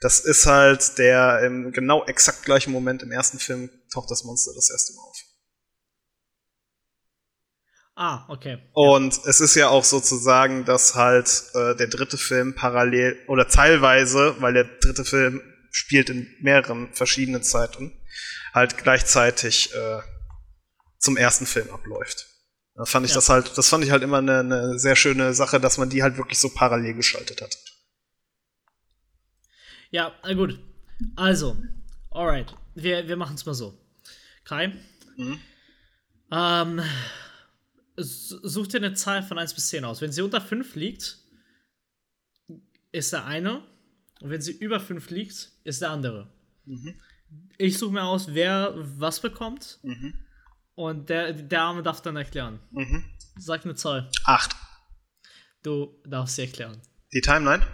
Das 0.00 0.20
ist 0.20 0.46
halt 0.46 0.98
der 0.98 1.40
im 1.44 1.72
genau 1.72 2.04
exakt 2.06 2.44
gleichen 2.44 2.72
Moment 2.72 3.02
im 3.02 3.12
ersten 3.12 3.38
Film 3.38 3.70
taucht 3.92 4.10
das 4.10 4.24
Monster 4.24 4.52
das 4.54 4.70
erste 4.70 4.94
Mal 4.94 5.02
auf. 5.02 5.16
Ah, 7.96 8.24
okay. 8.28 8.58
Und 8.72 9.14
ja. 9.14 9.22
es 9.26 9.42
ist 9.42 9.54
ja 9.56 9.68
auch 9.68 9.84
sozusagen, 9.84 10.64
dass 10.64 10.94
halt 10.94 11.44
äh, 11.52 11.76
der 11.76 11.88
dritte 11.88 12.16
Film 12.16 12.54
parallel 12.54 13.18
oder 13.28 13.46
teilweise, 13.46 14.36
weil 14.40 14.54
der 14.54 14.64
dritte 14.80 15.04
Film 15.04 15.42
spielt 15.70 16.08
in 16.08 16.26
mehreren 16.40 16.92
verschiedenen 16.94 17.42
Zeiten, 17.42 17.92
halt 18.54 18.78
gleichzeitig 18.78 19.74
äh, 19.74 20.00
zum 20.98 21.18
ersten 21.18 21.44
Film 21.44 21.70
abläuft. 21.70 22.26
Da 22.74 22.86
fand 22.86 23.04
ich 23.04 23.12
ja. 23.12 23.16
das 23.16 23.28
halt, 23.28 23.58
das 23.58 23.68
fand 23.68 23.84
ich 23.84 23.90
halt 23.90 24.02
immer 24.02 24.18
eine, 24.18 24.38
eine 24.38 24.78
sehr 24.78 24.96
schöne 24.96 25.34
Sache, 25.34 25.60
dass 25.60 25.76
man 25.76 25.90
die 25.90 26.02
halt 26.02 26.16
wirklich 26.16 26.38
so 26.38 26.48
parallel 26.48 26.94
geschaltet 26.94 27.42
hat. 27.42 27.54
Ja, 29.90 30.14
gut. 30.34 30.58
Also, 31.16 31.56
alright. 32.10 32.54
Wir, 32.74 33.08
wir 33.08 33.16
machen 33.16 33.34
es 33.34 33.46
mal 33.46 33.54
so. 33.54 33.78
Kai? 34.44 34.72
Mhm. 35.16 35.38
Ähm, 36.32 36.80
such 37.96 38.68
dir 38.68 38.78
eine 38.78 38.94
Zahl 38.94 39.22
von 39.22 39.38
1 39.38 39.54
bis 39.54 39.68
10 39.68 39.84
aus. 39.84 40.00
Wenn 40.00 40.12
sie 40.12 40.22
unter 40.22 40.40
5 40.40 40.74
liegt, 40.76 41.18
ist 42.92 43.12
der 43.12 43.26
eine. 43.26 43.62
Und 44.20 44.30
wenn 44.30 44.40
sie 44.40 44.52
über 44.52 44.80
5 44.80 45.10
liegt, 45.10 45.50
ist 45.64 45.82
der 45.82 45.90
andere. 45.90 46.32
Mhm. 46.64 47.00
Ich 47.58 47.78
suche 47.78 47.92
mir 47.92 48.04
aus, 48.04 48.34
wer 48.34 48.74
was 48.76 49.20
bekommt. 49.20 49.78
Mhm. 49.82 50.14
Und 50.74 51.10
der, 51.10 51.32
der 51.32 51.62
Arme 51.62 51.82
darf 51.82 52.00
dann 52.00 52.16
erklären. 52.16 52.60
Mhm. 52.70 53.04
Sag 53.36 53.64
eine 53.64 53.74
Zahl. 53.74 54.10
8. 54.24 54.56
Du 55.62 56.00
darfst 56.06 56.36
sie 56.36 56.42
erklären. 56.42 56.80
Die 57.12 57.20
Timeline? 57.20 57.66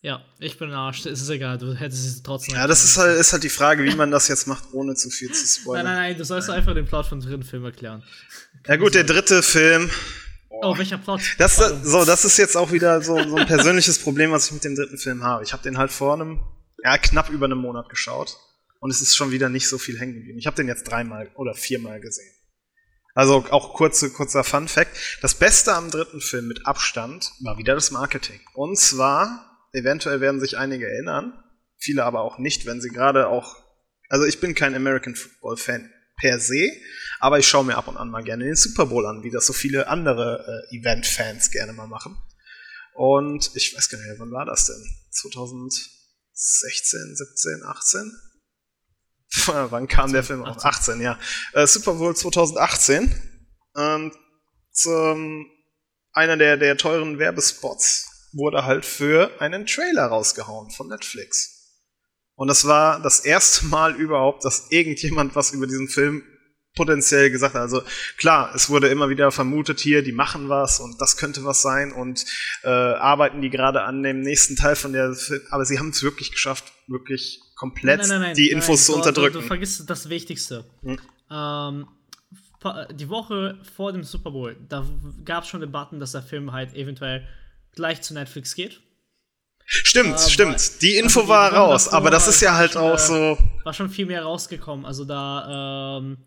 Ja, 0.00 0.24
ich 0.38 0.56
bin 0.58 0.68
ein 0.68 0.74
Arsch, 0.74 1.06
es 1.06 1.20
ist 1.20 1.28
egal, 1.28 1.58
du 1.58 1.74
hättest 1.74 2.06
es 2.06 2.22
trotzdem. 2.22 2.54
Ja, 2.54 2.68
das 2.68 2.84
ist 2.84 2.96
halt, 2.96 3.18
ist 3.18 3.32
halt 3.32 3.42
die 3.42 3.48
Frage, 3.48 3.82
wie 3.82 3.96
man 3.96 4.12
das 4.12 4.28
jetzt 4.28 4.46
macht, 4.46 4.72
ohne 4.72 4.94
zu 4.94 5.10
viel 5.10 5.32
zu 5.32 5.44
spoilern. 5.44 5.84
Nein, 5.86 5.94
nein, 5.94 6.10
nein, 6.10 6.18
du 6.18 6.24
sollst 6.24 6.50
einfach 6.50 6.74
den 6.74 6.86
Plot 6.86 7.06
vom 7.06 7.20
dritten 7.20 7.42
Film 7.42 7.64
erklären. 7.64 8.04
Ja, 8.66 8.76
gut, 8.76 8.94
der 8.94 9.04
dritte 9.04 9.42
Film. 9.42 9.90
Boah. 10.48 10.70
Oh, 10.70 10.78
welcher 10.78 10.98
Plot? 10.98 11.20
Das, 11.38 11.56
so, 11.56 12.04
das 12.04 12.24
ist 12.24 12.36
jetzt 12.36 12.56
auch 12.56 12.70
wieder 12.70 13.02
so, 13.02 13.22
so 13.28 13.36
ein 13.36 13.46
persönliches 13.46 13.98
Problem, 13.98 14.30
was 14.30 14.46
ich 14.46 14.52
mit 14.52 14.64
dem 14.64 14.76
dritten 14.76 14.98
Film 14.98 15.24
habe. 15.24 15.42
Ich 15.42 15.52
habe 15.52 15.62
den 15.64 15.78
halt 15.78 15.90
vor 15.90 16.14
einem, 16.14 16.40
ja, 16.84 16.96
knapp 16.96 17.28
über 17.30 17.46
einem 17.46 17.58
Monat 17.58 17.88
geschaut. 17.88 18.36
Und 18.80 18.90
es 18.90 19.00
ist 19.00 19.16
schon 19.16 19.32
wieder 19.32 19.48
nicht 19.48 19.68
so 19.68 19.78
viel 19.78 19.98
hängen 19.98 20.14
geblieben. 20.14 20.38
Ich 20.38 20.46
habe 20.46 20.56
den 20.56 20.68
jetzt 20.68 20.84
dreimal 20.84 21.28
oder 21.34 21.54
viermal 21.54 22.00
gesehen. 22.00 22.32
Also 23.14 23.44
auch 23.50 23.74
kurze, 23.74 24.10
kurzer 24.10 24.44
Fun 24.44 24.68
Fact. 24.68 24.96
Das 25.22 25.34
Beste 25.34 25.74
am 25.74 25.90
dritten 25.90 26.20
Film 26.20 26.46
mit 26.46 26.66
Abstand 26.66 27.32
war 27.40 27.58
wieder 27.58 27.74
das 27.74 27.90
Marketing. 27.90 28.40
Und 28.54 28.78
zwar 28.78 29.47
Eventuell 29.72 30.20
werden 30.20 30.40
sich 30.40 30.56
einige 30.56 30.86
erinnern, 30.86 31.32
viele 31.76 32.04
aber 32.04 32.22
auch 32.22 32.38
nicht, 32.38 32.66
wenn 32.66 32.80
sie 32.80 32.90
gerade 32.90 33.28
auch. 33.28 33.56
Also 34.08 34.24
ich 34.24 34.40
bin 34.40 34.54
kein 34.54 34.74
American 34.74 35.14
Football 35.14 35.56
Fan 35.56 35.92
per 36.16 36.40
se, 36.40 36.70
aber 37.20 37.38
ich 37.38 37.46
schaue 37.46 37.64
mir 37.64 37.76
ab 37.76 37.88
und 37.88 37.96
an 37.96 38.10
mal 38.10 38.24
gerne 38.24 38.44
den 38.44 38.56
Super 38.56 38.86
Bowl 38.86 39.06
an, 39.06 39.22
wie 39.22 39.30
das 39.30 39.46
so 39.46 39.52
viele 39.52 39.88
andere 39.88 40.64
äh, 40.70 40.76
Event-Fans 40.76 41.50
gerne 41.50 41.72
mal 41.72 41.86
machen. 41.86 42.16
Und 42.94 43.50
ich 43.54 43.76
weiß 43.76 43.88
gar 43.90 43.98
nicht 43.98 44.18
wann 44.18 44.32
war 44.32 44.44
das 44.44 44.66
denn? 44.66 44.84
2016, 45.12 47.16
17, 47.16 47.62
18? 47.64 48.12
wann 49.70 49.86
kam 49.86 50.10
2018. 50.10 50.12
der 50.12 50.24
Film 50.24 50.44
auf? 50.44 50.64
18, 50.64 51.00
ja. 51.00 51.18
Äh, 51.52 51.66
Super 51.66 51.94
Bowl 51.94 52.16
2018. 52.16 53.14
Ähm, 53.76 54.12
zum, 54.72 55.46
einer 56.12 56.36
der, 56.36 56.56
der 56.56 56.76
teuren 56.76 57.18
Werbespots 57.18 58.17
wurde 58.32 58.64
halt 58.64 58.84
für 58.84 59.40
einen 59.40 59.66
Trailer 59.66 60.06
rausgehauen 60.06 60.70
von 60.70 60.88
Netflix. 60.88 61.58
Und 62.34 62.48
das 62.48 62.66
war 62.66 63.00
das 63.00 63.20
erste 63.20 63.66
Mal 63.66 63.96
überhaupt, 63.96 64.44
dass 64.44 64.70
irgendjemand 64.70 65.34
was 65.34 65.52
über 65.52 65.66
diesen 65.66 65.88
Film 65.88 66.22
potenziell 66.78 67.30
gesagt 67.30 67.54
hat. 67.54 67.62
Also 67.62 67.82
klar, 68.16 68.54
es 68.54 68.70
wurde 68.70 68.88
immer 68.88 69.08
wieder 69.08 69.32
vermutet 69.32 69.80
hier, 69.80 70.02
die 70.02 70.12
machen 70.12 70.48
was 70.48 70.78
und 70.78 71.00
das 71.00 71.16
könnte 71.16 71.44
was 71.44 71.60
sein 71.60 71.92
und 71.92 72.24
äh, 72.62 72.68
arbeiten 72.68 73.42
die 73.42 73.50
gerade 73.50 73.82
an 73.82 74.02
dem 74.04 74.20
nächsten 74.20 74.54
Teil 74.54 74.76
von 74.76 74.92
der 74.92 75.12
Film, 75.14 75.42
aber 75.50 75.64
sie 75.64 75.78
haben 75.78 75.90
es 75.90 76.02
wirklich 76.04 76.30
geschafft, 76.30 76.72
wirklich 76.86 77.40
komplett 77.56 78.00
nein, 78.00 78.08
nein, 78.08 78.20
nein, 78.20 78.34
die 78.34 78.50
Infos 78.50 78.86
zu 78.86 78.94
unterdrücken. 78.94 79.34
Du, 79.34 79.40
du, 79.40 79.46
vergisst 79.46 79.90
das 79.90 80.08
Wichtigste. 80.08 80.64
Hm. 80.82 81.00
Ähm, 81.30 81.88
die 82.92 83.08
Woche 83.08 83.58
vor 83.76 83.92
dem 83.92 84.04
Super 84.04 84.30
Bowl, 84.30 84.56
da 84.68 84.86
gab 85.24 85.42
es 85.42 85.50
schon 85.50 85.60
Debatten, 85.60 85.98
dass 85.98 86.12
der 86.12 86.22
Film 86.22 86.52
halt 86.52 86.74
eventuell 86.74 87.26
gleich 87.78 88.02
zu 88.02 88.12
Netflix 88.12 88.56
geht. 88.56 88.80
Stimmt, 89.64 90.16
äh, 90.16 90.30
stimmt. 90.30 90.82
Die 90.82 90.96
Info 90.96 91.20
also 91.20 91.28
war 91.28 91.52
raus, 91.52 91.88
aber 91.88 92.10
das 92.10 92.26
ist 92.26 92.40
ja 92.40 92.56
halt 92.56 92.76
auch 92.76 92.94
äh, 92.94 92.98
so. 92.98 93.38
War 93.62 93.72
schon 93.72 93.88
viel 93.88 94.06
mehr 94.06 94.24
rausgekommen. 94.24 94.84
Also 94.84 95.04
da 95.04 95.98
ähm, 95.98 96.18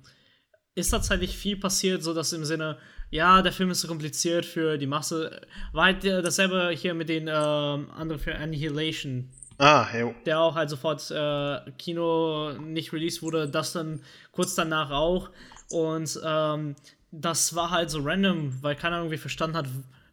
ist 0.75 0.91
tatsächlich 0.91 1.35
viel 1.35 1.57
passiert, 1.57 2.03
so 2.03 2.13
dass 2.13 2.31
im 2.31 2.45
Sinne, 2.45 2.77
ja, 3.09 3.41
der 3.41 3.51
Film 3.51 3.69
ist 3.69 3.81
so 3.81 3.89
kompliziert 3.89 4.45
für 4.45 4.77
die 4.77 4.87
Masse. 4.87 5.41
War 5.73 5.85
halt 5.85 6.05
dasselbe 6.05 6.71
hier 6.73 6.93
mit 6.93 7.09
den 7.09 7.27
ähm, 7.27 7.91
anderen 7.91 8.19
für 8.21 8.33
Annihilation. 8.33 9.29
Ah, 9.57 9.87
jo. 9.95 10.15
Der 10.25 10.39
auch 10.39 10.55
halt 10.55 10.69
sofort 10.69 11.11
äh, 11.11 11.71
Kino 11.77 12.53
nicht 12.53 12.93
released 12.93 13.21
wurde, 13.21 13.49
das 13.49 13.73
dann 13.73 14.01
kurz 14.31 14.55
danach 14.55 14.91
auch. 14.91 15.29
Und 15.69 16.17
ähm, 16.23 16.75
das 17.11 17.53
war 17.53 17.69
halt 17.71 17.89
so 17.89 17.99
random, 17.99 18.63
weil 18.63 18.75
keiner 18.75 18.97
irgendwie 18.97 19.17
verstanden 19.17 19.57
hat, 19.57 19.67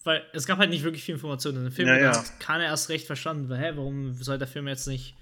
weil 0.08 0.22
es 0.32 0.46
gab 0.46 0.58
halt 0.58 0.70
nicht 0.70 0.84
wirklich 0.84 1.04
viel 1.04 1.16
Informationen 1.16 1.58
in 1.58 1.64
dem 1.64 1.72
Film. 1.72 1.86
Ja, 1.86 1.98
ja. 1.98 2.16
hat 2.16 2.40
keiner 2.40 2.64
erst 2.64 2.88
recht 2.88 3.06
verstanden, 3.06 3.50
weil, 3.50 3.58
hä, 3.58 3.72
warum 3.74 4.14
soll 4.14 4.38
der 4.38 4.48
Film 4.48 4.66
jetzt 4.66 4.88
nicht 4.88 5.14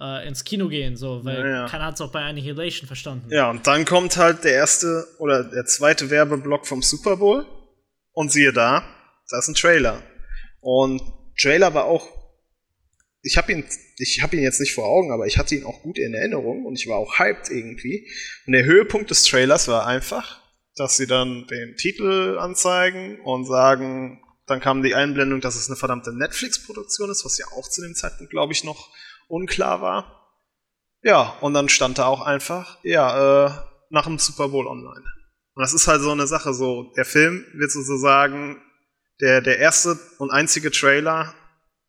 äh, 0.00 0.26
ins 0.28 0.44
Kino 0.44 0.68
gehen? 0.68 0.96
So, 0.96 1.24
weil 1.24 1.40
ja, 1.40 1.48
ja. 1.48 1.68
keiner 1.68 1.86
hat 1.86 1.94
es 1.94 2.00
auch 2.00 2.12
bei 2.12 2.22
Annihilation 2.22 2.86
verstanden. 2.86 3.28
Ja, 3.30 3.50
und 3.50 3.66
dann 3.66 3.84
kommt 3.84 4.16
halt 4.16 4.44
der 4.44 4.52
erste 4.52 5.04
oder 5.18 5.42
der 5.42 5.66
zweite 5.66 6.10
Werbeblock 6.10 6.64
vom 6.64 6.80
Super 6.80 7.16
Bowl. 7.16 7.44
Und 8.12 8.30
siehe 8.30 8.52
da, 8.52 8.84
da 9.28 9.38
ist 9.40 9.48
ein 9.48 9.56
Trailer. 9.56 10.00
Und 10.60 11.02
Trailer 11.36 11.74
war 11.74 11.86
auch. 11.86 12.08
Ich 13.22 13.36
habe 13.36 13.50
ihn, 13.50 13.64
ich 13.98 14.22
habe 14.22 14.36
ihn 14.36 14.44
jetzt 14.44 14.60
nicht 14.60 14.74
vor 14.74 14.84
Augen, 14.84 15.10
aber 15.10 15.26
ich 15.26 15.38
hatte 15.38 15.56
ihn 15.56 15.64
auch 15.64 15.82
gut 15.82 15.98
in 15.98 16.14
Erinnerung 16.14 16.66
und 16.66 16.78
ich 16.78 16.86
war 16.86 16.98
auch 16.98 17.18
hyped 17.18 17.50
irgendwie. 17.50 18.08
Und 18.46 18.52
der 18.52 18.64
Höhepunkt 18.64 19.10
des 19.10 19.24
Trailers 19.24 19.66
war 19.66 19.88
einfach, 19.88 20.43
dass 20.76 20.96
sie 20.96 21.06
dann 21.06 21.46
den 21.46 21.76
Titel 21.76 22.38
anzeigen 22.38 23.20
und 23.20 23.46
sagen, 23.46 24.22
dann 24.46 24.60
kam 24.60 24.82
die 24.82 24.94
Einblendung, 24.94 25.40
dass 25.40 25.56
es 25.56 25.68
eine 25.68 25.76
verdammte 25.76 26.12
Netflix-Produktion 26.12 27.10
ist, 27.10 27.24
was 27.24 27.38
ja 27.38 27.46
auch 27.56 27.68
zu 27.68 27.80
dem 27.80 27.94
Zeitpunkt, 27.94 28.30
glaube 28.30 28.52
ich, 28.52 28.64
noch 28.64 28.90
unklar 29.28 29.80
war. 29.80 30.30
Ja, 31.02 31.36
und 31.40 31.54
dann 31.54 31.68
stand 31.68 31.98
da 31.98 32.06
auch 32.06 32.20
einfach, 32.20 32.78
ja, 32.82 33.46
äh, 33.46 33.50
nach 33.90 34.04
dem 34.04 34.18
Super 34.18 34.48
Bowl 34.48 34.66
online. 34.66 35.04
Und 35.54 35.62
das 35.62 35.72
ist 35.72 35.86
halt 35.86 36.02
so 36.02 36.10
eine 36.10 36.26
Sache, 36.26 36.52
so, 36.52 36.92
der 36.96 37.04
Film 37.04 37.44
wird 37.54 37.70
sozusagen 37.70 38.60
der, 39.20 39.40
der 39.40 39.58
erste 39.58 39.98
und 40.18 40.30
einzige 40.30 40.70
Trailer 40.70 41.34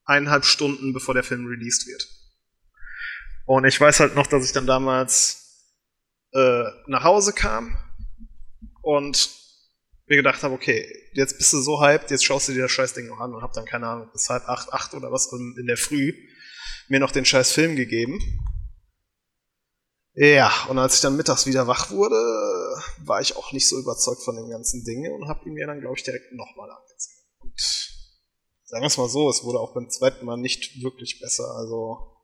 eineinhalb 0.06 0.46
Stunden 0.46 0.94
bevor 0.94 1.14
der 1.14 1.24
Film 1.24 1.48
released 1.48 1.88
wird. 1.88 2.08
Und 3.46 3.66
ich 3.66 3.80
weiß 3.80 4.00
halt 4.00 4.16
noch, 4.16 4.28
dass 4.28 4.46
ich 4.46 4.52
dann 4.52 4.68
damals 4.68 5.72
äh, 6.34 6.64
nach 6.88 7.04
Hause 7.04 7.34
kam 7.34 7.76
und 8.86 9.30
mir 10.06 10.18
gedacht 10.18 10.44
habe, 10.44 10.54
okay, 10.54 10.86
jetzt 11.14 11.38
bist 11.38 11.52
du 11.52 11.60
so 11.60 11.82
hyped, 11.82 12.12
jetzt 12.12 12.24
schaust 12.24 12.48
du 12.48 12.54
dir 12.54 12.62
das 12.62 12.72
Scheißding 12.72 13.08
noch 13.08 13.20
an 13.20 13.34
und 13.34 13.42
hab 13.42 13.54
dann, 13.54 13.66
keine 13.66 13.88
Ahnung, 13.88 14.10
bis 14.14 14.30
halb 14.30 14.48
acht, 14.48 14.72
acht 14.72 14.94
oder 14.94 15.12
was 15.12 15.32
in 15.32 15.66
der 15.66 15.78
Früh 15.78 16.14
mir 16.88 17.00
noch 17.00 17.12
den 17.12 17.26
scheiß 17.26 17.52
Film 17.52 17.76
gegeben. 17.76 18.20
Ja, 20.14 20.68
und 20.70 20.78
als 20.78 20.96
ich 20.96 21.02
dann 21.02 21.18
mittags 21.18 21.48
wieder 21.48 21.66
wach 21.66 21.90
wurde, 21.90 22.16
war 23.00 23.20
ich 23.20 23.36
auch 23.36 23.52
nicht 23.52 23.68
so 23.68 23.80
überzeugt 23.80 24.22
von 24.22 24.36
den 24.36 24.50
ganzen 24.50 24.86
Dingen 24.86 25.12
und 25.14 25.28
hab 25.28 25.46
ihn 25.46 25.54
mir 25.54 25.66
dann, 25.66 25.82
glaube 25.82 25.96
ich, 25.98 26.04
direkt 26.04 26.32
nochmal 26.32 26.70
angezogen. 26.70 27.26
Und 27.40 27.60
sagen 28.66 28.84
wir 28.84 28.88
es 28.88 28.98
mal 28.98 29.10
so, 29.10 29.30
es 29.30 29.44
wurde 29.44 29.60
auch 29.60 29.74
beim 29.74 29.90
zweiten 29.90 30.26
Mal 30.26 30.38
nicht 30.38 30.84
wirklich 30.84 31.20
besser. 31.20 31.56
Also, 31.56 32.22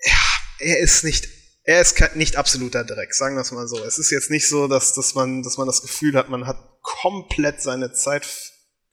ja, 0.00 0.18
er 0.58 0.78
ist 0.78 1.04
nicht 1.04 1.41
er 1.64 1.80
ist 1.80 2.16
nicht 2.16 2.36
absoluter 2.36 2.84
Dreck, 2.84 3.14
sagen 3.14 3.36
wir 3.36 3.42
es 3.42 3.52
mal 3.52 3.68
so. 3.68 3.84
Es 3.84 3.98
ist 3.98 4.10
jetzt 4.10 4.30
nicht 4.30 4.48
so, 4.48 4.66
dass, 4.66 4.94
dass, 4.94 5.14
man, 5.14 5.42
dass 5.42 5.58
man 5.58 5.66
das 5.66 5.82
Gefühl 5.82 6.16
hat, 6.16 6.28
man 6.28 6.46
hat 6.46 6.58
komplett 6.82 7.62
seine 7.62 7.92
Zeit 7.92 8.26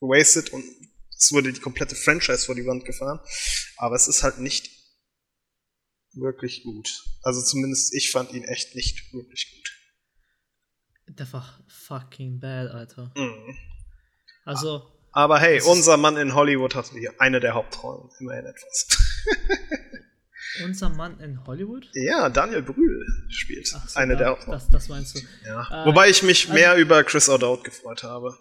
gewastet 0.00 0.50
und 0.50 0.64
es 1.16 1.32
wurde 1.32 1.52
die 1.52 1.60
komplette 1.60 1.96
Franchise 1.96 2.46
vor 2.46 2.54
die 2.54 2.66
Wand 2.66 2.84
gefahren. 2.84 3.20
Aber 3.76 3.96
es 3.96 4.08
ist 4.08 4.22
halt 4.22 4.38
nicht 4.38 4.70
wirklich 6.12 6.62
gut. 6.62 6.88
Also 7.22 7.42
zumindest 7.42 7.94
ich 7.94 8.10
fand 8.10 8.32
ihn 8.32 8.44
echt 8.44 8.74
nicht 8.74 9.12
wirklich 9.12 9.52
gut. 9.52 11.16
Der 11.18 11.32
war 11.32 11.64
fucking 11.86 12.38
bad, 12.38 12.70
Alter. 12.70 13.12
Mhm. 13.16 13.58
Also. 14.44 14.82
Aber 15.12 15.40
hey, 15.40 15.60
unser 15.62 15.96
Mann 15.96 16.16
in 16.16 16.34
Hollywood 16.34 16.76
hat 16.76 16.90
hier 16.90 17.20
eine 17.20 17.40
der 17.40 17.54
Hauptrollen. 17.54 18.08
Immerhin 18.20 18.46
etwas. 18.46 18.86
Unser 20.64 20.88
Mann 20.90 21.20
in 21.20 21.46
Hollywood? 21.46 21.88
Ja, 21.94 22.28
Daniel 22.28 22.62
Brühl 22.62 23.06
spielt 23.28 23.66
so, 23.66 23.78
eine 23.94 24.16
der 24.16 24.28
Hauptrollen. 24.28 24.58
Das, 24.58 24.68
das 24.68 24.88
meinst 24.88 25.16
du. 25.16 25.20
Ja. 25.46 25.82
Äh, 25.82 25.86
Wobei 25.86 26.10
ich 26.10 26.22
mich 26.22 26.44
also, 26.44 26.54
mehr 26.54 26.76
über 26.76 27.04
Chris 27.04 27.28
O'Dowd 27.28 27.62
gefreut 27.62 28.02
habe. 28.02 28.36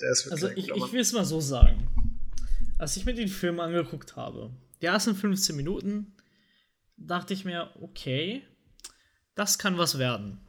Der 0.00 0.10
ist 0.10 0.26
wirklich 0.26 0.42
also 0.42 0.56
ich, 0.56 0.86
ich 0.86 0.92
will 0.92 1.00
es 1.00 1.12
mal 1.12 1.24
so 1.24 1.40
sagen. 1.40 1.88
Als 2.78 2.96
ich 2.96 3.04
mir 3.04 3.14
den 3.14 3.28
Film 3.28 3.60
angeguckt 3.60 4.16
habe, 4.16 4.50
die 4.80 4.86
ersten 4.86 5.14
15 5.14 5.54
Minuten, 5.56 6.14
dachte 6.96 7.34
ich 7.34 7.44
mir, 7.44 7.70
okay, 7.80 8.42
das 9.34 9.58
kann 9.58 9.78
was 9.78 9.98
werden. 9.98 10.40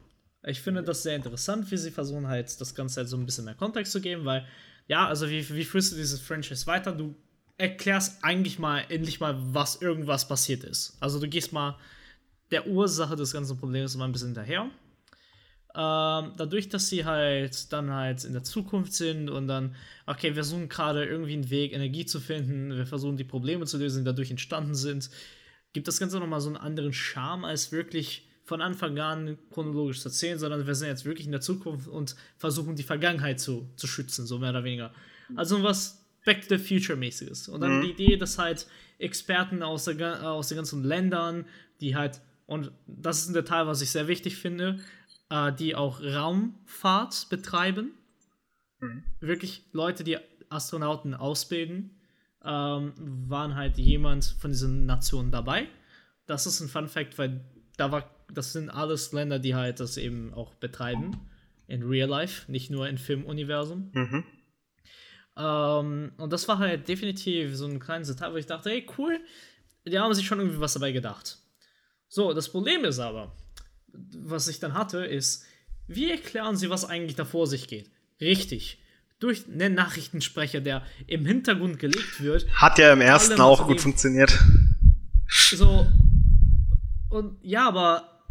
Ich 0.44 0.60
finde 0.60 0.82
das 0.82 1.02
sehr 1.02 1.16
interessant, 1.16 1.70
wie 1.70 1.76
sie 1.76 1.90
versuchen 1.90 2.26
halt 2.26 2.60
das 2.60 2.74
Ganze 2.74 3.00
halt 3.00 3.08
so 3.08 3.16
ein 3.16 3.24
bisschen 3.24 3.44
mehr 3.44 3.54
Kontext 3.54 3.92
zu 3.92 4.00
geben, 4.00 4.24
weil, 4.24 4.46
ja, 4.88 5.06
also 5.06 5.30
wie, 5.30 5.48
wie 5.50 5.64
führst 5.64 5.92
du 5.92 5.96
dieses 5.96 6.20
Franchise 6.20 6.66
weiter? 6.66 6.92
Du 6.92 7.14
erklärst 7.62 8.24
eigentlich 8.24 8.58
mal 8.58 8.84
endlich 8.88 9.20
mal, 9.20 9.36
was 9.54 9.80
irgendwas 9.80 10.26
passiert 10.26 10.64
ist. 10.64 10.96
Also 10.98 11.20
du 11.20 11.28
gehst 11.28 11.52
mal 11.52 11.78
der 12.50 12.66
Ursache 12.66 13.14
des 13.14 13.32
ganzen 13.32 13.56
Problems 13.56 13.96
mal 13.96 14.06
ein 14.06 14.12
bisschen 14.12 14.34
hinterher. 14.34 14.68
Ähm, 15.74 16.32
dadurch, 16.36 16.68
dass 16.68 16.88
sie 16.88 17.04
halt 17.04 17.72
dann 17.72 17.92
halt 17.92 18.24
in 18.24 18.32
der 18.32 18.42
Zukunft 18.42 18.92
sind 18.92 19.30
und 19.30 19.46
dann, 19.46 19.76
okay, 20.06 20.28
wir 20.28 20.34
versuchen 20.34 20.68
gerade 20.68 21.04
irgendwie 21.04 21.34
einen 21.34 21.50
Weg, 21.50 21.72
Energie 21.72 22.04
zu 22.04 22.18
finden, 22.18 22.76
wir 22.76 22.84
versuchen 22.84 23.16
die 23.16 23.24
Probleme 23.24 23.64
zu 23.64 23.78
lösen, 23.78 24.00
die 24.00 24.06
dadurch 24.06 24.32
entstanden 24.32 24.74
sind, 24.74 25.08
gibt 25.72 25.86
das 25.86 26.00
Ganze 26.00 26.18
nochmal 26.18 26.40
so 26.40 26.48
einen 26.48 26.58
anderen 26.58 26.92
Charme, 26.92 27.44
als 27.44 27.70
wirklich 27.70 28.28
von 28.44 28.60
Anfang 28.60 28.98
an 28.98 29.38
chronologisch 29.52 30.00
zu 30.00 30.08
erzählen, 30.08 30.38
sondern 30.38 30.66
wir 30.66 30.74
sind 30.74 30.88
jetzt 30.88 31.04
wirklich 31.04 31.26
in 31.26 31.32
der 31.32 31.40
Zukunft 31.40 31.86
und 31.86 32.16
versuchen 32.36 32.74
die 32.74 32.82
Vergangenheit 32.82 33.38
zu, 33.38 33.70
zu 33.76 33.86
schützen, 33.86 34.26
so 34.26 34.40
mehr 34.40 34.50
oder 34.50 34.64
weniger. 34.64 34.92
Also 35.36 35.62
was 35.62 36.01
Back 36.24 36.46
to 36.46 36.56
the 36.56 36.62
Future 36.62 36.96
mäßiges. 36.96 37.48
Und 37.48 37.60
dann 37.60 37.78
mhm. 37.78 37.82
die 37.82 37.90
Idee, 37.90 38.16
dass 38.16 38.38
halt 38.38 38.66
Experten 38.98 39.62
aus, 39.62 39.84
der, 39.84 40.30
aus 40.30 40.48
den 40.48 40.56
ganzen 40.56 40.84
Ländern, 40.84 41.46
die 41.80 41.96
halt, 41.96 42.20
und 42.46 42.72
das 42.86 43.18
ist 43.18 43.28
ein 43.28 43.34
Detail, 43.34 43.66
was 43.66 43.82
ich 43.82 43.90
sehr 43.90 44.08
wichtig 44.08 44.36
finde, 44.36 44.78
äh, 45.30 45.52
die 45.52 45.74
auch 45.74 46.00
Raumfahrt 46.00 47.28
betreiben. 47.28 47.92
Mhm. 48.80 49.02
Wirklich 49.20 49.64
Leute, 49.72 50.04
die 50.04 50.18
Astronauten 50.48 51.14
ausbilden, 51.14 51.98
ähm, 52.44 52.92
waren 53.28 53.54
halt 53.54 53.78
jemand 53.78 54.24
von 54.24 54.50
diesen 54.50 54.86
Nationen 54.86 55.30
dabei. 55.30 55.68
Das 56.26 56.46
ist 56.46 56.60
ein 56.60 56.68
Fun 56.68 56.88
Fact, 56.88 57.18
weil 57.18 57.40
da 57.76 57.90
war, 57.90 58.08
das 58.32 58.52
sind 58.52 58.70
alles 58.70 59.12
Länder, 59.12 59.38
die 59.38 59.54
halt 59.54 59.80
das 59.80 59.96
eben 59.96 60.32
auch 60.34 60.54
betreiben. 60.54 61.18
In 61.66 61.82
Real 61.82 62.08
Life, 62.08 62.50
nicht 62.50 62.70
nur 62.70 62.88
im 62.88 62.98
Filmuniversum. 62.98 63.90
Mhm. 63.92 64.24
Ähm, 65.36 66.12
und 66.16 66.32
das 66.32 66.46
war 66.48 66.58
halt 66.58 66.88
definitiv 66.88 67.56
so 67.56 67.66
ein 67.66 67.80
kleines 67.80 68.08
Detail, 68.08 68.32
wo 68.32 68.36
ich 68.36 68.46
dachte, 68.46 68.70
hey, 68.70 68.86
cool, 68.98 69.20
die 69.86 69.98
haben 69.98 70.14
sich 70.14 70.26
schon 70.26 70.38
irgendwie 70.38 70.60
was 70.60 70.74
dabei 70.74 70.92
gedacht. 70.92 71.38
So, 72.08 72.32
das 72.32 72.50
Problem 72.50 72.84
ist 72.84 72.98
aber, 72.98 73.34
was 73.92 74.48
ich 74.48 74.60
dann 74.60 74.74
hatte, 74.74 75.04
ist, 75.04 75.44
wie 75.86 76.10
erklären 76.10 76.56
sie, 76.56 76.70
was 76.70 76.84
eigentlich 76.84 77.16
da 77.16 77.24
vor 77.24 77.46
sich 77.46 77.68
geht? 77.68 77.90
Richtig. 78.20 78.78
Durch 79.18 79.44
einen 79.46 79.74
Nachrichtensprecher, 79.74 80.60
der 80.60 80.84
im 81.06 81.24
Hintergrund 81.24 81.78
gelegt 81.78 82.22
wird. 82.22 82.46
Hat 82.54 82.78
ja 82.78 82.92
im 82.92 83.00
ersten 83.00 83.40
auch 83.40 83.66
gut 83.66 83.80
funktioniert. 83.80 84.36
So. 85.50 85.86
Und 87.08 87.38
ja, 87.42 87.68
aber 87.68 88.24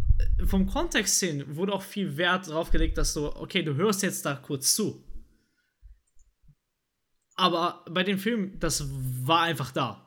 vom 0.46 0.68
Kontext 0.68 1.20
hin 1.20 1.44
wurde 1.56 1.74
auch 1.74 1.82
viel 1.82 2.18
Wert 2.18 2.50
drauf 2.50 2.72
gelegt, 2.72 2.98
dass 2.98 3.14
du, 3.14 3.28
okay, 3.28 3.64
du 3.64 3.76
hörst 3.76 4.04
jetzt 4.04 4.26
da 4.26 4.36
kurz 4.36 4.76
zu. 4.76 5.04
Aber 7.42 7.84
bei 7.90 8.04
dem 8.04 8.20
Film, 8.20 8.60
das 8.60 8.88
war 9.26 9.42
einfach 9.42 9.72
da. 9.72 10.06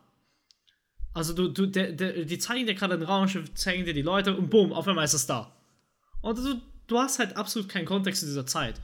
Also 1.12 1.32
du, 1.32 1.48
du, 1.48 1.66
der, 1.66 1.90
der, 1.90 2.24
die 2.24 2.39
zeigen 2.39 2.65
dir 2.65 2.77
gerade 2.77 2.94
ein 2.94 3.02
Raumschiff, 3.02 3.52
zeigen 3.55 3.85
dir 3.85 3.93
die 3.93 4.02
Leute 4.02 4.36
und 4.36 4.51
boom, 4.51 4.73
auf 4.73 4.86
einmal 4.86 5.05
ist 5.05 5.15
es 5.15 5.27
da. 5.27 5.52
Und 6.23 6.39
du, 6.39 6.61
du 6.86 6.97
hast 6.97 7.19
halt 7.19 7.36
absolut 7.36 7.69
keinen 7.69 7.86
Kontext 7.86 8.23
in 8.23 8.28
dieser 8.28 8.47
Zeit, 8.47 8.81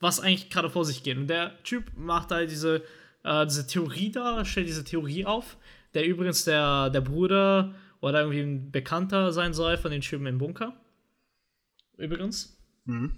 was 0.00 0.18
eigentlich 0.18 0.48
gerade 0.48 0.70
vor 0.70 0.86
sich 0.86 1.02
geht. 1.02 1.18
Und 1.18 1.26
der 1.26 1.62
Typ 1.62 1.92
macht 1.94 2.30
halt 2.30 2.50
diese, 2.50 2.82
äh, 3.22 3.44
diese 3.44 3.66
Theorie 3.66 4.10
da, 4.10 4.46
stellt 4.46 4.66
diese 4.66 4.84
Theorie 4.84 5.26
auf, 5.26 5.58
der 5.92 6.06
übrigens 6.06 6.44
der, 6.44 6.88
der 6.88 7.02
Bruder 7.02 7.74
oder 8.00 8.20
irgendwie 8.20 8.40
ein 8.40 8.70
Bekannter 8.70 9.30
sein 9.30 9.52
soll 9.52 9.76
von 9.76 9.90
den 9.90 10.00
Typen 10.00 10.24
im 10.24 10.38
Bunker. 10.38 10.72
Übrigens. 11.98 12.58
Mhm. 12.86 13.12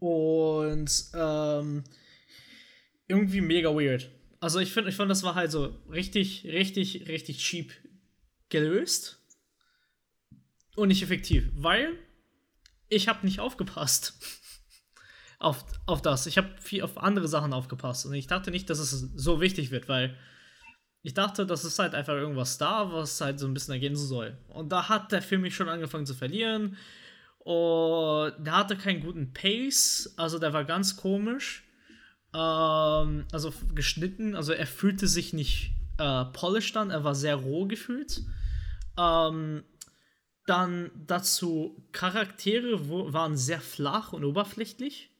Und 0.00 1.04
ähm, 1.14 1.84
irgendwie 3.10 3.40
mega 3.40 3.68
weird. 3.70 4.10
Also 4.40 4.58
ich 4.58 4.72
finde, 4.72 4.90
ich 4.90 4.96
fand, 4.96 5.10
das 5.10 5.22
war 5.22 5.34
halt 5.34 5.50
so 5.50 5.76
richtig, 5.90 6.44
richtig, 6.44 7.08
richtig 7.08 7.38
cheap 7.38 7.72
gelöst 8.48 9.22
und 10.76 10.88
nicht 10.88 11.02
effektiv, 11.02 11.50
weil 11.54 11.98
ich 12.88 13.08
habe 13.08 13.26
nicht 13.26 13.40
aufgepasst 13.40 14.14
auf, 15.38 15.64
auf 15.86 16.00
das. 16.00 16.26
Ich 16.26 16.38
habe 16.38 16.48
viel 16.60 16.82
auf 16.82 16.96
andere 16.96 17.28
Sachen 17.28 17.52
aufgepasst 17.52 18.06
und 18.06 18.14
ich 18.14 18.26
dachte 18.26 18.50
nicht, 18.50 18.70
dass 18.70 18.78
es 18.78 18.90
so 19.14 19.40
wichtig 19.40 19.70
wird, 19.70 19.88
weil 19.88 20.16
ich 21.02 21.14
dachte, 21.14 21.46
das 21.46 21.64
ist 21.64 21.78
halt 21.78 21.94
einfach 21.94 22.14
irgendwas 22.14 22.58
da, 22.58 22.92
was 22.92 23.20
halt 23.20 23.40
so 23.40 23.46
ein 23.46 23.54
bisschen 23.54 23.72
ergänzen 23.72 24.06
soll. 24.06 24.36
Und 24.48 24.70
da 24.70 24.88
hat 24.88 25.12
der 25.12 25.22
Film 25.22 25.42
mich 25.42 25.54
schon 25.54 25.68
angefangen 25.68 26.04
zu 26.04 26.14
verlieren. 26.14 26.76
Und 27.38 28.34
der 28.38 28.56
hatte 28.56 28.76
keinen 28.76 29.00
guten 29.00 29.32
Pace, 29.32 30.12
also 30.18 30.38
der 30.38 30.52
war 30.52 30.64
ganz 30.64 30.96
komisch. 30.96 31.64
Ähm, 32.34 33.26
also 33.32 33.52
geschnitten, 33.74 34.36
also 34.36 34.52
er 34.52 34.66
fühlte 34.66 35.08
sich 35.08 35.32
nicht 35.32 35.72
äh, 35.98 36.24
polished 36.26 36.76
an, 36.76 36.90
er 36.90 37.04
war 37.04 37.14
sehr 37.14 37.36
roh 37.36 37.66
gefühlt. 37.66 38.22
Ähm, 38.98 39.64
dann 40.46 40.90
dazu 41.06 41.86
Charaktere 41.92 42.88
wo, 42.88 43.12
waren 43.12 43.36
sehr 43.36 43.60
flach 43.60 44.12
und 44.12 44.24
oberflächlich. 44.24 45.10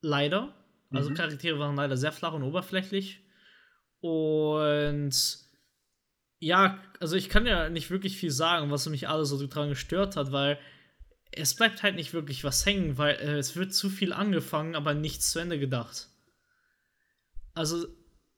Leider. 0.00 0.54
Also 0.90 1.10
mhm. 1.10 1.14
Charaktere 1.14 1.58
waren 1.58 1.76
leider 1.76 1.96
sehr 1.96 2.12
flach 2.12 2.34
und 2.34 2.42
oberflächlich. 2.42 3.20
Und 4.00 5.12
ja, 6.38 6.78
also 7.00 7.16
ich 7.16 7.28
kann 7.28 7.46
ja 7.46 7.70
nicht 7.70 7.90
wirklich 7.90 8.16
viel 8.16 8.30
sagen, 8.30 8.70
was 8.70 8.88
mich 8.88 9.08
alles 9.08 9.30
so 9.30 9.46
dran 9.46 9.70
gestört 9.70 10.16
hat, 10.16 10.30
weil 10.30 10.58
es 11.36 11.54
bleibt 11.54 11.82
halt 11.82 11.96
nicht 11.96 12.12
wirklich 12.12 12.44
was 12.44 12.64
hängen, 12.66 12.98
weil 12.98 13.16
äh, 13.16 13.38
es 13.38 13.56
wird 13.56 13.74
zu 13.74 13.88
viel 13.88 14.12
angefangen, 14.12 14.74
aber 14.74 14.94
nichts 14.94 15.30
zu 15.30 15.38
Ende 15.38 15.58
gedacht. 15.58 16.08
Also, 17.54 17.86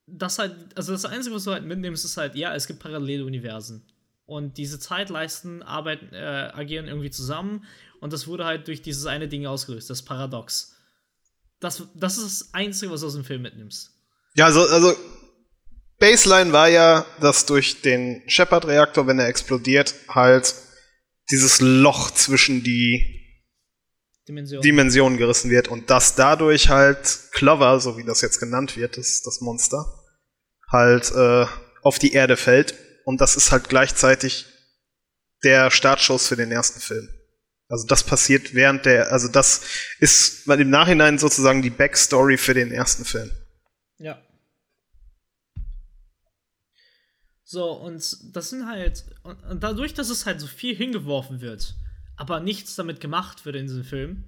das 0.05 0.39
halt, 0.39 0.55
also 0.75 0.91
das 0.93 1.05
Einzige, 1.05 1.35
was 1.35 1.43
du 1.43 1.51
halt 1.51 1.65
mitnimmst, 1.65 2.05
ist 2.05 2.17
halt, 2.17 2.35
ja, 2.35 2.55
es 2.55 2.67
gibt 2.67 2.79
parallele 2.79 3.25
Universen. 3.25 3.85
Und 4.25 4.57
diese 4.57 4.79
Zeitleisten 4.79 5.63
arbeiten, 5.63 6.13
äh, 6.13 6.51
agieren 6.53 6.87
irgendwie 6.87 7.09
zusammen. 7.09 7.65
Und 7.99 8.13
das 8.13 8.27
wurde 8.27 8.45
halt 8.45 8.67
durch 8.67 8.81
dieses 8.81 9.05
eine 9.05 9.27
Ding 9.27 9.45
ausgelöst, 9.45 9.89
das 9.89 10.03
Paradox. 10.03 10.75
Das, 11.59 11.83
das 11.95 12.17
ist 12.17 12.41
das 12.41 12.53
Einzige, 12.53 12.91
was 12.91 13.01
du 13.01 13.07
aus 13.07 13.13
dem 13.13 13.23
Film 13.23 13.41
mitnimmst. 13.41 13.91
Ja, 14.35 14.45
also, 14.45 14.61
also 14.61 14.93
Baseline 15.99 16.51
war 16.51 16.67
ja, 16.67 17.05
dass 17.21 17.45
durch 17.45 17.81
den 17.81 18.21
Shepard-Reaktor, 18.27 19.07
wenn 19.07 19.17
er 19.17 19.27
explodiert, 19.27 19.95
halt 20.09 20.53
dieses 21.31 21.59
Loch 21.61 22.11
zwischen 22.11 22.63
die 22.63 23.17
Dimension. 24.27 24.61
Dimensionen 24.61 25.17
gerissen 25.17 25.49
wird 25.49 25.69
und 25.69 25.89
dass 25.89 26.15
dadurch 26.15 26.69
halt 26.69 27.19
Clover, 27.31 27.79
so 27.79 27.97
wie 27.97 28.03
das 28.03 28.21
jetzt 28.21 28.39
genannt 28.39 28.75
wird, 28.75 28.97
das, 28.97 29.21
das 29.21 29.39
Monster, 29.41 29.85
halt 30.69 31.11
äh, 31.11 31.45
auf 31.81 31.97
die 31.99 32.13
Erde 32.13 32.35
fällt 32.35 32.75
und 33.05 33.21
das 33.21 33.37
ist 33.37 33.51
halt 33.51 33.69
gleichzeitig 33.69 34.45
der 35.43 35.71
Startschuss 35.71 36.27
für 36.27 36.35
den 36.35 36.51
ersten 36.51 36.81
Film. 36.81 37.07
Also 37.69 37.85
das 37.87 38.03
passiert 38.03 38.53
während 38.53 38.85
der, 38.85 39.11
also 39.11 39.27
das 39.27 39.61
ist 39.99 40.47
im 40.47 40.69
Nachhinein 40.69 41.17
sozusagen 41.17 41.61
die 41.61 41.69
Backstory 41.69 42.37
für 42.37 42.53
den 42.53 42.71
ersten 42.71 43.05
Film. 43.05 43.31
Ja. 43.97 44.21
So, 47.49 47.71
und 47.71 48.35
das 48.35 48.49
sind 48.49 48.67
halt, 48.67 49.05
und 49.23 49.63
dadurch, 49.63 49.93
dass 49.93 50.09
es 50.09 50.25
halt 50.25 50.41
so 50.41 50.47
viel 50.47 50.75
hingeworfen 50.75 51.39
wird, 51.39 51.75
aber 52.17 52.41
nichts 52.41 52.75
damit 52.75 52.99
gemacht 52.99 53.45
wird 53.45 53.55
in 53.55 53.67
diesem 53.67 53.85
Film, 53.85 54.25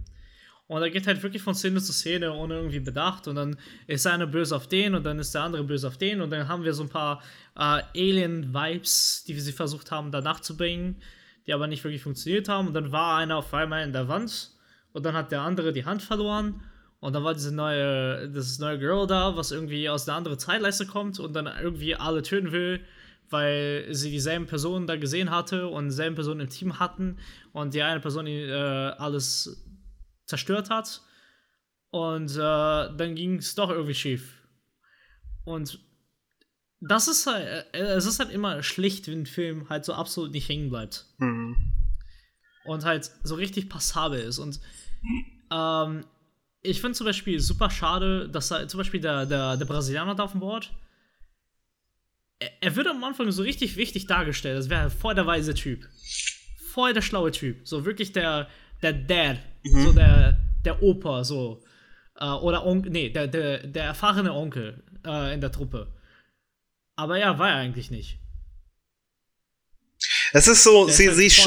und 0.68 0.84
er 0.84 0.90
geht 0.90 1.06
halt 1.06 1.22
wirklich 1.22 1.42
von 1.42 1.54
Szene 1.54 1.82
zu 1.82 1.92
Szene 1.92 2.32
ohne 2.32 2.54
irgendwie 2.54 2.80
Bedacht. 2.80 3.28
Und 3.28 3.38
dann 3.38 3.58
ist 3.88 4.06
einer 4.06 4.28
böse 4.28 4.56
auf 4.56 4.68
den 4.68 4.94
und 4.94 5.04
dann 5.04 5.18
ist 5.18 5.34
der 5.34 5.42
andere 5.42 5.64
böse 5.64 5.88
auf 5.88 5.98
den. 5.98 6.22
Und 6.22 6.30
dann 6.30 6.48
haben 6.48 6.64
wir 6.64 6.76
so 6.76 6.84
ein 6.84 6.90
paar 6.90 7.24
äh, 7.56 7.82
Alien-Vibes, 7.96 9.24
die 9.28 9.34
wir 9.34 9.42
sie 9.42 9.52
versucht 9.52 9.90
haben, 9.90 10.12
da 10.12 10.22
nachzubringen, 10.22 11.02
die 11.48 11.54
aber 11.56 11.66
nicht 11.66 11.84
wirklich 11.84 12.04
funktioniert 12.04 12.48
haben. 12.50 12.68
Und 12.68 12.76
dann 12.76 12.92
war 12.92 13.18
einer 13.18 13.38
auf 13.38 13.52
einmal 13.52 13.84
in 13.84 13.94
der 13.94 14.08
Wand 14.08 14.52
und 14.94 15.04
dann 15.08 15.16
hat 15.16 15.32
der 15.32 15.42
andere 15.42 15.74
die 15.74 15.86
Hand 15.86 16.04
verloren. 16.04 16.62
Und 17.00 17.14
dann 17.14 17.24
war 17.24 17.34
diese 17.34 17.52
neue, 17.52 18.30
das 18.30 18.60
neue 18.60 18.78
Girl 18.78 19.08
da, 19.08 19.36
was 19.36 19.50
irgendwie 19.52 19.90
aus 19.90 20.08
einer 20.08 20.18
anderen 20.18 20.38
Zeitleiste 20.38 20.86
kommt 20.86 21.20
und 21.20 21.34
dann 21.34 21.48
irgendwie 21.48 21.96
alle 21.96 22.22
töten 22.22 22.52
will, 22.52 22.80
weil 23.30 23.88
sie 23.92 24.12
dieselben 24.12 24.46
Personen 24.46 24.88
da 24.88 24.96
gesehen 24.96 25.30
hatte 25.30 25.68
und 25.68 25.86
dieselben 25.86 26.16
Personen 26.16 26.42
im 26.42 26.50
Team 26.50 26.80
hatten 26.80 27.18
und 27.54 27.74
die 27.74 27.84
eine 27.84 28.00
Person 28.00 28.28
äh, 28.28 28.54
alles 28.98 29.66
zerstört 30.26 30.70
hat. 30.70 31.02
Und 31.92 32.32
äh, 32.32 32.38
dann 32.38 33.16
ging 33.16 33.38
es 33.38 33.56
doch 33.56 33.70
irgendwie 33.70 33.96
schief. 33.96 34.36
Und 35.44 35.80
das 36.82 37.08
ist 37.08 37.26
halt, 37.26 37.66
äh, 37.74 37.80
es 37.80 38.06
ist 38.06 38.20
halt 38.20 38.32
immer 38.32 38.64
schlicht, 38.64 39.08
wenn 39.08 39.22
ein 39.22 39.26
Film 39.26 39.70
halt 39.70 39.86
so 39.86 39.94
absolut 39.94 40.32
nicht 40.32 40.48
hängen 40.48 40.70
bleibt. 40.70 41.06
Mhm. 41.18 41.56
Und 42.66 42.86
halt 42.86 43.12
so 43.24 43.36
richtig 43.36 43.70
passabel 43.70 44.20
ist. 44.20 44.38
Und 44.38 44.60
ähm, 45.52 46.06
ich 46.62 46.82
finde 46.82 46.96
zum 46.96 47.06
Beispiel 47.06 47.40
super 47.40 47.70
schade, 47.70 48.30
dass 48.30 48.52
halt 48.52 48.70
zum 48.70 48.80
Beispiel 48.80 49.02
der, 49.02 49.26
der, 49.26 49.58
der 49.58 49.66
Brasilianer 49.66 50.16
da 50.16 50.24
auf 50.24 50.32
dem 50.32 50.42
Board, 50.42 50.72
er, 52.40 52.50
er 52.62 52.76
wird 52.76 52.88
am 52.88 53.04
Anfang 53.04 53.32
so 53.32 53.44
richtig 53.44 53.76
wichtig 53.76 54.08
dargestellt. 54.08 54.58
Das 54.58 54.70
wäre 54.70 54.90
voll 54.90 55.16
der 55.16 55.28
weise 55.28 55.54
Typ. 55.54 55.88
Voll 56.74 56.94
der 56.94 57.02
schlaue 57.02 57.32
Typ. 57.32 57.68
So 57.68 57.86
wirklich 57.86 58.12
der, 58.12 58.48
der 58.82 58.94
Dad, 58.94 59.40
mhm. 59.64 59.84
so 59.84 59.94
der, 59.94 60.40
der 60.66 60.82
Opa, 60.82 61.24
so. 61.24 61.64
Äh, 62.20 62.26
oder 62.26 62.66
Onkel, 62.66 62.92
nee, 62.92 63.10
der, 63.10 63.28
der, 63.28 63.68
der 63.68 63.84
erfahrene 63.84 64.34
Onkel 64.34 64.84
äh, 65.06 65.34
in 65.34 65.42
der 65.42 65.52
Truppe. 65.52 65.94
Aber 66.96 67.18
ja, 67.18 67.38
war 67.40 67.50
er 67.50 67.56
eigentlich 67.56 67.92
nicht. 67.92 68.20
Es 70.32 70.48
ist 70.48 70.64
so, 70.64 70.88
sie, 70.88 71.08
halt 71.08 71.18
sie, 71.18 71.30
sie, 71.30 71.42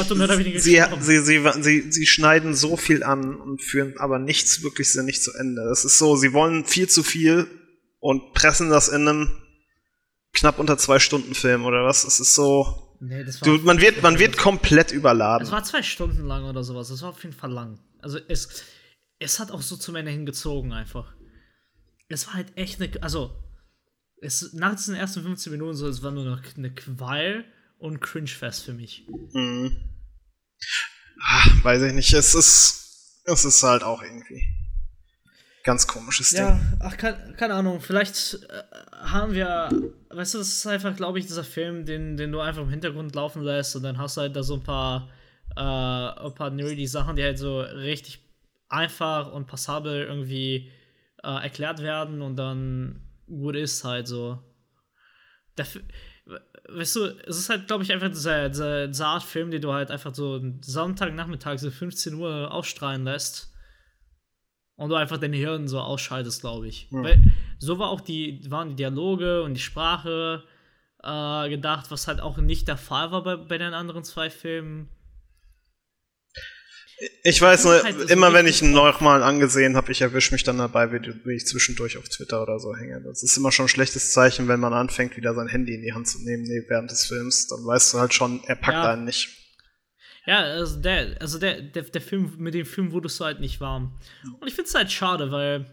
sie, 0.59 1.19
sie, 1.19 1.61
sie, 1.61 1.91
sie 1.91 2.05
schneiden 2.05 2.53
so 2.53 2.75
viel 2.75 3.03
an 3.03 3.35
und 3.35 3.61
führen 3.61 3.97
aber 3.97 4.19
nichts 4.19 4.61
wirklich 4.61 4.91
sinnig 4.91 5.21
zu 5.21 5.31
Ende. 5.33 5.61
Es 5.71 5.85
ist 5.85 5.97
so, 5.97 6.15
sie 6.15 6.33
wollen 6.33 6.65
viel 6.65 6.89
zu 6.89 7.01
viel 7.01 7.47
und 7.99 8.33
pressen 8.33 8.69
das 8.69 8.89
in 8.89 9.07
einen 9.07 9.42
knapp 10.33 10.59
unter 10.59 10.77
zwei 10.77 10.99
Stunden 10.99 11.35
Film 11.35 11.65
oder 11.65 11.83
was. 11.85 12.03
Es 12.03 12.19
ist 12.19 12.35
so, 12.35 12.83
Nee, 12.99 13.23
das 13.23 13.41
war 13.41 13.47
du, 13.57 13.63
man 13.63 13.81
wird, 13.81 14.01
man 14.01 14.17
wird 14.17 14.37
komplett 14.37 14.91
überladen. 14.91 15.45
Es 15.45 15.51
war 15.51 15.63
zwei 15.63 15.83
Stunden 15.83 16.25
lang 16.25 16.45
oder 16.45 16.63
sowas. 16.63 16.87
Das 16.87 17.01
war 17.01 17.09
auf 17.09 17.21
jeden 17.23 17.35
Fall 17.35 17.51
lang. 17.51 17.79
Also 18.01 18.17
es, 18.27 18.63
es 19.19 19.39
hat 19.39 19.51
auch 19.51 19.61
so 19.61 19.75
zum 19.75 19.95
Ende 19.95 20.11
hingezogen 20.11 20.71
einfach. 20.71 21.13
Es 22.07 22.27
war 22.27 22.35
halt 22.35 22.57
echt 22.57 22.81
eine, 22.81 22.91
also 23.03 23.37
es, 24.21 24.53
nach 24.53 24.75
diesen 24.75 24.95
ersten 24.95 25.21
15 25.21 25.51
Minuten 25.51 25.75
so, 25.75 25.87
es 25.87 26.01
war 26.01 26.11
nur 26.11 26.23
noch 26.23 26.41
eine 26.55 26.73
Qual 26.73 27.43
und 27.77 27.99
Cringe-Fest 27.99 28.63
für 28.63 28.73
mich. 28.73 29.05
Mhm. 29.33 29.77
Ach, 31.21 31.63
weiß 31.63 31.81
ich 31.83 31.93
nicht. 31.93 32.13
Es 32.13 32.33
ist, 32.35 33.21
es 33.25 33.43
ist 33.43 33.63
halt 33.63 33.83
auch 33.83 34.01
irgendwie 34.01 34.47
ganz 35.63 35.87
komisches 35.87 36.31
ja, 36.31 36.51
Ding. 36.51 36.59
Ja, 36.59 36.77
ach, 36.81 36.97
keine, 36.97 37.33
keine 37.33 37.53
Ahnung. 37.55 37.79
Vielleicht 37.79 38.35
äh, 38.49 38.63
haben 38.91 39.33
wir, 39.33 39.69
weißt 40.09 40.35
du, 40.35 40.37
das 40.39 40.49
ist 40.49 40.67
einfach, 40.67 40.95
glaube 40.95 41.19
ich, 41.19 41.25
dieser 41.25 41.43
Film, 41.43 41.85
den, 41.85 42.17
den 42.17 42.31
du 42.31 42.39
einfach 42.39 42.61
im 42.61 42.69
Hintergrund 42.69 43.15
laufen 43.15 43.41
lässt 43.41 43.75
und 43.75 43.83
dann 43.83 43.97
hast 43.97 44.17
du 44.17 44.21
halt 44.21 44.35
da 44.35 44.43
so 44.43 44.55
ein 44.55 44.63
paar, 44.63 45.09
äh, 45.55 45.61
ein 45.61 46.35
paar 46.35 46.49
nerdy 46.49 46.85
Sachen, 46.85 47.15
die 47.15 47.23
halt 47.23 47.39
so 47.39 47.61
richtig 47.61 48.19
einfach 48.69 49.31
und 49.31 49.47
passabel 49.47 50.03
irgendwie 50.03 50.71
äh, 51.23 51.43
erklärt 51.43 51.81
werden 51.81 52.21
und 52.21 52.35
dann 52.35 53.01
gut 53.27 53.55
ist 53.55 53.83
halt 53.83 54.07
so. 54.07 54.39
Der, 55.57 55.65
weißt 56.69 56.95
du, 56.95 57.05
es 57.27 57.37
ist 57.37 57.49
halt, 57.49 57.67
glaube 57.67 57.83
ich, 57.83 57.91
einfach 57.91 58.09
dieser, 58.09 58.49
dieser, 58.49 58.87
dieser 58.87 59.07
Art 59.07 59.23
Film, 59.23 59.51
den 59.51 59.61
du 59.61 59.71
halt 59.71 59.91
einfach 59.91 60.13
so 60.13 60.41
Sonntagnachmittag 60.61 61.59
so 61.59 61.71
15 61.71 62.15
Uhr 62.15 62.51
ausstrahlen 62.51 63.05
lässt 63.05 63.52
und 64.75 64.89
du 64.89 64.95
einfach 64.95 65.17
dein 65.17 65.33
Hirn 65.33 65.67
so 65.67 65.79
ausschaltest, 65.79 66.41
glaube 66.41 66.67
ich. 66.67 66.87
Ja. 66.91 67.03
Weil 67.03 67.31
so 67.59 67.79
war 67.79 67.89
auch 67.89 68.01
die, 68.01 68.41
waren 68.49 68.69
die 68.69 68.75
Dialoge 68.75 69.43
und 69.43 69.53
die 69.53 69.61
Sprache 69.61 70.43
äh, 71.03 71.49
gedacht, 71.49 71.91
was 71.91 72.07
halt 72.07 72.21
auch 72.21 72.37
nicht 72.37 72.67
der 72.67 72.77
Fall 72.77 73.11
war 73.11 73.23
bei, 73.23 73.35
bei 73.35 73.57
den 73.57 73.73
anderen 73.73 74.03
zwei 74.03 74.29
Filmen. 74.29 74.89
Ich 77.23 77.41
weiß 77.41 77.65
nur, 77.65 77.83
halt 77.83 78.09
immer 78.11 78.33
wenn 78.33 78.47
ich 78.47 78.61
ihn 78.61 78.71
nochmal 78.71 79.23
angesehen 79.23 79.75
habe, 79.75 79.91
ich 79.91 80.01
erwische 80.01 80.33
mich 80.33 80.43
dann 80.43 80.59
dabei, 80.59 80.91
wie, 80.91 81.33
ich 81.33 81.45
zwischendurch 81.45 81.97
auf 81.97 82.07
Twitter 82.07 82.41
oder 82.41 82.59
so 82.59 82.75
hänge. 82.75 83.01
Das 83.03 83.23
ist 83.23 83.35
immer 83.35 83.51
schon 83.51 83.65
ein 83.65 83.69
schlechtes 83.69 84.13
Zeichen, 84.13 84.47
wenn 84.47 84.59
man 84.59 84.73
anfängt, 84.73 85.17
wieder 85.17 85.33
sein 85.33 85.47
Handy 85.47 85.73
in 85.73 85.81
die 85.81 85.93
Hand 85.93 86.07
zu 86.07 86.19
nehmen 86.23 86.45
während 86.67 86.91
des 86.91 87.05
Films. 87.05 87.47
Dann 87.47 87.65
weißt 87.65 87.93
du 87.93 87.99
halt 87.99 88.13
schon, 88.13 88.41
er 88.45 88.55
packt 88.55 88.77
ja. 88.77 88.93
einen 88.93 89.05
nicht. 89.05 89.42
Ja, 90.25 90.39
also 90.39 90.79
der, 90.79 91.21
also 91.21 91.37
der, 91.37 91.61
der, 91.61 91.83
der 91.83 92.01
Film, 92.01 92.35
mit 92.37 92.53
dem 92.53 92.65
Film 92.65 92.91
wurdest 92.91 93.19
du 93.19 93.25
halt 93.25 93.39
nicht 93.39 93.59
warm. 93.59 93.99
Und 94.39 94.47
ich 94.47 94.53
finde 94.53 94.69
es 94.69 94.75
halt 94.75 94.91
schade, 94.91 95.31
weil, 95.31 95.65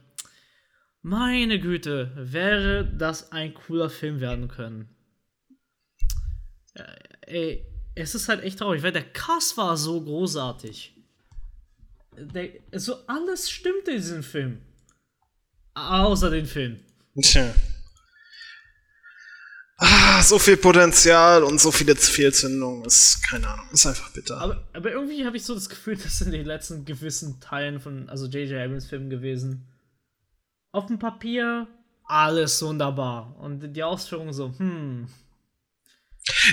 meine 1.02 1.60
Güte, 1.60 2.12
wäre 2.16 2.84
das 2.84 3.32
ein 3.32 3.54
cooler 3.54 3.90
Film 3.90 4.20
werden 4.20 4.48
können. 4.48 4.88
Ja, 6.76 6.86
ey, 7.22 7.66
es 7.94 8.14
ist 8.14 8.28
halt 8.28 8.42
echt 8.42 8.58
traurig, 8.58 8.82
weil 8.82 8.92
der 8.92 9.04
Cast 9.04 9.56
war 9.56 9.76
so 9.76 10.02
großartig. 10.02 10.96
Der, 12.16 12.50
so 12.72 13.06
alles 13.06 13.50
stimmte 13.50 13.92
in 13.92 13.96
diesem 13.98 14.22
Film. 14.22 14.60
Außer 15.74 16.30
den 16.30 16.46
Film. 16.46 16.80
Tja 17.22 17.54
ah, 19.80 20.22
so 20.22 20.38
viel 20.38 20.56
Potenzial 20.56 21.42
und 21.42 21.60
so 21.60 21.72
viele 21.72 21.96
Fehlzündungen 21.96 22.84
ist, 22.84 23.20
keine 23.28 23.48
Ahnung, 23.48 23.66
ist 23.72 23.86
einfach 23.86 24.10
bitter. 24.12 24.38
Aber, 24.40 24.62
aber 24.72 24.92
irgendwie 24.92 25.24
habe 25.24 25.36
ich 25.36 25.44
so 25.44 25.54
das 25.54 25.68
Gefühl, 25.68 25.96
das 26.02 26.18
sind 26.18 26.32
die 26.32 26.42
letzten 26.42 26.84
gewissen 26.84 27.40
Teilen 27.40 27.80
von, 27.80 28.08
also 28.08 28.26
J.J. 28.26 28.60
Abrams 28.60 28.86
Filmen 28.86 29.10
gewesen. 29.10 29.66
Auf 30.72 30.86
dem 30.86 30.98
Papier 30.98 31.66
alles 32.04 32.62
wunderbar. 32.62 33.36
Und 33.40 33.74
die 33.74 33.82
Ausführung 33.82 34.32
so, 34.32 34.52
hm. 34.56 35.08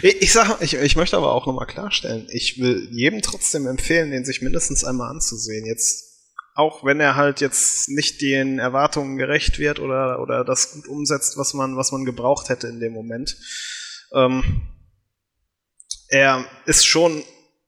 Ich, 0.02 0.22
ich 0.22 0.34
sag, 0.34 0.62
ich, 0.62 0.74
ich 0.76 0.96
möchte 0.96 1.18
aber 1.18 1.34
auch 1.34 1.46
nochmal 1.46 1.68
klarstellen, 1.68 2.28
ich 2.32 2.60
will 2.60 2.88
jedem 2.92 3.22
trotzdem 3.22 3.68
empfehlen, 3.68 4.12
den 4.12 4.26
sich 4.26 4.42
mindestens 4.42 4.84
einmal 4.84 5.12
anzusehen. 5.12 5.66
Jetzt 5.66 6.17
auch 6.58 6.84
wenn 6.84 7.00
er 7.00 7.16
halt 7.16 7.40
jetzt 7.40 7.88
nicht 7.88 8.20
den 8.20 8.58
Erwartungen 8.58 9.18
gerecht 9.18 9.60
wird 9.60 9.80
oder, 9.80 10.20
oder 10.20 10.44
das 10.44 10.72
gut 10.72 10.88
umsetzt, 10.88 11.38
was 11.38 11.54
man, 11.54 11.78
was 11.78 11.92
man 11.92 12.04
gebraucht 12.04 12.50
hätte 12.50 12.68
in 12.68 12.80
dem 12.80 12.94
Moment. 12.94 13.38
Ähm, 14.12 14.64
er 16.10 16.46
ist 16.66 16.88
schon 16.88 17.24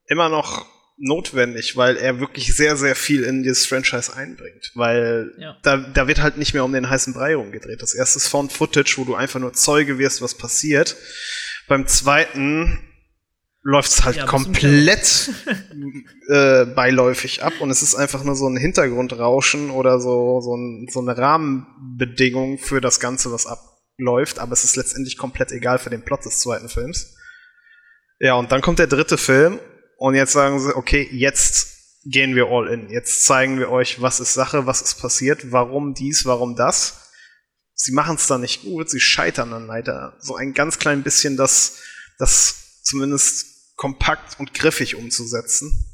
immer 0.08 0.28
noch 0.28 0.66
notwendig, 0.96 1.76
weil 1.76 1.96
er 1.98 2.18
wirklich 2.18 2.56
sehr, 2.56 2.76
sehr 2.76 2.96
viel 2.96 3.22
in 3.22 3.44
dieses 3.44 3.64
Franchise 3.64 4.12
einbringt. 4.12 4.72
Weil 4.74 5.34
ja. 5.38 5.56
da, 5.62 5.76
da 5.76 6.08
wird 6.08 6.20
halt 6.20 6.36
nicht 6.36 6.52
mehr 6.52 6.64
um 6.64 6.72
den 6.72 6.90
heißen 6.90 7.14
Brei 7.14 7.36
rumgedreht. 7.36 7.80
Das 7.80 7.94
erste 7.94 8.18
ist 8.18 8.26
Found 8.26 8.52
Footage, 8.52 8.94
wo 8.96 9.04
du 9.04 9.14
einfach 9.14 9.38
nur 9.38 9.52
Zeuge 9.52 9.98
wirst, 9.98 10.20
was 10.20 10.34
passiert. 10.34 10.96
Beim 11.68 11.86
zweiten 11.86 12.89
läuft 13.62 13.90
es 13.90 14.04
halt 14.04 14.16
ja, 14.16 14.26
komplett 14.26 15.30
äh, 16.28 16.64
beiläufig 16.64 17.42
ab 17.42 17.52
und 17.60 17.70
es 17.70 17.82
ist 17.82 17.94
einfach 17.94 18.24
nur 18.24 18.34
so 18.34 18.48
ein 18.48 18.56
Hintergrundrauschen 18.56 19.70
oder 19.70 20.00
so, 20.00 20.40
so, 20.40 20.56
ein, 20.56 20.88
so 20.90 21.00
eine 21.00 21.16
Rahmenbedingung 21.16 22.58
für 22.58 22.80
das 22.80 23.00
Ganze, 23.00 23.32
was 23.32 23.46
abläuft, 23.46 24.38
aber 24.38 24.52
es 24.52 24.64
ist 24.64 24.76
letztendlich 24.76 25.18
komplett 25.18 25.52
egal 25.52 25.78
für 25.78 25.90
den 25.90 26.04
Plot 26.04 26.24
des 26.24 26.40
zweiten 26.40 26.68
Films. 26.68 27.16
Ja, 28.18 28.34
und 28.34 28.50
dann 28.52 28.62
kommt 28.62 28.78
der 28.78 28.86
dritte 28.86 29.18
Film 29.18 29.58
und 29.98 30.14
jetzt 30.14 30.32
sagen 30.32 30.58
sie, 30.60 30.74
okay, 30.74 31.08
jetzt 31.12 32.00
gehen 32.04 32.34
wir 32.34 32.46
all 32.46 32.68
in. 32.68 32.88
Jetzt 32.88 33.26
zeigen 33.26 33.58
wir 33.58 33.70
euch, 33.70 34.00
was 34.00 34.20
ist 34.20 34.32
Sache, 34.32 34.66
was 34.66 34.80
ist 34.80 35.00
passiert, 35.00 35.52
warum 35.52 35.92
dies, 35.94 36.24
warum 36.24 36.56
das. 36.56 37.10
Sie 37.74 37.92
machen 37.92 38.16
es 38.16 38.26
dann 38.26 38.42
nicht 38.42 38.62
gut, 38.62 38.90
sie 38.90 39.00
scheitern 39.00 39.50
dann 39.50 39.66
leider 39.66 40.16
so 40.20 40.34
ein 40.34 40.54
ganz 40.54 40.78
klein 40.78 41.02
bisschen, 41.02 41.36
dass 41.36 41.78
das 42.18 42.82
zumindest 42.82 43.49
kompakt 43.80 44.38
und 44.38 44.52
griffig 44.52 44.94
umzusetzen. 44.94 45.86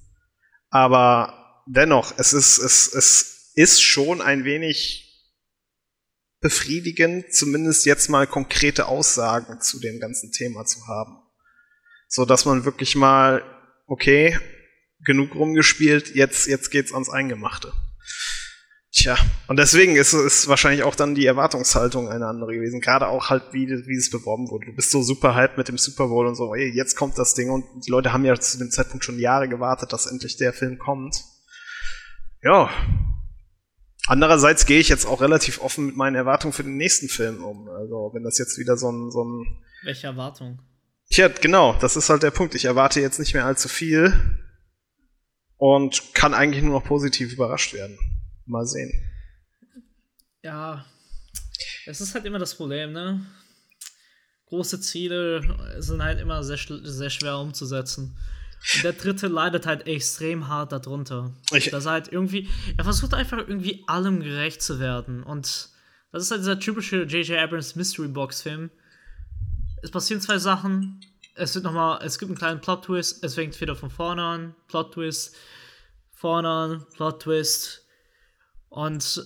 Aber 0.70 1.62
dennoch, 1.68 2.14
es 2.18 2.32
ist, 2.32 2.58
es, 2.58 2.92
es 2.92 3.52
ist 3.54 3.80
schon 3.80 4.20
ein 4.20 4.44
wenig 4.44 5.04
befriedigend, 6.40 7.32
zumindest 7.32 7.86
jetzt 7.86 8.10
mal 8.10 8.26
konkrete 8.26 8.86
Aussagen 8.86 9.60
zu 9.60 9.78
dem 9.78 10.00
ganzen 10.00 10.32
Thema 10.32 10.64
zu 10.64 10.88
haben. 10.88 11.16
So 12.08 12.24
dass 12.24 12.44
man 12.44 12.64
wirklich 12.64 12.96
mal, 12.96 13.44
okay, 13.86 14.36
genug 15.04 15.36
rumgespielt, 15.36 16.12
jetzt, 16.16 16.48
jetzt 16.48 16.72
geht's 16.72 16.92
ans 16.92 17.08
Eingemachte. 17.08 17.72
Tja, 18.96 19.14
und 19.46 19.58
deswegen 19.58 19.94
ist 19.94 20.14
es 20.14 20.48
wahrscheinlich 20.48 20.82
auch 20.82 20.94
dann 20.94 21.14
die 21.14 21.26
Erwartungshaltung 21.26 22.08
eine 22.08 22.28
andere 22.28 22.54
gewesen. 22.54 22.80
Gerade 22.80 23.08
auch 23.08 23.28
halt, 23.28 23.52
wie, 23.52 23.68
wie 23.68 23.94
es 23.94 24.08
beworben 24.08 24.48
wurde. 24.48 24.66
Du 24.66 24.72
bist 24.72 24.90
so 24.90 25.02
super 25.02 25.34
hyped 25.34 25.58
mit 25.58 25.68
dem 25.68 25.76
Super 25.76 26.08
Bowl 26.08 26.26
und 26.26 26.34
so, 26.34 26.54
ey, 26.54 26.72
jetzt 26.74 26.96
kommt 26.96 27.18
das 27.18 27.34
Ding 27.34 27.50
und 27.50 27.66
die 27.84 27.90
Leute 27.90 28.14
haben 28.14 28.24
ja 28.24 28.34
zu 28.40 28.56
dem 28.56 28.70
Zeitpunkt 28.70 29.04
schon 29.04 29.18
Jahre 29.18 29.50
gewartet, 29.50 29.92
dass 29.92 30.06
endlich 30.06 30.38
der 30.38 30.54
Film 30.54 30.78
kommt. 30.78 31.24
Ja. 32.42 32.70
Andererseits 34.06 34.64
gehe 34.64 34.80
ich 34.80 34.88
jetzt 34.88 35.04
auch 35.04 35.20
relativ 35.20 35.60
offen 35.60 35.86
mit 35.86 35.96
meinen 35.96 36.16
Erwartungen 36.16 36.54
für 36.54 36.64
den 36.64 36.78
nächsten 36.78 37.10
Film 37.10 37.44
um. 37.44 37.68
Also, 37.68 38.12
wenn 38.14 38.22
das 38.22 38.38
jetzt 38.38 38.56
wieder 38.56 38.78
so 38.78 38.90
ein, 38.90 39.10
so 39.10 39.24
ein. 39.24 39.62
Welche 39.82 40.06
Erwartung? 40.06 40.62
Tja, 41.10 41.28
genau, 41.28 41.76
das 41.80 41.96
ist 41.96 42.08
halt 42.08 42.22
der 42.22 42.30
Punkt. 42.30 42.54
Ich 42.54 42.64
erwarte 42.64 43.02
jetzt 43.02 43.18
nicht 43.18 43.34
mehr 43.34 43.44
allzu 43.44 43.68
viel 43.68 44.14
und 45.58 46.14
kann 46.14 46.32
eigentlich 46.32 46.64
nur 46.64 46.80
noch 46.80 46.86
positiv 46.86 47.34
überrascht 47.34 47.74
werden. 47.74 47.98
Mal 48.46 48.64
sehen. 48.64 48.92
Ja, 50.42 50.84
es 51.86 52.00
ist 52.00 52.14
halt 52.14 52.24
immer 52.24 52.38
das 52.38 52.54
Problem, 52.54 52.92
ne? 52.92 53.26
Große 54.46 54.80
Ziele 54.80 55.42
sind 55.78 56.02
halt 56.02 56.20
immer 56.20 56.44
sehr, 56.44 56.58
sehr 56.58 57.10
schwer 57.10 57.38
umzusetzen. 57.38 58.16
Und 58.74 58.84
der 58.84 58.92
dritte 58.92 59.26
leidet 59.26 59.66
halt 59.66 59.86
extrem 59.86 60.48
hart 60.48 60.72
darunter. 60.72 61.32
Ich 61.52 61.70
dass 61.70 61.86
er 61.86 61.92
halt 61.92 62.12
irgendwie, 62.12 62.48
er 62.76 62.84
versucht 62.84 63.14
einfach 63.14 63.38
irgendwie 63.38 63.84
allem 63.88 64.20
gerecht 64.20 64.62
zu 64.62 64.78
werden. 64.78 65.22
Und 65.22 65.70
das 66.12 66.22
ist 66.22 66.30
halt 66.30 66.40
dieser 66.42 66.60
typische 66.60 67.02
J.J. 67.02 67.38
Abrams 67.38 67.74
Mystery 67.74 68.08
Box 68.08 68.42
Film. 68.42 68.70
Es 69.82 69.90
passieren 69.90 70.20
zwei 70.20 70.38
Sachen. 70.38 71.00
Es 71.34 71.54
wird 71.54 71.64
nochmal, 71.64 72.00
es 72.04 72.18
gibt 72.18 72.30
einen 72.30 72.38
kleinen 72.38 72.60
Plot-Twist. 72.60 73.22
Es 73.24 73.34
fängt 73.34 73.60
wieder 73.60 73.76
von 73.76 73.90
vorne 73.90 74.22
an. 74.22 74.54
Plot-Twist. 74.68 75.36
Vorne 76.12 76.48
an. 76.48 76.86
Plot-Twist 76.94 77.85
und 78.68 79.24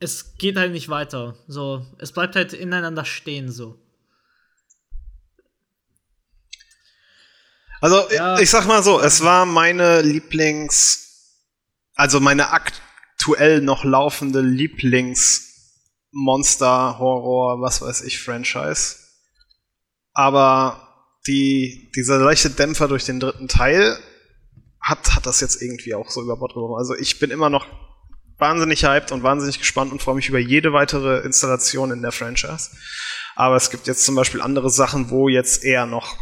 es 0.00 0.36
geht 0.36 0.56
halt 0.56 0.72
nicht 0.72 0.88
weiter. 0.88 1.36
So, 1.46 1.86
es 1.98 2.12
bleibt 2.12 2.34
halt 2.36 2.52
ineinander 2.52 3.04
stehen 3.04 3.48
so. 3.50 3.78
Also, 7.80 8.10
ja. 8.12 8.38
ich 8.38 8.50
sag 8.50 8.66
mal 8.66 8.82
so, 8.82 9.00
es 9.00 9.22
war 9.24 9.44
meine 9.44 10.02
Lieblings, 10.02 11.36
also 11.96 12.20
meine 12.20 12.50
aktuell 12.50 13.60
noch 13.60 13.82
laufende 13.82 14.40
Lieblings-Monster, 14.40 16.98
Horror, 16.98 17.60
was 17.60 17.82
weiß 17.82 18.02
ich, 18.02 18.22
Franchise. 18.22 18.98
Aber 20.12 21.08
die, 21.26 21.90
dieser 21.96 22.18
leichte 22.18 22.50
Dämpfer 22.50 22.86
durch 22.86 23.04
den 23.04 23.18
dritten 23.18 23.48
Teil 23.48 23.98
hat, 24.80 25.14
hat 25.14 25.26
das 25.26 25.40
jetzt 25.40 25.60
irgendwie 25.60 25.94
auch 25.94 26.08
so 26.10 26.22
über 26.22 26.36
Bord 26.36 26.54
geworfen. 26.54 26.78
Also 26.78 26.94
ich 26.94 27.18
bin 27.18 27.32
immer 27.32 27.50
noch 27.50 27.66
wahnsinnig 28.42 28.84
hyped 28.84 29.12
und 29.12 29.22
wahnsinnig 29.22 29.60
gespannt 29.60 29.92
und 29.92 30.02
freue 30.02 30.16
mich 30.16 30.28
über 30.28 30.40
jede 30.40 30.72
weitere 30.72 31.20
Installation 31.20 31.92
in 31.92 32.02
der 32.02 32.10
Franchise. 32.10 32.70
Aber 33.36 33.54
es 33.54 33.70
gibt 33.70 33.86
jetzt 33.86 34.04
zum 34.04 34.16
Beispiel 34.16 34.42
andere 34.42 34.68
Sachen, 34.68 35.10
wo 35.10 35.28
jetzt 35.28 35.64
eher 35.64 35.86
noch 35.86 36.16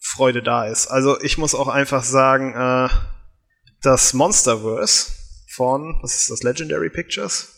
Freude 0.00 0.42
da 0.42 0.66
ist. 0.66 0.86
Also 0.86 1.20
ich 1.20 1.36
muss 1.36 1.54
auch 1.54 1.68
einfach 1.68 2.02
sagen, 2.02 2.54
äh, 2.54 2.88
das 3.82 4.14
Monsterverse 4.14 5.12
von, 5.54 5.98
was 6.00 6.14
ist 6.14 6.30
das, 6.30 6.42
Legendary 6.42 6.88
Pictures? 6.88 7.50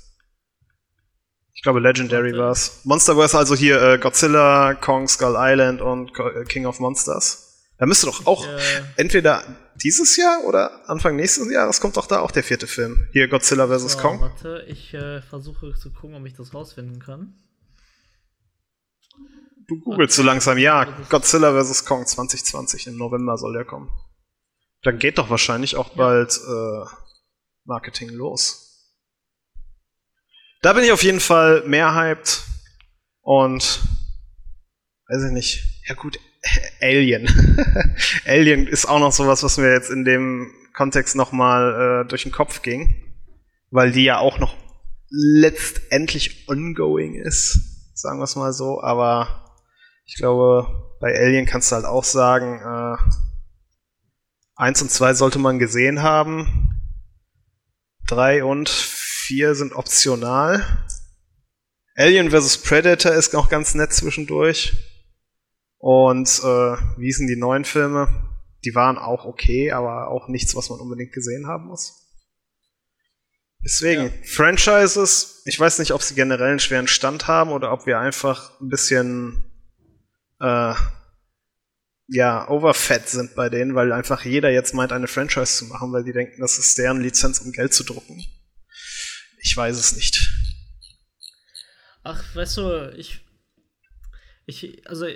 Ich 1.54 1.62
glaube, 1.62 1.78
Legendary 1.78 2.30
okay. 2.30 2.38
war's. 2.38 2.80
Monsterverse, 2.82 3.38
also 3.38 3.54
hier 3.54 3.80
äh, 3.80 3.98
Godzilla, 3.98 4.74
Kong, 4.74 5.06
Skull 5.06 5.36
Island 5.38 5.80
und 5.80 6.10
äh, 6.18 6.44
King 6.44 6.66
of 6.66 6.80
Monsters. 6.80 7.62
Da 7.78 7.86
müsste 7.86 8.06
doch 8.06 8.26
auch 8.26 8.44
äh, 8.44 8.58
entweder 8.96 9.44
dieses 9.82 10.16
Jahr 10.16 10.44
oder 10.44 10.88
Anfang 10.88 11.16
nächstes 11.16 11.50
Jahres 11.50 11.80
kommt 11.80 11.96
doch 11.96 12.06
da 12.06 12.20
auch 12.20 12.30
der 12.30 12.42
vierte 12.42 12.66
Film. 12.66 13.08
Hier 13.12 13.28
Godzilla 13.28 13.66
vs. 13.66 13.92
So, 13.92 13.98
Kong. 13.98 14.20
Warte, 14.20 14.64
ich 14.68 14.94
äh, 14.94 15.22
versuche 15.22 15.74
zu 15.74 15.92
gucken, 15.92 16.16
ob 16.16 16.26
ich 16.26 16.34
das 16.34 16.54
rausfinden 16.54 17.00
kann. 17.00 17.34
Du 19.68 19.80
googelst 19.80 20.14
okay. 20.14 20.22
so 20.22 20.26
langsam, 20.26 20.58
ja. 20.58 20.84
Godzilla 21.08 21.52
vs. 21.60 21.84
Kong 21.84 22.06
2020 22.06 22.86
im 22.86 22.96
November 22.96 23.36
soll 23.36 23.52
der 23.52 23.64
kommen. 23.64 23.90
Dann 24.82 24.98
geht 24.98 25.18
doch 25.18 25.30
wahrscheinlich 25.30 25.76
auch 25.76 25.90
ja. 25.90 25.96
bald 25.96 26.40
äh, 26.46 26.84
Marketing 27.64 28.10
los. 28.10 28.66
Da 30.62 30.72
bin 30.72 30.84
ich 30.84 30.92
auf 30.92 31.02
jeden 31.02 31.20
Fall 31.20 31.62
mehr 31.66 31.94
hyped 31.94 32.42
und 33.22 33.80
weiß 35.08 35.24
ich 35.24 35.32
nicht. 35.32 35.64
Ja 35.88 35.94
gut, 35.94 36.18
Alien. 36.80 37.28
Alien 38.26 38.66
ist 38.66 38.86
auch 38.86 39.00
noch 39.00 39.12
sowas, 39.12 39.42
was 39.42 39.58
mir 39.58 39.72
jetzt 39.72 39.90
in 39.90 40.04
dem 40.04 40.50
Kontext 40.74 41.16
nochmal 41.16 42.04
äh, 42.04 42.08
durch 42.08 42.24
den 42.24 42.32
Kopf 42.32 42.62
ging, 42.62 42.94
weil 43.70 43.92
die 43.92 44.04
ja 44.04 44.18
auch 44.18 44.38
noch 44.38 44.56
letztendlich 45.08 46.48
ongoing 46.48 47.14
ist, 47.14 47.94
sagen 47.94 48.18
wir 48.18 48.24
es 48.24 48.36
mal 48.36 48.52
so. 48.52 48.82
Aber 48.82 49.54
ich 50.04 50.16
glaube, 50.16 50.96
bei 51.00 51.14
Alien 51.18 51.46
kannst 51.46 51.70
du 51.70 51.76
halt 51.76 51.86
auch 51.86 52.04
sagen, 52.04 52.60
äh, 52.60 52.96
eins 54.56 54.82
und 54.82 54.90
zwei 54.90 55.14
sollte 55.14 55.38
man 55.38 55.58
gesehen 55.58 56.02
haben. 56.02 56.80
Drei 58.06 58.44
und 58.44 58.68
vier 58.68 59.54
sind 59.54 59.74
optional. 59.74 60.64
Alien 61.96 62.30
vs. 62.30 62.58
Predator 62.58 63.12
ist 63.12 63.32
noch 63.32 63.48
ganz 63.48 63.74
nett 63.74 63.92
zwischendurch. 63.92 64.74
Und 65.86 66.40
äh, 66.42 66.76
wie 66.98 67.12
sind 67.12 67.28
die 67.28 67.36
neuen 67.36 67.64
Filme? 67.64 68.08
Die 68.64 68.74
waren 68.74 68.98
auch 68.98 69.24
okay, 69.24 69.70
aber 69.70 70.08
auch 70.08 70.26
nichts, 70.26 70.56
was 70.56 70.68
man 70.68 70.80
unbedingt 70.80 71.12
gesehen 71.12 71.46
haben 71.46 71.66
muss. 71.66 72.10
Deswegen, 73.62 74.06
ja. 74.06 74.12
Franchises, 74.24 75.42
ich 75.44 75.60
weiß 75.60 75.78
nicht, 75.78 75.92
ob 75.92 76.02
sie 76.02 76.16
generell 76.16 76.50
einen 76.50 76.58
schweren 76.58 76.88
Stand 76.88 77.28
haben 77.28 77.52
oder 77.52 77.72
ob 77.72 77.86
wir 77.86 78.00
einfach 78.00 78.60
ein 78.60 78.68
bisschen 78.68 79.44
äh, 80.40 80.74
ja, 82.08 82.48
overfett 82.48 83.08
sind 83.08 83.36
bei 83.36 83.48
denen, 83.48 83.76
weil 83.76 83.92
einfach 83.92 84.24
jeder 84.24 84.50
jetzt 84.50 84.74
meint, 84.74 84.90
eine 84.90 85.06
Franchise 85.06 85.56
zu 85.56 85.66
machen, 85.66 85.92
weil 85.92 86.02
die 86.02 86.12
denken, 86.12 86.40
das 86.40 86.58
ist 86.58 86.76
deren 86.78 87.00
Lizenz, 87.00 87.38
um 87.38 87.52
Geld 87.52 87.72
zu 87.72 87.84
drucken. 87.84 88.26
Ich 89.38 89.56
weiß 89.56 89.76
es 89.76 89.94
nicht. 89.94 90.32
Ach, 92.02 92.34
weißt 92.34 92.56
du, 92.56 92.92
ich. 92.96 93.24
Ich, 94.46 94.82
also 94.88 95.06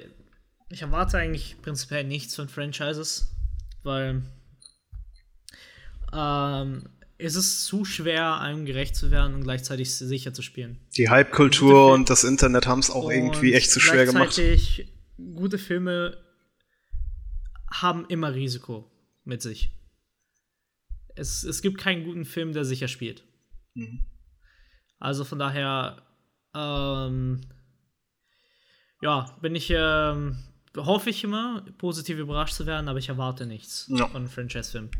ich 0.70 0.82
erwarte 0.82 1.18
eigentlich 1.18 1.60
prinzipiell 1.60 2.04
nichts 2.04 2.36
von 2.36 2.48
Franchises, 2.48 3.34
weil 3.82 4.22
ähm, 6.12 6.84
es 7.18 7.34
ist 7.34 7.64
zu 7.64 7.84
schwer, 7.84 8.40
einem 8.40 8.64
gerecht 8.64 8.96
zu 8.96 9.10
werden 9.10 9.34
und 9.34 9.42
gleichzeitig 9.42 9.92
sicher 9.94 10.32
zu 10.32 10.42
spielen. 10.42 10.80
Die 10.96 11.10
Hype-Kultur 11.10 11.92
und 11.92 12.08
das 12.08 12.24
Internet 12.24 12.66
haben 12.66 12.78
es 12.78 12.90
auch 12.90 13.10
irgendwie 13.10 13.52
echt 13.52 13.70
zu 13.70 13.80
schwer 13.80 14.06
gemacht. 14.06 14.40
Gute 15.34 15.58
Filme 15.58 16.16
haben 17.70 18.06
immer 18.08 18.32
Risiko 18.32 18.90
mit 19.24 19.42
sich. 19.42 19.72
Es, 21.14 21.44
es 21.44 21.60
gibt 21.60 21.78
keinen 21.78 22.04
guten 22.04 22.24
Film, 22.24 22.52
der 22.52 22.64
sicher 22.64 22.88
spielt. 22.88 23.24
Mhm. 23.74 24.06
Also 24.98 25.24
von 25.24 25.38
daher, 25.38 26.02
ähm, 26.54 27.40
ja, 29.02 29.36
bin 29.42 29.54
ich 29.54 29.70
ähm, 29.74 30.38
hoffe 30.76 31.10
ich 31.10 31.24
immer, 31.24 31.64
positiv 31.78 32.18
überrascht 32.18 32.54
zu 32.54 32.66
werden, 32.66 32.88
aber 32.88 32.98
ich 32.98 33.08
erwarte 33.08 33.46
nichts 33.46 33.86
ja. 33.88 34.06
von 34.06 34.16
einem 34.16 34.28
Franchise-Film. 34.28 34.90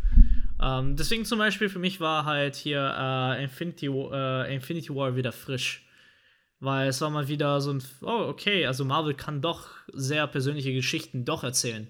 Ähm, 0.61 0.97
deswegen 0.97 1.25
zum 1.25 1.39
Beispiel 1.39 1.69
für 1.69 1.79
mich 1.79 2.01
war 2.01 2.25
halt 2.25 2.57
hier 2.57 2.95
äh, 2.97 3.43
Infinity, 3.43 3.87
äh, 3.87 4.55
Infinity 4.55 4.95
War 4.95 5.17
wieder 5.17 5.33
frisch. 5.33 5.87
Weil 6.63 6.89
es 6.89 7.01
war 7.01 7.09
mal 7.09 7.29
wieder 7.29 7.61
so 7.63 7.73
ein, 7.73 7.83
oh, 8.03 8.27
okay, 8.29 8.67
also 8.67 8.85
Marvel 8.85 9.15
kann 9.15 9.41
doch 9.41 9.69
sehr 9.95 10.27
persönliche 10.27 10.75
Geschichten 10.75 11.25
doch 11.25 11.43
erzählen. 11.43 11.89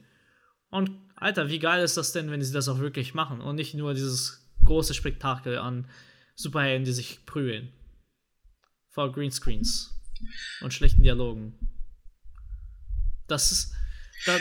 Und 0.70 0.92
Alter, 1.16 1.48
wie 1.48 1.58
geil 1.58 1.82
ist 1.82 1.96
das 1.96 2.12
denn, 2.12 2.30
wenn 2.30 2.40
sie 2.40 2.52
das 2.52 2.68
auch 2.68 2.78
wirklich 2.78 3.12
machen 3.12 3.40
und 3.40 3.56
nicht 3.56 3.74
nur 3.74 3.94
dieses 3.94 4.48
große 4.64 4.94
Spektakel 4.94 5.58
an 5.58 5.86
Superhelden, 6.36 6.84
die 6.84 6.92
sich 6.92 7.26
prügeln. 7.26 7.72
Vor 8.88 9.10
Greenscreens 9.12 10.00
und 10.62 10.72
schlechten 10.72 11.02
Dialogen. 11.02 11.54
Das 13.30 13.52
ist. 13.52 13.72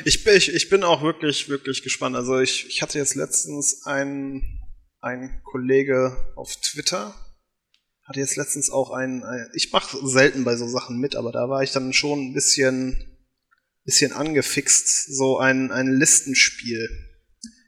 Ich, 0.03 0.25
ich, 0.25 0.53
ich 0.53 0.69
bin 0.69 0.83
auch 0.83 1.01
wirklich, 1.01 1.47
wirklich 1.47 1.83
gespannt. 1.83 2.15
Also 2.15 2.39
ich, 2.39 2.67
ich 2.67 2.81
hatte 2.81 2.97
jetzt 2.97 3.15
letztens 3.15 3.85
einen, 3.85 4.43
einen 4.99 5.41
Kollege 5.43 6.33
auf 6.35 6.53
Twitter, 6.57 7.15
hatte 8.03 8.19
jetzt 8.19 8.35
letztens 8.35 8.69
auch 8.69 8.91
einen, 8.91 9.23
ein, 9.23 9.49
ich 9.53 9.71
mache 9.71 9.97
selten 10.05 10.43
bei 10.43 10.57
so 10.57 10.67
Sachen 10.67 10.99
mit, 10.99 11.15
aber 11.15 11.31
da 11.31 11.47
war 11.47 11.63
ich 11.63 11.71
dann 11.71 11.93
schon 11.93 12.19
ein 12.19 12.33
bisschen, 12.33 13.17
bisschen 13.85 14.11
angefixt, 14.11 15.15
so 15.15 15.37
ein, 15.37 15.71
ein 15.71 15.87
Listenspiel 15.87 16.89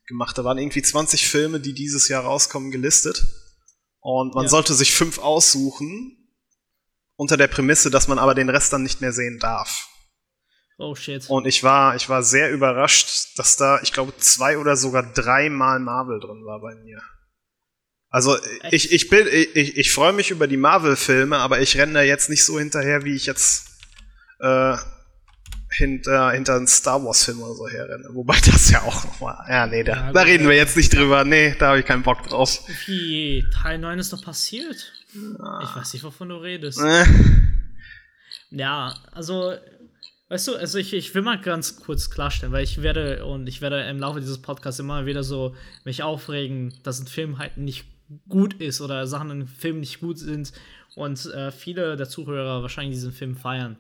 gemacht. 0.08 0.38
Da 0.38 0.44
waren 0.44 0.58
irgendwie 0.58 0.82
20 0.82 1.30
Filme, 1.30 1.62
die 1.62 1.74
dieses 1.74 2.10
Jahr 2.10 2.26
rauskommen, 2.26 2.72
gelistet. 2.72 3.26
Und 4.02 4.36
man 4.36 4.46
ja. 4.46 4.50
sollte 4.50 4.74
sich 4.74 4.94
fünf 4.94 5.20
aussuchen, 5.20 6.18
unter 7.16 7.38
der 7.38 7.48
Prämisse, 7.48 7.90
dass 7.90 8.08
man 8.08 8.20
aber 8.20 8.36
den 8.36 8.50
Rest 8.50 8.74
dann 8.74 8.84
nicht 8.84 9.00
mehr 9.00 9.14
sehen 9.14 9.40
darf. 9.40 9.88
Oh 10.82 10.96
shit. 10.96 11.30
Und 11.30 11.46
ich 11.46 11.64
war, 11.64 11.96
ich 11.96 12.10
war 12.10 12.24
sehr 12.24 12.52
überrascht, 12.52 13.38
dass 13.38 13.56
da, 13.56 13.80
ich 13.84 13.94
glaube, 13.94 14.18
zwei 14.18 14.58
oder 14.58 14.76
sogar 14.76 15.04
dreimal 15.04 15.80
Marvel 15.80 16.20
drin 16.20 16.44
war 16.44 16.60
bei 16.60 16.74
mir. 16.74 17.00
Also 18.10 18.36
ich, 18.72 18.92
ich 18.92 19.08
bin, 19.08 19.28
ich, 19.28 19.78
ich 19.78 19.94
freue 19.94 20.12
mich 20.12 20.32
über 20.32 20.48
die 20.48 20.58
Marvel-Filme, 20.58 21.38
aber 21.38 21.62
ich 21.62 21.78
renne 21.78 21.94
da 21.94 22.02
jetzt 22.02 22.30
nicht 22.32 22.44
so 22.44 22.58
hinterher, 22.58 23.06
wie 23.06 23.14
ich 23.14 23.28
jetzt 23.28 23.68
äh, 24.40 24.76
hinter, 25.70 26.32
hinter 26.32 26.56
einen 26.56 26.68
Star 26.68 27.04
Wars-Film 27.06 27.44
oder 27.44 27.54
so 27.54 27.70
herrenne. 27.70 28.10
Wobei 28.14 28.38
das 28.44 28.72
ja 28.72 28.82
auch 28.82 29.06
nochmal. 29.06 29.38
Ja, 29.48 29.68
nee, 29.68 29.84
da, 29.84 29.94
ja, 29.94 30.12
da 30.12 30.22
reden 30.24 30.50
wir 30.50 30.56
jetzt 30.56 30.76
nicht 30.76 30.94
drüber. 30.94 31.24
Nee, 31.24 31.56
da 31.60 31.70
habe 31.70 31.80
ich 31.80 31.86
keinen 31.86 32.02
Bock 32.02 32.24
drauf. 32.28 32.60
Wie? 32.88 33.46
Teil 33.54 33.78
9 33.78 34.00
ist 34.00 34.12
doch 34.12 34.24
passiert. 34.24 34.92
Ja. 35.14 35.62
Ich 35.62 35.76
weiß 35.76 35.94
nicht, 35.94 36.04
wovon 36.04 36.30
du 36.30 36.38
redest. 36.38 36.82
Äh. 36.82 37.06
Ja, 38.50 38.96
also, 39.12 39.56
weißt 40.32 40.48
du, 40.48 40.56
also 40.56 40.78
ich, 40.78 40.94
ich 40.94 41.14
will 41.14 41.22
mal 41.22 41.40
ganz 41.40 41.78
kurz 41.78 42.10
klarstellen, 42.10 42.52
weil 42.52 42.64
ich 42.64 42.82
werde 42.82 43.26
und 43.26 43.48
ich 43.48 43.62
werde 43.62 43.82
im 43.84 44.00
Laufe 44.00 44.20
dieses 44.20 44.42
Podcasts 44.42 44.80
immer 44.80 45.06
wieder 45.06 45.24
so 45.24 45.56
mich 45.84 46.04
aufregen, 46.04 46.74
dass 46.84 47.00
ein 47.00 47.08
Film 47.08 47.38
halt 47.38 47.58
nicht 47.58 47.86
gut 48.28 48.56
ist 48.56 48.82
oder 48.82 49.06
Sachen 49.08 49.30
in 49.30 49.48
Film 49.48 49.80
nicht 49.80 50.00
gut 50.00 50.18
sind 50.18 50.52
und 50.96 51.26
äh, 51.28 51.52
viele 51.52 51.96
der 51.96 52.10
Zuhörer 52.10 52.62
wahrscheinlich 52.62 52.96
diesen 52.96 53.14
Film 53.14 53.36
feiern 53.36 53.78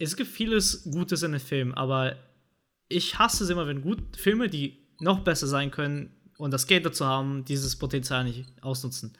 es 0.00 0.16
gibt 0.16 0.30
vieles 0.30 0.90
Gutes 0.90 1.22
in 1.22 1.32
den 1.32 1.40
Filmen, 1.40 1.74
aber 1.74 2.16
ich 2.88 3.18
hasse 3.18 3.44
es 3.44 3.50
immer, 3.50 3.66
wenn 3.66 3.82
gut 3.82 4.16
Filme, 4.16 4.48
die 4.48 4.78
noch 4.98 5.20
besser 5.20 5.46
sein 5.46 5.70
können 5.70 6.10
und 6.38 6.52
das 6.52 6.66
Geld 6.66 6.86
dazu 6.86 7.04
haben, 7.04 7.44
dieses 7.44 7.76
Potenzial 7.76 8.24
nicht 8.24 8.46
ausnutzen. 8.62 9.12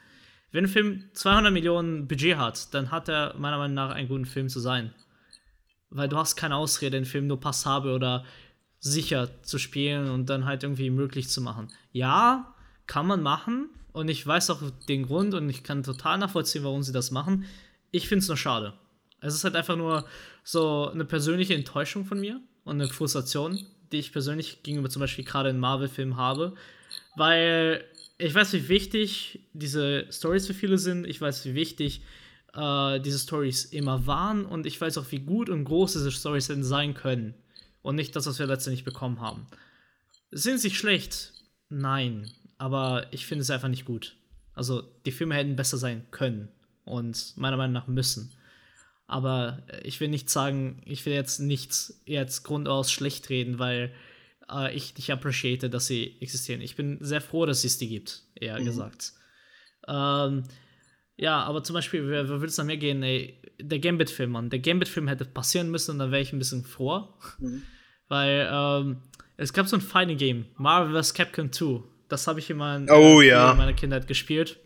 Wenn 0.51 0.65
ein 0.65 0.69
Film 0.69 1.03
200 1.13 1.53
Millionen 1.53 2.07
Budget 2.07 2.35
hat, 2.35 2.73
dann 2.73 2.91
hat 2.91 3.07
er 3.07 3.35
meiner 3.37 3.57
Meinung 3.57 3.75
nach 3.75 3.91
einen 3.91 4.09
guten 4.09 4.25
Film 4.25 4.49
zu 4.49 4.59
sein. 4.59 4.93
Weil 5.91 6.09
du 6.09 6.17
hast 6.17 6.35
keine 6.35 6.55
Ausrede, 6.55 6.97
den 6.97 7.05
Film 7.05 7.27
nur 7.27 7.39
passabel 7.39 7.93
oder 7.93 8.25
sicher 8.79 9.29
zu 9.43 9.59
spielen 9.59 10.09
und 10.09 10.29
dann 10.29 10.45
halt 10.45 10.63
irgendwie 10.63 10.89
möglich 10.89 11.29
zu 11.29 11.41
machen. 11.41 11.67
Ja, 11.91 12.55
kann 12.87 13.05
man 13.05 13.21
machen 13.21 13.69
und 13.93 14.09
ich 14.09 14.25
weiß 14.25 14.49
auch 14.49 14.61
den 14.87 15.05
Grund 15.05 15.33
und 15.33 15.49
ich 15.49 15.63
kann 15.63 15.83
total 15.83 16.17
nachvollziehen, 16.17 16.63
warum 16.63 16.81
sie 16.81 16.91
das 16.91 17.11
machen. 17.11 17.45
Ich 17.91 18.07
finde 18.07 18.23
es 18.23 18.27
nur 18.27 18.37
schade. 18.37 18.73
Es 19.19 19.35
ist 19.35 19.43
halt 19.43 19.55
einfach 19.55 19.75
nur 19.75 20.05
so 20.43 20.89
eine 20.89 21.05
persönliche 21.05 21.53
Enttäuschung 21.53 22.05
von 22.05 22.19
mir 22.19 22.41
und 22.63 22.81
eine 22.81 22.89
Frustration, 22.89 23.59
die 23.91 23.97
ich 23.97 24.11
persönlich 24.11 24.63
gegenüber 24.63 24.89
zum 24.89 25.01
Beispiel 25.01 25.25
gerade 25.25 25.49
in 25.49 25.59
Marvel-Filmen 25.59 26.17
habe, 26.17 26.55
weil 27.15 27.83
ich 28.17 28.33
weiß, 28.33 28.53
wie 28.53 28.67
wichtig 28.67 29.41
diese 29.53 30.07
Stories 30.11 30.47
für 30.47 30.53
viele 30.53 30.77
sind. 30.77 31.05
Ich 31.05 31.21
weiß, 31.21 31.45
wie 31.45 31.55
wichtig 31.55 32.01
äh, 32.55 32.99
diese 32.99 33.19
Stories 33.19 33.65
immer 33.65 34.05
waren 34.07 34.45
und 34.45 34.65
ich 34.65 34.79
weiß 34.79 34.97
auch, 34.97 35.11
wie 35.11 35.19
gut 35.19 35.49
und 35.49 35.63
groß 35.65 35.93
diese 35.93 36.11
Stories 36.11 36.47
denn 36.47 36.63
sein 36.63 36.93
können 36.93 37.33
und 37.81 37.95
nicht 37.95 38.15
das, 38.15 38.27
was 38.27 38.39
wir 38.39 38.47
letztendlich 38.47 38.83
bekommen 38.83 39.19
haben. 39.21 39.47
Sind 40.31 40.59
sie 40.59 40.71
schlecht? 40.71 41.33
Nein, 41.69 42.31
aber 42.57 43.07
ich 43.11 43.25
finde 43.25 43.43
es 43.43 43.49
einfach 43.49 43.67
nicht 43.67 43.85
gut. 43.85 44.15
Also 44.53 44.81
die 45.05 45.11
Filme 45.11 45.35
hätten 45.35 45.55
besser 45.55 45.77
sein 45.77 46.05
können 46.11 46.49
und 46.85 47.33
meiner 47.37 47.57
Meinung 47.57 47.73
nach 47.73 47.87
müssen. 47.87 48.33
Aber 49.07 49.63
ich 49.83 49.99
will 49.99 50.07
nicht 50.07 50.29
sagen, 50.29 50.81
ich 50.85 51.05
will 51.05 51.13
jetzt 51.13 51.39
nichts 51.39 52.01
jetzt 52.05 52.43
grundaus 52.43 52.91
schlecht 52.91 53.29
reden, 53.29 53.59
weil 53.59 53.91
äh, 54.49 54.73
ich 54.73 54.95
nicht 54.95 55.11
appreciate, 55.11 55.69
dass 55.69 55.87
sie 55.87 56.17
existieren. 56.21 56.61
Ich 56.61 56.75
bin 56.75 56.97
sehr 57.01 57.21
froh, 57.21 57.45
dass 57.45 57.63
es 57.63 57.77
die 57.77 57.89
gibt, 57.89 58.23
eher 58.35 58.59
mhm. 58.59 58.65
gesagt. 58.65 59.13
Ähm, 59.87 60.43
ja, 61.21 61.43
aber 61.43 61.63
zum 61.63 61.75
Beispiel, 61.75 62.09
wer, 62.09 62.27
wer 62.27 62.39
würde 62.39 62.47
es 62.47 62.57
an 62.57 62.65
mir 62.65 62.77
gehen? 62.77 63.03
Ey, 63.03 63.37
der 63.59 63.77
Gambit-Film, 63.77 64.31
Mann. 64.31 64.49
Der 64.49 64.57
Gambit-Film 64.57 65.07
hätte 65.07 65.23
passieren 65.23 65.69
müssen 65.69 65.91
und 65.91 65.99
dann 65.99 66.11
wäre 66.11 66.23
ich 66.23 66.33
ein 66.33 66.39
bisschen 66.39 66.65
froh. 66.65 67.09
Mhm. 67.37 67.61
Weil 68.07 68.49
ähm, 68.51 68.97
es 69.37 69.53
gab 69.53 69.67
so 69.67 69.77
ein 69.77 69.81
Fighting 69.81 70.17
Game, 70.17 70.45
Marvel 70.57 70.99
vs. 70.99 71.13
Capcom 71.13 71.51
2. 71.51 71.83
Das 72.09 72.25
habe 72.25 72.39
ich 72.39 72.49
immer 72.49 72.75
in, 72.75 72.89
oh, 72.89 73.21
ja. 73.21 73.51
in 73.51 73.57
meiner 73.57 73.73
Kindheit 73.73 74.07
gespielt. 74.07 74.57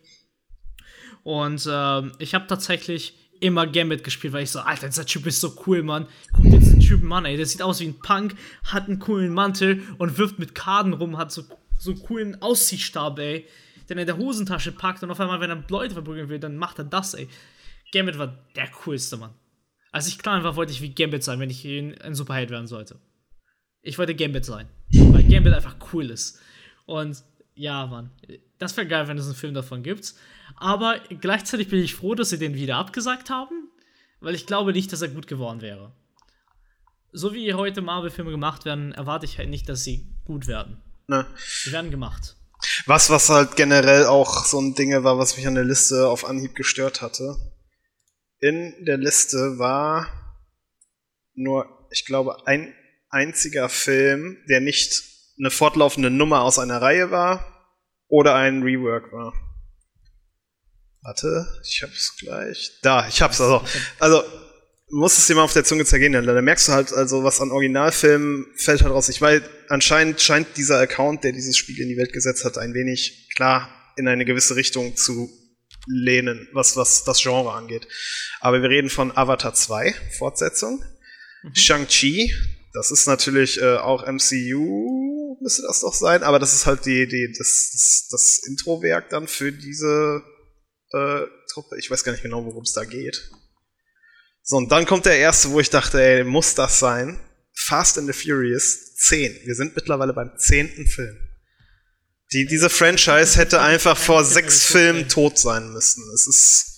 Und 1.23 1.67
ähm, 1.69 2.13
ich 2.19 2.33
habe 2.33 2.47
tatsächlich 2.47 3.15
immer 3.41 3.67
Gambit 3.67 4.05
gespielt, 4.05 4.31
weil 4.31 4.43
ich 4.43 4.51
so, 4.51 4.59
Alter, 4.59 4.87
dieser 4.87 5.05
Typ 5.05 5.25
ist 5.25 5.41
so 5.41 5.57
cool, 5.67 5.83
Mann. 5.83 6.07
Guck 6.31 6.45
dir 6.45 6.59
diesen 6.59 6.79
Typen 6.79 7.11
an, 7.11 7.25
ey. 7.25 7.35
Der 7.35 7.47
sieht 7.47 7.61
aus 7.61 7.81
wie 7.81 7.87
ein 7.87 7.99
Punk, 7.99 8.33
hat 8.63 8.87
einen 8.87 8.99
coolen 8.99 9.33
Mantel 9.33 9.81
und 9.97 10.17
wirft 10.17 10.39
mit 10.39 10.55
Karten 10.55 10.93
rum, 10.93 11.17
hat 11.17 11.33
so, 11.33 11.43
so 11.77 11.91
einen 11.91 12.01
coolen 12.01 12.41
Ausziehstab, 12.41 13.19
ey. 13.19 13.45
Den 13.89 13.97
er 13.97 14.01
in 14.01 14.07
der 14.07 14.17
Hosentasche 14.17 14.71
packt 14.71 15.03
und 15.03 15.11
auf 15.11 15.19
einmal, 15.19 15.39
wenn 15.39 15.49
er 15.49 15.63
Leute 15.69 15.93
verprügeln 15.93 16.29
will, 16.29 16.39
dann 16.39 16.57
macht 16.57 16.79
er 16.79 16.85
das, 16.85 17.13
ey. 17.13 17.27
Gambit 17.91 18.17
war 18.17 18.37
der 18.55 18.67
coolste, 18.69 19.17
Mann. 19.17 19.33
Als 19.91 20.07
ich 20.07 20.17
klein 20.17 20.43
war, 20.43 20.55
wollte 20.55 20.73
ich 20.73 20.81
wie 20.81 20.93
Gambit 20.93 21.23
sein, 21.23 21.39
wenn 21.39 21.49
ich 21.49 21.65
ein 21.65 22.15
Superheld 22.15 22.49
werden 22.49 22.67
sollte. 22.67 22.99
Ich 23.81 23.97
wollte 23.97 24.15
Gambit 24.15 24.43
sein, 24.43 24.67
weil 24.91 25.23
Gambit 25.23 25.53
einfach 25.53 25.77
cool 25.93 26.09
ist. 26.09 26.39
Und 26.85 27.23
ja, 27.53 27.85
Mann, 27.85 28.11
das 28.57 28.75
wäre 28.75 28.87
geil, 28.87 29.07
wenn 29.07 29.17
es 29.17 29.25
einen 29.25 29.35
Film 29.35 29.53
davon 29.53 29.83
gibt. 29.83 30.15
Aber 30.57 30.99
gleichzeitig 31.21 31.69
bin 31.69 31.79
ich 31.79 31.95
froh, 31.95 32.15
dass 32.15 32.29
sie 32.29 32.39
den 32.39 32.55
wieder 32.55 32.77
abgesagt 32.77 33.29
haben, 33.29 33.69
weil 34.19 34.35
ich 34.35 34.45
glaube 34.45 34.73
nicht, 34.73 34.91
dass 34.91 35.01
er 35.01 35.09
gut 35.09 35.27
geworden 35.27 35.61
wäre. 35.61 35.93
So 37.11 37.33
wie 37.33 37.53
heute 37.53 37.81
Marvel-Filme 37.81 38.31
gemacht 38.31 38.65
werden, 38.65 38.91
erwarte 38.91 39.25
ich 39.25 39.37
halt 39.37 39.49
nicht, 39.49 39.69
dass 39.69 39.83
sie 39.83 40.05
gut 40.25 40.47
werden. 40.47 40.81
Ne. 41.07 41.25
Sie 41.37 41.71
werden 41.71 41.91
gemacht. 41.91 42.35
Was, 42.85 43.09
was 43.09 43.29
halt 43.29 43.55
generell 43.55 44.05
auch 44.05 44.45
so 44.45 44.59
ein 44.59 44.75
Ding 44.75 44.91
war, 45.03 45.17
was 45.17 45.37
mich 45.37 45.47
an 45.47 45.55
der 45.55 45.63
Liste 45.63 46.07
auf 46.07 46.25
Anhieb 46.25 46.55
gestört 46.55 47.01
hatte. 47.01 47.35
In 48.39 48.85
der 48.85 48.97
Liste 48.97 49.57
war 49.57 50.07
nur, 51.33 51.87
ich 51.91 52.05
glaube, 52.05 52.47
ein 52.47 52.73
einziger 53.09 53.69
Film, 53.69 54.37
der 54.49 54.61
nicht 54.61 55.03
eine 55.37 55.51
fortlaufende 55.51 56.09
Nummer 56.09 56.41
aus 56.41 56.59
einer 56.59 56.81
Reihe 56.81 57.11
war 57.11 57.71
oder 58.07 58.35
ein 58.35 58.63
Rework 58.63 59.11
war. 59.11 59.33
Warte, 61.01 61.45
ich 61.63 61.83
hab's 61.83 62.17
gleich. 62.17 62.79
Da, 62.81 63.07
ich 63.07 63.21
hab's 63.21 63.39
also. 63.39 63.63
Also, 63.99 64.23
muss 64.89 65.17
es 65.17 65.27
dir 65.27 65.35
mal 65.35 65.43
auf 65.43 65.53
der 65.53 65.63
Zunge 65.63 65.85
zergehen, 65.85 66.13
denn 66.13 66.25
da 66.25 66.41
merkst 66.41 66.67
du 66.67 66.71
halt, 66.71 66.93
also 66.93 67.23
was 67.23 67.41
an 67.41 67.51
Originalfilmen 67.51 68.45
fällt 68.55 68.83
halt 68.83 68.93
raus. 68.93 69.09
Ich 69.09 69.21
weiß, 69.21 69.41
anscheinend 69.69 70.21
scheint 70.21 70.57
dieser 70.57 70.79
Account, 70.79 71.23
der 71.23 71.31
dieses 71.31 71.57
Spiel 71.57 71.79
in 71.81 71.89
die 71.89 71.97
Welt 71.97 72.13
gesetzt 72.13 72.45
hat, 72.45 72.57
ein 72.57 72.73
wenig 72.73 73.29
klar 73.35 73.69
in 73.97 74.07
eine 74.07 74.25
gewisse 74.25 74.55
Richtung 74.55 74.95
zu 74.95 75.29
lehnen, 75.87 76.47
was, 76.53 76.75
was 76.75 77.03
das 77.03 77.21
Genre 77.21 77.53
angeht. 77.53 77.87
Aber 78.39 78.61
wir 78.61 78.69
reden 78.69 78.89
von 78.89 79.15
Avatar 79.15 79.53
2, 79.53 79.93
Fortsetzung. 80.17 80.83
Mhm. 81.43 81.55
Shang-Chi, 81.55 82.33
das 82.73 82.91
ist 82.91 83.07
natürlich 83.07 83.61
äh, 83.61 83.77
auch 83.77 84.05
MCU, 84.05 85.37
müsste 85.41 85.63
das 85.63 85.81
doch 85.81 85.93
sein, 85.93 86.23
aber 86.23 86.39
das 86.39 86.53
ist 86.53 86.65
halt 86.65 86.85
die, 86.85 87.07
die, 87.07 87.33
das, 87.37 87.69
das, 87.71 88.07
das 88.11 88.47
Introwerk 88.47 89.09
dann 89.09 89.27
für 89.27 89.51
diese 89.51 90.23
äh, 90.91 91.21
Truppe. 91.51 91.77
Ich 91.79 91.89
weiß 91.89 92.03
gar 92.03 92.11
nicht 92.11 92.23
genau, 92.23 92.45
worum 92.45 92.63
es 92.63 92.73
da 92.73 92.83
geht. 92.83 93.31
So, 94.47 94.57
und 94.57 94.71
dann 94.71 94.85
kommt 94.85 95.07
der 95.07 95.17
erste, 95.17 95.49
wo 95.49 95.59
ich 95.59 95.71
dachte, 95.71 95.99
ey, 95.99 96.23
muss 96.23 96.53
das 96.53 96.77
sein? 96.77 97.19
Fast 97.55 97.97
and 97.97 98.05
the 98.05 98.13
Furious 98.13 98.93
10. 98.95 99.39
Wir 99.43 99.55
sind 99.55 99.75
mittlerweile 99.75 100.13
beim 100.13 100.37
zehnten 100.37 100.85
Film. 100.85 101.17
Die, 102.31 102.45
diese 102.45 102.69
Franchise 102.69 103.39
hätte 103.39 103.59
einfach 103.61 103.97
vor 103.97 104.23
sechs 104.23 104.63
Filmen 104.63 105.09
tot 105.09 105.39
sein 105.39 105.73
müssen. 105.73 106.03
Es 106.13 106.27
ist. 106.27 106.71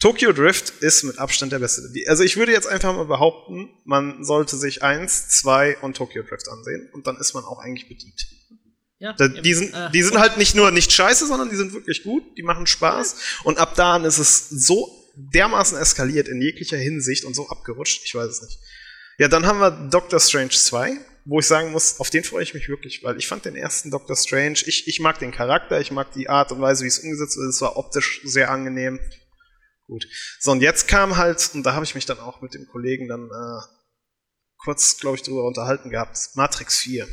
Tokyo 0.00 0.32
Drift 0.32 0.70
ist 0.80 1.04
mit 1.04 1.18
Abstand 1.18 1.52
der 1.52 1.60
beste. 1.60 1.82
Also 2.08 2.24
ich 2.24 2.36
würde 2.36 2.50
jetzt 2.50 2.66
einfach 2.66 2.92
mal 2.94 3.06
behaupten, 3.06 3.70
man 3.84 4.24
sollte 4.24 4.56
sich 4.56 4.82
eins, 4.82 5.28
zwei 5.28 5.78
und 5.78 5.96
Tokyo 5.96 6.24
Drift 6.24 6.48
ansehen 6.48 6.90
und 6.92 7.06
dann 7.06 7.16
ist 7.16 7.32
man 7.32 7.44
auch 7.44 7.60
eigentlich 7.60 7.88
bedient. 7.88 8.26
Ja, 8.98 9.12
die, 9.12 9.54
sind, 9.54 9.72
äh, 9.72 9.90
die 9.92 10.02
sind 10.02 10.18
halt 10.18 10.36
nicht 10.36 10.56
nur 10.56 10.70
nicht 10.72 10.92
scheiße, 10.92 11.26
sondern 11.26 11.48
die 11.48 11.56
sind 11.56 11.72
wirklich 11.72 12.02
gut, 12.02 12.24
die 12.36 12.42
machen 12.42 12.66
Spaß. 12.66 13.16
Und 13.44 13.58
ab 13.58 13.74
da 13.76 13.96
ist 14.04 14.18
es 14.18 14.48
so 14.48 15.03
dermaßen 15.16 15.78
eskaliert 15.78 16.28
in 16.28 16.40
jeglicher 16.40 16.76
Hinsicht 16.76 17.24
und 17.24 17.34
so 17.34 17.48
abgerutscht, 17.48 18.02
ich 18.04 18.14
weiß 18.14 18.30
es 18.30 18.42
nicht. 18.42 18.58
Ja, 19.18 19.28
dann 19.28 19.46
haben 19.46 19.60
wir 19.60 19.70
Doctor 19.90 20.18
Strange 20.18 20.50
2, 20.50 20.98
wo 21.24 21.38
ich 21.38 21.46
sagen 21.46 21.70
muss, 21.70 22.00
auf 22.00 22.10
den 22.10 22.24
freue 22.24 22.42
ich 22.42 22.54
mich 22.54 22.68
wirklich, 22.68 23.04
weil 23.04 23.16
ich 23.16 23.28
fand 23.28 23.44
den 23.44 23.54
ersten 23.54 23.90
Doctor 23.90 24.16
Strange, 24.16 24.58
ich, 24.66 24.88
ich 24.88 25.00
mag 25.00 25.18
den 25.18 25.30
Charakter, 25.30 25.80
ich 25.80 25.92
mag 25.92 26.12
die 26.12 26.28
Art 26.28 26.50
und 26.52 26.60
Weise, 26.60 26.84
wie 26.84 26.88
es 26.88 26.98
umgesetzt 26.98 27.36
wird, 27.36 27.48
es 27.48 27.60
war 27.60 27.76
optisch 27.76 28.20
sehr 28.24 28.50
angenehm. 28.50 28.98
Gut. 29.86 30.06
So, 30.40 30.52
und 30.52 30.62
jetzt 30.62 30.88
kam 30.88 31.16
halt, 31.16 31.50
und 31.54 31.62
da 31.64 31.74
habe 31.74 31.84
ich 31.84 31.94
mich 31.94 32.06
dann 32.06 32.18
auch 32.18 32.40
mit 32.40 32.54
dem 32.54 32.66
Kollegen 32.66 33.06
dann 33.06 33.26
äh, 33.26 33.60
kurz, 34.56 34.98
glaube 34.98 35.16
ich, 35.16 35.22
drüber 35.22 35.44
unterhalten 35.44 35.90
gehabt, 35.90 36.18
Matrix 36.34 36.78
4. 36.78 37.06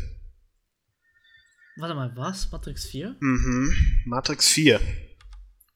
Warte 1.77 1.95
mal, 1.95 2.11
was? 2.15 2.51
Matrix 2.51 2.85
4? 2.85 3.15
Mhm, 3.19 3.75
Matrix 4.05 4.47
4. 4.47 4.79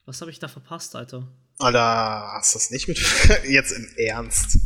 Was 0.06 0.22
habe 0.22 0.32
ich 0.32 0.40
da 0.40 0.48
verpasst, 0.48 0.96
Alter? 0.96 1.28
Alter, 1.58 2.34
hast 2.34 2.54
du 2.54 2.60
das 2.60 2.72
nicht 2.72 2.88
mit. 2.88 3.00
Jetzt 3.48 3.72
im 3.72 3.88
Ernst. 3.98 4.58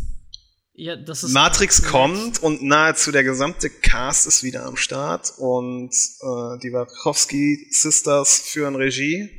Ja, 0.73 0.95
das 0.95 1.23
ist 1.23 1.33
Matrix 1.33 1.83
kommt 1.83 2.41
und 2.41 2.63
nahezu 2.63 3.11
der 3.11 3.25
gesamte 3.25 3.69
Cast 3.69 4.25
ist 4.27 4.43
wieder 4.43 4.65
am 4.65 4.77
Start 4.77 5.33
und 5.37 5.89
äh, 5.89 6.59
die 6.63 6.71
Wachowski 6.71 7.67
Sisters 7.69 8.39
führen 8.39 8.75
Regie 8.75 9.29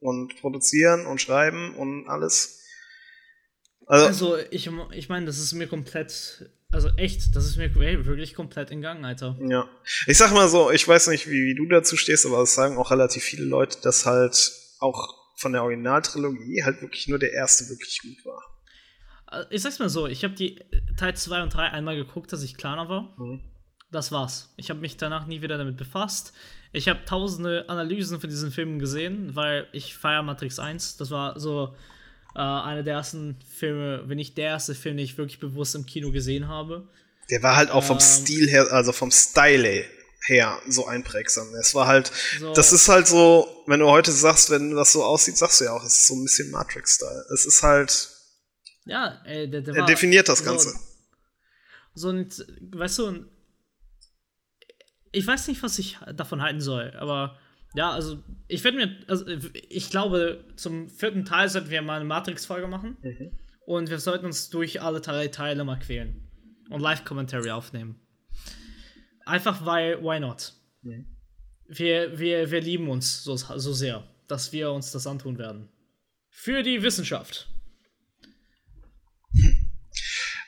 und 0.00 0.40
produzieren 0.40 1.04
und 1.04 1.20
schreiben 1.20 1.74
und 1.74 2.08
alles. 2.08 2.60
Also, 3.84 4.06
also 4.06 4.36
ich, 4.50 4.70
ich 4.92 5.08
meine, 5.10 5.26
das 5.26 5.38
ist 5.38 5.52
mir 5.52 5.66
komplett, 5.66 6.50
also 6.70 6.88
echt, 6.96 7.36
das 7.36 7.44
ist 7.44 7.58
mir 7.58 7.74
wirklich 7.74 8.34
komplett 8.34 8.70
in 8.70 8.80
Gang, 8.80 9.04
Alter. 9.04 9.36
Ja. 9.46 9.68
Ich 10.06 10.16
sag 10.16 10.32
mal 10.32 10.48
so, 10.48 10.70
ich 10.70 10.88
weiß 10.88 11.08
nicht, 11.08 11.28
wie, 11.28 11.44
wie 11.44 11.54
du 11.54 11.66
dazu 11.66 11.98
stehst, 11.98 12.24
aber 12.24 12.40
es 12.40 12.54
sagen 12.54 12.78
auch 12.78 12.90
relativ 12.90 13.22
viele 13.22 13.44
Leute, 13.44 13.78
dass 13.82 14.06
halt 14.06 14.52
auch 14.78 15.17
von 15.38 15.52
der 15.52 15.62
Originaltrilogie 15.62 16.64
halt 16.64 16.82
wirklich 16.82 17.08
nur 17.08 17.18
der 17.18 17.32
erste 17.32 17.68
wirklich 17.68 18.00
gut 18.02 18.24
war. 18.26 18.42
Äh, 19.30 19.44
ich 19.50 19.62
sag's 19.62 19.78
mal 19.78 19.88
so, 19.88 20.06
ich 20.06 20.24
habe 20.24 20.34
die 20.34 20.60
Teil 20.96 21.16
2 21.16 21.42
und 21.44 21.54
3 21.54 21.70
einmal 21.70 21.96
geguckt, 21.96 22.32
dass 22.32 22.42
ich 22.42 22.56
kleiner 22.56 22.88
war. 22.88 23.14
Mhm. 23.18 23.40
Das 23.90 24.12
war's. 24.12 24.52
Ich 24.56 24.68
habe 24.68 24.80
mich 24.80 24.98
danach 24.98 25.26
nie 25.26 25.40
wieder 25.40 25.56
damit 25.56 25.78
befasst. 25.78 26.34
Ich 26.72 26.88
habe 26.88 27.04
tausende 27.06 27.68
Analysen 27.70 28.20
von 28.20 28.28
diesen 28.28 28.50
Filmen 28.50 28.78
gesehen, 28.78 29.34
weil 29.34 29.66
ich 29.72 29.96
feiere 29.96 30.22
Matrix 30.22 30.58
1. 30.58 30.98
Das 30.98 31.10
war 31.10 31.40
so 31.40 31.74
äh, 32.34 32.40
einer 32.40 32.82
der 32.82 32.94
ersten 32.94 33.38
Filme, 33.48 34.02
wenn 34.06 34.16
nicht 34.16 34.36
der 34.36 34.48
erste 34.48 34.74
Film, 34.74 34.98
den 34.98 35.04
ich 35.04 35.16
wirklich 35.16 35.38
bewusst 35.38 35.74
im 35.74 35.86
Kino 35.86 36.10
gesehen 36.10 36.48
habe. 36.48 36.86
Der 37.30 37.42
war 37.42 37.56
halt 37.56 37.70
auch 37.70 37.84
vom 37.84 37.96
ähm, 37.96 38.00
Stil 38.00 38.48
her, 38.48 38.70
also 38.70 38.92
vom 38.92 39.10
Style 39.10 39.84
her 40.28 40.60
so 40.68 40.86
einprägsam. 40.86 41.54
Es 41.54 41.74
war 41.74 41.86
halt, 41.86 42.12
so. 42.38 42.52
das 42.52 42.72
ist 42.72 42.88
halt 42.88 43.06
so, 43.06 43.48
wenn 43.66 43.80
du 43.80 43.86
heute 43.86 44.12
sagst, 44.12 44.50
wenn 44.50 44.74
das 44.74 44.92
so 44.92 45.02
aussieht, 45.02 45.36
sagst 45.36 45.60
du 45.60 45.64
ja 45.64 45.72
auch, 45.72 45.84
es 45.84 45.94
ist 45.94 46.06
so 46.06 46.14
ein 46.14 46.22
bisschen 46.22 46.50
Matrix-Style. 46.50 47.26
Es 47.32 47.46
ist 47.46 47.62
halt 47.62 48.08
ja, 48.88 49.20
ey, 49.24 49.48
der, 49.48 49.60
der 49.60 49.76
er 49.76 49.84
definiert 49.84 50.28
das 50.30 50.42
Ganze. 50.42 50.74
So, 51.94 52.08
ein, 52.08 52.26
weißt 52.72 52.98
du, 52.98 53.26
ich 55.12 55.26
weiß 55.26 55.48
nicht, 55.48 55.62
was 55.62 55.78
ich 55.78 55.98
davon 56.14 56.40
halten 56.40 56.62
soll, 56.62 56.94
aber 56.96 57.38
ja, 57.74 57.90
also 57.90 58.22
ich 58.46 58.64
werde 58.64 58.78
mir, 58.78 58.96
also 59.06 59.26
ich 59.68 59.90
glaube, 59.90 60.44
zum 60.56 60.88
vierten 60.88 61.26
Teil 61.26 61.50
sollten 61.50 61.68
wir 61.68 61.82
mal 61.82 61.96
eine 61.96 62.06
Matrix-Folge 62.06 62.66
machen 62.66 62.96
mhm. 63.02 63.30
und 63.66 63.90
wir 63.90 63.98
sollten 63.98 64.24
uns 64.24 64.48
durch 64.48 64.80
alle 64.80 65.02
drei 65.02 65.28
Teile 65.28 65.64
mal 65.64 65.78
quälen 65.78 66.26
und 66.70 66.80
Live-Commentary 66.80 67.50
aufnehmen. 67.50 68.00
Einfach 69.28 69.66
weil, 69.66 70.02
why 70.02 70.18
not? 70.18 70.54
Mhm. 70.82 71.06
Wir, 71.68 72.18
wir, 72.18 72.50
wir 72.50 72.60
lieben 72.62 72.88
uns 72.88 73.22
so, 73.22 73.36
so 73.36 73.72
sehr, 73.74 74.02
dass 74.26 74.52
wir 74.52 74.72
uns 74.72 74.90
das 74.90 75.06
antun 75.06 75.36
werden. 75.36 75.68
Für 76.30 76.62
die 76.62 76.82
Wissenschaft. 76.82 77.48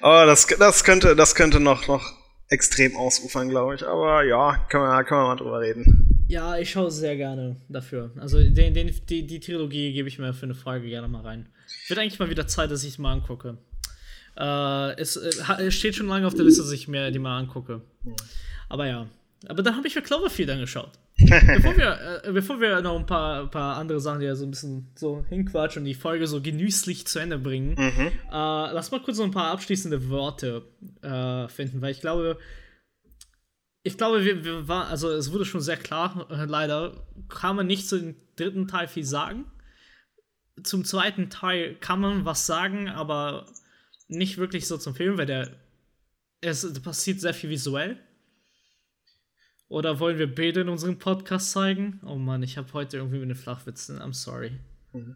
Oh, 0.02 0.23
das, 0.24 0.47
das 0.47 0.82
könnte, 0.85 1.15
das 1.15 1.35
könnte 1.35 1.61
noch, 1.61 1.86
noch 1.86 2.02
extrem 2.48 2.97
ausufern, 2.97 3.51
glaube 3.51 3.74
ich. 3.74 3.86
Aber 3.86 4.24
ja, 4.24 4.57
können 4.70 4.85
wir, 4.85 5.05
können 5.05 5.20
wir 5.20 5.27
mal 5.27 5.36
drüber 5.36 5.61
reden. 5.61 6.27
Ja, 6.27 6.57
ich 6.57 6.70
schaue 6.70 6.90
sehr 6.90 7.16
gerne 7.16 7.57
dafür. 7.69 8.11
Also 8.16 8.39
den, 8.39 8.73
den, 8.73 8.94
die, 9.11 9.27
die 9.27 9.40
Trilogie 9.40 9.93
gebe 9.93 10.09
ich 10.09 10.19
mir 10.19 10.32
für 10.32 10.44
eine 10.44 10.55
Frage 10.55 10.89
gerne 10.89 11.07
mal 11.07 11.20
rein. 11.20 11.51
Wird 11.89 11.98
eigentlich 11.98 12.19
mal 12.19 12.31
wieder 12.31 12.47
Zeit, 12.47 12.70
dass 12.70 12.82
ich 12.82 12.93
es 12.93 12.98
mal 12.98 13.12
angucke. 13.12 13.59
Äh, 14.39 14.98
es, 14.98 15.16
äh, 15.16 15.65
es, 15.65 15.74
steht 15.74 15.97
schon 15.97 16.07
lange 16.07 16.27
auf 16.27 16.35
der 16.35 16.47
Liste, 16.47 16.62
dass 16.62 16.73
ich 16.73 16.89
mir 16.89 17.11
die 17.11 17.19
mal 17.19 17.39
angucke. 17.39 17.82
Aber 18.71 18.87
ja. 18.87 19.07
Aber 19.47 19.63
dann 19.63 19.77
habe 19.77 19.87
ich 19.87 19.95
für 19.95 20.03
Cloverfield 20.03 20.49
angeschaut 20.51 20.99
bevor, 21.29 21.77
wir, 21.77 22.23
äh, 22.25 22.33
bevor 22.33 22.61
wir 22.61 22.81
noch 22.81 22.99
ein 22.99 23.07
paar, 23.07 23.47
paar 23.51 23.77
andere 23.77 24.01
Sachen, 24.01 24.23
ja 24.23 24.35
so 24.35 24.45
ein 24.45 24.51
bisschen 24.51 24.91
so 24.95 25.25
hinquatschen 25.29 25.81
und 25.81 25.87
die 25.87 25.95
Folge 25.95 26.27
so 26.27 26.41
genüsslich 26.41 27.07
zu 27.07 27.19
Ende 27.19 27.39
bringen, 27.39 27.75
mhm. 27.77 28.07
äh, 28.07 28.13
lass 28.31 28.91
mal 28.91 29.03
kurz 29.03 29.19
so 29.19 29.25
ein 29.25 29.31
paar 29.31 29.51
abschließende 29.51 30.09
Worte 30.09 30.63
äh, 31.03 31.49
finden, 31.49 31.83
weil 31.83 31.93
ich 31.93 32.01
glaube, 32.01 32.39
ich 33.83 33.99
glaube, 33.99 34.25
wir, 34.25 34.45
wir 34.45 34.69
war, 34.69 34.89
also 34.89 35.11
es 35.11 35.31
wurde 35.33 35.45
schon 35.45 35.61
sehr 35.61 35.77
klar, 35.77 36.27
äh, 36.31 36.47
leider 36.47 37.07
kann 37.29 37.57
man 37.57 37.67
nicht 37.67 37.87
zu 37.87 37.99
dem 37.99 38.17
dritten 38.37 38.67
Teil 38.67 38.89
viel 38.89 39.05
sagen. 39.05 39.45
Zum 40.63 40.85
zweiten 40.85 41.29
Teil 41.29 41.75
kann 41.77 42.01
man 42.01 42.25
was 42.25 42.47
sagen, 42.47 42.89
aber 42.89 43.47
nicht 44.09 44.39
wirklich 44.39 44.67
so 44.67 44.79
zum 44.79 44.95
Film, 44.95 45.19
weil 45.19 45.27
der 45.27 45.51
es 46.43 46.81
passiert 46.81 47.21
sehr 47.21 47.35
viel 47.35 47.51
visuell. 47.51 47.99
Oder 49.71 50.01
wollen 50.01 50.19
wir 50.19 50.27
Bilder 50.27 50.63
in 50.63 50.69
unserem 50.69 50.99
Podcast 50.99 51.53
zeigen? 51.53 52.01
Oh 52.05 52.17
Mann, 52.17 52.43
ich 52.43 52.59
habe 52.59 52.73
heute 52.73 52.97
irgendwie 52.97 53.23
eine 53.23 53.37
Flachwitze. 53.37 54.03
I'm 54.03 54.13
sorry. 54.13 54.51
Mhm. 54.93 55.15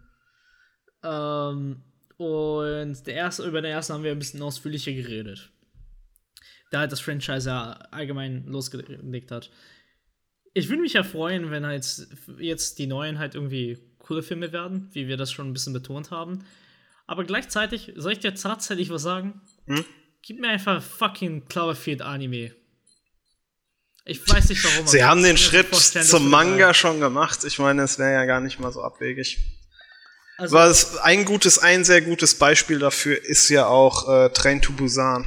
Ähm, 1.03 1.83
und 2.17 3.07
der 3.07 3.15
erste, 3.15 3.49
über 3.49 3.61
den 3.61 3.73
ersten 3.73 3.95
haben 3.95 4.05
wir 4.05 4.13
ein 4.13 4.19
bisschen 4.21 4.41
ausführlicher 4.43 4.93
geredet. 4.93 5.51
Da 6.71 6.79
halt 6.79 6.93
das 6.93 7.01
Franchise 7.01 7.49
ja 7.49 7.73
allgemein 7.91 8.47
losgelegt 8.47 9.33
hat. 9.33 9.51
Ich 10.53 10.69
würde 10.69 10.83
mich 10.83 10.93
ja 10.93 11.03
freuen, 11.03 11.51
wenn 11.51 11.67
halt 11.67 12.07
jetzt 12.39 12.79
die 12.79 12.87
neuen 12.87 13.19
halt 13.19 13.35
irgendwie 13.35 13.81
coole 13.99 14.23
Filme 14.23 14.53
werden, 14.53 14.89
wie 14.93 15.09
wir 15.09 15.17
das 15.17 15.33
schon 15.33 15.49
ein 15.49 15.53
bisschen 15.53 15.73
betont 15.73 16.13
haben. 16.13 16.45
Aber 17.09 17.25
gleichzeitig, 17.25 17.93
soll 17.97 18.13
ich 18.13 18.21
dir 18.21 18.37
tatsächlich 18.37 18.89
was 18.91 19.03
sagen? 19.03 19.41
Hm? 19.67 19.85
Gib 20.23 20.39
mir 20.39 20.51
einfach 20.51 20.81
fucking 20.81 21.47
Cloverfield 21.47 22.03
Anime. 22.03 22.55
Ich 24.07 24.29
weiß 24.29 24.51
nicht 24.51 24.63
warum. 24.65 24.87
Sie 24.87 25.03
haben 25.03 25.23
den 25.23 25.39
Schritt 25.39 25.75
zum 25.75 26.29
Manga 26.29 26.75
schon 26.75 27.01
gemacht. 27.01 27.43
Ich 27.45 27.59
meine, 27.59 27.83
es 27.83 27.99
wäre 27.99 28.13
ja 28.13 28.25
gar 28.27 28.41
nicht 28.41 28.61
mal 28.61 28.71
so 28.71 28.83
abwegig. 28.83 29.39
Also, 30.37 30.57
Was 30.57 30.99
ein 30.99 31.25
gutes, 31.25 31.59
ein 31.59 31.85
sehr 31.85 32.03
gutes 32.03 32.39
Beispiel 32.39 32.79
dafür 32.79 33.23
ist 33.25 33.49
ja 33.49 33.67
auch 33.67 34.09
äh, 34.09 34.29
Train 34.31 34.61
to 34.61 34.73
Busan. 34.73 35.25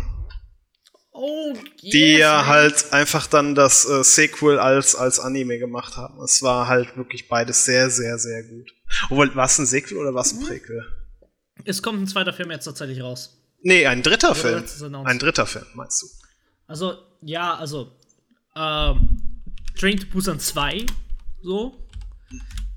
Oh, 1.12 1.54
yes, 1.82 1.92
die 1.92 2.18
ja 2.18 2.38
man. 2.38 2.48
halt 2.48 2.94
einfach 2.94 3.26
dann 3.26 3.56
das 3.56 3.90
äh, 3.90 4.04
Sequel 4.04 4.60
als, 4.60 4.96
als 4.96 5.20
Anime 5.20 5.58
gemacht 5.58 5.98
haben. 5.98 6.22
Es 6.22 6.44
war 6.44 6.68
halt 6.68 6.96
wirklich 6.96 7.28
beides 7.28 7.66
sehr, 7.66 7.90
sehr, 7.90 8.20
sehr 8.20 8.44
gut. 8.44 8.72
Obwohl, 9.10 9.34
war 9.36 9.46
es 9.46 9.58
ein 9.58 9.66
Sequel 9.66 9.98
oder 9.98 10.14
war 10.14 10.22
es 10.22 10.34
ein 10.34 10.42
mhm. 10.42 10.46
Prequel? 10.46 10.86
Es 11.66 11.82
kommt 11.82 12.00
ein 12.00 12.08
zweiter 12.08 12.34
Film 12.34 12.52
jetzt 12.52 12.66
tatsächlich 12.66 13.02
raus. 13.02 13.42
Nee, 13.64 13.88
ein 13.88 14.04
dritter 14.04 14.36
Film. 14.36 14.64
Ein 15.06 15.18
dritter 15.18 15.48
Film, 15.48 15.66
meinst 15.74 16.04
du? 16.04 16.08
Also, 16.68 16.98
ja, 17.22 17.56
also 17.56 17.97
ähm, 18.58 19.20
Train 19.78 20.00
to 20.00 20.08
Busan 20.08 20.40
2, 20.40 20.86
so. 21.42 21.78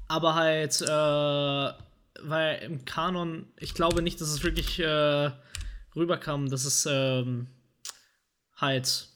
Aber 0.09 0.35
halt, 0.35 0.81
äh, 0.83 0.87
weil 0.87 2.63
im 2.63 2.85
Kanon, 2.85 3.47
ich 3.59 3.75
glaube 3.75 4.03
nicht, 4.03 4.21
dass 4.21 4.29
es 4.29 4.43
wirklich 4.43 4.79
äh, 4.79 5.31
rüberkam, 5.97 6.51
dass 6.51 6.65
es 6.65 6.87
ähm, 6.91 7.47
halt. 8.57 9.09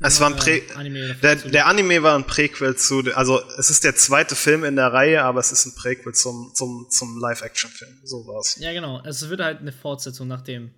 Es 0.00 0.20
war 0.20 0.28
ein 0.28 0.36
Prä 0.36 0.62
Anime 0.74 1.14
der, 1.22 1.36
der, 1.36 1.66
Anime 1.66 2.02
war 2.02 2.18
ein 2.18 2.26
Präquel 2.26 2.76
zu, 2.76 3.04
also 3.14 3.40
es 3.58 3.70
ist 3.70 3.84
der 3.84 3.94
zweite 3.94 4.34
Film 4.34 4.64
in 4.64 4.76
der 4.76 4.92
Reihe, 4.92 5.22
aber 5.22 5.38
es 5.40 5.52
ist 5.52 5.64
ein 5.66 5.74
Präquel 5.76 6.12
zum, 6.12 6.50
zum, 6.52 6.88
zum 6.90 7.18
Live-Action-Film. 7.18 8.00
So 8.02 8.26
war's. 8.26 8.56
Ja, 8.58 8.72
genau. 8.72 9.00
Es 9.04 9.26
wird 9.28 9.40
halt 9.40 9.60
eine 9.60 9.72
Fortsetzung 9.72 10.26
nach 10.26 10.42
dem 10.42 10.74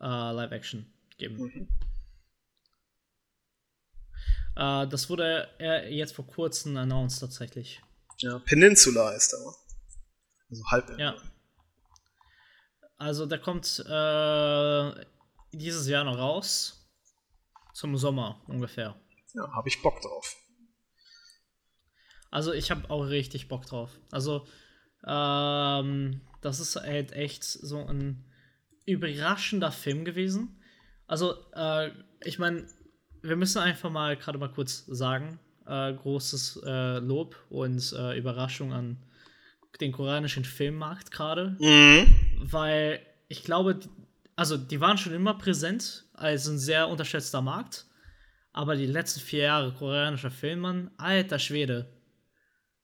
äh, 0.00 0.04
Live-Action 0.06 0.86
geben. 1.18 1.36
Mhm. 1.36 1.68
Äh, 4.56 4.88
das 4.88 5.08
wurde 5.10 5.48
äh, 5.60 5.94
jetzt 5.94 6.14
vor 6.14 6.26
kurzem 6.26 6.76
announced 6.76 7.20
tatsächlich. 7.20 7.82
Ja, 8.18 8.38
Peninsula 8.40 9.10
heißt 9.10 9.34
er. 9.34 9.54
Also 10.50 10.64
halb. 10.70 10.98
Ja. 10.98 11.14
Also 12.96 13.26
der 13.26 13.38
kommt 13.38 13.78
äh, 13.86 15.04
dieses 15.52 15.86
Jahr 15.88 16.04
noch 16.04 16.18
raus. 16.18 16.72
Zum 17.74 17.96
Sommer 17.98 18.42
ungefähr. 18.46 18.98
Ja, 19.34 19.52
habe 19.52 19.68
ich 19.68 19.82
Bock 19.82 20.00
drauf. 20.00 20.34
Also 22.30 22.54
ich 22.54 22.70
habe 22.70 22.88
auch 22.88 23.02
richtig 23.02 23.48
Bock 23.48 23.66
drauf. 23.66 23.90
Also 24.10 24.46
ähm, 25.06 26.22
das 26.40 26.60
ist 26.60 26.76
halt 26.76 27.12
echt 27.12 27.44
so 27.44 27.84
ein 27.84 28.24
überraschender 28.86 29.72
Film 29.72 30.06
gewesen. 30.06 30.62
Also 31.06 31.34
äh, 31.52 31.90
ich 32.24 32.38
meine, 32.38 32.66
wir 33.28 33.36
müssen 33.36 33.58
einfach 33.58 33.90
mal 33.90 34.16
gerade 34.16 34.38
mal 34.38 34.50
kurz 34.50 34.84
sagen, 34.86 35.38
äh, 35.66 35.92
großes 35.92 36.62
äh, 36.64 36.98
Lob 36.98 37.36
und 37.50 37.92
äh, 37.92 38.18
Überraschung 38.18 38.72
an 38.72 38.98
den 39.80 39.92
koreanischen 39.92 40.44
Filmmarkt 40.44 41.10
gerade, 41.10 41.56
mhm. 41.58 42.06
weil 42.38 43.00
ich 43.28 43.44
glaube, 43.44 43.80
also 44.34 44.56
die 44.56 44.80
waren 44.80 44.96
schon 44.96 45.12
immer 45.12 45.34
präsent 45.34 46.04
als 46.14 46.46
ein 46.46 46.58
sehr 46.58 46.88
unterschätzter 46.88 47.42
Markt, 47.42 47.86
aber 48.52 48.76
die 48.76 48.86
letzten 48.86 49.20
vier 49.20 49.42
Jahre 49.44 49.72
koreanischer 49.72 50.30
Filmmann, 50.30 50.90
alter 50.96 51.38
Schwede, 51.38 51.92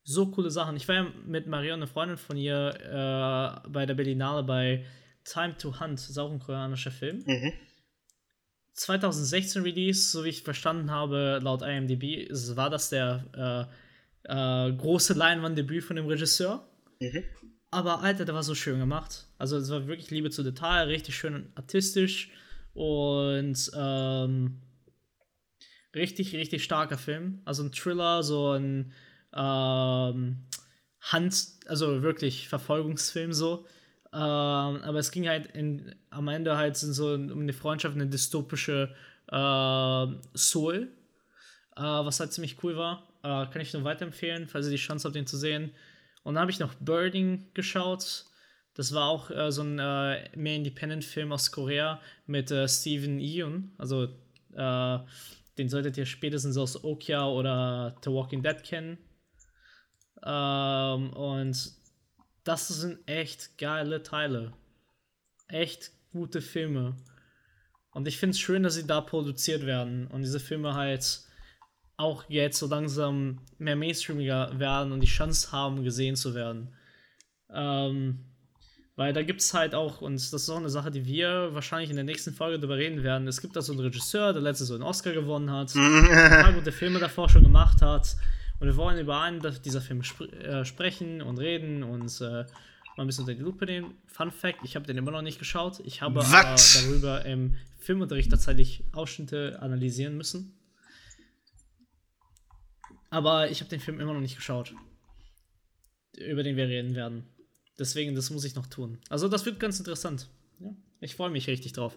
so 0.05 0.31
coole 0.31 0.51
Sachen. 0.51 0.77
Ich 0.77 0.87
war 0.89 0.97
ja 0.97 1.07
mit 1.27 1.47
Maria, 1.47 1.75
eine 1.75 1.87
Freundin 1.87 2.19
von 2.19 2.37
ihr, 2.37 2.75
äh, 2.75 3.69
bei 3.69 3.87
der 3.87 3.95
Berlinale 3.95 4.43
bei 4.43 4.85
Time 5.25 5.57
to 5.57 5.81
Hunt, 5.81 5.95
das 5.95 6.11
ist 6.11 6.19
auch 6.19 6.31
ein 6.31 6.41
koreanischer 6.41 6.91
Film. 6.91 7.23
Mhm 7.25 7.53
2016 8.75 9.63
Release, 9.63 10.11
so 10.11 10.25
wie 10.25 10.31
ich 10.31 10.43
verstanden 10.43 10.91
habe, 10.91 11.41
laut 11.43 11.63
IMDb, 11.63 12.29
war 12.57 12.71
das 12.71 12.89
der 12.91 13.69
äh, 14.27 14.69
äh, 14.69 14.73
große 14.73 15.15
Leinwanddebüt 15.15 15.85
von 15.85 15.97
dem 15.97 16.07
Regisseur. 16.07 16.67
Mhm. 17.01 17.25
Aber 17.71 18.01
Alter, 18.01 18.25
der 18.25 18.35
war 18.35 18.43
so 18.43 18.55
schön 18.55 18.79
gemacht. 18.79 19.27
Also 19.39 19.57
es 19.57 19.71
war 19.71 19.87
wirklich 19.87 20.11
Liebe 20.11 20.31
zu 20.31 20.43
Detail, 20.43 20.89
richtig 20.89 21.17
schön 21.17 21.51
artistisch 21.55 22.31
Und 22.75 23.71
ähm, 23.75 24.61
richtig, 25.95 26.35
richtig 26.35 26.65
starker 26.65 26.99
Film. 26.99 27.41
Also 27.45 27.63
ein 27.63 27.73
Thriller, 27.73 28.23
so 28.23 28.53
ein 28.53 28.93
ähm, 29.35 30.45
Hand, 31.01 31.47
also 31.67 32.03
wirklich 32.03 32.49
Verfolgungsfilm 32.49 33.33
so. 33.33 33.67
Ähm, 34.15 34.19
aber 34.83 34.99
es 34.99 35.11
ging 35.11 35.27
halt 35.27 35.47
in, 35.47 35.95
am 36.11 36.29
Ende 36.29 36.57
halt 36.57 36.77
so 36.77 37.15
um 37.15 37.41
eine 37.41 37.55
Freundschaft, 37.55 37.95
eine 37.95 38.07
dystopische 38.07 38.95
äh, 39.29 40.07
Soul, 40.35 40.89
äh, 41.77 41.81
was 41.81 42.21
halt 42.21 42.33
ziemlich 42.33 42.63
cool 42.63 42.77
war. 42.77 43.09
Äh, 43.23 43.47
kann 43.51 43.63
ich 43.63 43.73
nur 43.73 43.85
weiterempfehlen, 43.85 44.49
falls 44.49 44.67
ihr 44.67 44.73
die 44.73 44.77
Chance 44.77 45.09
habt, 45.09 45.17
den 45.17 45.27
zu 45.27 45.39
sehen. 45.39 45.73
Und 46.25 46.35
dann 46.35 46.43
habe 46.43 46.51
ich 46.51 46.59
noch 46.61 46.75
Birding 46.75 47.47
geschaut. 47.55 48.27
Das 48.75 48.93
war 48.93 49.09
auch 49.09 49.31
äh, 49.31 49.51
so 49.51 49.63
ein 49.63 49.79
äh, 49.79 50.29
mehr 50.37 50.57
Independent-Film 50.57 51.33
aus 51.33 51.51
Korea 51.51 52.01
mit 52.27 52.51
äh, 52.51 52.69
Steven 52.69 53.19
Yeun. 53.19 53.73
Also 53.79 54.09
den 54.55 55.71
solltet 55.71 55.97
ihr 55.97 56.05
spätestens 56.05 56.59
aus 56.59 56.85
Okja 56.85 57.27
oder 57.27 57.97
The 58.05 58.11
Walking 58.11 58.43
Dead 58.43 58.63
kennen. 58.63 58.99
Ähm, 60.23 61.13
und 61.15 61.73
das 62.45 62.69
sind 62.69 62.99
echt 63.07 63.59
geile 63.59 64.03
Teile. 64.03 64.53
Echt 65.49 65.93
gute 66.13 66.41
Filme. 66.41 66.97
Und 67.91 68.09
ich 68.09 68.19
finde 68.19 68.33
es 68.33 68.41
schön, 68.41 68.63
dass 68.63 68.75
sie 68.75 68.87
da 68.87 69.01
produziert 69.01 69.67
werden 69.67 70.07
und 70.07 70.23
diese 70.23 70.41
Filme 70.41 70.75
halt 70.75 71.21
auch 71.97 72.25
jetzt 72.29 72.59
so 72.59 72.67
langsam 72.67 73.41
mehr 73.59 73.77
mainstreamiger 73.77 74.59
werden 74.59 74.93
und 74.93 75.01
die 75.01 75.07
Chance 75.07 75.53
haben, 75.53 75.85
gesehen 75.85 76.17
zu 76.17 76.35
werden. 76.35 76.75
Ähm, 77.51 78.33
weil 78.97 79.13
da 79.13 79.23
gibt 79.23 79.41
es 79.41 79.55
halt 79.55 79.75
auch, 79.75 80.01
und 80.01 80.15
das 80.15 80.33
ist 80.33 80.51
auch 80.51 80.57
eine 80.57 80.69
Sache, 80.69 80.91
die 80.91 81.07
wir 81.07 81.55
wahrscheinlich 81.55 81.91
in 81.91 81.97
der 81.97 82.05
nächsten 82.05 82.33
Folge 82.33 82.59
darüber 82.59 82.77
reden 82.77 83.03
werden. 83.03 83.27
Es 83.29 83.41
gibt 83.41 83.57
da 83.57 83.63
so 83.63 83.73
einen 83.73 83.81
Regisseur, 83.81 84.33
der 84.33 84.43
letztes 84.43 84.69
so 84.69 84.75
einen 84.75 84.83
Oscar 84.83 85.13
gewonnen 85.13 85.51
hat, 85.51 85.75
ein 85.75 86.43
paar 86.43 86.53
gute 86.53 86.73
Filme 86.73 86.99
davor 86.99 87.29
schon 87.29 87.43
gemacht 87.43 87.83
hat. 87.83 88.17
Und 88.63 88.69
wir 88.69 88.77
wollen 88.77 88.97
über 88.97 89.21
einen 89.21 89.43
dieser 89.65 89.81
Filme 89.81 90.05
sp 90.07 90.31
äh, 90.39 90.65
sprechen 90.65 91.21
und 91.21 91.39
reden 91.39 91.83
und 91.83 92.21
äh, 92.21 92.45
mal 92.97 92.99
ein 92.99 93.07
bisschen 93.09 93.25
unter 93.25 93.35
die 93.35 93.43
Lupe 93.43 93.67
nehmen. 93.67 93.97
Fun 94.07 94.31
Fact: 94.31 94.61
Ich 94.63 94.77
habe 94.77 94.87
den 94.87 94.97
immer 94.99 95.11
noch 95.11 95.21
nicht 95.21 95.41
geschaut. 95.41 95.81
Ich 95.85 96.01
habe 96.01 96.21
darüber 96.21 97.25
im 97.25 97.57
Filmunterricht 97.81 98.31
tatsächlich 98.31 98.85
Ausschnitte 98.93 99.61
analysieren 99.61 100.17
müssen. 100.17 100.57
Aber 103.11 103.51
ich 103.51 103.59
habe 103.59 103.69
den 103.69 103.81
Film 103.81 103.99
immer 103.99 104.15
noch 104.15 104.21
nicht 104.21 104.37
geschaut, 104.37 104.73
über 106.17 106.45
den 106.45 106.55
wir 106.55 106.69
reden 106.69 106.95
werden. 106.95 107.27
Deswegen, 107.81 108.15
das 108.15 108.31
muss 108.31 108.45
ich 108.45 108.55
noch 108.55 108.69
tun. 108.69 108.99
Also, 109.09 109.27
das 109.27 109.45
wird 109.45 109.59
ganz 109.59 109.81
interessant. 109.81 110.29
Ja, 110.61 110.73
ich 111.01 111.17
freue 111.17 111.31
mich 111.31 111.49
richtig 111.49 111.73
drauf. 111.73 111.97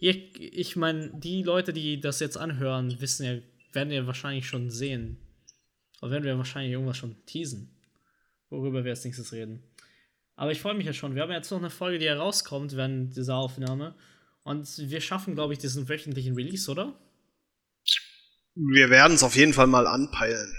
Ich, 0.00 0.40
ich 0.40 0.74
meine, 0.74 1.12
die 1.14 1.44
Leute, 1.44 1.72
die 1.72 2.00
das 2.00 2.18
jetzt 2.18 2.36
anhören, 2.36 3.00
wissen 3.00 3.24
ja, 3.24 3.38
werden 3.72 3.92
ja 3.92 4.08
wahrscheinlich 4.08 4.48
schon 4.48 4.72
sehen. 4.72 5.16
Oder 6.00 6.12
werden 6.12 6.24
wir 6.24 6.38
wahrscheinlich 6.38 6.72
irgendwas 6.72 6.96
schon 6.96 7.16
teasen, 7.26 7.70
worüber 8.48 8.84
wir 8.84 8.92
als 8.92 9.04
nächstes 9.04 9.32
reden. 9.32 9.62
Aber 10.36 10.52
ich 10.52 10.60
freue 10.60 10.74
mich 10.74 10.86
ja 10.86 10.94
schon. 10.94 11.14
Wir 11.14 11.22
haben 11.22 11.32
jetzt 11.32 11.50
noch 11.50 11.58
eine 11.58 11.70
Folge, 11.70 11.98
die 11.98 12.08
herauskommt 12.08 12.74
während 12.74 13.14
dieser 13.16 13.36
Aufnahme. 13.36 13.94
Und 14.42 14.78
wir 14.78 15.00
schaffen, 15.00 15.34
glaube 15.34 15.52
ich, 15.52 15.58
diesen 15.58 15.88
wöchentlichen 15.88 16.34
Release, 16.34 16.70
oder? 16.70 16.98
Wir 18.54 18.88
werden 18.88 19.14
es 19.14 19.22
auf 19.22 19.36
jeden 19.36 19.52
Fall 19.52 19.66
mal 19.66 19.86
anpeilen. 19.86 20.56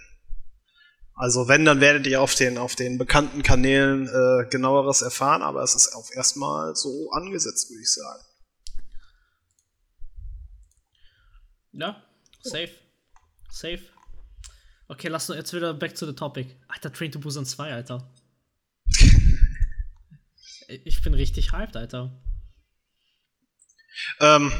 Also 1.16 1.48
wenn, 1.48 1.66
dann 1.66 1.82
werdet 1.82 2.08
ihr 2.08 2.22
auf 2.22 2.36
den, 2.36 2.58
auf 2.58 2.76
den 2.76 2.98
bekannten 2.98 3.44
Kanälen 3.44 4.08
äh, 4.08 4.50
genaueres 4.50 5.02
erfahren, 5.02 5.42
aber 5.42 5.62
es 5.62 5.76
ist 5.76 5.94
auf 5.94 6.10
erstmal 6.16 6.76
so 6.76 7.12
angesetzt, 7.12 7.70
würde 7.70 7.82
ich 7.82 7.92
sagen. 7.92 8.24
Ja, 11.74 12.04
safe. 12.42 12.72
Safe. 13.50 13.82
Okay, 14.92 15.08
lass 15.08 15.30
uns 15.30 15.38
jetzt 15.38 15.54
wieder 15.54 15.74
back 15.74 15.96
to 15.96 16.06
the 16.06 16.12
topic. 16.12 16.48
Alter, 16.68 16.92
Train 16.92 17.14
to 17.14 17.20
Busan 17.20 17.46
2, 17.46 17.72
Alter. 17.72 18.12
ich 20.68 21.02
bin 21.02 21.14
richtig 21.14 21.54
hyped, 21.54 21.78
Alter. 21.78 22.12
Ähm, 24.20 24.52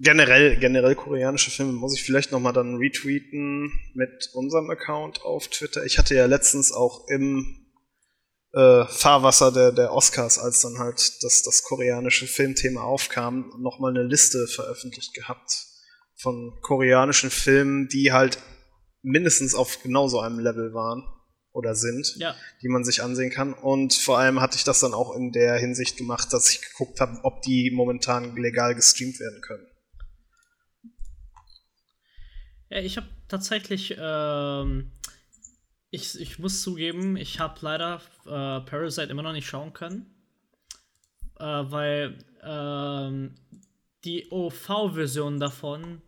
generell, 0.00 0.56
generell 0.56 0.96
koreanische 0.96 1.52
Filme 1.52 1.70
muss 1.70 1.94
ich 1.94 2.02
vielleicht 2.02 2.32
nochmal 2.32 2.52
dann 2.52 2.78
retweeten 2.78 3.72
mit 3.94 4.28
unserem 4.32 4.68
Account 4.70 5.22
auf 5.22 5.46
Twitter. 5.46 5.84
Ich 5.84 5.98
hatte 5.98 6.16
ja 6.16 6.26
letztens 6.26 6.72
auch 6.72 7.06
im 7.06 7.68
äh, 8.54 8.84
Fahrwasser 8.86 9.52
der, 9.52 9.70
der 9.70 9.92
Oscars, 9.92 10.40
als 10.40 10.62
dann 10.62 10.80
halt 10.80 11.22
das, 11.22 11.42
das 11.42 11.62
koreanische 11.62 12.26
Filmthema 12.26 12.80
aufkam, 12.80 13.52
nochmal 13.60 13.92
eine 13.92 14.02
Liste 14.02 14.48
veröffentlicht 14.48 15.14
gehabt 15.14 15.64
von 16.16 16.58
koreanischen 16.60 17.30
Filmen, 17.30 17.86
die 17.86 18.10
halt 18.10 18.38
mindestens 19.06 19.54
auf 19.54 19.82
genauso 19.82 20.20
einem 20.20 20.40
Level 20.40 20.74
waren 20.74 21.04
oder 21.52 21.74
sind, 21.76 22.16
ja. 22.16 22.34
die 22.60 22.68
man 22.68 22.84
sich 22.84 23.02
ansehen 23.02 23.30
kann. 23.30 23.54
Und 23.54 23.94
vor 23.94 24.18
allem 24.18 24.40
hatte 24.40 24.56
ich 24.56 24.64
das 24.64 24.80
dann 24.80 24.92
auch 24.92 25.14
in 25.14 25.30
der 25.30 25.56
Hinsicht 25.56 25.96
gemacht, 25.96 26.32
dass 26.32 26.50
ich 26.50 26.60
geguckt 26.60 27.00
habe, 27.00 27.20
ob 27.22 27.40
die 27.42 27.70
momentan 27.70 28.36
legal 28.36 28.74
gestreamt 28.74 29.20
werden 29.20 29.40
können. 29.40 29.66
Ja, 32.68 32.78
ich 32.80 32.96
habe 32.96 33.06
tatsächlich, 33.28 33.96
ähm, 33.96 34.90
ich, 35.90 36.20
ich 36.20 36.40
muss 36.40 36.62
zugeben, 36.62 37.16
ich 37.16 37.38
habe 37.38 37.58
leider 37.60 38.02
äh, 38.24 38.60
Parasite 38.68 39.08
immer 39.08 39.22
noch 39.22 39.32
nicht 39.32 39.46
schauen 39.46 39.72
können, 39.72 40.12
äh, 41.38 41.44
weil 41.44 42.18
ähm, 42.42 43.36
die 44.04 44.26
OV-Version 44.32 45.38
davon 45.38 46.02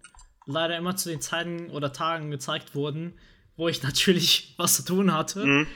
leider 0.48 0.76
immer 0.76 0.96
zu 0.96 1.08
den 1.08 1.20
Zeiten 1.20 1.70
oder 1.70 1.92
Tagen 1.92 2.30
gezeigt 2.30 2.74
wurden, 2.74 3.14
wo 3.56 3.68
ich 3.68 3.82
natürlich 3.84 4.54
was 4.56 4.76
zu 4.76 4.84
tun 4.84 5.12
hatte. 5.14 5.44
Mhm. 5.44 5.66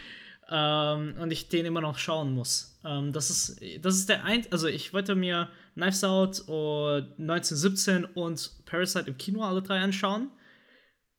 Ähm, 0.51 1.15
und 1.19 1.31
ich 1.31 1.49
den 1.49 1.65
immer 1.65 1.81
noch 1.81 1.99
schauen 1.99 2.35
muss. 2.35 2.81
Ähm, 2.85 3.13
das, 3.13 3.31
ist, 3.31 3.61
das 3.81 3.97
ist 3.97 4.09
der 4.09 4.25
ein, 4.25 4.45
also 4.51 4.67
ich 4.67 4.93
wollte 4.93 5.15
mir 5.15 5.49
Knives 5.75 6.05
Out 6.05 6.41
und 6.41 7.13
1917 7.19 8.05
und 8.05 8.51
Parasite 8.67 9.09
im 9.09 9.17
Kino 9.17 9.45
alle 9.45 9.63
drei 9.63 9.79
anschauen. 9.79 10.31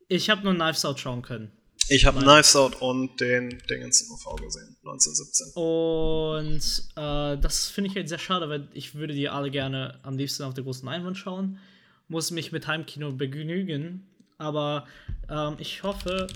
Ich 0.10 0.30
habe 0.30 0.44
nur 0.44 0.54
Knives 0.54 0.86
Out 0.86 1.00
schauen 1.00 1.22
können. 1.22 1.52
Ich 1.90 2.06
habe 2.06 2.20
Knives 2.20 2.56
Out 2.56 2.82
und 2.82 3.20
den 3.20 3.62
Dingens 3.70 4.02
im 4.02 4.12
OV 4.12 4.36
gesehen, 4.42 4.78
1917. 4.86 5.54
Und 5.56 6.84
äh, 6.96 7.42
das 7.42 7.68
finde 7.68 7.90
ich 7.90 7.96
halt 7.96 8.10
sehr 8.10 8.20
schade, 8.20 8.50
weil 8.50 8.68
ich 8.74 8.96
würde 8.96 9.14
die 9.14 9.30
alle 9.30 9.52
gerne 9.52 10.00
am 10.04 10.18
liebsten 10.18 10.44
auf 10.44 10.54
der 10.54 10.64
großen 10.64 10.86
Leinwand 10.86 11.18
schauen. 11.18 11.60
Muss 12.08 12.32
mich 12.32 12.52
mit 12.52 12.68
Heimkino 12.68 13.12
begnügen. 13.12 14.08
Aber 14.38 14.88
ähm, 15.30 15.56
ich 15.58 15.84
hoffe, 15.84 16.28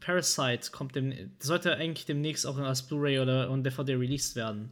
Parasite 0.00 0.70
kommt 0.72 0.96
dem, 0.96 1.12
sollte 1.38 1.74
eigentlich 1.74 2.06
demnächst 2.06 2.46
auch 2.46 2.58
als 2.58 2.82
Blu-ray 2.82 3.20
oder 3.20 3.50
und 3.50 3.64
DVD 3.64 3.94
released 3.94 4.36
werden. 4.36 4.70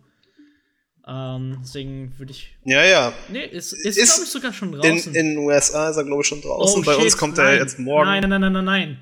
Ähm, 1.06 1.58
deswegen 1.62 2.18
würde 2.18 2.32
ich. 2.32 2.56
Ja, 2.64 2.84
ja. 2.84 3.12
Nee, 3.28 3.44
ist, 3.44 3.72
ist, 3.72 3.96
ist 3.96 4.14
glaube 4.14 4.24
ich, 4.24 4.30
sogar 4.30 4.52
schon 4.52 4.72
draußen. 4.72 5.14
In 5.14 5.34
den 5.34 5.38
USA 5.38 5.88
ist 5.88 5.96
er, 5.96 6.04
glaube 6.04 6.22
ich, 6.22 6.26
schon 6.26 6.40
draußen. 6.40 6.82
Oh, 6.82 6.84
Bei 6.84 6.94
shit, 6.94 7.04
uns 7.04 7.16
kommt 7.16 7.38
er 7.38 7.56
jetzt 7.56 7.78
morgen. 7.78 8.06
Nein, 8.06 8.28
nein, 8.28 8.40
nein, 8.40 8.52
nein, 8.52 8.64
nein. 8.64 8.98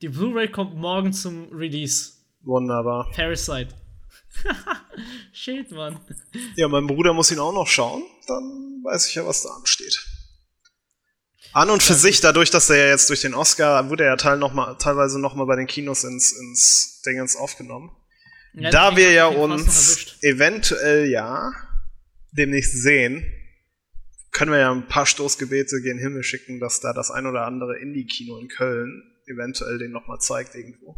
Die 0.00 0.08
Blu-ray 0.08 0.48
kommt 0.48 0.76
morgen 0.76 1.12
zum 1.12 1.48
Release. 1.52 2.12
Wunderbar. 2.42 3.10
Parasite. 3.12 3.70
shit, 5.32 5.72
Mann. 5.72 5.98
Ja, 6.54 6.68
mein 6.68 6.86
Bruder 6.86 7.12
muss 7.12 7.32
ihn 7.32 7.40
auch 7.40 7.52
noch 7.52 7.66
schauen. 7.66 8.04
Dann 8.28 8.80
weiß 8.84 9.08
ich 9.08 9.16
ja, 9.16 9.26
was 9.26 9.42
da 9.42 9.48
ansteht. 9.50 9.98
An 11.52 11.70
und 11.70 11.82
für 11.82 11.94
sich, 11.94 12.20
dadurch, 12.20 12.50
dass 12.50 12.68
er 12.68 12.76
ja 12.76 12.86
jetzt 12.88 13.08
durch 13.08 13.22
den 13.22 13.34
Oscar, 13.34 13.88
wurde 13.88 14.04
er 14.04 14.10
ja 14.10 14.16
teil 14.16 14.38
noch 14.38 14.52
mal, 14.52 14.74
teilweise 14.74 15.20
nochmal 15.20 15.46
bei 15.46 15.56
den 15.56 15.66
Kinos 15.66 16.04
ins, 16.04 16.32
ins 16.32 17.02
Dingens 17.02 17.36
aufgenommen. 17.36 17.90
Ja, 18.54 18.70
da 18.70 18.96
wir 18.96 19.12
ja 19.12 19.26
uns 19.26 20.18
eventuell 20.22 21.06
ja 21.08 21.52
demnächst 22.32 22.82
sehen, 22.82 23.24
können 24.32 24.52
wir 24.52 24.58
ja 24.58 24.72
ein 24.72 24.88
paar 24.88 25.06
Stoßgebete 25.06 25.80
gen 25.82 25.98
Himmel 25.98 26.22
schicken, 26.22 26.60
dass 26.60 26.80
da 26.80 26.92
das 26.92 27.10
ein 27.10 27.26
oder 27.26 27.46
andere 27.46 27.78
Indie-Kino 27.78 28.38
in 28.38 28.48
Köln 28.48 29.02
eventuell 29.26 29.78
den 29.78 29.92
nochmal 29.92 30.18
zeigt 30.18 30.54
irgendwo. 30.54 30.96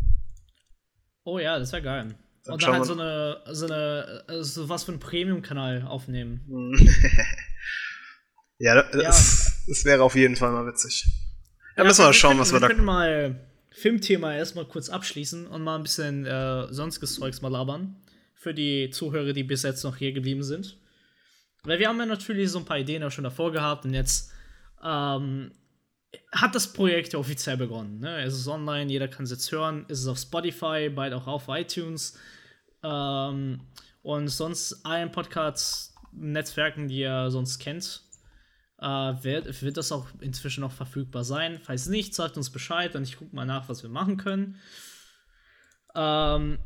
Oh 1.24 1.38
ja, 1.38 1.58
das 1.58 1.72
wäre 1.72 1.82
geil. 1.82 2.14
Dann 2.44 2.54
und 2.54 2.62
dann 2.62 2.72
halt 2.72 2.86
so 2.86 2.94
eine, 2.94 3.42
so 3.50 3.66
eine, 3.66 4.24
so 4.42 4.68
was 4.68 4.84
für 4.84 4.92
einen 4.92 5.00
Premium-Kanal 5.00 5.82
aufnehmen. 5.86 6.40
ja, 8.58 8.82
das, 8.82 9.44
ja. 9.44 9.60
Das 9.70 9.84
wäre 9.84 10.02
auf 10.02 10.16
jeden 10.16 10.34
Fall 10.34 10.51
mal 10.51 10.66
witzig. 10.66 11.06
Da 11.76 11.82
ja, 11.82 11.86
müssen 11.86 12.01
wir 12.01 12.06
mal 12.06 12.12
schauen, 12.12 12.38
was 12.40 12.48
wir, 12.51 12.56
wir 12.56 12.60
da. 12.60 12.68
Wir 12.68 12.74
können 12.74 12.84
mal 12.84 13.40
Filmthema 13.70 14.34
erstmal 14.34 14.64
kurz 14.64 14.88
abschließen 14.88 15.47
und 15.47 15.62
mal 15.62 15.76
ein 15.76 15.84
bisschen 15.84 16.26
äh, 16.26 16.66
sonstiges 16.72 17.14
Zeugs 17.14 17.40
mal 17.40 17.52
labern. 17.52 17.94
Für 18.34 18.52
die 18.52 18.90
Zuhörer, 18.90 19.32
die 19.32 19.44
bis 19.44 19.62
jetzt 19.62 19.84
noch 19.84 19.97
hier 19.97 20.12
geblieben 20.12 20.42
sind. 20.42 20.76
Weil 21.62 21.78
wir 21.78 21.86
haben 21.86 22.01
ja 22.01 22.06
natürlich 22.06 22.51
so 22.51 22.59
ein 22.59 22.64
paar 22.64 22.78
Ideen 22.78 23.05
auch 23.05 23.12
schon 23.12 23.22
davor 23.22 23.52
gehabt 23.52 23.84
und 23.84 23.94
jetzt 23.94 24.32
ähm, 24.82 25.52
hat 26.32 26.56
das 26.56 26.72
Projekt 26.72 27.12
ja 27.12 27.20
offiziell 27.20 27.56
begonnen. 27.56 28.01
Ne? 28.01 28.24
Es 28.24 28.34
ist 28.34 28.48
online, 28.48 28.90
jeder 28.90 29.06
kann 29.06 29.22
es 29.24 29.30
jetzt 29.30 29.52
hören. 29.52 29.86
Es 29.88 30.01
ist 30.01 30.09
auf 30.09 30.18
Spotify, 30.18 30.90
bald 30.92 31.14
auch 31.14 31.28
auf 31.28 31.44
iTunes. 31.47 32.18
Ähm, 32.82 33.60
und 34.02 34.28
sonst 34.28 34.84
allen 34.84 35.12
Podcast-Netzwerken, 35.12 36.88
die 36.88 37.02
ihr 37.02 37.30
sonst 37.30 37.60
kennt. 37.60 38.10
Äh, 38.81 38.86
wird, 38.86 39.62
wird 39.62 39.77
das 39.77 39.93
auch 39.93 40.07
inzwischen 40.20 40.62
noch 40.62 40.73
verfügbar 40.73 41.24
sein. 41.24 41.61
Falls 41.62 41.86
nicht, 41.86 42.15
sagt 42.15 42.36
uns 42.36 42.51
Bescheid 42.51 42.94
und 42.97 43.02
ich 43.02 43.19
gucke 43.19 43.35
mal 43.35 43.44
nach, 43.44 43.69
was 43.69 43.82
wir 43.82 43.90
machen 43.90 44.16
können. 44.16 44.57
Ähm, 45.94 46.59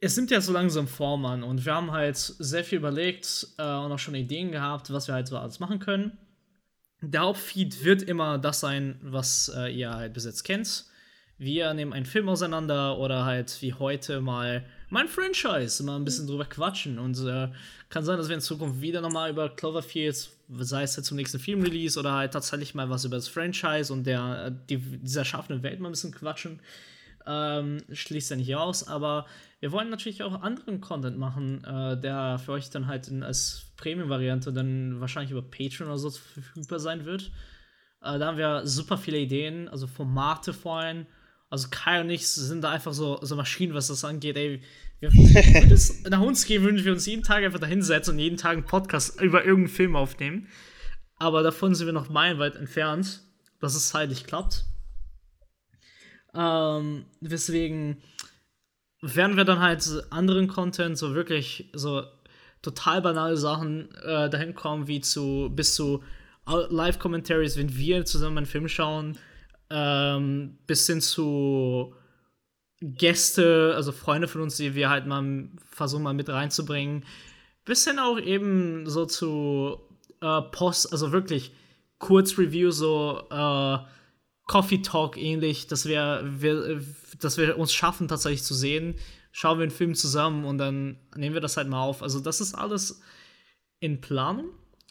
es 0.00 0.16
nimmt 0.16 0.30
ja 0.30 0.40
so 0.40 0.52
langsam 0.52 0.86
Form 0.86 1.24
an 1.26 1.42
und 1.42 1.64
wir 1.64 1.74
haben 1.74 1.90
halt 1.90 2.16
sehr 2.16 2.64
viel 2.64 2.78
überlegt 2.78 3.48
äh, 3.58 3.62
und 3.62 3.92
auch 3.92 3.98
schon 3.98 4.14
Ideen 4.14 4.52
gehabt, 4.52 4.92
was 4.92 5.08
wir 5.08 5.14
halt 5.14 5.26
so 5.26 5.36
alles 5.36 5.58
machen 5.60 5.80
können. 5.80 6.16
Der 7.00 7.22
Hauptfeed 7.22 7.84
wird 7.84 8.02
immer 8.02 8.38
das 8.38 8.60
sein, 8.60 8.98
was 9.02 9.52
äh, 9.54 9.72
ihr 9.72 9.90
halt 9.90 10.14
bis 10.14 10.24
jetzt 10.24 10.44
kennt. 10.44 10.84
Wir 11.36 11.72
nehmen 11.72 11.92
einen 11.92 12.06
Film 12.06 12.28
auseinander 12.28 12.98
oder 12.98 13.24
halt 13.24 13.62
wie 13.62 13.72
heute 13.72 14.20
mal 14.20 14.66
mein 14.90 15.06
Franchise, 15.06 15.82
mal 15.84 15.94
ein 15.94 16.04
bisschen 16.04 16.26
drüber 16.26 16.44
quatschen. 16.44 16.98
Und 16.98 17.16
äh, 17.24 17.48
kann 17.88 18.04
sein, 18.04 18.18
dass 18.18 18.28
wir 18.28 18.34
in 18.34 18.40
Zukunft 18.40 18.80
wieder 18.80 19.00
nochmal 19.00 19.30
über 19.30 19.48
Cloverfield, 19.48 20.30
sei 20.48 20.82
es 20.82 20.96
jetzt 20.96 21.06
zum 21.06 21.16
nächsten 21.16 21.38
Filmrelease 21.38 21.98
oder 21.98 22.12
halt 22.12 22.32
tatsächlich 22.32 22.74
mal 22.74 22.90
was 22.90 23.04
über 23.04 23.16
das 23.16 23.28
Franchise 23.28 23.92
und 23.92 24.04
der, 24.04 24.46
äh, 24.46 24.52
die, 24.68 24.78
dieser 24.78 25.24
schaffenden 25.24 25.62
Welt 25.62 25.80
mal 25.80 25.88
ein 25.88 25.92
bisschen 25.92 26.12
quatschen. 26.12 26.60
Ähm, 27.26 27.82
schließt 27.92 28.30
ja 28.30 28.36
nicht 28.36 28.56
aus, 28.56 28.88
aber 28.88 29.26
wir 29.60 29.72
wollen 29.72 29.90
natürlich 29.90 30.22
auch 30.22 30.40
anderen 30.40 30.80
Content 30.80 31.18
machen, 31.18 31.62
äh, 31.64 32.00
der 32.00 32.38
für 32.38 32.52
euch 32.52 32.70
dann 32.70 32.86
halt 32.86 33.08
in, 33.08 33.22
als 33.22 33.72
Premium-Variante 33.76 34.52
dann 34.52 35.00
wahrscheinlich 35.00 35.32
über 35.32 35.42
Patreon 35.42 35.88
oder 35.88 35.98
so 35.98 36.10
verfügbar 36.10 36.78
sein 36.78 37.04
wird. 37.04 37.30
Äh, 38.00 38.18
da 38.18 38.26
haben 38.26 38.38
wir 38.38 38.66
super 38.66 38.96
viele 38.96 39.18
Ideen, 39.18 39.68
also 39.68 39.86
Formate 39.86 40.52
vor 40.54 40.78
allem. 40.78 41.06
Also 41.50 41.68
Kai 41.70 42.00
und 42.00 42.10
ich 42.10 42.28
sind 42.28 42.62
da 42.62 42.70
einfach 42.70 42.92
so, 42.92 43.18
so 43.22 43.36
Maschinen, 43.36 43.74
was 43.74 43.88
das 43.88 44.04
angeht. 44.04 44.36
Ey, 44.36 44.60
wir, 45.00 45.10
es 45.72 46.02
nach 46.04 46.20
uns 46.20 46.44
gehen, 46.44 46.62
würden 46.62 46.84
wir 46.84 46.92
uns 46.92 47.06
jeden 47.06 47.22
Tag 47.22 47.44
einfach 47.44 47.60
da 47.60 47.66
hinsetzen 47.66 48.14
und 48.14 48.20
jeden 48.20 48.36
Tag 48.36 48.52
einen 48.52 48.64
Podcast 48.64 49.20
über 49.20 49.44
irgendeinen 49.44 49.74
Film 49.74 49.96
aufnehmen. 49.96 50.48
Aber 51.16 51.42
davon 51.42 51.74
sind 51.74 51.86
wir 51.86 51.92
noch 51.92 52.10
meilenweit 52.10 52.56
entfernt, 52.56 53.22
dass 53.60 53.74
es 53.74 53.88
zeitlich 53.88 54.24
klappt. 54.24 54.64
Ähm, 56.34 57.06
deswegen 57.20 58.02
werden 59.00 59.36
wir 59.36 59.44
dann 59.44 59.60
halt 59.60 59.88
anderen 60.10 60.48
Content, 60.48 60.98
so 60.98 61.14
wirklich 61.14 61.70
so 61.72 62.02
total 62.62 63.00
banale 63.02 63.36
Sachen 63.36 63.94
äh, 64.02 64.28
dahin 64.28 64.54
kommen, 64.54 64.88
wie 64.88 65.00
zu 65.00 65.50
bis 65.54 65.74
zu 65.74 66.02
Live-Commentaries, 66.46 67.56
wenn 67.56 67.76
wir 67.76 68.04
zusammen 68.04 68.38
einen 68.38 68.46
Film 68.46 68.68
schauen, 68.68 69.18
ähm, 69.70 70.58
bis 70.66 70.86
hin 70.86 71.00
zu 71.00 71.94
Gäste, 72.80 73.72
also 73.74 73.92
Freunde 73.92 74.28
von 74.28 74.42
uns, 74.42 74.56
die 74.56 74.74
wir 74.74 74.88
halt 74.88 75.06
mal 75.06 75.48
versuchen 75.70 76.04
mal 76.04 76.14
mit 76.14 76.28
reinzubringen, 76.28 77.04
bis 77.64 77.84
hin 77.84 77.98
auch 77.98 78.18
eben 78.18 78.88
so 78.88 79.04
zu 79.06 79.80
äh, 80.20 80.42
Post, 80.42 80.92
also 80.92 81.12
wirklich 81.12 81.52
Kurzreview, 81.98 82.70
so 82.70 83.26
äh, 83.30 83.78
Coffee 84.48 84.82
Talk 84.82 85.16
ähnlich, 85.16 85.66
dass 85.66 85.86
wir, 85.86 86.22
wir, 86.24 86.80
dass 87.20 87.36
wir 87.36 87.58
uns 87.58 87.72
schaffen, 87.72 88.08
tatsächlich 88.08 88.42
zu 88.42 88.54
sehen. 88.54 88.94
Schauen 89.30 89.58
wir 89.58 89.64
einen 89.64 89.70
Film 89.70 89.94
zusammen 89.94 90.44
und 90.44 90.58
dann 90.58 90.98
nehmen 91.14 91.34
wir 91.34 91.40
das 91.40 91.56
halt 91.56 91.68
mal 91.68 91.82
auf. 91.82 92.02
Also, 92.02 92.18
das 92.18 92.40
ist 92.40 92.54
alles 92.54 93.02
in 93.78 94.00
Planung. 94.00 94.46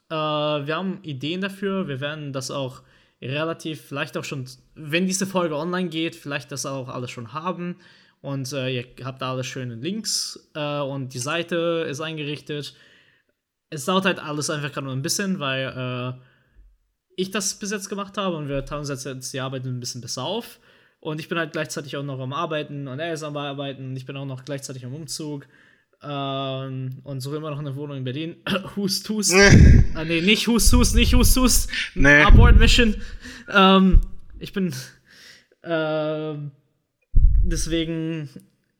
Äh, 0.09 0.15
wir 0.15 0.75
haben 0.75 1.01
Ideen 1.01 1.41
dafür. 1.41 1.87
Wir 1.87 1.99
werden 1.99 2.33
das 2.33 2.51
auch 2.51 2.83
relativ, 3.22 3.81
vielleicht 3.81 4.18
auch 4.18 4.23
schon, 4.23 4.45
wenn 4.76 5.07
diese 5.07 5.26
Folge 5.26 5.56
online 5.56 5.89
geht, 5.89 6.15
vielleicht 6.15 6.52
das 6.52 6.65
auch 6.65 6.89
alles 6.89 7.11
schon 7.11 7.34
haben. 7.34 7.77
Und 8.22 8.52
äh, 8.52 8.69
ihr 8.69 8.85
habt 9.06 9.22
da 9.22 9.31
alle 9.31 9.44
schöne 9.44 9.76
Links 9.76 10.49
äh, 10.56 10.80
und 10.80 11.14
die 11.14 11.19
Seite 11.19 11.85
ist 11.89 12.02
eingerichtet. 12.02 12.76
Es 13.69 13.85
dauert 13.85 14.06
halt 14.06 14.19
alles 14.19 14.49
einfach 14.49 14.72
gerade 14.72 14.85
nur 14.85 14.95
ein 14.95 15.02
bisschen, 15.02 15.39
weil 15.39 15.68
äh, 15.68 16.22
ich 17.15 17.31
das 17.31 17.56
bis 17.56 17.72
jetzt 17.72 17.89
gemacht 17.89 18.18
habe 18.18 18.35
und 18.38 18.48
wir 18.48 18.65
teilen 18.65 18.81
uns 18.81 19.03
jetzt 19.03 19.34
die 19.34 19.39
Arbeit 19.39 19.65
ein 19.65 19.80
bisschen 19.80 20.02
besser 20.02 20.23
auf. 20.23 20.60
Und 20.99 21.19
ich 21.19 21.30
bin 21.30 21.38
halt 21.38 21.52
gleichzeitig 21.52 21.95
auch 21.95 22.03
noch 22.03 22.19
am 22.19 22.34
Arbeiten 22.34 22.88
und 22.88 22.99
er 22.99 23.14
ist 23.14 23.23
am 23.23 23.38
Arbeiten 23.38 23.89
und 23.89 23.95
ich 23.95 24.06
bin 24.06 24.18
auch 24.18 24.26
noch 24.26 24.45
gleichzeitig 24.45 24.85
am 24.85 24.95
Umzug. 24.95 25.48
Ähm, 26.03 26.99
und 27.03 27.21
suche 27.21 27.37
immer 27.37 27.49
noch 27.49 27.59
eine 27.59 27.75
Wohnung 27.75 27.97
in 27.97 28.03
Berlin. 28.03 28.35
hust, 28.75 29.09
hust. 29.09 29.33
ah, 29.95 30.03
nee, 30.03 30.21
nicht 30.21 30.47
hust, 30.47 30.71
hust, 30.73 30.95
nicht 30.95 31.13
hust, 31.13 31.35
hust. 31.37 31.69
Nee. 31.95 32.21
Abort 32.21 32.57
Mission. 32.57 32.95
Ähm, 33.51 34.01
ich 34.39 34.53
bin. 34.53 34.73
Ähm, 35.63 36.51
deswegen 37.43 38.29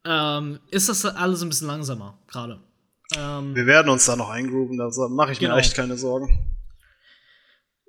ähm, 0.06 0.60
ist 0.72 0.90
das 0.90 1.06
alles 1.06 1.42
ein 1.42 1.50
bisschen 1.50 1.68
langsamer 1.68 2.18
gerade. 2.28 2.60
Ähm, 3.16 3.56
wir 3.56 3.66
werden 3.66 3.90
uns 3.90 4.06
da 4.06 4.16
noch 4.16 4.30
eingrooven, 4.30 4.78
da 4.78 4.90
mache 5.10 5.32
ich 5.32 5.40
genau. 5.40 5.56
mir 5.56 5.62
echt 5.62 5.76
keine 5.76 5.98
Sorgen. 5.98 6.47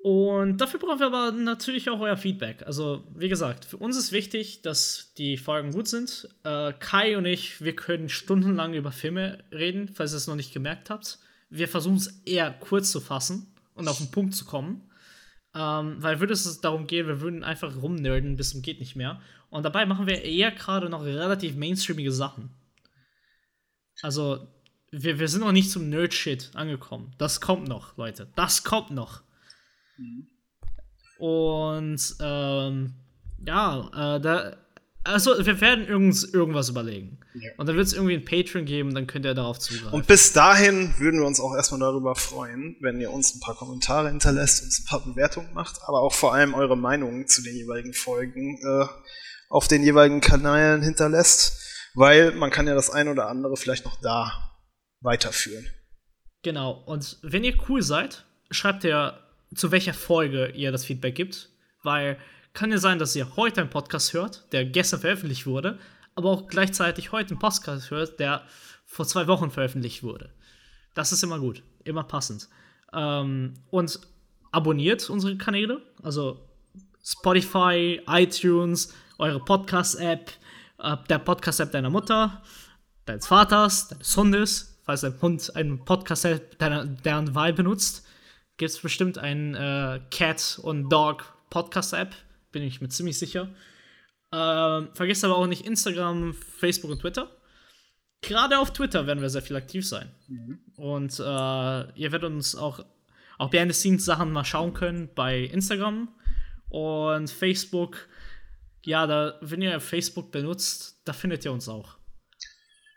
Und 0.02 0.58
dafür 0.58 0.78
brauchen 0.78 1.00
wir 1.00 1.06
aber 1.06 1.32
natürlich 1.32 1.90
auch 1.90 2.00
euer 2.00 2.16
Feedback. 2.16 2.62
Also, 2.64 3.04
wie 3.14 3.28
gesagt, 3.28 3.64
für 3.64 3.78
uns 3.78 3.96
ist 3.96 4.12
wichtig, 4.12 4.62
dass 4.62 5.12
die 5.18 5.36
Folgen 5.36 5.72
gut 5.72 5.88
sind. 5.88 6.28
Äh, 6.44 6.72
Kai 6.78 7.18
und 7.18 7.26
ich, 7.26 7.62
wir 7.64 7.74
können 7.74 8.08
stundenlang 8.08 8.74
über 8.74 8.92
Filme 8.92 9.42
reden, 9.50 9.88
falls 9.88 10.12
ihr 10.12 10.18
es 10.18 10.28
noch 10.28 10.36
nicht 10.36 10.54
gemerkt 10.54 10.88
habt. 10.88 11.18
Wir 11.50 11.66
versuchen 11.66 11.96
es 11.96 12.22
eher 12.24 12.52
kurz 12.52 12.92
zu 12.92 13.00
fassen 13.00 13.52
und 13.74 13.88
auf 13.88 13.98
den 13.98 14.12
Punkt 14.12 14.34
zu 14.34 14.44
kommen. 14.44 14.88
Ähm, 15.54 15.96
weil 15.98 16.20
würde 16.20 16.34
es 16.34 16.60
darum 16.60 16.86
gehen, 16.86 17.08
wir 17.08 17.20
würden 17.20 17.42
einfach 17.42 17.74
rumnerden 17.82 18.36
bis 18.36 18.50
zum 18.50 18.62
geht 18.62 18.78
nicht 18.78 18.94
mehr. 18.94 19.20
Und 19.50 19.64
dabei 19.64 19.84
machen 19.84 20.06
wir 20.06 20.22
eher 20.22 20.52
gerade 20.52 20.88
noch 20.90 21.04
relativ 21.04 21.56
mainstreamige 21.56 22.12
Sachen. 22.12 22.50
Also, 24.02 24.46
wir, 24.92 25.18
wir 25.18 25.26
sind 25.26 25.40
noch 25.40 25.52
nicht 25.52 25.70
zum 25.72 25.88
Nerd-Shit 25.88 26.52
angekommen. 26.54 27.14
Das 27.18 27.40
kommt 27.40 27.66
noch, 27.66 27.96
Leute. 27.96 28.30
Das 28.36 28.62
kommt 28.62 28.90
noch. 28.90 29.22
Und 31.18 32.16
ähm, 32.20 32.94
ja, 33.44 34.16
äh, 34.16 34.20
da. 34.20 34.56
Also, 35.04 35.46
wir 35.46 35.60
werden 35.60 35.92
uns 35.94 36.24
irgendwas 36.24 36.68
überlegen. 36.68 37.18
Ja. 37.34 37.50
Und 37.56 37.66
dann 37.66 37.76
wird 37.76 37.86
es 37.86 37.92
irgendwie 37.94 38.14
ein 38.14 38.24
Patreon 38.24 38.66
geben, 38.66 38.94
dann 38.94 39.06
könnt 39.06 39.24
ihr 39.24 39.32
darauf 39.32 39.58
zugreifen. 39.58 39.92
Und 39.92 40.06
bis 40.06 40.32
dahin 40.32 40.92
würden 40.98 41.20
wir 41.20 41.26
uns 41.26 41.40
auch 41.40 41.54
erstmal 41.54 41.80
darüber 41.80 42.14
freuen, 42.14 42.76
wenn 42.80 43.00
ihr 43.00 43.10
uns 43.10 43.34
ein 43.34 43.40
paar 43.40 43.54
Kommentare 43.54 44.08
hinterlässt, 44.10 44.64
uns 44.64 44.80
ein 44.80 44.84
paar 44.86 45.04
Bewertungen 45.04 45.54
macht, 45.54 45.80
aber 45.86 46.02
auch 46.02 46.12
vor 46.12 46.34
allem 46.34 46.52
eure 46.52 46.76
Meinungen 46.76 47.26
zu 47.26 47.42
den 47.42 47.54
jeweiligen 47.54 47.94
Folgen 47.94 48.58
äh, 48.62 48.86
auf 49.48 49.68
den 49.68 49.82
jeweiligen 49.82 50.20
Kanälen 50.20 50.82
hinterlässt, 50.82 51.90
weil 51.94 52.32
man 52.32 52.50
kann 52.50 52.66
ja 52.66 52.74
das 52.74 52.90
ein 52.90 53.08
oder 53.08 53.28
andere 53.28 53.56
vielleicht 53.56 53.84
noch 53.84 54.00
da 54.00 54.52
weiterführen. 55.00 55.66
Genau. 56.42 56.82
Und 56.86 57.18
wenn 57.22 57.44
ihr 57.44 57.56
cool 57.68 57.82
seid, 57.82 58.26
schreibt 58.50 58.84
ihr 58.84 59.18
zu 59.54 59.70
welcher 59.70 59.94
Folge 59.94 60.48
ihr 60.50 60.72
das 60.72 60.84
Feedback 60.84 61.14
gibt, 61.14 61.50
weil 61.82 62.18
kann 62.52 62.70
ja 62.70 62.78
sein, 62.78 62.98
dass 62.98 63.14
ihr 63.14 63.36
heute 63.36 63.60
einen 63.60 63.70
Podcast 63.70 64.12
hört, 64.12 64.52
der 64.52 64.64
gestern 64.64 65.00
veröffentlicht 65.00 65.46
wurde, 65.46 65.78
aber 66.14 66.30
auch 66.30 66.48
gleichzeitig 66.48 67.12
heute 67.12 67.30
einen 67.30 67.38
Podcast 67.38 67.90
hört, 67.90 68.18
der 68.18 68.42
vor 68.84 69.06
zwei 69.06 69.26
Wochen 69.28 69.50
veröffentlicht 69.50 70.02
wurde. 70.02 70.30
Das 70.94 71.12
ist 71.12 71.22
immer 71.22 71.38
gut, 71.38 71.62
immer 71.84 72.02
passend. 72.02 72.48
Ähm, 72.92 73.54
und 73.70 74.00
abonniert 74.50 75.08
unsere 75.08 75.36
Kanäle, 75.36 75.82
also 76.02 76.48
Spotify, 77.04 78.00
iTunes, 78.08 78.92
eure 79.18 79.44
Podcast-App, 79.44 80.32
äh, 80.78 80.96
der 81.08 81.18
Podcast-App 81.18 81.70
deiner 81.70 81.90
Mutter, 81.90 82.42
deines 83.04 83.26
Vaters, 83.26 83.88
deines 83.88 84.16
Hundes, 84.16 84.80
falls 84.82 85.02
dein 85.02 85.20
Hund 85.20 85.54
einen 85.54 85.84
Podcast-App 85.84 86.58
deren 86.58 87.34
Wahl 87.34 87.52
benutzt 87.52 88.08
gibt 88.58 88.72
es 88.72 88.78
bestimmt 88.80 89.18
ein 89.18 89.54
äh, 89.54 90.00
Cat 90.10 90.60
und 90.62 90.90
Dog 90.90 91.32
Podcast-App, 91.48 92.14
bin 92.52 92.62
ich 92.62 92.80
mir 92.80 92.88
ziemlich 92.88 93.18
sicher. 93.18 93.48
Ähm, 94.32 94.90
vergesst 94.92 95.24
aber 95.24 95.36
auch 95.36 95.46
nicht 95.46 95.64
Instagram, 95.64 96.34
Facebook 96.34 96.90
und 96.90 97.00
Twitter. 97.00 97.30
Gerade 98.20 98.58
auf 98.58 98.72
Twitter 98.72 99.06
werden 99.06 99.22
wir 99.22 99.30
sehr 99.30 99.42
viel 99.42 99.56
aktiv 99.56 99.86
sein. 99.86 100.10
Mhm. 100.26 100.58
Und 100.76 101.18
äh, 101.20 101.22
ihr 101.22 102.12
werdet 102.12 102.24
uns 102.24 102.56
auch, 102.56 102.84
auch 103.38 103.48
Behind-the-Scenes-Sachen 103.48 104.32
mal 104.32 104.44
schauen 104.44 104.74
können 104.74 105.08
bei 105.14 105.44
Instagram 105.44 106.08
und 106.68 107.30
Facebook. 107.30 108.08
Ja, 108.84 109.06
da, 109.06 109.38
wenn 109.40 109.62
ihr 109.62 109.78
Facebook 109.80 110.32
benutzt, 110.32 111.00
da 111.04 111.12
findet 111.12 111.44
ihr 111.44 111.52
uns 111.52 111.68
auch. 111.68 111.96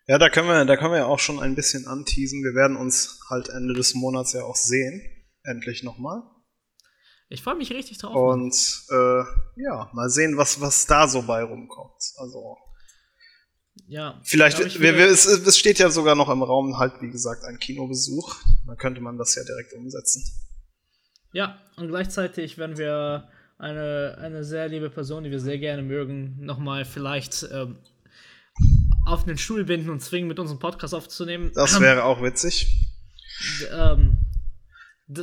Ja, 0.07 0.17
da 0.17 0.29
können 0.29 0.47
wir, 0.47 0.65
da 0.65 0.75
können 0.75 0.91
wir 0.91 0.99
ja 0.99 1.05
auch 1.05 1.19
schon 1.19 1.39
ein 1.39 1.53
bisschen 1.53 1.85
anteasen. 1.85 2.43
Wir 2.43 2.55
werden 2.55 2.75
uns 2.75 3.19
halt 3.29 3.49
Ende 3.49 3.75
des 3.75 3.93
Monats 3.93 4.33
ja 4.33 4.43
auch 4.43 4.55
sehen 4.55 5.20
endlich 5.43 5.83
nochmal. 5.83 6.23
Ich 7.29 7.43
freue 7.43 7.55
mich 7.55 7.71
richtig 7.71 7.97
drauf. 7.97 8.13
Und 8.13 8.53
äh, 8.89 9.23
ja, 9.61 9.89
mal 9.93 10.09
sehen, 10.09 10.37
was, 10.37 10.59
was 10.59 10.85
da 10.85 11.07
so 11.07 11.21
bei 11.21 11.43
rumkommt. 11.43 12.01
Also. 12.17 12.57
Ja. 13.87 14.19
Vielleicht, 14.23 14.81
wir, 14.81 14.97
wir, 14.97 15.07
es, 15.07 15.25
es 15.25 15.57
steht 15.57 15.79
ja 15.79 15.89
sogar 15.89 16.15
noch 16.15 16.29
im 16.29 16.43
Raum 16.43 16.77
halt, 16.77 17.01
wie 17.01 17.09
gesagt, 17.09 17.45
ein 17.45 17.57
Kinobesuch. 17.57 18.35
Da 18.67 18.75
könnte 18.75 18.99
man 18.99 19.17
das 19.17 19.35
ja 19.35 19.43
direkt 19.43 19.73
umsetzen. 19.73 20.23
Ja, 21.31 21.57
und 21.77 21.87
gleichzeitig 21.87 22.57
werden 22.57 22.77
wir 22.77 23.29
eine, 23.57 24.17
eine 24.19 24.43
sehr 24.43 24.67
liebe 24.67 24.89
Person, 24.89 25.23
die 25.23 25.31
wir 25.31 25.39
sehr 25.39 25.57
gerne 25.57 25.83
mögen, 25.83 26.37
nochmal 26.41 26.83
vielleicht 26.83 27.47
ähm, 27.51 27.77
auf 29.05 29.23
den 29.23 29.37
Stuhl 29.37 29.63
binden 29.63 29.89
und 29.89 30.01
zwingen, 30.01 30.27
mit 30.27 30.39
unserem 30.39 30.59
Podcast 30.59 30.93
aufzunehmen. 30.93 31.51
Das 31.53 31.79
wäre 31.79 32.03
auch 32.03 32.21
witzig. 32.21 32.67
Ähm, 33.71 34.17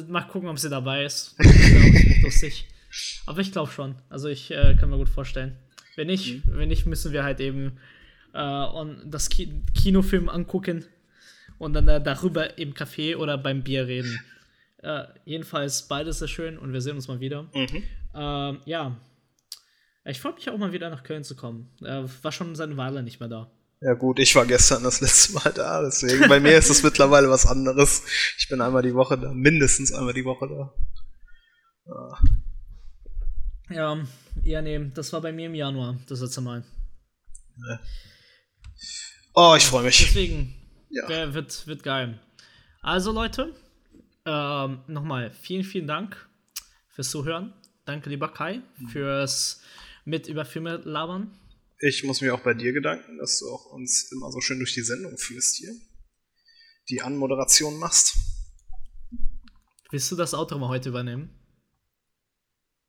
Mal 0.09 0.23
gucken, 0.23 0.49
ob 0.49 0.59
sie 0.59 0.69
dabei 0.69 1.05
ist. 1.05 1.35
Das 1.39 1.47
ist 1.47 2.23
lustig. 2.23 2.69
Aber 3.27 3.41
ich 3.41 3.53
glaube 3.53 3.71
schon. 3.71 3.97
Also 4.09 4.29
ich 4.29 4.51
äh, 4.51 4.77
kann 4.79 4.91
mir 4.91 4.97
gut 4.97 5.09
vorstellen. 5.09 5.57
Wenn 5.97 6.07
nicht, 6.07 6.47
mhm. 6.47 6.59
wenn 6.59 6.69
nicht, 6.69 6.87
müssen 6.87 7.13
wir 7.13 7.25
halt 7.25 7.41
eben 7.41 7.79
äh, 8.33 8.67
das 9.05 9.29
Ki 9.29 9.63
Kinofilm 9.75 10.29
angucken 10.29 10.85
und 11.59 11.75
dann 11.75 11.89
äh, 11.89 12.03
darüber 12.03 12.59
im 12.59 12.75
Café 12.75 13.17
oder 13.17 13.37
beim 13.39 13.63
Bier 13.63 13.87
reden. 13.87 14.21
Äh, 14.83 15.05
jedenfalls 15.25 15.89
beides 15.89 16.21
sehr 16.21 16.29
schön 16.29 16.57
und 16.57 16.73
wir 16.73 16.81
sehen 16.81 16.97
uns 16.97 17.09
mal 17.09 17.21
wieder. 17.21 17.45
Mhm. 17.55 17.83
Ähm, 18.15 18.61
ja. 18.65 18.97
Ich 20.05 20.21
freue 20.21 20.35
mich 20.35 20.49
auch 20.49 20.57
mal 20.57 20.73
wieder 20.73 20.89
nach 20.89 21.03
Köln 21.03 21.25
zu 21.25 21.37
kommen. 21.37 21.69
war 21.81 22.33
schon 22.33 22.55
seit 22.55 22.69
einer 22.69 22.79
Weile 22.79 23.03
nicht 23.03 23.21
mehr 23.21 23.29
da. 23.29 23.51
Ja 23.81 23.95
gut, 23.95 24.19
ich 24.19 24.35
war 24.35 24.45
gestern 24.45 24.83
das 24.83 25.01
letzte 25.01 25.35
Mal 25.35 25.53
da, 25.53 25.83
deswegen 25.83 26.29
bei 26.29 26.41
mir 26.41 26.59
ist 26.59 26.69
es 26.69 26.83
mittlerweile 26.83 27.31
was 27.31 27.47
anderes. 27.47 28.03
Ich 28.37 28.49
bin 28.49 28.61
einmal 28.61 28.83
die 28.83 28.95
Woche 28.95 29.17
da, 29.17 29.33
mindestens 29.33 29.93
einmal 29.93 30.15
die 30.15 30.25
Woche 30.25 30.49
da. 30.49 30.75
Ja. 31.87 32.19
Ja, 33.71 34.05
ja, 34.43 34.63
nee, 34.63 34.91
das 34.95 35.13
war 35.13 35.21
bei 35.21 35.31
mir 35.31 35.47
im 35.47 35.55
Januar, 35.55 35.99
das 36.09 36.21
letzte 36.21 36.41
Mal. 36.41 36.65
Ja. 37.69 37.81
Oh, 39.35 39.55
ich 39.57 39.65
freue 39.65 39.85
mich. 39.85 39.99
Deswegen, 39.99 40.55
ja. 40.91 41.33
wird, 41.35 41.67
wird 41.67 41.83
geil. 41.83 42.19
Also, 42.81 43.13
Leute, 43.13 43.55
ähm, 44.25 44.81
nochmal 44.87 45.31
vielen, 45.31 45.65
vielen 45.65 45.87
Dank 45.87 46.17
fürs 46.89 47.11
Zuhören. 47.11 47.53
Danke, 47.85 48.11
lieber 48.11 48.29
Kai, 48.29 48.63
fürs 48.91 49.63
mit 50.05 50.27
über 50.27 50.45
Filme 50.45 50.77
labern. 50.79 51.31
Ich 51.81 52.03
muss 52.03 52.21
mich 52.21 52.31
auch 52.33 52.41
bei 52.41 52.55
dir 52.55 52.73
bedanken, 52.73 53.19
dass 53.19 53.39
du 53.39 53.49
auch 53.49 53.67
uns 53.67 54.11
immer 54.11 54.33
so 54.33 54.41
schön 54.41 54.59
durch 54.59 54.75
die 54.75 54.83
Sendung 54.83 55.17
führst 55.17 55.57
hier. 55.57 55.73
Die 56.89 57.03
Anmoderation 57.03 57.79
machst. 57.79 58.17
Willst 59.91 60.11
du 60.11 60.17
das 60.17 60.35
Auto 60.35 60.59
mal 60.59 60.69
heute 60.69 60.89
übernehmen? 60.89 61.31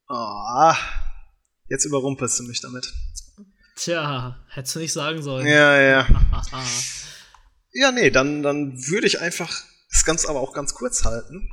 Ah, 0.07 0.76
jetzt 1.68 1.86
überrumpelst 1.86 2.40
du 2.40 2.44
mich 2.44 2.61
damit. 2.61 2.91
Tja, 3.76 4.44
hättest 4.49 4.76
du 4.76 4.80
nicht 4.80 4.94
sagen 4.94 5.22
sollen. 5.22 5.45
Ja, 5.45 5.80
ja. 5.80 6.07
ja, 7.72 7.91
nee, 7.91 8.10
dann, 8.10 8.41
dann 8.41 8.76
würde 8.88 9.06
ich 9.06 9.22
einfach 9.22 9.64
das 9.91 10.03
Ganze 10.03 10.30
aber 10.30 10.40
auch 10.40 10.53
ganz 10.53 10.74
kurz 10.74 11.06
halten. 11.06 11.48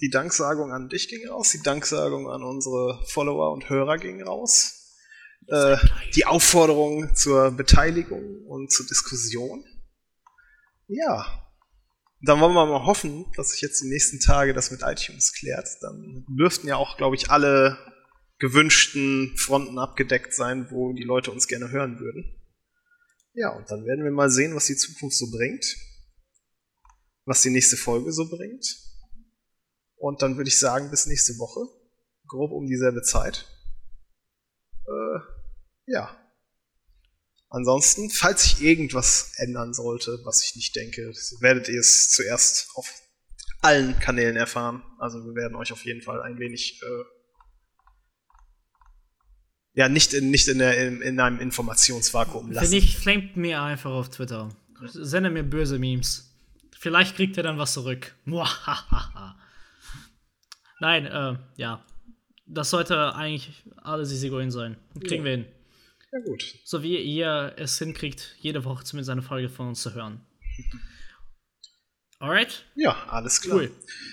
Die 0.00 0.10
Danksagung 0.10 0.72
an 0.72 0.88
dich 0.88 1.08
ging 1.08 1.28
raus, 1.28 1.52
die 1.52 1.62
Danksagung 1.62 2.28
an 2.28 2.42
unsere 2.42 3.06
Follower 3.06 3.52
und 3.52 3.70
Hörer 3.70 3.98
ging 3.98 4.20
raus. 4.20 4.81
Äh, 5.48 5.76
die 6.14 6.26
Aufforderung 6.26 7.14
zur 7.14 7.50
Beteiligung 7.50 8.44
und 8.46 8.70
zur 8.70 8.86
Diskussion. 8.86 9.64
Ja, 10.86 11.42
dann 12.24 12.40
wollen 12.40 12.54
wir 12.54 12.66
mal 12.66 12.86
hoffen, 12.86 13.26
dass 13.36 13.50
sich 13.50 13.60
jetzt 13.62 13.82
die 13.82 13.88
nächsten 13.88 14.20
Tage 14.20 14.54
das 14.54 14.70
mit 14.70 14.82
iTunes 14.82 15.32
klärt. 15.32 15.68
Dann 15.80 16.24
dürften 16.28 16.68
ja 16.68 16.76
auch, 16.76 16.96
glaube 16.96 17.16
ich, 17.16 17.30
alle 17.30 17.78
gewünschten 18.38 19.36
Fronten 19.36 19.78
abgedeckt 19.78 20.34
sein, 20.34 20.68
wo 20.70 20.92
die 20.92 21.02
Leute 21.02 21.32
uns 21.32 21.48
gerne 21.48 21.70
hören 21.70 21.98
würden. 21.98 22.38
Ja, 23.34 23.50
und 23.50 23.70
dann 23.70 23.84
werden 23.86 24.04
wir 24.04 24.10
mal 24.10 24.30
sehen, 24.30 24.54
was 24.54 24.66
die 24.66 24.76
Zukunft 24.76 25.16
so 25.16 25.30
bringt, 25.30 25.76
was 27.24 27.42
die 27.42 27.50
nächste 27.50 27.76
Folge 27.76 28.12
so 28.12 28.28
bringt. 28.28 28.66
Und 29.96 30.22
dann 30.22 30.36
würde 30.36 30.48
ich 30.48 30.58
sagen, 30.58 30.90
bis 30.90 31.06
nächste 31.06 31.38
Woche, 31.38 31.60
grob 32.26 32.52
um 32.52 32.66
dieselbe 32.66 33.02
Zeit. 33.02 33.46
Äh, 34.86 35.18
ja. 35.92 36.18
Ansonsten, 37.48 38.08
falls 38.08 38.44
sich 38.44 38.62
irgendwas 38.62 39.32
ändern 39.36 39.74
sollte, 39.74 40.18
was 40.24 40.42
ich 40.42 40.56
nicht 40.56 40.74
denke, 40.74 41.12
werdet 41.40 41.68
ihr 41.68 41.80
es 41.80 42.08
zuerst 42.08 42.70
auf 42.74 42.90
allen 43.60 43.98
Kanälen 43.98 44.36
erfahren. 44.36 44.82
Also 44.98 45.24
wir 45.24 45.34
werden 45.34 45.54
euch 45.56 45.70
auf 45.70 45.84
jeden 45.84 46.00
Fall 46.00 46.22
ein 46.22 46.38
wenig 46.38 46.80
äh, 46.82 47.04
ja, 49.74 49.88
nicht 49.88 50.12
in, 50.12 50.30
nicht 50.30 50.48
in, 50.48 50.58
der, 50.58 50.76
in, 50.86 51.00
in 51.00 51.20
einem 51.20 51.40
Informationsvakuum 51.40 52.52
lassen. 52.52 52.70
Wenn 52.70 52.78
nicht, 52.78 52.98
flamet 52.98 53.36
mir 53.36 53.62
einfach 53.62 53.90
auf 53.90 54.10
Twitter. 54.10 54.50
Sende 54.84 55.30
mir 55.30 55.42
böse 55.42 55.78
Memes. 55.78 56.34
Vielleicht 56.78 57.16
kriegt 57.16 57.36
er 57.36 57.42
dann 57.42 57.58
was 57.58 57.72
zurück. 57.74 58.14
Nein, 60.80 61.06
äh, 61.06 61.36
ja. 61.56 61.84
Das 62.46 62.70
sollte 62.70 63.14
eigentlich 63.14 63.62
alles 63.76 64.12
easy 64.12 64.28
going 64.28 64.50
sein. 64.50 64.76
Kriegen 65.00 65.24
ja. 65.24 65.24
wir 65.24 65.30
hin. 65.30 65.46
Ja, 66.12 66.18
gut. 66.20 66.58
So 66.64 66.82
wie 66.82 66.98
ihr 66.98 67.54
es 67.56 67.78
hinkriegt, 67.78 68.36
jede 68.38 68.64
Woche 68.64 68.84
zumindest 68.84 69.10
eine 69.10 69.22
Folge 69.22 69.48
von 69.48 69.68
uns 69.68 69.80
zu 69.82 69.94
hören. 69.94 70.20
Alright? 72.18 72.66
Ja, 72.76 73.06
alles 73.08 73.40
klar. 73.40 73.56
Cool. 73.56 73.70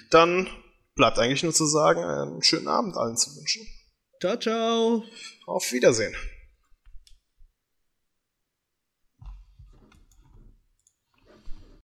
Dann 0.09 0.47
bleibt 0.95 1.19
eigentlich 1.19 1.43
nur 1.43 1.53
zu 1.53 1.65
sagen, 1.65 2.03
einen 2.03 2.41
schönen 2.41 2.67
Abend 2.67 2.95
allen 2.95 3.17
zu 3.17 3.35
wünschen. 3.35 3.67
Ciao, 4.21 4.37
ciao. 4.37 5.03
Auf 5.45 5.71
Wiedersehen. 5.71 6.15